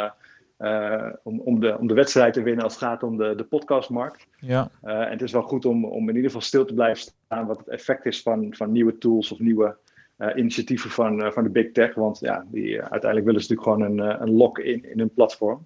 Uh, 0.60 1.06
om, 1.24 1.40
om, 1.40 1.60
de, 1.60 1.78
om 1.78 1.88
de 1.88 1.94
wedstrijd 1.94 2.34
te 2.34 2.42
winnen 2.42 2.64
als 2.64 2.74
het 2.74 2.84
gaat 2.84 3.04
om 3.04 3.18
de, 3.18 3.34
de 3.36 3.44
podcastmarkt. 3.44 4.28
Ja. 4.40 4.70
Uh, 4.84 4.94
en 4.94 5.12
het 5.12 5.22
is 5.22 5.32
wel 5.32 5.42
goed 5.42 5.66
om, 5.66 5.86
om 5.86 6.02
in 6.02 6.16
ieder 6.16 6.24
geval 6.24 6.42
stil 6.42 6.66
te 6.66 6.74
blijven 6.74 7.12
staan 7.26 7.46
wat 7.46 7.58
het 7.58 7.68
effect 7.68 8.06
is 8.06 8.22
van, 8.22 8.48
van 8.56 8.72
nieuwe 8.72 8.98
tools 8.98 9.32
of 9.32 9.40
nieuwe 9.40 9.76
uh, 10.18 10.28
initiatieven 10.36 10.90
van, 10.90 11.32
van 11.34 11.44
de 11.44 11.50
big 11.50 11.72
tech. 11.72 11.96
Want 11.96 12.20
ja, 12.20 12.46
die, 12.52 12.82
uiteindelijk 12.82 13.26
willen 13.26 13.42
ze 13.42 13.54
natuurlijk 13.54 13.84
gewoon 13.84 14.00
een, 14.00 14.22
een 14.22 14.36
lock-in 14.36 14.92
in 14.92 15.00
hun 15.00 15.14
platform. 15.14 15.66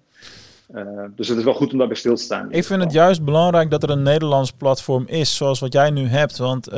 dus 1.14 1.28
het 1.28 1.38
is 1.38 1.44
wel 1.44 1.54
goed 1.54 1.72
om 1.72 1.78
daarbij 1.78 1.96
stil 1.96 2.14
te 2.14 2.22
staan. 2.22 2.52
Ik 2.52 2.64
vind 2.64 2.82
het 2.82 2.92
juist 2.92 3.24
belangrijk 3.24 3.70
dat 3.70 3.82
er 3.82 3.90
een 3.90 4.02
Nederlands 4.02 4.52
platform 4.52 5.04
is, 5.06 5.36
zoals 5.36 5.60
wat 5.60 5.72
jij 5.72 5.90
nu 5.90 6.06
hebt. 6.06 6.38
Want 6.38 6.70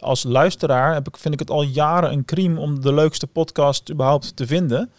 als 0.00 0.24
luisteraar 0.24 0.94
heb 0.94 1.06
ik, 1.06 1.16
vind 1.16 1.34
ik 1.34 1.40
het 1.40 1.50
al 1.50 1.62
jaren 1.62 2.12
een 2.12 2.24
crime 2.24 2.60
om 2.60 2.80
de 2.80 2.94
leukste 2.94 3.26
podcast 3.26 3.90
überhaupt 3.90 4.36
te 4.36 4.46
vinden. 4.46 4.90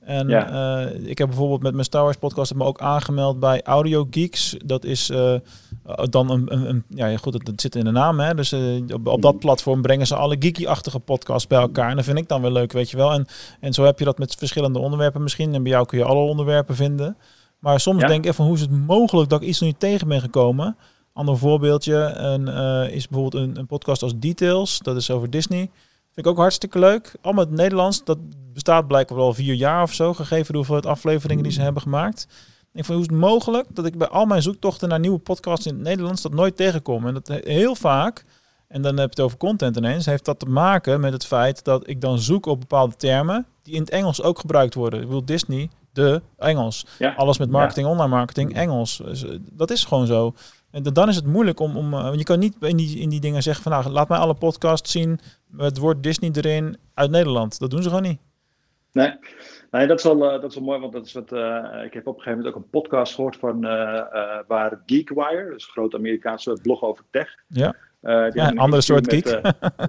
En 0.00 0.28
ja. 0.28 0.82
uh, 0.82 1.08
ik 1.08 1.18
heb 1.18 1.28
bijvoorbeeld 1.28 1.62
met 1.62 1.72
mijn 1.72 1.84
Star 1.84 2.02
Wars 2.02 2.16
podcast 2.16 2.54
me 2.54 2.64
ook 2.64 2.80
aangemeld 2.80 3.40
bij 3.40 3.62
Audio 3.62 4.06
Geeks. 4.10 4.56
Dat 4.64 4.84
is 4.84 5.10
uh, 5.10 5.34
dan 6.02 6.30
een, 6.30 6.52
een, 6.52 6.68
een, 6.68 6.84
ja 6.88 7.16
goed, 7.16 7.32
dat, 7.32 7.44
dat, 7.44 7.60
zit 7.60 7.74
in 7.74 7.84
de 7.84 7.90
naam. 7.90 8.20
Hè? 8.20 8.34
Dus 8.34 8.52
uh, 8.52 8.82
op, 8.92 9.06
op, 9.06 9.22
dat 9.22 9.38
platform 9.38 9.82
brengen 9.82 10.06
ze 10.06 10.14
alle 10.14 10.36
geeky-achtige 10.38 10.98
podcasts 10.98 11.46
bij 11.46 11.60
elkaar. 11.60 11.90
En 11.90 11.96
dat 11.96 12.04
vind 12.04 12.18
ik 12.18 12.28
dan 12.28 12.42
wel 12.42 12.52
leuk, 12.52 12.72
weet 12.72 12.90
je 12.90 12.96
wel. 12.96 13.12
En, 13.12 13.26
en 13.60 13.72
zo 13.72 13.84
heb 13.84 13.98
je 13.98 14.04
dat 14.04 14.18
met 14.18 14.34
verschillende 14.34 14.78
onderwerpen 14.78 15.22
misschien. 15.22 15.54
En 15.54 15.62
bij 15.62 15.72
jou 15.72 15.86
kun 15.86 15.98
je 15.98 16.04
alle 16.04 16.28
onderwerpen 16.28 16.76
vinden. 16.76 17.16
Maar 17.58 17.80
soms 17.80 18.00
ja. 18.00 18.06
denk 18.06 18.24
ik 18.24 18.30
even, 18.30 18.44
hoe 18.44 18.54
is 18.54 18.60
het 18.60 18.86
mogelijk 18.86 19.30
dat 19.30 19.42
ik 19.42 19.48
iets 19.48 19.60
nog 19.60 19.68
niet 19.68 19.80
tegen 19.80 20.08
ben 20.08 20.20
gekomen? 20.20 20.76
Ander 21.12 21.38
voorbeeldje 21.38 21.94
een, 22.14 22.48
is 22.90 23.08
bijvoorbeeld 23.08 23.44
een, 23.44 23.58
een 23.58 23.66
podcast 23.66 24.02
als 24.02 24.12
Details. 24.16 24.78
Dat 24.78 24.96
is 24.96 25.10
over 25.10 25.30
Disney. 25.30 25.70
Vind 26.20 26.32
ik 26.32 26.38
ook 26.38 26.44
hartstikke 26.44 26.78
leuk. 26.78 27.12
Allemaal 27.20 27.44
het 27.44 27.54
Nederlands. 27.54 28.04
Dat 28.04 28.18
bestaat 28.52 28.86
blijkbaar 28.86 29.18
al 29.18 29.34
vier 29.34 29.54
jaar 29.54 29.82
of 29.82 29.92
zo, 29.92 30.14
gegeven 30.14 30.52
de 30.52 30.56
hoeveelheid 30.56 30.86
afleveringen 30.86 31.42
die 31.42 31.52
ze 31.52 31.60
hebben 31.60 31.82
gemaakt. 31.82 32.26
Ik 32.72 32.84
vond 32.84 32.98
hoe 32.98 33.00
is 33.00 33.06
het 33.06 33.20
mogelijk 33.20 33.66
dat 33.74 33.86
ik 33.86 33.98
bij 33.98 34.08
al 34.08 34.24
mijn 34.24 34.42
zoektochten 34.42 34.88
naar 34.88 35.00
nieuwe 35.00 35.18
podcasts 35.18 35.66
in 35.66 35.74
het 35.74 35.82
Nederlands 35.82 36.22
dat 36.22 36.34
nooit 36.34 36.56
tegenkom. 36.56 37.06
En 37.06 37.14
dat 37.14 37.28
heel 37.28 37.74
vaak, 37.74 38.24
en 38.68 38.82
dan 38.82 38.96
heb 38.96 39.04
je 39.04 39.10
het 39.10 39.20
over 39.20 39.38
content 39.38 39.76
ineens, 39.76 40.06
heeft 40.06 40.24
dat 40.24 40.38
te 40.38 40.46
maken 40.46 41.00
met 41.00 41.12
het 41.12 41.26
feit 41.26 41.64
dat 41.64 41.88
ik 41.88 42.00
dan 42.00 42.18
zoek 42.18 42.46
op 42.46 42.60
bepaalde 42.60 42.96
termen 42.96 43.46
die 43.62 43.74
in 43.74 43.80
het 43.80 43.90
Engels 43.90 44.22
ook 44.22 44.38
gebruikt 44.38 44.74
worden. 44.74 45.00
Ik 45.00 45.06
bedoel, 45.06 45.24
Disney 45.24 45.70
de 45.92 46.22
Engels. 46.38 46.86
Alles 47.16 47.38
met 47.38 47.50
marketing, 47.50 47.86
online 47.86 48.08
marketing, 48.08 48.54
Engels. 48.54 48.96
Dus, 48.96 49.24
dat 49.52 49.70
is 49.70 49.84
gewoon 49.84 50.06
zo. 50.06 50.34
En 50.70 50.82
dan 50.82 51.08
is 51.08 51.16
het 51.16 51.26
moeilijk 51.26 51.60
om, 51.60 51.76
om 51.76 52.14
je 52.14 52.24
kan 52.24 52.38
niet 52.38 52.56
in 52.60 52.76
die, 52.76 52.98
in 52.98 53.08
die 53.08 53.20
dingen 53.20 53.42
zeggen 53.42 53.62
van 53.62 53.72
nou, 53.72 53.88
laat 53.88 54.08
mij 54.08 54.18
alle 54.18 54.34
podcasts 54.34 54.92
zien 54.92 55.20
het 55.56 55.78
woord 55.78 56.02
Disney 56.02 56.30
erin 56.32 56.76
uit 56.94 57.10
Nederland. 57.10 57.58
Dat 57.58 57.70
doen 57.70 57.82
ze 57.82 57.88
gewoon 57.88 58.04
niet. 58.04 58.20
Nee, 58.92 59.12
nee 59.70 59.86
dat, 59.86 59.98
is 59.98 60.04
wel, 60.04 60.18
dat 60.18 60.44
is 60.44 60.54
wel 60.54 60.64
mooi, 60.64 60.80
want 60.80 60.92
dat 60.92 61.06
is 61.06 61.12
wat, 61.12 61.32
ik 61.84 61.94
heb 61.94 62.06
op 62.06 62.16
een 62.16 62.22
gegeven 62.22 62.38
moment 62.38 62.46
ook 62.46 62.54
een 62.54 62.70
podcast 62.70 63.14
gehoord 63.14 63.36
van 63.36 63.60
waar 64.46 64.82
Geekwire, 64.86 65.50
dus 65.50 65.64
een 65.64 65.72
groot 65.72 65.94
Amerikaanse 65.94 66.58
blog 66.62 66.82
over 66.82 67.04
tech. 67.10 67.34
Ja. 67.46 67.74
Uh, 68.02 68.30
ja, 68.32 68.48
een 68.48 68.58
andere 68.66 68.82
soort 68.82 69.10
geek. 69.12 69.26
Uh, 69.26 69.40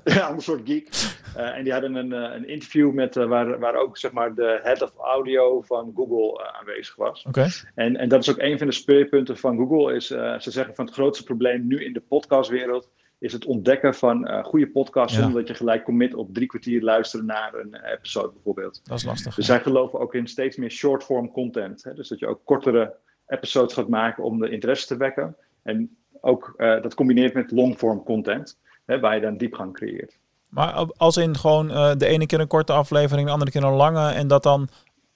ja, 0.03 0.19
ander 0.19 0.43
soort 0.43 0.61
geek. 0.65 0.89
Uh, 1.37 1.57
en 1.57 1.63
die 1.63 1.71
hadden 1.71 1.95
een, 1.95 2.11
een 2.11 2.47
interview 2.47 2.93
met 2.93 3.15
waar, 3.15 3.59
waar 3.59 3.75
ook 3.75 3.97
zeg 3.97 4.11
maar 4.11 4.35
de 4.35 4.59
head 4.63 4.81
of 4.81 4.91
audio 4.97 5.61
van 5.61 5.91
Google 5.95 6.53
aanwezig 6.53 6.95
was. 6.95 7.23
Oké. 7.27 7.47
En, 7.75 7.95
en 7.95 8.09
dat 8.09 8.21
is 8.21 8.29
ook 8.29 8.39
een 8.39 8.57
van 8.57 8.67
de 8.67 8.73
speerpunten 8.73 9.37
van 9.37 9.57
Google. 9.57 9.95
Is, 9.95 10.07
ze 10.07 10.51
zeggen 10.51 10.75
van 10.75 10.85
het 10.85 10.93
grootste 10.93 11.23
probleem 11.23 11.67
nu 11.67 11.85
in 11.85 11.93
de 11.93 12.01
podcastwereld 12.01 12.89
is 13.19 13.33
het 13.33 13.45
ontdekken 13.45 13.93
van 13.93 14.43
goede 14.43 14.67
podcasts 14.67 15.17
zonder 15.17 15.39
dat 15.39 15.47
je 15.47 15.53
gelijk 15.53 15.83
commit 15.83 16.13
op 16.13 16.33
drie 16.33 16.47
kwartier 16.47 16.81
luisteren 16.81 17.25
naar 17.25 17.53
een 17.53 17.75
episode 17.75 18.31
bijvoorbeeld. 18.33 18.81
Dat 18.83 18.97
is 18.97 19.05
lastig. 19.05 19.35
Dus 19.35 19.45
zij 19.45 19.59
geloven 19.59 19.99
ook 19.99 20.15
in 20.15 20.27
steeds 20.27 20.57
meer 20.57 20.71
short-form 20.71 21.31
content. 21.31 21.83
Hè? 21.83 21.93
Dus 21.93 22.07
dat 22.07 22.19
je 22.19 22.27
ook 22.27 22.41
kortere 22.45 22.95
episodes 23.27 23.73
gaat 23.73 23.87
maken 23.87 24.23
om 24.23 24.39
de 24.39 24.49
interesse 24.49 24.87
te 24.87 24.97
wekken. 24.97 25.35
En 25.63 25.97
ook 26.21 26.53
uh, 26.57 26.81
dat 26.81 26.93
combineert 26.93 27.33
met 27.33 27.51
longform 27.51 28.03
content, 28.03 28.57
hè, 28.85 28.99
waar 28.99 29.15
je 29.15 29.21
dan 29.21 29.37
diepgang 29.37 29.73
creëert. 29.73 30.17
Maar 30.47 30.73
als 30.97 31.17
in 31.17 31.37
gewoon 31.37 31.69
uh, 31.69 31.91
de 31.97 32.05
ene 32.05 32.25
keer 32.25 32.39
een 32.39 32.47
korte 32.47 32.73
aflevering, 32.73 33.27
de 33.27 33.33
andere 33.33 33.51
keer 33.51 33.63
een 33.63 33.73
lange 33.73 34.09
en 34.09 34.27
dat 34.27 34.43
dan 34.43 34.69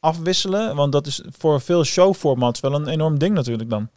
afwisselen? 0.05 0.75
Want 0.75 0.91
dat 0.91 1.05
is 1.05 1.23
voor 1.37 1.61
veel 1.61 1.83
showformats 1.83 2.59
wel 2.59 2.73
een 2.73 2.87
enorm 2.87 3.19
ding 3.19 3.33
natuurlijk 3.33 3.69
dan. 3.69 3.89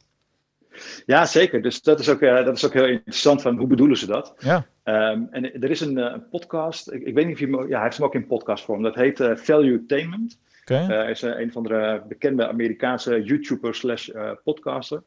Ja, 1.07 1.27
zeker. 1.27 1.63
Dus 1.63 1.83
dat 1.83 2.01
is 2.01 2.09
ook, 2.09 2.21
uh, 2.21 2.45
dat 2.45 2.57
is 2.57 2.67
ook 2.67 2.73
heel 2.73 2.87
interessant 2.87 3.43
van 3.43 3.57
hoe 3.57 3.67
bedoelen 3.67 3.97
ze 3.97 4.07
dat? 4.07 4.35
Ja. 4.39 4.67
Um, 4.85 5.29
en 5.31 5.63
er 5.63 5.71
is 5.71 5.81
een, 5.81 5.97
een 5.97 6.29
podcast, 6.29 6.93
ik, 6.93 7.03
ik, 7.03 7.15
weet 7.15 7.27
niet 7.27 7.35
of 7.35 7.41
je 7.41 7.67
ja, 7.69 7.75
hij 7.75 7.83
heeft 7.83 7.97
hem 7.97 8.07
ook 8.07 8.15
in 8.15 8.27
podcastvorm. 8.27 8.83
Dat 8.83 8.95
heet 8.95 9.21
uh, 9.21 9.37
Valuetainment. 9.37 10.39
Okay. 10.63 10.85
hij 10.85 11.11
is 11.11 11.23
een 11.23 11.53
van 11.53 11.63
de 11.63 12.01
bekende 12.09 12.49
Amerikaanse 12.49 13.23
YouTuber 13.23 13.75
slash 13.75 14.09
podcaster. 14.45 15.03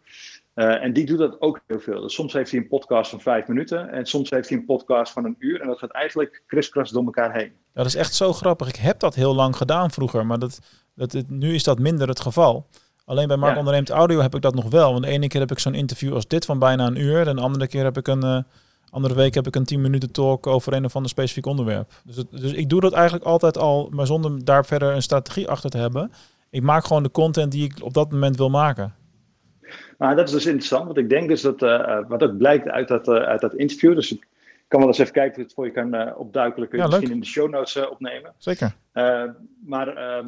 Uh, 0.61 0.83
en 0.83 0.93
die 0.93 1.05
doet 1.05 1.17
dat 1.17 1.41
ook 1.41 1.61
heel 1.67 1.79
veel. 1.79 2.01
Dus 2.01 2.13
soms 2.13 2.33
heeft 2.33 2.51
hij 2.51 2.59
een 2.59 2.67
podcast 2.67 3.09
van 3.09 3.21
vijf 3.21 3.47
minuten 3.47 3.89
en 3.89 4.05
soms 4.05 4.29
heeft 4.29 4.49
hij 4.49 4.57
een 4.57 4.65
podcast 4.65 5.13
van 5.13 5.25
een 5.25 5.35
uur. 5.39 5.61
En 5.61 5.67
dat 5.67 5.79
gaat 5.79 5.91
eigenlijk 5.91 6.43
kriskras 6.47 6.89
door 6.89 7.03
elkaar 7.03 7.33
heen. 7.33 7.51
Dat 7.73 7.85
is 7.85 7.95
echt 7.95 8.13
zo 8.13 8.33
grappig. 8.33 8.67
Ik 8.67 8.75
heb 8.75 8.99
dat 8.99 9.15
heel 9.15 9.35
lang 9.35 9.55
gedaan 9.55 9.91
vroeger, 9.91 10.25
maar 10.25 10.39
dat, 10.39 10.59
dat, 10.95 11.23
nu 11.27 11.53
is 11.53 11.63
dat 11.63 11.79
minder 11.79 12.07
het 12.07 12.19
geval. 12.19 12.67
Alleen 13.05 13.27
bij 13.27 13.37
Mark 13.37 13.53
ja. 13.53 13.59
Onderneemt 13.59 13.89
Audio 13.89 14.19
heb 14.19 14.35
ik 14.35 14.41
dat 14.41 14.55
nog 14.55 14.69
wel. 14.69 14.91
Want 14.91 15.03
de 15.03 15.09
ene 15.09 15.27
keer 15.27 15.39
heb 15.39 15.51
ik 15.51 15.59
zo'n 15.59 15.73
interview 15.73 16.13
als 16.13 16.27
dit 16.27 16.45
van 16.45 16.59
bijna 16.59 16.85
een 16.85 16.99
uur. 16.99 17.27
En 17.27 17.35
de 17.35 17.41
andere 17.41 17.67
keer 17.67 17.83
heb 17.83 17.97
ik 17.97 18.07
een, 18.07 18.25
uh, 18.25 18.37
andere 18.89 19.13
week 19.13 19.33
heb 19.33 19.47
ik 19.47 19.55
een 19.55 19.65
10 19.65 19.81
minuten 19.81 20.11
talk 20.11 20.47
over 20.47 20.73
een 20.73 20.85
of 20.85 20.95
ander 20.95 21.11
specifiek 21.11 21.45
onderwerp. 21.45 21.91
Dus, 22.05 22.15
het, 22.15 22.27
dus 22.31 22.51
ik 22.51 22.69
doe 22.69 22.81
dat 22.81 22.93
eigenlijk 22.93 23.25
altijd 23.25 23.57
al, 23.57 23.89
maar 23.91 24.05
zonder 24.07 24.45
daar 24.45 24.65
verder 24.65 24.93
een 24.93 25.01
strategie 25.01 25.49
achter 25.49 25.69
te 25.69 25.77
hebben. 25.77 26.11
Ik 26.49 26.61
maak 26.61 26.85
gewoon 26.85 27.03
de 27.03 27.11
content 27.11 27.51
die 27.51 27.63
ik 27.63 27.83
op 27.83 27.93
dat 27.93 28.11
moment 28.11 28.37
wil 28.37 28.49
maken. 28.49 28.93
Maar 30.01 30.15
dat 30.15 30.27
is 30.27 30.33
dus 30.33 30.45
interessant, 30.45 30.85
want 30.85 30.97
ik 30.97 31.09
denk 31.09 31.27
dus 31.27 31.41
dat, 31.41 31.61
uh, 31.61 31.99
wat 32.07 32.23
ook 32.23 32.37
blijkt 32.37 32.69
uit 32.69 32.87
dat, 32.87 33.07
uh, 33.07 33.15
uit 33.15 33.41
dat 33.41 33.53
interview, 33.53 33.95
dus 33.95 34.11
ik 34.11 34.27
kan 34.67 34.79
wel 34.79 34.87
eens 34.87 34.97
even 34.97 35.13
kijken 35.13 35.31
of 35.31 35.37
je 35.37 35.43
het 35.43 35.53
voor 35.53 35.65
je 35.65 35.71
kan 35.71 35.95
uh, 35.95 36.11
opduikelen, 36.19 36.67
kun 36.67 36.79
je 36.79 36.87
misschien 36.87 37.11
in 37.11 37.19
de 37.19 37.25
show 37.25 37.49
notes 37.49 37.89
opnemen. 37.89 38.33
Zeker. 38.37 38.75
maar 39.65 39.87
ehm, 39.95 40.27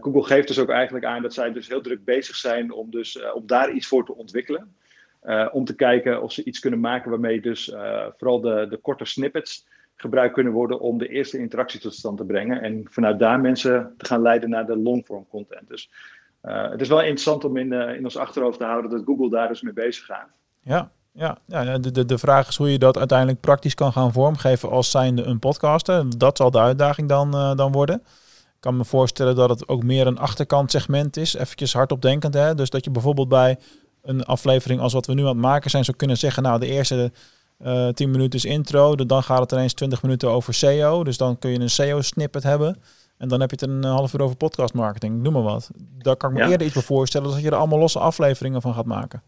Google 0.00 0.22
geeft 0.22 0.48
dus 0.48 0.58
ook 0.58 0.70
eigenlijk 0.70 1.04
aan 1.04 1.22
dat 1.22 1.34
zij 1.34 1.52
dus 1.52 1.68
heel 1.68 1.80
druk 1.80 2.04
bezig 2.04 2.36
zijn 2.36 2.72
om, 2.72 2.90
dus, 2.90 3.32
om 3.34 3.46
daar 3.46 3.70
iets 3.70 3.86
voor 3.86 4.04
te 4.04 4.14
ontwikkelen. 4.14 4.74
om 5.52 5.64
te 5.64 5.74
kijken 5.74 6.22
of 6.22 6.32
ze 6.32 6.44
iets 6.44 6.58
kunnen 6.58 6.80
maken 6.80 7.10
waarmee 7.10 7.40
dus 7.40 7.74
vooral 8.16 8.40
de, 8.40 8.66
de 8.70 8.76
korte 8.76 9.04
snippets 9.04 9.66
gebruikt 9.96 10.34
kunnen 10.34 10.52
worden 10.52 10.80
om 10.80 10.98
de 10.98 11.08
eerste 11.08 11.38
interactie 11.38 11.80
tot 11.80 11.94
stand 11.94 12.18
te 12.18 12.24
brengen. 12.24 12.62
En 12.62 12.86
vanuit 12.90 13.18
daar 13.18 13.40
mensen 13.40 13.94
te 13.96 14.04
gaan 14.04 14.22
leiden 14.22 14.50
naar 14.50 14.66
de 14.66 14.76
longform 14.76 15.26
content. 15.28 15.68
Dus 15.68 15.90
het 16.50 16.80
is 16.80 16.88
wel 16.88 17.00
interessant 17.00 17.44
om 17.44 17.56
in, 17.56 17.72
uh, 17.72 17.94
in 17.94 18.04
ons 18.04 18.16
achterhoofd 18.16 18.58
te 18.58 18.64
houden 18.64 18.90
dat 18.90 19.02
Google 19.04 19.30
daar 19.30 19.48
dus 19.48 19.62
mee 19.62 19.72
bezig 19.72 20.04
gaat. 20.04 20.28
Ja, 20.60 20.90
ja, 21.12 21.38
ja 21.46 21.78
de, 21.78 21.90
de, 21.90 22.04
de 22.04 22.18
vraag 22.18 22.48
is 22.48 22.56
hoe 22.56 22.70
je 22.70 22.78
dat 22.78 22.98
uiteindelijk 22.98 23.40
praktisch 23.40 23.74
kan 23.74 23.92
gaan 23.92 24.12
vormgeven 24.12 24.70
als 24.70 24.90
zijnde 24.90 25.22
een 25.22 25.38
podcaster. 25.38 26.18
Dat 26.18 26.36
zal 26.36 26.50
de 26.50 26.58
uitdaging 26.58 27.08
dan, 27.08 27.36
uh, 27.36 27.54
dan 27.54 27.72
worden. 27.72 27.96
Ik 28.62 28.68
kan 28.68 28.76
me 28.76 28.84
voorstellen 28.84 29.34
dat 29.34 29.50
het 29.50 29.68
ook 29.68 29.82
meer 29.82 30.06
een 30.06 30.18
achterkant 30.18 30.70
segment 30.70 31.16
is. 31.16 31.34
Eventjes 31.34 31.72
hardop 31.72 32.02
denkend. 32.02 32.34
Hè? 32.34 32.54
Dus 32.54 32.70
dat 32.70 32.84
je 32.84 32.90
bijvoorbeeld 32.90 33.28
bij 33.28 33.58
een 34.02 34.24
aflevering 34.24 34.80
als 34.80 34.92
wat 34.92 35.06
we 35.06 35.14
nu 35.14 35.22
aan 35.22 35.28
het 35.28 35.36
maken 35.36 35.70
zijn 35.70 35.84
zou 35.84 35.96
kunnen 35.96 36.16
zeggen... 36.16 36.42
nou, 36.42 36.60
de 36.60 36.66
eerste 36.66 37.12
uh, 37.64 37.88
10 37.88 38.10
minuten 38.10 38.38
is 38.38 38.44
intro, 38.44 38.94
dan 38.94 39.22
gaat 39.22 39.40
het 39.40 39.52
ineens 39.52 39.72
20 39.74 40.02
minuten 40.02 40.30
over 40.30 40.54
SEO. 40.54 41.04
Dus 41.04 41.16
dan 41.16 41.38
kun 41.38 41.50
je 41.50 41.60
een 41.60 41.70
SEO-snippet 41.70 42.42
hebben... 42.42 42.82
En 43.22 43.28
dan 43.28 43.40
heb 43.40 43.50
je 43.50 43.56
het 43.60 43.68
een 43.68 43.84
half 43.84 44.14
uur 44.14 44.22
over 44.22 44.36
podcastmarketing, 44.36 45.22
noem 45.22 45.32
maar 45.32 45.42
wat. 45.42 45.70
Daar 45.98 46.16
kan 46.16 46.30
ik 46.30 46.36
me 46.36 46.50
eerder 46.50 46.66
iets 46.66 46.74
voor 46.74 46.82
voorstellen 46.82 47.30
dat 47.30 47.42
je 47.42 47.50
er 47.50 47.54
allemaal 47.54 47.78
losse 47.78 47.98
afleveringen 47.98 48.62
van 48.62 48.74
gaat 48.74 48.86
maken. 48.86 49.22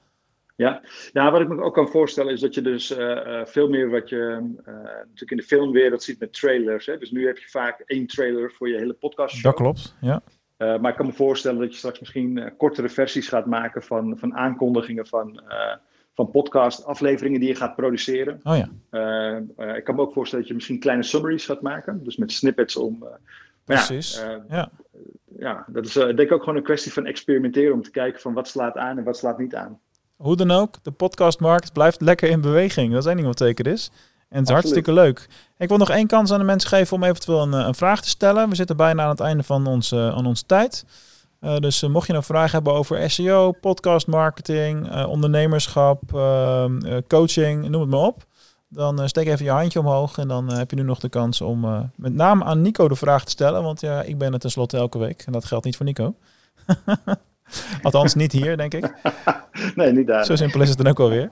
Ja. 0.57 0.81
ja, 1.13 1.31
wat 1.31 1.41
ik 1.41 1.49
me 1.49 1.63
ook 1.63 1.75
kan 1.75 1.89
voorstellen 1.89 2.33
is 2.33 2.41
dat 2.41 2.55
je 2.55 2.63
dus 2.63 2.99
uh, 2.99 3.45
veel 3.45 3.69
meer 3.69 3.91
wat 3.91 4.09
je 4.09 4.17
uh, 4.17 4.75
natuurlijk 4.75 5.31
in 5.31 5.37
de 5.37 5.43
filmwereld 5.43 6.03
ziet 6.03 6.21
met 6.21 6.33
trailers. 6.33 6.87
Hè? 6.87 6.99
Dus 6.99 7.11
nu 7.11 7.27
heb 7.27 7.39
je 7.39 7.49
vaak 7.49 7.81
één 7.81 8.07
trailer 8.07 8.53
voor 8.53 8.69
je 8.69 8.77
hele 8.77 8.93
podcast. 8.93 9.43
Dat 9.43 9.55
klopt, 9.55 9.95
ja. 10.01 10.23
maar 10.57 10.91
ik 10.91 10.97
kan 10.97 11.07
me 11.07 11.13
voorstellen 11.13 11.61
dat 11.61 11.73
je 11.73 11.79
straks 11.79 12.01
misschien 12.01 12.53
kortere 12.57 12.89
versies 12.89 13.29
gaat 13.29 13.47
maken 13.47 13.83
van, 13.83 14.19
van 14.19 14.35
aankondigingen 14.35 15.07
van, 15.07 15.43
van 16.15 16.31
podcast 16.31 16.85
afleveringen 16.85 17.41
die 17.41 17.49
je 17.49 17.55
gaat 17.55 17.77
produceren. 17.77 18.41
Oh 18.43 18.57
ja. 18.57 19.75
ik 19.75 19.85
kan 19.85 19.95
me 19.95 20.01
ook 20.01 20.13
voorstellen 20.13 20.45
dat 20.45 20.49
je 20.49 20.55
misschien 20.55 20.79
kleine 20.79 21.03
summaries 21.03 21.47
gaat 21.47 21.63
maken. 21.63 22.05
Dus 22.05 22.17
met 22.17 22.33
snippets 22.33 22.77
om 22.77 23.05
Precies. 23.65 24.17
Ja, 24.17 24.35
uh, 24.35 24.41
ja. 24.49 24.71
ja, 25.39 25.65
dat 25.67 25.87
is 25.87 25.97
uh, 25.97 26.05
denk 26.05 26.19
ik 26.19 26.33
ook 26.33 26.41
gewoon 26.41 26.57
een 26.57 26.63
kwestie 26.63 26.93
van 26.93 27.07
experimenteren 27.07 27.73
om 27.73 27.83
te 27.83 27.91
kijken 27.91 28.21
van 28.21 28.35
wat 28.35 28.49
slaat 28.49 28.77
aan 28.77 28.99
en 28.99 29.05
wat 29.05 29.17
slaat 29.17 29.39
niet 29.39 29.55
aan. 29.55 29.81
Hoe 30.17 30.37
dan 30.37 30.51
ook, 30.51 30.75
de 30.83 30.91
podcastmarkt 30.91 31.73
blijft 31.73 32.01
lekker 32.01 32.29
in 32.29 32.41
beweging. 32.41 32.93
Dat 32.93 33.01
is 33.01 33.07
één 33.07 33.17
ding 33.17 33.29
wat 33.29 33.39
zeker 33.39 33.67
is. 33.67 33.91
En 34.29 34.39
het 34.39 34.49
is 34.49 34.55
hartstikke 34.55 34.93
leuk. 34.93 35.27
Ik 35.59 35.69
wil 35.69 35.79
nog 35.79 35.91
één 35.91 36.07
kans 36.07 36.33
aan 36.33 36.39
de 36.39 36.45
mensen 36.45 36.69
geven 36.69 36.97
om 36.97 37.03
eventueel 37.03 37.43
een, 37.43 37.53
een 37.53 37.75
vraag 37.75 38.03
te 38.03 38.09
stellen. 38.09 38.49
We 38.49 38.55
zitten 38.55 38.77
bijna 38.77 39.03
aan 39.03 39.09
het 39.09 39.21
einde 39.21 39.43
van 39.43 39.67
onze, 39.67 40.13
aan 40.17 40.27
onze 40.27 40.47
tijd. 40.47 40.85
Uh, 41.41 41.57
dus 41.57 41.83
uh, 41.83 41.91
mocht 41.91 42.07
je 42.07 42.13
een 42.13 42.23
vraag 42.23 42.53
hebben 42.53 42.73
over 42.73 43.11
SEO, 43.11 43.53
podcastmarketing, 43.53 44.95
uh, 44.95 45.09
ondernemerschap, 45.09 46.01
coaching, 47.09 47.69
noem 47.69 47.81
het 47.81 47.91
maar 47.91 48.01
op. 48.01 48.25
Dan 48.75 49.01
uh, 49.01 49.07
steek 49.07 49.27
even 49.27 49.45
je 49.45 49.51
handje 49.51 49.79
omhoog 49.79 50.19
en 50.19 50.29
dan 50.29 50.51
uh, 50.51 50.57
heb 50.57 50.71
je 50.71 50.77
nu 50.77 50.83
nog 50.83 50.99
de 50.99 51.09
kans 51.09 51.41
om 51.41 51.65
uh, 51.65 51.81
met 51.97 52.15
name 52.15 52.45
aan 52.45 52.63
Nico 52.63 52.89
de 52.89 52.95
vraag 52.95 53.25
te 53.25 53.31
stellen. 53.31 53.63
Want 53.63 53.81
ja, 53.81 54.03
ik 54.03 54.19
ben 54.19 54.33
er 54.33 54.39
tenslotte 54.39 54.77
elke 54.77 54.99
week 54.99 55.23
en 55.27 55.33
dat 55.33 55.45
geldt 55.45 55.65
niet 55.65 55.77
voor 55.77 55.87
Nico. 55.87 56.15
Althans, 57.83 58.15
niet 58.15 58.33
hier, 58.33 58.57
denk 58.57 58.75
ik. 58.75 58.93
nee, 59.75 59.93
niet 59.93 60.07
daar. 60.07 60.25
Zo 60.25 60.37
simpel 60.37 60.61
is 60.61 60.69
het 60.69 60.79
dan 60.79 60.87
ook 60.87 61.01
alweer. 61.01 61.29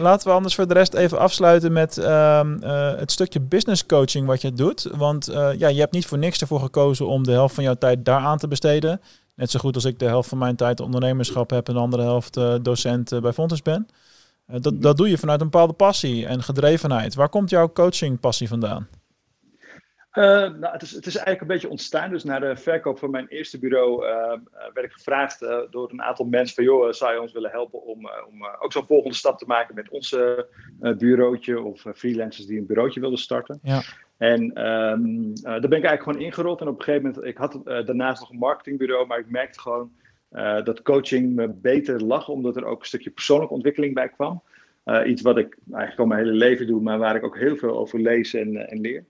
laten 0.00 0.28
we 0.28 0.34
anders 0.34 0.54
voor 0.54 0.68
de 0.68 0.74
rest 0.74 0.94
even 0.94 1.18
afsluiten 1.18 1.72
met 1.72 1.98
ehm, 1.98 2.60
het 2.98 3.12
stukje 3.12 3.40
business 3.40 3.86
coaching 3.86 4.26
wat 4.26 4.40
je 4.40 4.52
doet. 4.52 4.88
Want 4.96 5.28
ja, 5.32 5.68
je 5.68 5.80
hebt 5.80 5.92
niet 5.92 6.06
voor 6.06 6.18
niks 6.18 6.40
ervoor 6.40 6.60
gekozen 6.60 7.06
om 7.06 7.24
de 7.24 7.32
helft 7.32 7.54
van 7.54 7.64
jouw 7.64 7.74
tijd 7.74 8.04
daar 8.04 8.20
aan 8.20 8.38
te 8.38 8.48
besteden. 8.48 9.00
Net 9.34 9.50
zo 9.50 9.58
goed 9.58 9.74
als 9.74 9.84
ik 9.84 9.98
de 9.98 10.04
helft 10.04 10.28
van 10.28 10.38
mijn 10.38 10.56
tijd 10.56 10.80
ondernemerschap 10.80 11.50
heb 11.50 11.68
en 11.68 11.74
de 11.74 11.80
andere 11.80 12.02
helft 12.02 12.40
docent 12.62 13.20
bij 13.20 13.32
Fontes 13.32 13.62
ben. 13.62 13.88
Eh, 14.48 14.60
dat, 14.60 14.82
dat 14.82 14.96
doe 14.96 15.10
je 15.10 15.18
vanuit 15.18 15.40
een 15.40 15.50
bepaalde 15.50 15.72
passie 15.72 16.26
en 16.26 16.42
gedrevenheid. 16.42 17.14
Waar 17.14 17.28
komt 17.28 17.50
jouw 17.50 17.72
coachingpassie 17.72 18.48
vandaan? 18.48 18.88
Uh, 20.14 20.24
nou, 20.24 20.72
het, 20.72 20.82
is, 20.82 20.90
het 20.90 21.06
is 21.06 21.16
eigenlijk 21.16 21.40
een 21.40 21.46
beetje 21.46 21.68
ontstaan. 21.68 22.10
Dus 22.10 22.24
na 22.24 22.38
de 22.38 22.56
verkoop 22.56 22.98
van 22.98 23.10
mijn 23.10 23.26
eerste 23.28 23.58
bureau 23.58 24.06
uh, 24.06 24.10
werd 24.74 24.86
ik 24.86 24.92
gevraagd 24.92 25.42
uh, 25.42 25.58
door 25.70 25.90
een 25.90 26.02
aantal 26.02 26.26
mensen 26.26 26.54
van... 26.54 26.64
joh, 26.64 26.92
zou 26.92 27.12
je 27.12 27.20
ons 27.20 27.32
willen 27.32 27.50
helpen 27.50 27.82
om, 27.82 28.10
om 28.28 28.46
ook 28.60 28.72
zo'n 28.72 28.86
volgende 28.86 29.16
stap 29.16 29.38
te 29.38 29.46
maken 29.46 29.74
met 29.74 29.88
ons 29.88 30.16
bureautje... 30.98 31.62
of 31.62 31.84
freelancers 31.94 32.46
die 32.46 32.58
een 32.58 32.66
bureautje 32.66 33.00
wilden 33.00 33.18
starten. 33.18 33.58
Ja. 33.62 33.82
En 34.16 34.42
um, 34.66 35.34
daar 35.42 35.60
ben 35.60 35.78
ik 35.78 35.84
eigenlijk 35.84 36.02
gewoon 36.02 36.20
ingerold. 36.20 36.60
En 36.60 36.68
op 36.68 36.78
een 36.78 36.84
gegeven 36.84 37.06
moment, 37.08 37.24
ik 37.24 37.36
had 37.36 37.60
daarnaast 37.64 38.20
nog 38.20 38.30
een 38.30 38.38
marketingbureau... 38.38 39.06
maar 39.06 39.18
ik 39.18 39.30
merkte 39.30 39.60
gewoon 39.60 39.90
uh, 40.32 40.64
dat 40.64 40.82
coaching 40.82 41.34
me 41.34 41.48
beter 41.48 42.04
lag, 42.04 42.28
omdat 42.28 42.56
er 42.56 42.64
ook 42.64 42.80
een 42.80 42.86
stukje 42.86 43.10
persoonlijke 43.10 43.54
ontwikkeling 43.54 43.94
bij 43.94 44.08
kwam. 44.08 44.42
Uh, 44.84 45.00
iets 45.06 45.22
wat 45.22 45.38
ik 45.38 45.56
eigenlijk 45.70 46.00
al 46.00 46.06
mijn 46.06 46.24
hele 46.24 46.36
leven 46.36 46.66
doe, 46.66 46.82
maar 46.82 46.98
waar 46.98 47.16
ik 47.16 47.24
ook 47.24 47.38
heel 47.38 47.56
veel 47.56 47.78
over 47.78 48.00
lees 48.00 48.34
en, 48.34 48.54
uh, 48.54 48.72
en 48.72 48.80
leer. 48.80 49.04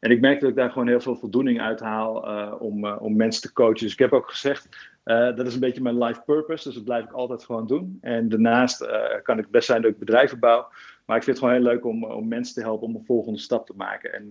En 0.00 0.10
ik 0.10 0.20
merk 0.20 0.40
dat 0.40 0.50
ik 0.50 0.56
daar 0.56 0.70
gewoon 0.70 0.88
heel 0.88 1.00
veel 1.00 1.16
voldoening 1.16 1.60
uit 1.60 1.80
haal 1.80 2.16
om, 2.58 2.86
om 2.86 3.16
mensen 3.16 3.42
te 3.42 3.52
coachen. 3.52 3.80
Dus 3.80 3.92
ik 3.92 3.98
heb 3.98 4.12
ook 4.12 4.30
gezegd, 4.30 4.68
dat 5.04 5.46
is 5.46 5.54
een 5.54 5.60
beetje 5.60 5.82
mijn 5.82 5.98
life 5.98 6.22
purpose, 6.26 6.64
dus 6.64 6.74
dat 6.74 6.84
blijf 6.84 7.04
ik 7.04 7.12
altijd 7.12 7.44
gewoon 7.44 7.66
doen. 7.66 7.98
En 8.00 8.28
daarnaast 8.28 8.86
kan 9.22 9.36
het 9.36 9.50
best 9.50 9.66
zijn 9.66 9.82
dat 9.82 9.90
ik 9.90 9.98
bedrijven 9.98 10.38
bouw, 10.38 10.68
maar 11.06 11.16
ik 11.16 11.22
vind 11.22 11.36
het 11.36 11.46
gewoon 11.46 11.62
heel 11.62 11.72
leuk 11.72 11.84
om, 11.84 12.04
om 12.04 12.28
mensen 12.28 12.54
te 12.54 12.60
helpen 12.60 12.86
om 12.86 12.94
een 12.94 13.04
volgende 13.04 13.38
stap 13.38 13.66
te 13.66 13.72
maken. 13.76 14.12
En 14.12 14.28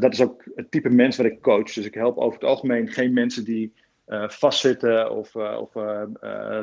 dat 0.00 0.12
is 0.12 0.22
ook 0.22 0.44
het 0.54 0.70
type 0.70 0.90
mens 0.90 1.16
wat 1.16 1.26
ik 1.26 1.40
coach. 1.40 1.72
Dus 1.72 1.86
ik 1.86 1.94
help 1.94 2.16
over 2.16 2.38
het 2.38 2.48
algemeen 2.48 2.88
geen 2.88 3.12
mensen 3.12 3.44
die 3.44 3.72
vastzitten 4.26 5.10
of, 5.10 5.36
of 5.36 5.72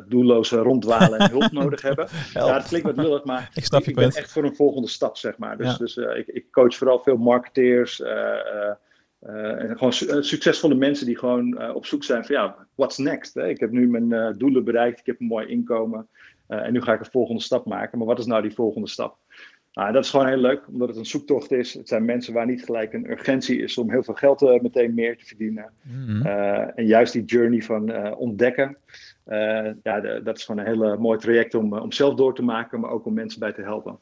doelloze 0.08 0.58
ronddwalen 0.70 1.20
en 1.20 1.30
hulp 1.30 1.52
nodig 1.52 1.82
hebben. 1.82 2.08
Ja, 2.34 2.54
dat 2.54 2.68
klinkt 2.68 2.88
wat 2.88 2.98
lullig, 2.98 3.24
maar 3.24 3.52
ik, 3.54 3.66
snap 3.66 3.84
je 3.84 3.90
ik 3.90 3.96
ben 3.96 4.12
echt 4.12 4.32
voor 4.32 4.44
een 4.44 4.56
volgende 4.56 4.88
stap, 4.88 5.18
zeg 5.18 5.38
maar. 5.38 5.58
Dus, 5.58 5.78
dus 5.78 5.98
ik, 5.98 6.28
ik, 6.28 6.52
coach 6.52 6.76
vooral 6.76 7.00
veel 7.00 7.18
marketeers, 7.18 8.02
en 8.02 9.78
gewoon 9.78 9.94
succesvolle 10.24 10.76
mensen 10.76 11.06
die 11.06 11.18
gewoon 11.18 11.74
op 11.74 11.86
zoek 11.86 12.04
zijn 12.04 12.26
van 12.26 12.36
ja, 12.36 12.68
what's 12.76 12.98
next? 12.98 13.34
Hè? 13.34 13.48
Ik 13.48 13.60
heb 13.60 13.72
nu 13.72 13.88
mijn 13.88 14.38
doelen 14.38 14.64
bereikt, 14.64 15.00
ik 15.00 15.06
heb 15.06 15.20
een 15.20 15.28
mooi 15.28 15.48
inkomen 15.48 16.08
en 16.48 16.74
nu 16.74 16.82
ga 16.82 16.94
ik 16.94 17.00
een 17.00 17.12
volgende 17.12 17.42
stap 17.42 17.66
maken. 17.66 17.98
Maar 17.98 18.08
wat 18.08 18.20
is 18.20 18.26
nou 18.26 18.42
die 18.42 18.54
volgende 18.54 18.88
stap? 18.88 19.18
Nou, 19.74 19.92
dat 19.92 20.04
is 20.04 20.10
gewoon 20.10 20.28
heel 20.28 20.38
leuk, 20.38 20.68
omdat 20.68 20.88
het 20.88 20.98
een 20.98 21.06
zoektocht 21.06 21.52
is. 21.52 21.74
Het 21.74 21.88
zijn 21.88 22.06
mensen 22.06 22.34
waar 22.34 22.46
niet 22.46 22.64
gelijk 22.64 22.94
een 22.94 23.12
urgentie 23.12 23.62
is 23.62 23.78
om 23.78 23.90
heel 23.90 24.04
veel 24.04 24.14
geld 24.14 24.42
uh, 24.42 24.60
meteen 24.62 24.94
meer 24.94 25.18
te 25.18 25.26
verdienen. 25.26 25.72
Mhm. 25.82 26.26
Eh, 26.26 26.78
en 26.78 26.86
juist 26.86 27.14
die 27.14 27.26
journey 27.26 27.62
van 27.62 27.90
uh, 27.90 28.12
ontdekken, 28.18 28.78
ja, 29.84 30.00
de, 30.00 30.22
dat 30.24 30.38
is 30.38 30.44
gewoon 30.44 30.66
een 30.66 30.74
heel 30.74 30.98
mooi 30.98 31.20
traject 31.20 31.54
om, 31.54 31.74
om 31.74 31.92
zelf 31.92 32.16
door 32.16 32.36
te 32.36 32.42
maken, 32.42 32.80
maar 32.80 32.90
ook 32.90 33.06
om 33.06 33.14
mensen 33.14 33.40
bij 33.40 33.54
te 33.54 33.62
helpen. 33.62 34.00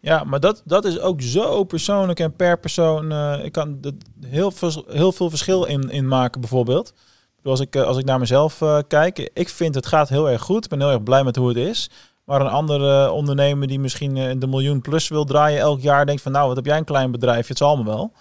Ja, 0.00 0.24
maar 0.24 0.40
dat, 0.40 0.62
dat 0.64 0.84
is 0.84 1.00
ook 1.00 1.20
zo 1.20 1.64
persoonlijk 1.64 2.20
en 2.20 2.36
per 2.36 2.58
persoon. 2.58 3.12
ik 3.44 3.52
kan 3.52 3.78
er 3.82 3.92
heel, 4.26 4.52
heel 4.86 5.12
veel 5.12 5.30
verschil 5.30 5.64
in, 5.64 5.90
in 5.90 6.08
maken, 6.08 6.40
bijvoorbeeld. 6.40 6.94
Als 7.42 7.60
ik, 7.60 7.76
als 7.76 7.98
ik 7.98 8.04
naar 8.04 8.18
mezelf 8.18 8.62
kijk, 8.88 9.30
ik 9.34 9.48
vind 9.48 9.74
het 9.74 9.86
gaat 9.86 10.08
heel 10.08 10.30
erg 10.30 10.42
goed. 10.42 10.64
Ik 10.64 10.70
ben 10.70 10.80
heel 10.80 10.90
erg 10.90 11.02
blij 11.02 11.24
met 11.24 11.36
hoe 11.36 11.48
het 11.48 11.56
is. 11.56 11.90
Maar 12.24 12.40
een 12.40 12.46
andere 12.46 13.10
ondernemer 13.10 13.68
die 13.68 13.80
misschien 13.80 14.16
eh, 14.16 14.34
de 14.38 14.46
miljoen 14.46 14.80
plus 14.80 15.08
wil 15.08 15.24
draaien 15.24 15.60
elk 15.60 15.80
jaar, 15.80 16.06
denkt 16.06 16.22
van 16.22 16.32
nou, 16.32 16.46
wat 16.46 16.56
heb 16.56 16.64
jij 16.66 16.76
een 16.76 16.84
klein 16.84 17.10
bedrijf, 17.10 17.48
het 17.48 17.58
zal 17.58 17.76
me 17.76 17.84
wel. 17.84 18.12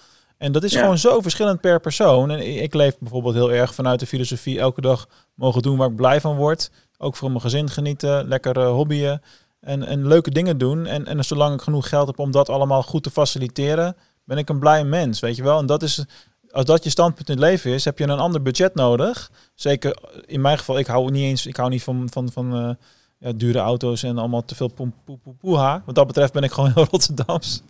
En 0.41 0.51
dat 0.51 0.63
is 0.63 0.75
gewoon 0.75 0.97
zo 0.97 1.21
verschillend 1.21 1.61
per 1.61 1.79
persoon. 1.79 2.31
En 2.31 2.61
ik 2.63 2.73
leef 2.73 2.97
bijvoorbeeld 2.99 3.33
heel 3.33 3.51
erg 3.51 3.73
vanuit 3.73 3.99
de 3.99 4.05
filosofie 4.05 4.59
elke 4.59 4.81
dag 4.81 5.07
mogen 5.35 5.61
doen 5.61 5.77
waar 5.77 5.89
ik 5.89 5.95
blij 5.95 6.21
van 6.21 6.35
word. 6.35 6.71
Ook 6.97 7.15
voor 7.15 7.29
mijn 7.29 7.41
gezin 7.41 7.69
genieten, 7.69 8.27
lekker 8.27 8.57
uh, 8.57 8.69
hobbyen 8.69 9.21
en, 9.59 9.83
en 9.83 10.07
leuke 10.07 10.31
dingen 10.31 10.57
doen. 10.57 10.85
En, 10.85 11.07
en 11.07 11.23
zolang 11.23 11.53
ik 11.53 11.61
genoeg 11.61 11.89
geld 11.89 12.07
heb 12.07 12.19
om 12.19 12.31
dat 12.31 12.49
allemaal 12.49 12.83
goed 12.83 13.03
te 13.03 13.09
faciliteren, 13.11 13.95
ben 14.23 14.37
ik 14.37 14.49
een 14.49 14.59
blij 14.59 14.83
mens, 14.83 15.19
weet 15.19 15.35
je 15.35 15.43
wel. 15.43 15.59
En 15.59 15.65
dat 15.65 15.83
is, 15.83 16.05
als 16.51 16.65
dat 16.65 16.83
je 16.83 16.89
standpunt 16.89 17.29
in 17.29 17.35
het 17.35 17.43
leven 17.43 17.71
is, 17.71 17.85
heb 17.85 17.97
je 17.97 18.03
een 18.03 18.19
ander 18.19 18.41
budget 18.41 18.75
nodig. 18.75 19.31
Zeker 19.55 19.97
in 20.25 20.41
mijn 20.41 20.57
geval, 20.57 20.79
ik 20.79 20.87
hou 20.87 21.11
niet 21.11 21.23
eens, 21.23 21.45
ik 21.45 21.55
hou 21.55 21.69
niet 21.69 21.83
van, 21.83 22.07
van, 22.11 22.31
van 22.31 22.57
uh, 22.57 22.73
ja, 23.21 23.31
dure 23.31 23.59
auto's 23.59 24.03
en 24.03 24.17
allemaal 24.17 24.45
te 24.45 24.55
veel 24.55 24.67
poe, 24.67 24.91
poe, 25.39 25.81
Wat 25.85 25.95
dat 25.95 26.07
betreft 26.07 26.33
ben 26.33 26.43
ik 26.43 26.51
gewoon 26.51 26.71
heel 26.73 26.85
Rotterdams. 26.91 27.63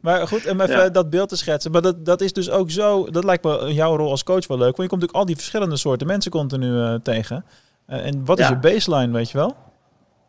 maar 0.00 0.28
goed, 0.28 0.50
om 0.50 0.60
even 0.60 0.92
dat 0.92 1.10
beeld 1.10 1.28
te 1.28 1.36
schetsen. 1.36 1.70
Maar 1.70 1.82
dat, 1.82 2.04
dat 2.04 2.20
is 2.20 2.32
dus 2.32 2.50
ook 2.50 2.70
zo, 2.70 3.10
dat 3.10 3.24
lijkt 3.24 3.44
me 3.44 3.74
jouw 3.74 3.96
rol 3.96 4.10
als 4.10 4.22
coach 4.22 4.46
wel 4.46 4.58
leuk. 4.58 4.76
Want 4.76 4.82
je 4.82 4.88
komt 4.88 5.00
natuurlijk 5.00 5.18
al 5.18 5.26
die 5.26 5.36
verschillende 5.36 5.76
soorten 5.76 6.06
mensen 6.06 6.30
continu 6.30 6.66
uh, 6.66 6.94
tegen. 6.94 7.44
Uh, 7.88 8.06
en 8.06 8.24
wat 8.24 8.38
is 8.38 8.48
je 8.48 8.56
baseline, 8.58 9.12
weet 9.12 9.30
je 9.30 9.38
wel? 9.38 9.56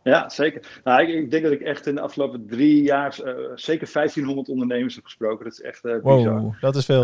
Ja, 0.03 0.29
zeker. 0.29 0.81
Nou, 0.83 1.01
ik, 1.01 1.09
ik, 1.09 1.31
denk 1.31 1.43
dat 1.43 1.51
ik 1.51 1.61
echt 1.61 1.87
in 1.87 1.95
de 1.95 2.01
afgelopen 2.01 2.47
drie 2.47 2.83
jaar 2.83 3.17
uh, 3.25 3.33
zeker 3.55 3.89
1500 3.93 4.49
ondernemers 4.49 4.95
heb 4.95 5.03
gesproken. 5.03 5.43
Dat 5.43 5.53
is 5.53 5.61
echt 5.61 5.81
bizar. 5.81 6.01
Wow, 6.41 6.53
dat 6.61 6.75
is 6.75 6.85
veel. 6.85 7.03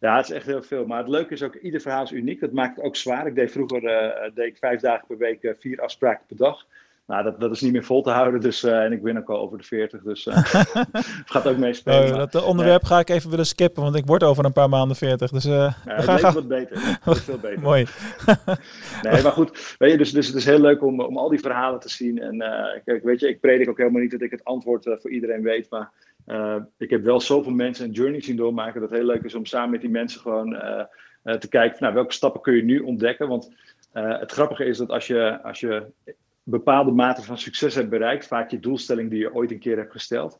Ja, 0.00 0.16
het 0.16 0.28
is 0.28 0.34
echt 0.34 0.46
heel 0.46 0.62
veel. 0.62 0.86
Maar 0.86 0.98
het 0.98 1.08
leuke 1.08 1.32
is 1.32 1.42
ook, 1.42 1.54
ieder 1.54 1.80
verhaal 1.80 2.02
is 2.02 2.12
uniek. 2.12 2.40
Dat 2.40 2.52
maakt 2.52 2.76
het 2.76 2.84
ook 2.84 2.96
zwaar. 2.96 3.26
Ik 3.26 3.34
deed 3.34 3.52
vroeger 3.52 3.82
uh, 3.82 4.34
deed 4.34 4.46
ik 4.46 4.56
vijf 4.56 4.80
dagen 4.80 5.06
per 5.06 5.18
week 5.18 5.42
uh, 5.42 5.52
vier 5.58 5.80
afspraken 5.80 6.26
per 6.26 6.36
dag. 6.36 6.66
Nou, 7.06 7.22
dat, 7.22 7.40
dat 7.40 7.50
is 7.50 7.60
niet 7.60 7.72
meer 7.72 7.84
vol 7.84 8.02
te 8.02 8.10
houden. 8.10 8.40
Dus, 8.40 8.64
uh, 8.64 8.84
en 8.84 8.92
ik 8.92 9.02
ben 9.02 9.16
ook 9.16 9.30
al 9.30 9.38
over 9.38 9.58
de 9.58 9.64
40, 9.64 10.02
dus 10.02 10.24
het 11.04 11.30
gaat 11.30 11.46
ook 11.46 11.56
meespelen. 11.56 12.12
Oh, 12.12 12.30
dat 12.30 12.44
onderwerp 12.44 12.84
ga 12.84 12.98
ik 12.98 13.08
even 13.08 13.30
willen 13.30 13.46
skippen, 13.46 13.82
want 13.82 13.94
ik 13.94 14.06
word 14.06 14.22
over 14.22 14.44
een 14.44 14.52
paar 14.52 14.68
maanden 14.68 14.96
40. 14.96 15.30
Dus 15.30 15.44
ja, 15.44 15.70
gaat 15.84 16.34
wat 16.34 16.48
beter. 16.48 16.76
Veel 17.04 17.38
beter. 17.38 17.60
Mooi. 17.60 17.86
nee, 19.02 19.22
maar 19.22 19.32
goed. 19.32 19.74
Weet 19.78 19.90
je, 19.90 19.98
dus, 19.98 20.12
dus 20.12 20.26
het 20.26 20.36
is 20.36 20.44
heel 20.44 20.60
leuk 20.60 20.82
om, 20.82 21.00
om 21.00 21.16
al 21.16 21.28
die 21.28 21.40
verhalen 21.40 21.80
te 21.80 21.88
zien. 21.88 22.20
En 22.20 22.38
kijk, 22.84 23.04
weet 23.04 23.20
je, 23.20 23.28
ik 23.28 23.40
predik 23.40 23.68
ook 23.68 23.78
helemaal 23.78 24.00
niet 24.00 24.10
dat 24.10 24.22
ik 24.22 24.30
het 24.30 24.44
antwoord 24.44 24.84
voor 25.00 25.10
iedereen 25.10 25.42
weet, 25.42 25.70
maar 25.70 25.90
uh, 26.30 26.56
ik 26.76 26.90
heb 26.90 27.04
wel 27.04 27.20
zoveel 27.20 27.52
mensen 27.52 27.84
een 27.84 27.92
journey 27.92 28.20
zien 28.20 28.36
doormaken 28.36 28.80
dat 28.80 28.90
het 28.90 28.98
heel 28.98 29.08
leuk 29.08 29.22
is 29.22 29.34
om 29.34 29.46
samen 29.46 29.70
met 29.70 29.80
die 29.80 29.90
mensen 29.90 30.20
gewoon 30.20 30.52
uh, 30.52 30.82
uh, 31.24 31.34
te 31.34 31.48
kijken 31.48 31.76
nou, 31.80 31.94
welke 31.94 32.12
stappen 32.12 32.40
kun 32.40 32.54
je 32.54 32.62
nu 32.62 32.78
ontdekken. 32.78 33.28
Want 33.28 33.52
het 33.92 34.32
grappige 34.32 34.64
is 34.64 34.78
dat 34.78 34.90
als 34.90 35.06
je, 35.06 35.42
als 35.42 35.60
je 35.60 35.86
bepaalde 36.42 36.90
mate 36.90 37.22
van 37.22 37.38
succes 37.38 37.74
hebt 37.74 37.88
bereikt, 37.88 38.26
vaak 38.26 38.50
je 38.50 38.60
doelstelling 38.60 39.10
die 39.10 39.18
je 39.18 39.34
ooit 39.34 39.50
een 39.50 39.58
keer 39.58 39.76
hebt 39.76 39.92
gesteld, 39.92 40.38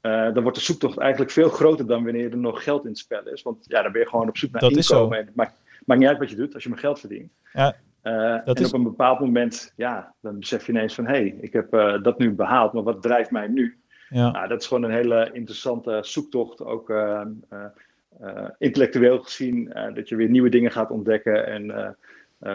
dan 0.00 0.42
wordt 0.42 0.58
de 0.58 0.64
zoektocht 0.64 0.98
eigenlijk 0.98 1.30
veel 1.30 1.48
groter 1.48 1.86
dan 1.86 2.04
wanneer 2.04 2.30
er 2.30 2.36
nog 2.36 2.62
geld 2.64 2.82
in 2.82 2.90
het 2.90 2.98
spel 2.98 3.28
is. 3.28 3.42
Want 3.42 3.64
ja, 3.68 3.82
dan 3.82 3.92
ben 3.92 4.00
je 4.00 4.08
gewoon 4.08 4.28
op 4.28 4.36
zoek 4.36 4.50
naar 4.50 4.60
dat 4.60 4.72
inkomen. 4.72 5.18
En 5.18 5.26
het 5.26 5.34
maakt, 5.34 5.60
maakt, 5.84 6.00
niet 6.00 6.08
uit 6.08 6.18
wat 6.18 6.30
je 6.30 6.36
doet 6.36 6.54
als 6.54 6.62
je 6.62 6.68
maar 6.68 6.78
geld 6.78 7.00
verdient. 7.00 7.32
Ja. 7.52 7.76
Uh, 8.02 8.48
en 8.48 8.54
is... 8.54 8.66
op 8.66 8.72
een 8.72 8.82
bepaald 8.82 9.20
moment, 9.20 9.72
ja, 9.76 10.14
dan 10.20 10.38
besef 10.38 10.66
je 10.66 10.72
ineens 10.72 10.94
van 10.94 11.06
hé, 11.06 11.12
hey, 11.12 11.36
ik 11.40 11.52
heb 11.52 11.74
uh, 11.74 12.02
dat 12.02 12.18
nu 12.18 12.30
behaald, 12.30 12.72
maar 12.72 12.82
wat 12.82 13.02
drijft 13.02 13.30
mij 13.30 13.48
nu? 13.48 13.79
Ja. 14.10 14.30
Nou, 14.30 14.48
dat 14.48 14.60
is 14.60 14.66
gewoon 14.66 14.82
een 14.82 14.94
hele 14.96 15.30
interessante 15.32 15.98
zoektocht, 16.02 16.64
ook 16.64 16.90
uh, 16.90 17.20
uh, 18.22 18.44
intellectueel 18.58 19.18
gezien, 19.18 19.72
dat 19.94 20.08
je 20.08 20.16
weer 20.16 20.28
nieuwe 20.28 20.48
dingen 20.48 20.70
gaat 20.70 20.90
ontdekken. 20.90 21.46
En 21.46 21.96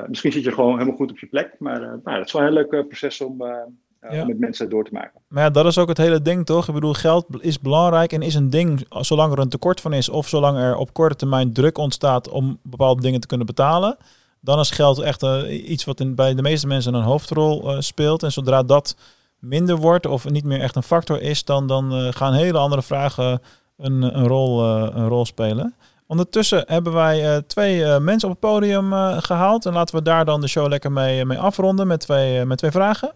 misschien 0.07 0.31
zit 0.31 0.43
je 0.43 0.51
gewoon 0.51 0.73
helemaal 0.73 0.95
goed 0.95 1.11
op 1.11 1.19
je 1.19 1.27
plek, 1.27 1.55
maar 1.59 1.79
nou, 1.79 2.01
dat 2.03 2.25
is 2.25 2.31
wel 2.31 2.41
een 2.41 2.53
heel 2.53 2.67
leuk 2.69 2.87
proces 2.87 3.21
om, 3.21 3.43
ja. 3.43 4.21
om 4.21 4.27
met 4.27 4.39
mensen 4.39 4.69
door 4.69 4.85
te 4.85 4.93
maken. 4.93 5.21
Maar 5.27 5.43
ja, 5.43 5.49
dat 5.49 5.65
is 5.65 5.77
ook 5.77 5.87
het 5.87 5.97
hele 5.97 6.21
ding, 6.21 6.45
toch? 6.45 6.67
Ik 6.67 6.73
bedoel, 6.73 6.93
geld 6.93 7.25
is 7.39 7.59
belangrijk 7.59 8.13
en 8.13 8.21
is 8.21 8.35
een 8.35 8.49
ding 8.49 8.85
zolang 8.89 9.33
er 9.33 9.39
een 9.39 9.49
tekort 9.49 9.81
van 9.81 9.93
is 9.93 10.09
of 10.09 10.27
zolang 10.27 10.57
er 10.57 10.75
op 10.75 10.93
korte 10.93 11.15
termijn 11.15 11.53
druk 11.53 11.77
ontstaat 11.77 12.29
om 12.29 12.59
bepaalde 12.61 13.01
dingen 13.01 13.19
te 13.19 13.27
kunnen 13.27 13.47
betalen. 13.47 13.97
Dan 14.39 14.59
is 14.59 14.71
geld 14.71 14.99
echt 14.99 15.23
iets 15.47 15.85
wat 15.85 15.99
in, 15.99 16.15
bij 16.15 16.35
de 16.35 16.41
meeste 16.41 16.67
mensen 16.67 16.93
een 16.93 17.01
hoofdrol 17.01 17.81
speelt. 17.81 18.23
En 18.23 18.31
zodra 18.31 18.63
dat 18.63 18.95
minder 19.39 19.77
wordt 19.77 20.05
of 20.05 20.29
niet 20.29 20.43
meer 20.43 20.61
echt 20.61 20.75
een 20.75 20.83
factor 20.83 21.21
is, 21.21 21.43
dan, 21.43 21.67
dan 21.67 21.93
uh, 21.93 22.11
gaan 22.11 22.33
hele 22.33 22.57
andere 22.57 22.81
vragen 22.81 23.41
een, 23.77 24.01
een, 24.01 24.27
rol, 24.27 24.63
uh, 24.63 24.89
een 24.93 25.07
rol 25.07 25.25
spelen. 25.25 25.75
Ondertussen 26.07 26.63
hebben 26.67 26.93
wij 26.93 27.35
uh, 27.35 27.37
twee 27.37 27.99
mensen 27.99 28.29
op 28.29 28.41
het 28.41 28.51
podium 28.51 28.91
gehaald. 29.21 29.65
En 29.65 29.73
laten 29.73 29.95
we 29.95 30.01
daar 30.01 30.25
dan 30.25 30.41
de 30.41 30.47
show 30.47 30.67
lekker 30.67 30.91
mee, 30.91 31.25
mee 31.25 31.39
afronden 31.39 31.87
met 31.87 31.99
twee, 31.99 32.45
met 32.45 32.57
twee 32.57 32.71
vragen. 32.71 33.13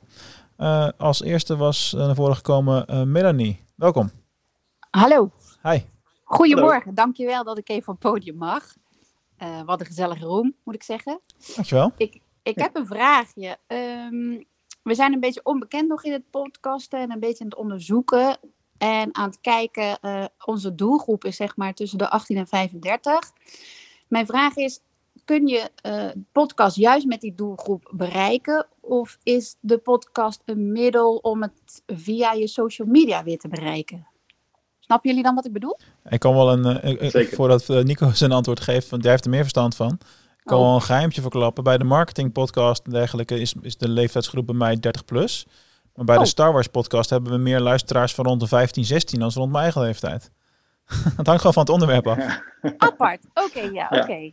als 0.97 1.21
eerste 1.21 1.57
was 1.57 1.93
naar 1.97 2.15
voren 2.15 2.35
gekomen 2.35 3.11
Melanie. 3.11 3.65
Welkom. 3.75 4.11
Hallo. 4.89 5.31
Hi. 5.63 5.79
Goedemorgen, 6.23 6.79
Hallo. 6.79 6.93
dankjewel 6.93 7.43
dat 7.43 7.57
ik 7.57 7.69
even 7.69 7.93
op 7.93 8.01
het 8.01 8.11
podium 8.11 8.35
mag. 8.35 8.63
wat 9.65 9.79
een 9.79 9.85
gezellige 9.85 10.25
room, 10.25 10.55
moet 10.63 10.75
ik 10.75 10.83
zeggen. 10.83 11.21
Dankjewel. 11.55 11.91
Ik, 11.97 12.21
ik 12.43 12.59
heb 12.59 12.75
een 12.75 12.85
vraagje. 12.85 13.57
Um, 13.67 14.45
we 14.89 14.95
zijn 14.95 15.13
een 15.13 15.19
beetje 15.19 15.43
onbekend 15.43 15.87
nog 15.87 16.03
in 16.03 16.11
het 16.11 16.29
podcasten 16.29 16.99
en 16.99 17.11
een 17.11 17.19
beetje 17.19 17.43
aan 17.43 17.49
het 17.49 17.59
onderzoeken. 17.59 18.37
En 18.77 19.15
aan 19.15 19.29
het 19.29 19.41
kijken, 19.41 19.97
uh, 20.01 20.25
onze 20.45 20.75
doelgroep 20.75 21.25
is 21.25 21.35
zeg 21.35 21.55
maar 21.55 21.73
tussen 21.73 21.97
de 21.97 22.09
18 22.09 22.37
en 22.37 22.47
35. 22.47 23.31
Mijn 24.07 24.25
vraag 24.25 24.55
is, 24.55 24.79
kun 25.25 25.47
je 25.47 25.69
uh, 25.85 26.23
podcast 26.31 26.75
juist 26.75 27.05
met 27.05 27.21
die 27.21 27.35
doelgroep 27.35 27.91
bereiken? 27.93 28.67
Of 28.79 29.17
is 29.23 29.55
de 29.59 29.77
podcast 29.77 30.41
een 30.45 30.71
middel 30.71 31.15
om 31.15 31.41
het 31.41 31.83
via 31.87 32.31
je 32.31 32.47
social 32.47 32.87
media 32.87 33.23
weer 33.23 33.37
te 33.37 33.47
bereiken? 33.47 34.07
Snappen 34.79 35.09
jullie 35.09 35.25
dan 35.25 35.35
wat 35.35 35.45
ik 35.45 35.53
bedoel? 35.53 35.77
Ik 36.09 36.19
kan 36.19 36.33
wel 36.33 36.51
een, 36.51 36.97
uh, 37.01 37.31
voordat 37.31 37.67
Nico 37.67 38.11
zijn 38.11 38.31
antwoord 38.31 38.59
geeft, 38.59 38.89
want 38.89 39.01
hij 39.01 39.11
heeft 39.11 39.25
er 39.25 39.31
meer 39.31 39.41
verstand 39.41 39.75
van 39.75 39.99
kan 40.49 40.59
oh. 40.59 40.65
wel 40.65 40.75
een 40.75 40.81
geheimtje 40.81 41.21
verklappen. 41.21 41.63
Bij 41.63 41.77
de 41.77 41.83
marketing 41.83 42.31
podcast 42.31 42.85
en 42.85 42.91
dergelijke 42.91 43.39
is, 43.39 43.53
is 43.61 43.77
de 43.77 43.89
leeftijdsgroep 43.89 44.45
bij 44.45 44.55
mij 44.55 44.79
30 44.79 45.05
plus. 45.05 45.45
Maar 45.95 46.05
bij 46.05 46.15
de 46.15 46.21
oh. 46.21 46.27
Star 46.27 46.53
Wars 46.53 46.67
podcast 46.67 47.09
hebben 47.09 47.31
we 47.31 47.37
meer 47.37 47.59
luisteraars 47.59 48.13
van 48.13 48.25
rond 48.25 48.39
de 48.39 48.47
15, 48.47 48.83
16 48.85 49.19
dan 49.19 49.31
rond 49.33 49.51
mijn 49.51 49.63
eigen 49.63 49.81
leeftijd. 49.81 50.31
Het 51.17 51.27
hangt 51.27 51.41
gewoon 51.41 51.53
van 51.53 51.63
het 51.63 51.71
onderwerp 51.71 52.07
af. 52.07 52.41
Apart, 52.77 53.25
oké, 53.33 53.61
ja, 53.61 53.87
oké. 53.91 54.31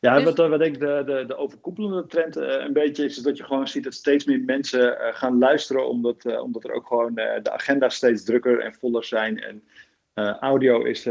Ja, 0.00 0.14
dus... 0.14 0.24
wat, 0.24 0.48
wat 0.48 0.60
ik 0.60 0.80
de, 0.80 1.02
de, 1.06 1.24
de 1.26 1.36
overkoepelende 1.36 2.06
trend 2.06 2.36
uh, 2.36 2.44
een 2.48 2.72
beetje 2.72 3.04
is, 3.04 3.16
is 3.16 3.22
dat 3.22 3.36
je 3.36 3.44
gewoon 3.44 3.68
ziet 3.68 3.84
dat 3.84 3.94
steeds 3.94 4.24
meer 4.24 4.40
mensen 4.40 4.80
uh, 4.80 4.96
gaan 5.12 5.38
luisteren, 5.38 5.88
omdat, 5.88 6.24
uh, 6.24 6.42
omdat 6.42 6.64
er 6.64 6.72
ook 6.72 6.86
gewoon 6.86 7.14
de 7.14 7.50
agenda 7.52 7.88
steeds 7.88 8.24
drukker 8.24 8.60
en 8.60 8.74
voller 8.74 9.04
zijn. 9.04 9.42
En 9.42 9.62
audio 10.40 10.82
is 10.82 11.04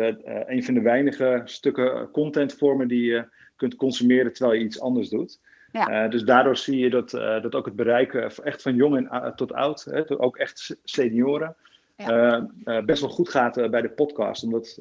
een 0.45 0.63
van 0.63 0.73
de 0.73 0.81
weinige 0.81 1.41
stukken 1.45 2.11
contentvormen 2.11 2.87
die 2.87 3.03
je 3.05 3.27
kunt 3.55 3.75
consumeren 3.75 4.33
terwijl 4.33 4.59
je 4.59 4.65
iets 4.65 4.79
anders 4.79 5.09
doet. 5.09 5.39
Ja. 5.75 6.05
Uh, 6.05 6.11
dus 6.11 6.23
daardoor 6.23 6.57
zie 6.57 6.79
je 6.79 6.89
dat, 6.89 7.13
uh, 7.13 7.41
dat 7.41 7.55
ook 7.55 7.65
het 7.65 7.75
bereiken 7.75 8.31
echt 8.43 8.61
van 8.61 8.75
jong 8.75 8.95
en, 8.95 9.03
uh, 9.03 9.27
tot 9.27 9.53
oud, 9.53 9.83
hè, 9.83 10.21
ook 10.21 10.37
echt 10.37 10.77
senioren, 10.83 11.55
ja. 11.95 12.47
best 12.85 13.01
wel 13.01 13.09
goed 13.09 13.29
gaat 13.29 13.69
bij 13.71 13.81
de 13.81 13.89
podcast. 13.89 14.43
Omdat 14.43 14.79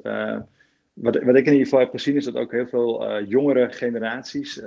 wat, 0.93 1.23
wat 1.23 1.37
ik 1.37 1.47
in 1.47 1.53
ieder 1.53 1.65
geval 1.65 1.79
heb 1.79 1.91
gezien 1.91 2.17
is 2.17 2.25
dat 2.25 2.37
ook 2.37 2.53
heel 2.53 2.67
veel 2.67 3.23
jongere 3.23 3.73
generaties 3.73 4.63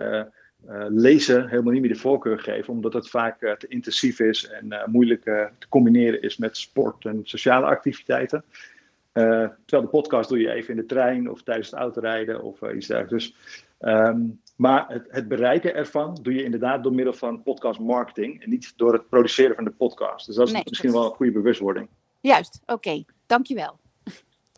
lezen 0.87 1.47
helemaal 1.49 1.73
niet 1.73 1.81
meer 1.81 1.93
de 1.93 1.99
voorkeur 1.99 2.39
geven, 2.39 2.73
omdat 2.73 2.93
het 2.93 3.09
vaak 3.09 3.39
te 3.39 3.67
intensief 3.67 4.19
is 4.19 4.47
en 4.47 4.83
moeilijk 4.85 5.23
te 5.23 5.67
combineren 5.69 6.21
is 6.21 6.37
met 6.37 6.57
sport 6.57 7.05
en 7.05 7.19
sociale 7.23 7.65
activiteiten. 7.65 8.43
terwijl 9.11 9.81
de 9.81 9.87
podcast 9.87 10.29
doe 10.29 10.39
je 10.39 10.51
even 10.51 10.69
in 10.69 10.79
de 10.79 10.85
trein 10.85 11.29
of 11.29 11.43
tijdens 11.43 11.71
het 11.71 11.79
autorijden 11.79 12.41
of 12.41 12.61
iets 12.61 12.87
dergelijks. 12.87 13.25
Dus, 13.25 13.65
ehm, 13.79 14.21
maar 14.55 14.85
het, 14.87 15.05
het, 15.09 15.27
bereiken 15.27 15.75
ervan 15.75 16.19
doe 16.21 16.33
je 16.33 16.43
inderdaad 16.43 16.83
door 16.83 16.93
middel 16.93 17.13
van 17.13 17.43
podcast 17.43 17.79
marketing 17.79 18.43
en 18.43 18.49
niet 18.49 18.73
door 18.75 18.93
het 18.93 19.09
produceren 19.09 19.55
van 19.55 19.63
de 19.63 19.71
podcast. 19.71 20.25
Dus 20.25 20.35
dat 20.35 20.47
is 20.47 20.63
misschien 20.63 20.91
wel 20.91 21.05
een 21.05 21.15
goede 21.15 21.31
bewustwording. 21.31 21.87
Juist, 22.21 22.59
oké. 22.65 23.03
Dankjewel. 23.25 23.79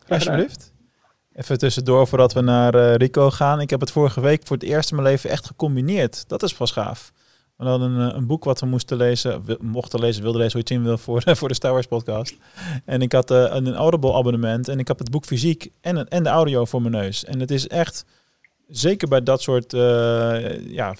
Alsjeblieft. 0.07 0.73
Even 1.33 1.57
tussendoor 1.57 2.07
voordat 2.07 2.33
we 2.33 2.41
naar 2.41 2.75
uh, 2.75 2.95
Rico 2.95 3.29
gaan. 3.29 3.61
Ik 3.61 3.69
heb 3.69 3.79
het 3.79 3.91
vorige 3.91 4.21
week 4.21 4.47
voor 4.47 4.57
het 4.57 4.65
eerst 4.65 4.89
in 4.89 4.95
mijn 4.95 5.07
leven 5.07 5.29
echt 5.29 5.45
gecombineerd. 5.45 6.29
Dat 6.29 6.43
is 6.43 6.53
pas 6.53 6.71
gaaf. 6.71 7.11
We 7.55 7.65
hadden 7.65 7.91
een, 7.91 8.09
eh, 8.09 8.15
een 8.15 8.27
boek 8.27 8.43
wat 8.43 8.59
we 8.59 8.65
moesten 8.65 8.97
lezen, 8.97 9.43
mochten 9.61 9.99
lezen, 9.99 10.21
wilden 10.23 10.41
lezen, 10.41 10.59
hoe 10.59 10.67
je 10.67 10.73
het 10.73 10.81
zien 10.81 10.83
wil, 10.83 10.97
voor, 10.97 11.21
voor 11.37 11.47
de 11.47 11.53
Star 11.53 11.71
Wars 11.71 11.85
podcast. 11.85 12.37
En 12.85 13.01
ik 13.01 13.11
had 13.11 13.31
uh, 13.31 13.45
een 13.49 13.75
Audible 13.75 14.13
abonnement 14.13 14.67
en 14.67 14.79
ik 14.79 14.87
heb 14.87 14.99
het 14.99 15.11
boek 15.11 15.25
fysiek 15.25 15.71
en, 15.81 16.07
en 16.07 16.23
de 16.23 16.29
audio 16.29 16.65
voor 16.65 16.81
mijn 16.81 16.93
neus. 16.93 17.25
En 17.25 17.39
het 17.39 17.51
is 17.51 17.67
echt, 17.67 18.05
zeker 18.69 19.07
bij 19.07 19.23
dat 19.23 19.41
soort 19.41 19.73
uh, 19.73 20.71
ja, 20.71 20.95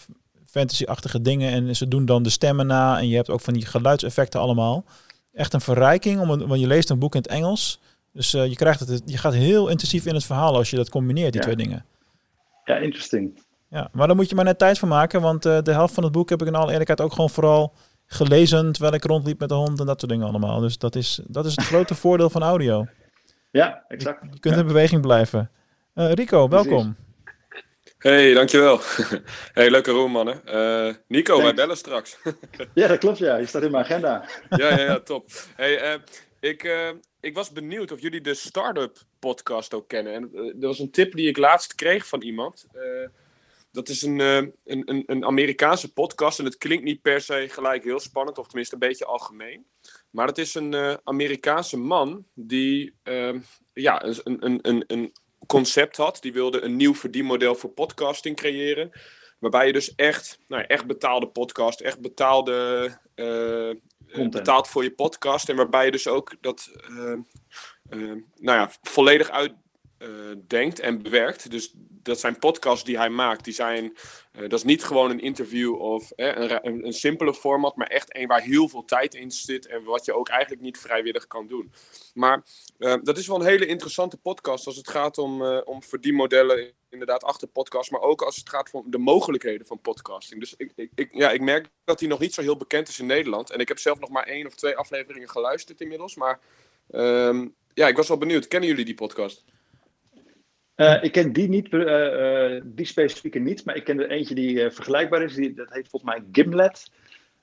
fantasy-achtige 0.46 1.22
dingen, 1.22 1.52
en 1.52 1.76
ze 1.76 1.88
doen 1.88 2.06
dan 2.06 2.24
de 2.24 2.30
stemmen 2.30 2.68
na 2.68 2.98
en 2.98 3.08
je 3.08 3.16
hebt 3.16 3.30
ook 3.30 3.42
van 3.42 3.54
die 3.54 3.66
geluidseffecten 3.66 4.40
allemaal. 4.40 4.86
Echt 5.34 5.54
een 5.54 5.62
verrijking, 5.62 6.20
om 6.20 6.48
want 6.48 6.60
je 6.60 6.68
leest 6.68 6.90
een 6.90 7.00
boek 7.00 7.16
in 7.16 7.22
het 7.22 7.32
Engels 7.32 7.80
dus 8.14 8.34
uh, 8.34 8.46
je, 8.48 8.56
krijgt 8.56 8.80
het, 8.80 9.02
je 9.06 9.18
gaat 9.18 9.34
heel 9.34 9.68
intensief 9.68 10.06
in 10.06 10.14
het 10.14 10.24
verhaal 10.26 10.56
als 10.56 10.70
je 10.70 10.76
dat 10.76 10.90
combineert, 10.90 11.34
die 11.34 11.42
twee 11.42 11.56
dingen. 11.56 11.86
Ja, 12.66 12.76
interesting. 12.76 13.42
Ja, 13.70 13.90
maar 13.92 14.08
dan 14.08 14.16
moet 14.16 14.30
je 14.30 14.36
maar 14.36 14.46
net 14.46 14.58
tijd 14.58 14.80
voor 14.80 14.88
maken, 14.88 15.22
want 15.22 15.46
uh, 15.46 15.62
de 15.62 15.72
helft 15.72 15.94
van 15.94 16.04
het 16.04 16.12
boek 16.12 16.30
heb 16.30 16.42
ik 16.42 16.48
in 16.48 16.56
alle 16.56 16.72
eerlijkheid 16.72 17.02
ook 17.02 17.12
gewoon 17.12 17.30
vooral 17.30 17.74
gelezen 18.06 18.72
terwijl 18.72 18.94
ik 18.94 19.04
rondliep 19.04 19.40
met 19.40 19.50
de 19.50 19.56
hond 19.56 19.80
en 19.80 19.86
dat 19.86 20.00
soort 20.00 20.12
dingen 20.12 20.28
allemaal. 20.28 20.60
Dus 20.60 20.78
dat 20.78 20.96
is, 20.96 21.20
dat 21.28 21.46
is 21.46 21.56
het 21.56 21.66
grote 21.72 21.96
voordeel 21.96 22.30
van 22.30 22.44
audio. 22.44 22.86
Ja, 23.52 23.84
exact. 23.88 24.34
Je, 24.34 24.40
kunt 24.40 24.56
in 24.56 24.68
beweging 24.68 25.02
blijven. 25.02 25.50
Uh, 25.96 26.12
Rico, 26.12 26.48
welkom. 26.48 26.96
Hey, 28.00 28.34
dankjewel. 28.34 28.80
hey, 29.58 29.70
leuke 29.70 29.92
room, 29.92 30.12
mannen. 30.12 30.42
Uh, 30.46 30.94
Nico, 31.08 31.34
Thanks. 31.34 31.44
wij 31.44 31.54
bellen 31.54 31.78
straks. 31.78 32.18
ja, 32.74 32.88
dat 32.88 32.98
klopt, 32.98 33.18
ja. 33.18 33.36
Je 33.36 33.46
staat 33.46 33.64
in 33.64 33.72
mijn 33.72 33.84
agenda. 33.84 34.30
ja, 34.50 34.70
ja, 34.70 34.80
ja, 34.80 35.00
top. 35.00 35.30
Hey, 35.56 35.94
uh, 35.94 36.02
ik, 36.40 36.64
uh, 36.64 36.90
ik 37.20 37.36
was 37.36 37.52
benieuwd 37.52 37.92
of 37.92 38.02
jullie 38.02 38.22
de 38.22 38.34
Startup 38.34 38.98
podcast 39.20 39.74
ook 39.74 39.88
kennen. 39.88 40.14
En, 40.14 40.30
er 40.34 40.68
was 40.68 40.80
een 40.80 40.92
tip 40.92 41.16
die 41.16 41.28
ik 41.28 41.38
laatst 41.38 41.76
kreeg 41.76 42.08
van 42.08 42.22
iemand. 42.22 42.68
Dat 43.72 43.90
is 43.90 44.02
een, 44.02 44.20
een, 44.20 44.54
een, 44.66 45.04
een, 45.06 45.26
Amerikaanse 45.26 45.94
podcast. 45.94 46.40
En 46.40 46.46
het 46.46 46.58
klinkt 46.58 46.84
niet 46.84 47.02
per 47.02 47.22
se 47.22 47.46
gelijk 47.50 47.84
heel 47.84 48.00
spannend, 48.00 48.38
of 48.38 48.48
tenminste 48.48 48.74
een 48.74 48.88
beetje 48.88 49.06
algemeen. 49.06 49.66
Maar 50.10 50.28
het 50.28 50.38
is 50.38 50.56
een 50.56 51.00
Amerikaanse 51.04 51.78
man 51.78 52.26
die 52.34 52.94
ja, 53.74 54.04
een, 54.04 54.46
een, 54.46 54.60
een, 54.62 54.84
een 54.88 55.14
concept 55.50 55.98
had. 55.98 56.18
Die 56.22 56.34
wilde 56.34 56.62
een 56.62 56.76
nieuw 56.76 56.96
verdienmodel 56.96 57.56
voor 57.56 57.70
podcasting 57.70 58.36
creëren. 58.36 58.92
Waarbij 59.40 59.68
je 59.68 59.74
dus 59.74 59.96
echt, 59.96 60.40
nou, 60.48 60.64
echt 60.68 60.86
betaalde 60.86 61.28
podcast, 61.28 61.82
echt 61.82 62.00
betaalde 62.00 62.90
Content. 63.16 64.32
betaald 64.32 64.68
voor 64.68 64.84
je 64.84 64.92
podcast. 64.92 65.50
En 65.50 65.56
waarbij 65.56 65.86
je 65.86 65.92
dus 65.92 66.08
ook 66.08 66.36
dat 66.42 66.70
uh, 66.90 67.18
uh, 67.90 68.22
nou 68.36 68.60
ja, 68.60 68.72
volledig 68.82 69.30
uitdenkt 69.30 69.69
uh, 70.00 70.86
en 70.86 71.02
bewerkt. 71.02 71.52
Dus 71.52 71.74
dat 71.76 72.20
zijn 72.20 72.40
podcasts 72.40 72.84
die 72.84 72.98
hij 72.98 73.10
maakt. 73.10 73.44
Die 73.44 73.54
zijn, 73.54 73.98
dat 74.32 74.54
is 74.54 74.64
niet 74.64 74.84
gewoon 74.84 75.12
een 75.12 75.20
interview 75.20 75.82
of 75.82 76.12
een, 76.16 76.86
een, 76.86 76.94
simpele 76.94 77.34
format, 77.34 77.76
maar 77.76 77.88
echt 77.88 78.16
een 78.16 78.28
waar 78.28 78.42
heel 78.42 78.70
veel 78.70 78.86
tijd 78.86 79.16
in 79.16 79.32
zit. 79.32 79.68
En 79.68 79.84
wat 79.84 80.06
je 80.06 80.14
ook 80.14 80.30
eigenlijk 80.30 80.62
niet 80.62 80.78
vrijwillig 80.78 81.28
kan 81.28 81.48
doen. 81.48 81.74
Maar 82.14 82.44
dat 82.78 83.18
is 83.18 83.28
wel 83.28 83.40
een 83.40 83.46
hele 83.46 83.66
interessante 83.66 84.18
podcast 84.18 84.66
als 84.68 84.76
het 84.76 84.90
gaat 84.90 85.18
om, 85.18 85.42
om 85.44 85.84
verdienmodellen 85.84 86.74
inderdaad 86.90 87.24
achter 87.24 87.48
podcast, 87.48 87.92
maar 87.92 88.02
ook 88.02 88.22
als 88.22 88.36
het 88.36 88.50
gaat 88.50 88.72
om 88.72 88.92
de 88.92 88.98
mogelijkheden 88.98 89.66
van 89.66 89.82
podcasting. 89.82 90.40
Dus 90.40 90.54
ik, 90.58 90.72
ik, 90.96 91.10
ja, 91.12 91.32
ik 91.32 91.42
merk 91.42 91.70
dat 91.84 92.00
hij 92.00 92.10
nog 92.10 92.20
niet 92.20 92.34
zo 92.34 92.42
heel 92.42 92.58
bekend 92.58 92.88
is 92.88 93.00
in 93.00 93.06
Nederland. 93.06 93.52
En 93.52 93.60
ik 93.60 93.68
heb 93.68 93.80
zelf 93.80 94.00
nog 94.00 94.10
maar 94.10 94.24
één 94.24 94.46
of 94.46 94.56
twee 94.56 94.76
afleveringen 94.76 95.30
geluisterd 95.30 95.82
inmiddels. 95.82 96.16
Maar 96.16 96.40
um, 96.92 97.56
ja, 97.74 97.88
ik 97.88 97.96
was 97.96 98.08
wel 98.08 98.18
benieuwd. 98.18 98.48
Kennen 98.48 98.70
jullie 98.70 98.86
die 98.86 98.96
podcast? 98.96 99.44
Uh, 100.80 101.04
ik 101.04 101.12
ken 101.12 101.34
die 101.34 101.50
niet, 101.50 101.74
uh, 101.74 102.54
uh, 102.54 102.62
die 102.66 102.86
specifieke 102.86 103.40
niet, 103.40 103.66
maar 103.66 103.76
ik 103.76 103.84
ken 103.84 104.00
er 104.00 104.10
eentje 104.10 104.36
die 104.36 104.72
vergelijkbaar 104.72 105.22
is. 105.22 105.36
Die, 105.36 105.54
dat 105.54 105.68
heet 105.70 105.88
volgens 105.90 106.12
mij 106.12 106.24
Gimlet. 106.32 106.92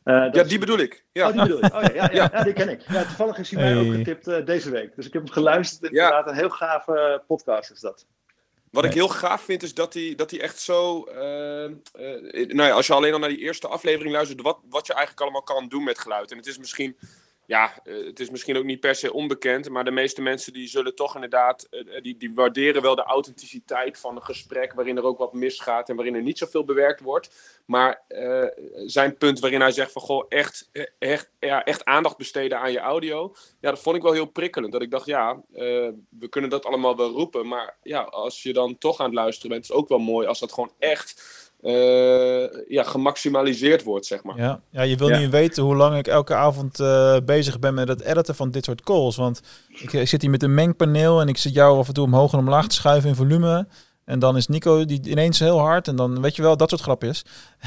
ja, 0.04 0.28
die 0.28 0.58
bedoel 0.58 0.78
ik. 0.78 1.04
Ja. 1.12 1.28
Oh, 1.28 1.32
die 1.32 1.42
bedoel 1.42 1.64
ik. 1.64 1.74
Oh, 1.74 1.82
ja, 1.82 1.92
ja, 1.94 2.10
ja, 2.12 2.28
ja, 2.32 2.42
die 2.42 2.52
ken 2.52 2.68
ik. 2.68 2.80
Ja, 2.88 3.02
toevallig 3.02 3.38
is 3.38 3.50
hij 3.50 3.62
mij 3.62 3.76
ook 3.76 3.94
getipt 3.94 4.46
deze 4.46 4.70
week. 4.70 4.96
Dus 4.96 5.06
ik 5.06 5.12
heb 5.12 5.22
hem 5.22 5.32
geluisterd. 5.32 5.92
Inderdaad, 5.92 6.28
een 6.28 6.34
heel 6.34 6.48
gave 6.48 7.22
podcast 7.26 7.70
is 7.70 7.80
dat. 7.80 8.06
Wat 8.70 8.84
ik 8.84 8.92
heel 8.92 9.08
gaaf 9.08 9.42
vind, 9.42 9.62
is 9.62 9.74
dat 9.74 9.94
hij, 9.94 10.14
dat 10.16 10.30
hij 10.30 10.40
echt 10.40 10.60
zo. 10.60 11.08
Uh, 11.08 11.64
uh, 11.64 12.48
nou 12.48 12.68
ja, 12.68 12.70
als 12.70 12.86
je 12.86 12.92
alleen 12.92 13.12
al 13.12 13.18
naar 13.18 13.28
die 13.28 13.38
eerste 13.38 13.68
aflevering 13.68 14.14
luistert, 14.14 14.42
wat, 14.42 14.58
wat 14.68 14.86
je 14.86 14.92
eigenlijk 14.92 15.22
allemaal 15.22 15.42
kan 15.42 15.68
doen 15.68 15.84
met 15.84 15.98
geluid. 15.98 16.30
En 16.30 16.36
het 16.36 16.46
is 16.46 16.58
misschien. 16.58 16.96
Ja, 17.46 17.80
uh, 17.84 18.06
het 18.06 18.20
is 18.20 18.30
misschien 18.30 18.56
ook 18.56 18.64
niet 18.64 18.80
per 18.80 18.94
se 18.94 19.12
onbekend, 19.12 19.68
maar 19.68 19.84
de 19.84 19.90
meeste 19.90 20.22
mensen 20.22 20.52
die 20.52 20.68
zullen 20.68 20.94
toch 20.94 21.14
inderdaad, 21.14 21.68
die, 22.02 22.16
die 22.16 22.34
waarderen 22.34 22.82
wel 22.82 22.94
de 22.94 23.02
authenticiteit 23.02 23.98
van 23.98 24.16
een 24.16 24.22
gesprek 24.22 24.72
waarin 24.72 24.96
er 24.96 25.04
ook 25.04 25.18
wat 25.18 25.32
misgaat 25.32 25.88
en 25.88 25.96
waarin 25.96 26.14
er 26.14 26.22
niet 26.22 26.38
zoveel 26.38 26.64
bewerkt 26.64 27.00
wordt. 27.00 27.60
Maar 27.66 28.02
zijn 28.86 29.16
punt 29.16 29.40
waarin 29.40 29.60
hij 29.60 29.70
zegt 29.70 29.92
van, 29.92 30.02
goh, 30.02 30.24
echt, 30.28 30.70
echt, 30.98 31.30
ja, 31.40 31.64
echt 31.64 31.84
aandacht 31.84 32.16
besteden 32.16 32.58
aan 32.60 32.72
je 32.72 32.78
audio, 32.78 33.34
ja, 33.60 33.70
dat 33.70 33.80
vond 33.80 33.96
ik 33.96 34.02
wel 34.02 34.12
heel 34.12 34.26
prikkelend. 34.26 34.72
Dat 34.72 34.82
ik 34.82 34.90
dacht, 34.90 35.06
ja, 35.06 35.42
we 36.08 36.28
kunnen 36.30 36.50
dat 36.50 36.64
allemaal 36.64 36.96
wel 36.96 37.10
roepen, 37.10 37.48
maar 37.48 37.76
ja, 37.82 38.00
als 38.00 38.42
je 38.42 38.52
dan 38.52 38.78
toch 38.78 38.98
aan 38.98 39.06
het 39.06 39.14
luisteren 39.14 39.50
bent, 39.50 39.62
is 39.62 39.68
het 39.68 39.76
ook 39.78 39.88
wel 39.88 39.98
mooi 39.98 40.26
als 40.26 40.40
dat 40.40 40.52
gewoon 40.52 40.72
echt 40.78 41.44
ja, 42.68 42.82
gemaximaliseerd 42.82 43.82
wordt, 43.82 44.06
zeg 44.06 44.22
maar. 44.22 44.38
Ja, 44.38 44.60
ja 44.70 44.82
je 44.82 44.96
wil 44.96 45.08
ja. 45.08 45.18
niet 45.18 45.30
weten 45.30 45.62
hoe 45.62 45.76
lang 45.76 45.96
ik 45.96 46.06
elke 46.06 46.34
avond 46.34 46.80
uh, 46.80 47.16
bezig 47.24 47.58
ben 47.58 47.74
met 47.74 47.88
het 47.88 48.02
editen 48.02 48.34
van 48.34 48.50
dit 48.50 48.64
soort 48.64 48.82
calls. 48.82 49.16
Want 49.16 49.40
ik, 49.68 49.92
ik, 49.92 50.08
zit 50.08 50.22
hier 50.22 50.30
met 50.30 50.42
een 50.42 50.54
mengpaneel 50.54 51.20
en 51.20 51.28
ik 51.28 51.36
zit 51.36 51.54
jou 51.54 51.78
af 51.78 51.88
en 51.88 51.94
toe 51.94 52.04
omhoog 52.04 52.32
en 52.32 52.38
omlaag 52.38 52.66
te 52.66 52.74
schuiven 52.74 53.08
in 53.08 53.14
volume. 53.14 53.66
En 54.04 54.18
dan 54.18 54.36
is 54.36 54.46
Nico 54.46 54.84
die 54.84 55.08
ineens 55.08 55.38
heel 55.38 55.58
hard 55.58 55.88
en 55.88 55.96
dan 55.96 56.20
weet 56.20 56.36
je 56.36 56.42
wel, 56.42 56.56
dat 56.56 56.68
soort 56.68 56.80
grapjes. 56.80 57.24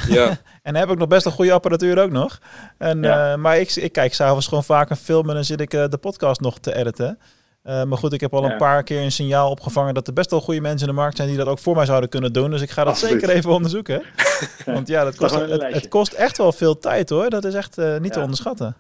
Ja. 0.08 0.28
en 0.64 0.74
dan 0.74 0.76
heb 0.76 0.90
ik 0.90 0.98
nog 0.98 1.08
best 1.08 1.26
een 1.26 1.32
goede 1.32 1.52
apparatuur 1.52 2.02
ook 2.02 2.12
nog. 2.12 2.40
En, 2.78 3.02
ja. 3.02 3.32
uh, 3.32 3.38
maar 3.38 3.60
ik, 3.60 3.76
ik 3.76 3.92
kijk 3.92 4.14
s'avonds 4.14 4.48
gewoon 4.48 4.64
vaak 4.64 4.90
een 4.90 4.96
film 4.96 5.30
en 5.30 5.36
dan 5.36 5.44
zit 5.44 5.62
ik 5.62 5.72
de 5.72 5.98
podcast 6.02 6.42
nog 6.42 6.60
te 6.60 6.76
editen. 6.76 7.20
Uh, 7.64 7.84
maar 7.84 7.98
goed, 7.98 8.14
ik 8.14 8.22
heb 8.22 8.34
al 8.34 8.46
een 8.46 8.58
paar 8.58 8.84
keer 8.84 9.02
een 9.02 9.12
signaal 9.12 9.50
opgevangen 9.50 9.94
dat 9.94 10.08
er 10.08 10.14
best 10.14 10.32
wel 10.32 10.42
goede 10.42 10.62
mensen 10.62 10.88
in 10.88 10.94
de 10.94 11.00
markt 11.00 11.16
zijn 11.16 11.28
die 11.28 11.38
dat 11.38 11.48
ook 11.48 11.60
voor 11.60 11.76
mij 11.76 11.86
zouden 11.86 12.10
kunnen 12.10 12.34
doen. 12.34 12.52
Dus 12.52 12.62
ik 12.62 12.70
ga 12.70 12.84
dat 12.84 12.94
Absoluut. 12.94 13.22
zeker 13.22 13.36
even 13.36 13.52
onderzoeken. 13.52 14.04
Want 14.66 14.88
ja, 14.88 15.04
dat 15.04 15.16
kost, 15.16 15.36
het, 15.36 15.74
het, 15.74 15.88
kost 15.88 16.14
echt 16.14 16.38
wel 16.38 16.52
veel 16.52 16.78
tijd 16.78 17.10
hoor. 17.10 17.30
Dat 17.30 17.46
is 17.46 17.54
echt 17.54 17.78
uh, 17.78 17.98
niet 17.98 18.06
ja. 18.06 18.10
te 18.14 18.20
onderschatten. 18.20 18.76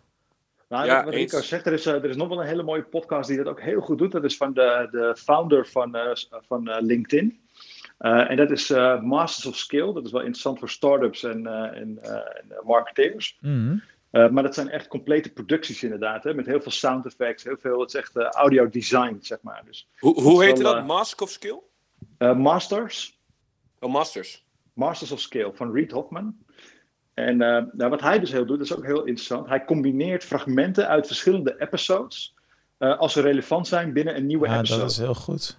Nou, 0.70 0.86
ja, 0.86 1.04
wat 1.04 1.14
Rico 1.14 1.42
zegt, 1.42 1.66
er 1.66 1.74
is, 1.74 1.88
uh, 1.88 1.94
er 1.94 2.10
is 2.10 2.16
nog 2.16 2.28
wel 2.28 2.42
een 2.42 2.48
hele 2.48 2.64
mooie 2.64 2.84
podcast 2.84 3.28
die 3.28 3.38
dat 3.38 3.48
ook 3.48 3.62
heel 3.62 3.82
goed 3.82 3.98
doet. 3.98 4.12
Dat 4.12 4.24
is 4.24 4.38
van 4.38 4.54
de, 4.54 4.88
de 4.92 5.16
founder 5.18 5.68
van, 5.68 5.98
van 6.48 6.70
LinkedIn. 6.80 7.40
en 7.98 8.36
dat 8.36 8.52
is 8.52 8.70
Masters 9.02 9.46
of 9.46 9.56
Skill. 9.56 9.94
Dat 9.94 10.06
is 10.06 10.12
wel 10.12 10.22
interessant 10.22 10.60
voor 10.60 10.70
startups 10.70 11.24
en, 11.24 11.48
en, 11.74 12.00
en 12.04 12.38
marketeers. 12.64 13.38
Mm 13.42 13.68
-hmm. 13.68 13.82
Uh, 14.12 14.30
maar 14.30 14.44
dat 14.44 14.54
zijn 14.54 14.70
echt 14.70 14.88
complete 14.88 15.30
producties 15.30 15.84
inderdaad, 15.84 16.24
hè, 16.24 16.34
met 16.34 16.46
heel 16.46 16.62
veel 16.62 16.72
sound 16.72 17.06
effects, 17.06 17.44
heel 17.44 17.58
veel, 17.60 17.80
het 17.80 17.90
is 17.90 17.96
echt 17.96 18.16
uh, 18.16 18.24
audio 18.24 18.70
design, 18.70 19.18
zeg 19.22 19.38
maar. 19.42 19.62
Dus, 19.66 19.88
hoe 20.00 20.22
hoe 20.22 20.44
heette 20.44 20.64
dat? 20.64 20.76
Uh, 20.76 20.86
Mask 20.86 21.22
of 21.22 21.30
Skill? 21.30 21.60
Masters. 22.18 23.20
Oh, 23.80 23.92
Masters. 23.92 24.46
Masters 24.74 25.12
of 25.12 25.20
Skill 25.20 25.52
van 25.54 25.74
Reed 25.74 25.92
Hoffman. 25.92 26.38
En 27.14 27.38
nou, 27.38 27.90
wat 27.90 28.02
hij 28.02 28.20
dus 28.20 28.32
heel 28.32 28.46
doet, 28.46 28.58
dat 28.58 28.68
is 28.68 28.76
ook 28.76 28.86
heel 28.86 29.04
interessant. 29.04 29.48
Hij 29.48 29.66
combineert 29.66 30.24
fragmenten 30.24 30.88
uit 30.88 31.08
verschillende 31.08 31.56
episodes, 31.62 32.36
als 32.78 33.14
ze 33.14 33.22
relevant 33.22 33.68
zijn 33.68 33.94
binnen 33.94 34.16
een 34.16 34.26
nieuwe 34.26 34.48
ja, 34.48 34.58
episode. 34.58 34.82
dat 34.82 34.92
is 34.92 34.98
heel 34.98 35.16
goed. 35.16 35.58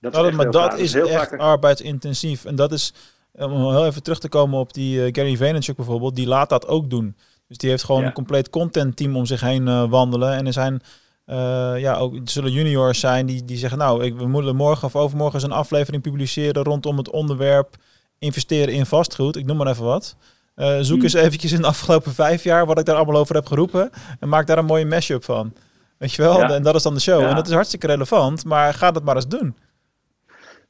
Dat 0.00 0.14
is 0.14 0.20
dat, 0.20 0.32
maar 0.32 0.50
dat 0.50 0.78
is, 0.78 0.94
is 0.94 1.10
echt 1.10 1.28
vaak... 1.28 1.40
arbeidsintensief. 1.40 2.44
En 2.44 2.54
dat 2.54 2.72
is, 2.72 2.94
om 3.32 3.70
heel 3.70 3.86
even 3.86 4.02
terug 4.02 4.18
te 4.18 4.28
komen 4.28 4.58
op 4.58 4.72
die 4.72 4.98
uh, 4.98 5.08
Gary 5.12 5.36
Vaynerchuk 5.36 5.76
bijvoorbeeld, 5.76 6.16
die 6.16 6.26
laat 6.26 6.48
dat 6.48 6.66
ook 6.66 6.90
doen. 6.90 7.16
Dus 7.48 7.56
die 7.56 7.70
heeft 7.70 7.84
gewoon 7.84 8.00
ja. 8.00 8.06
een 8.06 8.12
compleet 8.12 8.50
content 8.50 8.96
team 8.96 9.16
om 9.16 9.26
zich 9.26 9.40
heen 9.40 9.66
uh, 9.66 9.90
wandelen. 9.90 10.32
En 10.32 10.46
er 10.46 10.52
zijn, 10.52 10.82
uh, 11.26 11.36
ja, 11.76 11.96
ook 11.96 12.14
zullen 12.24 12.52
juniors 12.52 13.00
zijn 13.00 13.26
die, 13.26 13.44
die 13.44 13.56
zeggen, 13.56 13.78
nou, 13.78 14.04
ik, 14.04 14.16
we 14.16 14.26
moeten 14.26 14.56
morgen 14.56 14.86
of 14.86 14.96
overmorgen 14.96 15.34
eens 15.34 15.44
een 15.44 15.52
aflevering 15.52 16.02
publiceren 16.02 16.62
rondom 16.62 16.96
het 16.96 17.10
onderwerp 17.10 17.76
investeren 18.18 18.74
in 18.74 18.86
vastgoed. 18.86 19.36
Ik 19.36 19.46
noem 19.46 19.56
maar 19.56 19.66
even 19.66 19.84
wat. 19.84 20.16
Uh, 20.56 20.76
zoek 20.80 20.94
hmm. 20.94 21.02
eens 21.02 21.14
eventjes 21.14 21.52
in 21.52 21.60
de 21.60 21.66
afgelopen 21.66 22.12
vijf 22.12 22.44
jaar 22.44 22.66
wat 22.66 22.78
ik 22.78 22.84
daar 22.84 22.96
allemaal 22.96 23.20
over 23.20 23.34
heb 23.34 23.46
geroepen. 23.46 23.90
En 24.20 24.28
maak 24.28 24.46
daar 24.46 24.58
een 24.58 24.64
mooie 24.64 24.86
mashup 24.86 25.24
van. 25.24 25.52
Weet 25.98 26.12
je 26.12 26.22
wel? 26.22 26.38
Ja. 26.38 26.50
En 26.50 26.62
dat 26.62 26.74
is 26.74 26.82
dan 26.82 26.94
de 26.94 27.00
show. 27.00 27.20
Ja. 27.20 27.28
En 27.28 27.34
dat 27.34 27.46
is 27.46 27.52
hartstikke 27.52 27.86
relevant, 27.86 28.44
maar 28.44 28.74
ga 28.74 28.90
dat 28.90 29.02
maar 29.02 29.14
eens 29.14 29.28
doen. 29.28 29.56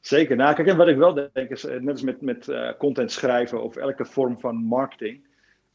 Zeker. 0.03 0.35
Nou, 0.35 0.55
kijk, 0.55 0.67
en 0.67 0.77
wat 0.77 0.87
ik 0.87 0.97
wel 0.97 1.13
denk 1.13 1.49
is, 1.49 1.63
net 1.63 1.87
als 1.87 2.01
met, 2.01 2.21
met 2.21 2.47
uh, 2.47 2.69
content 2.77 3.11
schrijven 3.11 3.63
of 3.63 3.75
elke 3.75 4.05
vorm 4.05 4.39
van 4.39 4.55
marketing. 4.55 5.21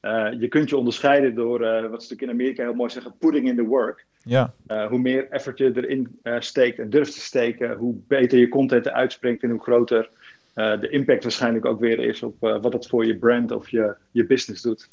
Uh, 0.03 0.29
je 0.39 0.49
kunt 0.49 0.69
je 0.69 0.77
onderscheiden 0.77 1.35
door, 1.35 1.61
uh, 1.61 1.69
wat 1.69 1.81
ze 1.81 1.89
natuurlijk 1.91 2.23
in 2.23 2.31
Amerika 2.31 2.63
heel 2.63 2.75
mooi 2.75 2.91
zeggen, 2.91 3.15
putting 3.19 3.49
in 3.49 3.57
the 3.57 3.63
work. 3.63 4.07
Ja. 4.23 4.55
hoe 4.89 4.99
meer 4.99 5.29
effort 5.29 5.59
je 5.59 5.73
erin 5.75 6.21
steekt 6.39 6.79
en 6.79 6.91
durft 6.91 7.13
te 7.13 7.21
steken, 7.21 7.77
hoe 7.77 7.95
beter 8.07 8.39
je 8.39 8.49
content 8.49 8.89
uitspringt 8.89 9.43
en 9.43 9.51
hoe 9.51 9.63
groter 9.63 10.11
de 10.55 10.89
impact 10.91 11.23
waarschijnlijk 11.23 11.65
ook 11.65 11.81
weer 11.81 11.99
is 11.99 12.23
op 12.23 12.35
wat 12.41 12.73
het 12.73 12.87
voor 12.87 13.07
je 13.07 13.17
brand 13.17 13.53
of 13.53 13.69
je, 13.69 13.95
je 14.11 14.27
business 14.27 14.63
doet. 14.63 14.89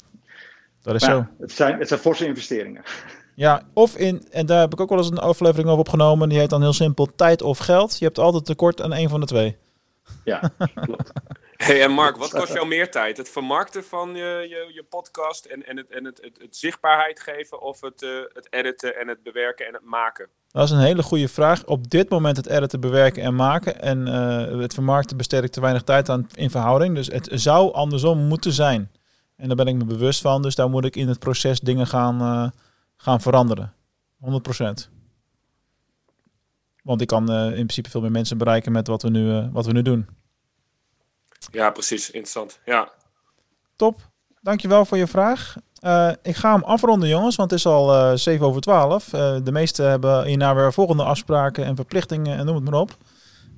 Dat 0.82 0.94
is 0.94 1.04
zo. 1.04 1.26
het, 1.38 1.52
zijn, 1.52 1.78
het 1.78 1.88
zijn 1.88 2.00
forse 2.00 2.26
investeringen. 2.26 2.82
Ja, 3.36 3.62
of 3.72 3.96
in, 3.96 4.26
en 4.30 4.46
daar 4.46 4.60
heb 4.60 4.72
ik 4.72 4.80
ook 4.80 4.88
wel 4.88 4.98
eens 4.98 5.10
een 5.10 5.18
aflevering 5.18 5.68
over 5.68 5.80
opgenomen. 5.80 6.28
Die 6.28 6.38
heet 6.38 6.50
dan 6.50 6.62
heel 6.62 6.72
simpel 6.72 7.08
tijd 7.16 7.42
of 7.42 7.58
geld. 7.58 7.98
Je 7.98 8.04
hebt 8.04 8.18
altijd 8.18 8.44
tekort 8.44 8.82
aan 8.82 8.92
een 8.92 9.08
van 9.08 9.20
de 9.20 9.26
twee. 9.26 9.56
Ja, 10.24 10.50
klopt. 10.84 11.12
Hey, 11.56 11.82
en 11.82 11.90
Mark, 11.90 12.16
wat 12.16 12.30
kost 12.30 12.52
jou 12.52 12.66
meer 12.66 12.90
tijd? 12.90 13.16
Het 13.16 13.28
vermarkten 13.28 13.84
van 13.84 14.14
je, 14.14 14.46
je, 14.48 14.70
je 14.74 14.82
podcast 14.88 15.44
en, 15.44 15.66
en, 15.66 15.76
het, 15.76 15.90
en 15.90 16.04
het, 16.04 16.20
het, 16.22 16.38
het 16.42 16.56
zichtbaarheid 16.56 17.20
geven 17.20 17.60
of 17.60 17.80
het, 17.80 18.02
uh, 18.02 18.10
het 18.32 18.46
editen 18.50 18.96
en 18.96 19.08
het 19.08 19.22
bewerken 19.22 19.66
en 19.66 19.72
het 19.72 19.84
maken? 19.84 20.28
Dat 20.50 20.64
is 20.64 20.70
een 20.70 20.78
hele 20.78 21.02
goede 21.02 21.28
vraag. 21.28 21.64
Op 21.64 21.90
dit 21.90 22.08
moment 22.08 22.36
het 22.36 22.46
editen, 22.46 22.80
bewerken 22.80 23.22
en 23.22 23.34
maken. 23.34 23.80
En 23.80 24.06
uh, 24.06 24.60
het 24.60 24.74
vermarkten 24.74 25.16
besteed 25.16 25.44
ik 25.44 25.50
te 25.50 25.60
weinig 25.60 25.82
tijd 25.82 26.08
aan 26.08 26.28
in 26.34 26.50
verhouding. 26.50 26.94
Dus 26.94 27.06
het 27.06 27.28
zou 27.32 27.72
andersom 27.72 28.18
moeten 28.18 28.52
zijn. 28.52 28.90
En 29.36 29.46
daar 29.46 29.56
ben 29.56 29.66
ik 29.66 29.74
me 29.74 29.84
bewust 29.84 30.20
van. 30.20 30.42
Dus 30.42 30.54
daar 30.54 30.70
moet 30.70 30.84
ik 30.84 30.96
in 30.96 31.08
het 31.08 31.18
proces 31.18 31.60
dingen 31.60 31.86
gaan, 31.86 32.22
uh, 32.22 32.50
gaan 33.06 33.20
veranderen. 33.20 33.72
100%. 34.24 34.88
Want 36.82 37.00
ik 37.00 37.06
kan 37.06 37.32
uh, 37.32 37.46
in 37.46 37.52
principe 37.52 37.90
veel 37.90 38.00
meer 38.00 38.10
mensen 38.10 38.38
bereiken 38.38 38.72
met 38.72 38.86
wat 38.86 39.02
we 39.02 39.08
nu, 39.08 39.28
uh, 39.28 39.46
wat 39.52 39.66
we 39.66 39.72
nu 39.72 39.82
doen. 39.82 40.06
Ja, 41.50 41.70
precies. 41.70 42.06
Interessant. 42.06 42.60
Ja. 42.64 42.90
Top. 43.76 44.10
Dankjewel 44.40 44.84
voor 44.84 44.96
je 44.96 45.06
vraag. 45.06 45.56
Uh, 45.80 46.12
ik 46.22 46.36
ga 46.36 46.52
hem 46.52 46.62
afronden, 46.62 47.08
jongens, 47.08 47.36
want 47.36 47.50
het 47.50 47.58
is 47.58 47.66
al 47.66 48.10
uh, 48.10 48.16
7 48.16 48.46
over 48.46 48.60
12. 48.60 49.04
de 49.08 49.52
meesten 49.52 49.90
hebben 49.90 50.24
hierna 50.24 50.54
weer 50.54 50.72
volgende 50.72 51.04
afspraken 51.04 51.64
en 51.64 51.76
verplichtingen 51.76 52.38
en 52.38 52.46
noem 52.46 52.54
het 52.54 52.64
maar 52.64 52.80
op. 52.80 52.96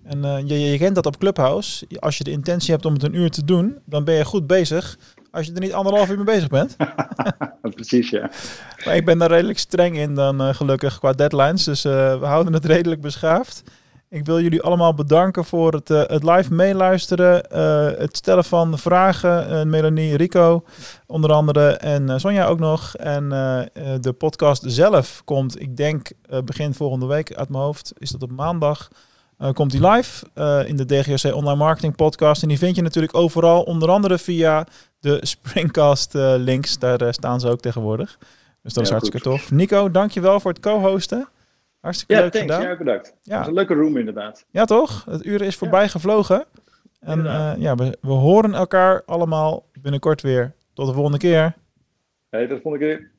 En 0.05 0.47
je, 0.47 0.59
je 0.61 0.79
kent 0.79 0.95
dat 0.95 1.07
op 1.07 1.19
Clubhouse. 1.19 1.87
Als 1.99 2.19
je 2.19 2.25
de 2.25 2.31
intentie 2.31 2.73
hebt 2.73 2.85
om 2.85 2.93
het 2.93 3.03
een 3.03 3.15
uur 3.15 3.31
te 3.31 3.45
doen, 3.45 3.79
dan 3.85 4.05
ben 4.05 4.15
je 4.15 4.25
goed 4.25 4.47
bezig 4.47 4.99
als 5.31 5.47
je 5.47 5.53
er 5.53 5.61
niet 5.61 5.73
anderhalf 5.73 6.11
uur 6.11 6.17
mee 6.17 6.25
bezig 6.25 6.49
bent. 6.49 6.77
Precies, 7.75 8.11
ja. 8.11 8.31
Maar 8.85 8.97
ik 8.97 9.05
ben 9.05 9.19
daar 9.19 9.31
redelijk 9.31 9.59
streng 9.59 9.97
in 9.97 10.15
dan 10.15 10.43
uh, 10.43 10.55
gelukkig 10.55 10.99
qua 10.99 11.13
deadlines. 11.13 11.65
Dus 11.65 11.85
uh, 11.85 11.93
we 12.21 12.27
houden 12.27 12.53
het 12.53 12.65
redelijk 12.75 13.01
beschaafd. 13.01 13.63
Ik 14.11 14.25
wil 14.25 14.41
jullie 14.41 14.63
allemaal 14.63 14.95
bedanken 14.95 15.45
voor 15.45 15.73
het, 15.73 15.91
uh, 15.91 16.03
het 16.07 16.23
live 16.23 16.55
meeluisteren. 16.55 17.35
het 17.99 18.17
stellen 18.17 18.45
van 18.45 18.79
vragen. 18.79 19.69
Melanie, 19.71 20.17
Rico 20.17 20.65
onder 21.07 21.33
andere. 21.33 21.71
En 21.71 22.21
Sonja 22.21 22.47
ook 22.47 22.59
nog. 22.59 22.97
En 22.97 23.29
de 24.01 24.15
podcast 24.19 24.63
zelf 24.67 25.23
komt, 25.25 25.61
ik 25.61 25.77
denk 25.77 26.11
begin 26.45 26.75
volgende 26.75 27.07
week 27.07 27.35
uit 27.35 27.49
mijn 27.49 27.63
hoofd. 27.63 27.93
Is 27.99 28.11
dat 28.11 28.23
op 28.23 28.31
maandag? 28.31 28.89
Uh, 29.39 29.53
komt 29.53 29.71
die 29.71 29.89
live 29.89 30.27
uh, 30.35 30.69
in 30.69 30.77
de 30.77 30.85
DGOC 30.85 31.35
Online 31.35 31.57
Marketing 31.57 31.97
Podcast. 31.97 32.43
En 32.43 32.49
die 32.49 32.59
vind 32.59 32.77
je 32.77 32.83
natuurlijk 32.83 33.15
overal, 33.15 33.63
onder 33.63 33.91
andere 33.91 34.19
via 34.19 34.67
de 35.01 35.19
Springcast 35.27 36.15
uh, 36.15 36.35
links. 36.37 36.79
Daar 36.79 37.15
staan 37.15 37.41
ze 37.41 37.49
ook 37.49 37.61
tegenwoordig. 37.61 38.19
Dus 38.63 38.73
dat 38.73 38.85
is 38.85 38.91
hartstikke 38.91 39.21
tof. 39.21 39.51
Nico, 39.51 39.91
dankjewel 39.91 40.41
voor 40.41 40.51
het 40.51 40.61
co-hosten. 40.61 41.29
Hartstikke 41.81 42.15
ja, 42.15 42.21
leuk 42.21 42.33
thanks. 42.33 42.55
gedaan. 42.55 42.71
Ja, 42.71 42.77
bedankt. 42.77 43.15
Ja. 43.23 43.33
Dat 43.33 43.41
is 43.41 43.47
een 43.47 43.55
leuke 43.55 43.75
room 43.75 43.97
inderdaad. 43.97 44.45
Ja, 44.51 44.65
toch? 44.65 45.05
Het 45.05 45.27
uur 45.27 45.43
is 45.43 45.57
voorbij 45.57 45.83
ja. 45.83 45.89
gevlogen. 45.89 46.45
En 47.01 47.23
ja, 47.59 47.75
we, 47.75 47.99
we 48.01 48.13
horen 48.13 48.55
elkaar 48.55 49.03
allemaal 49.07 49.67
binnenkort 49.81 50.23
weer. 50.23 50.55
Tot 50.75 50.87
de 50.87 50.93
volgende 50.93 51.19
keer. 51.19 51.55
Hey, 52.29 52.47
tot 52.47 52.57
de 52.57 52.63
volgende 52.63 52.87
keer. 52.87 53.11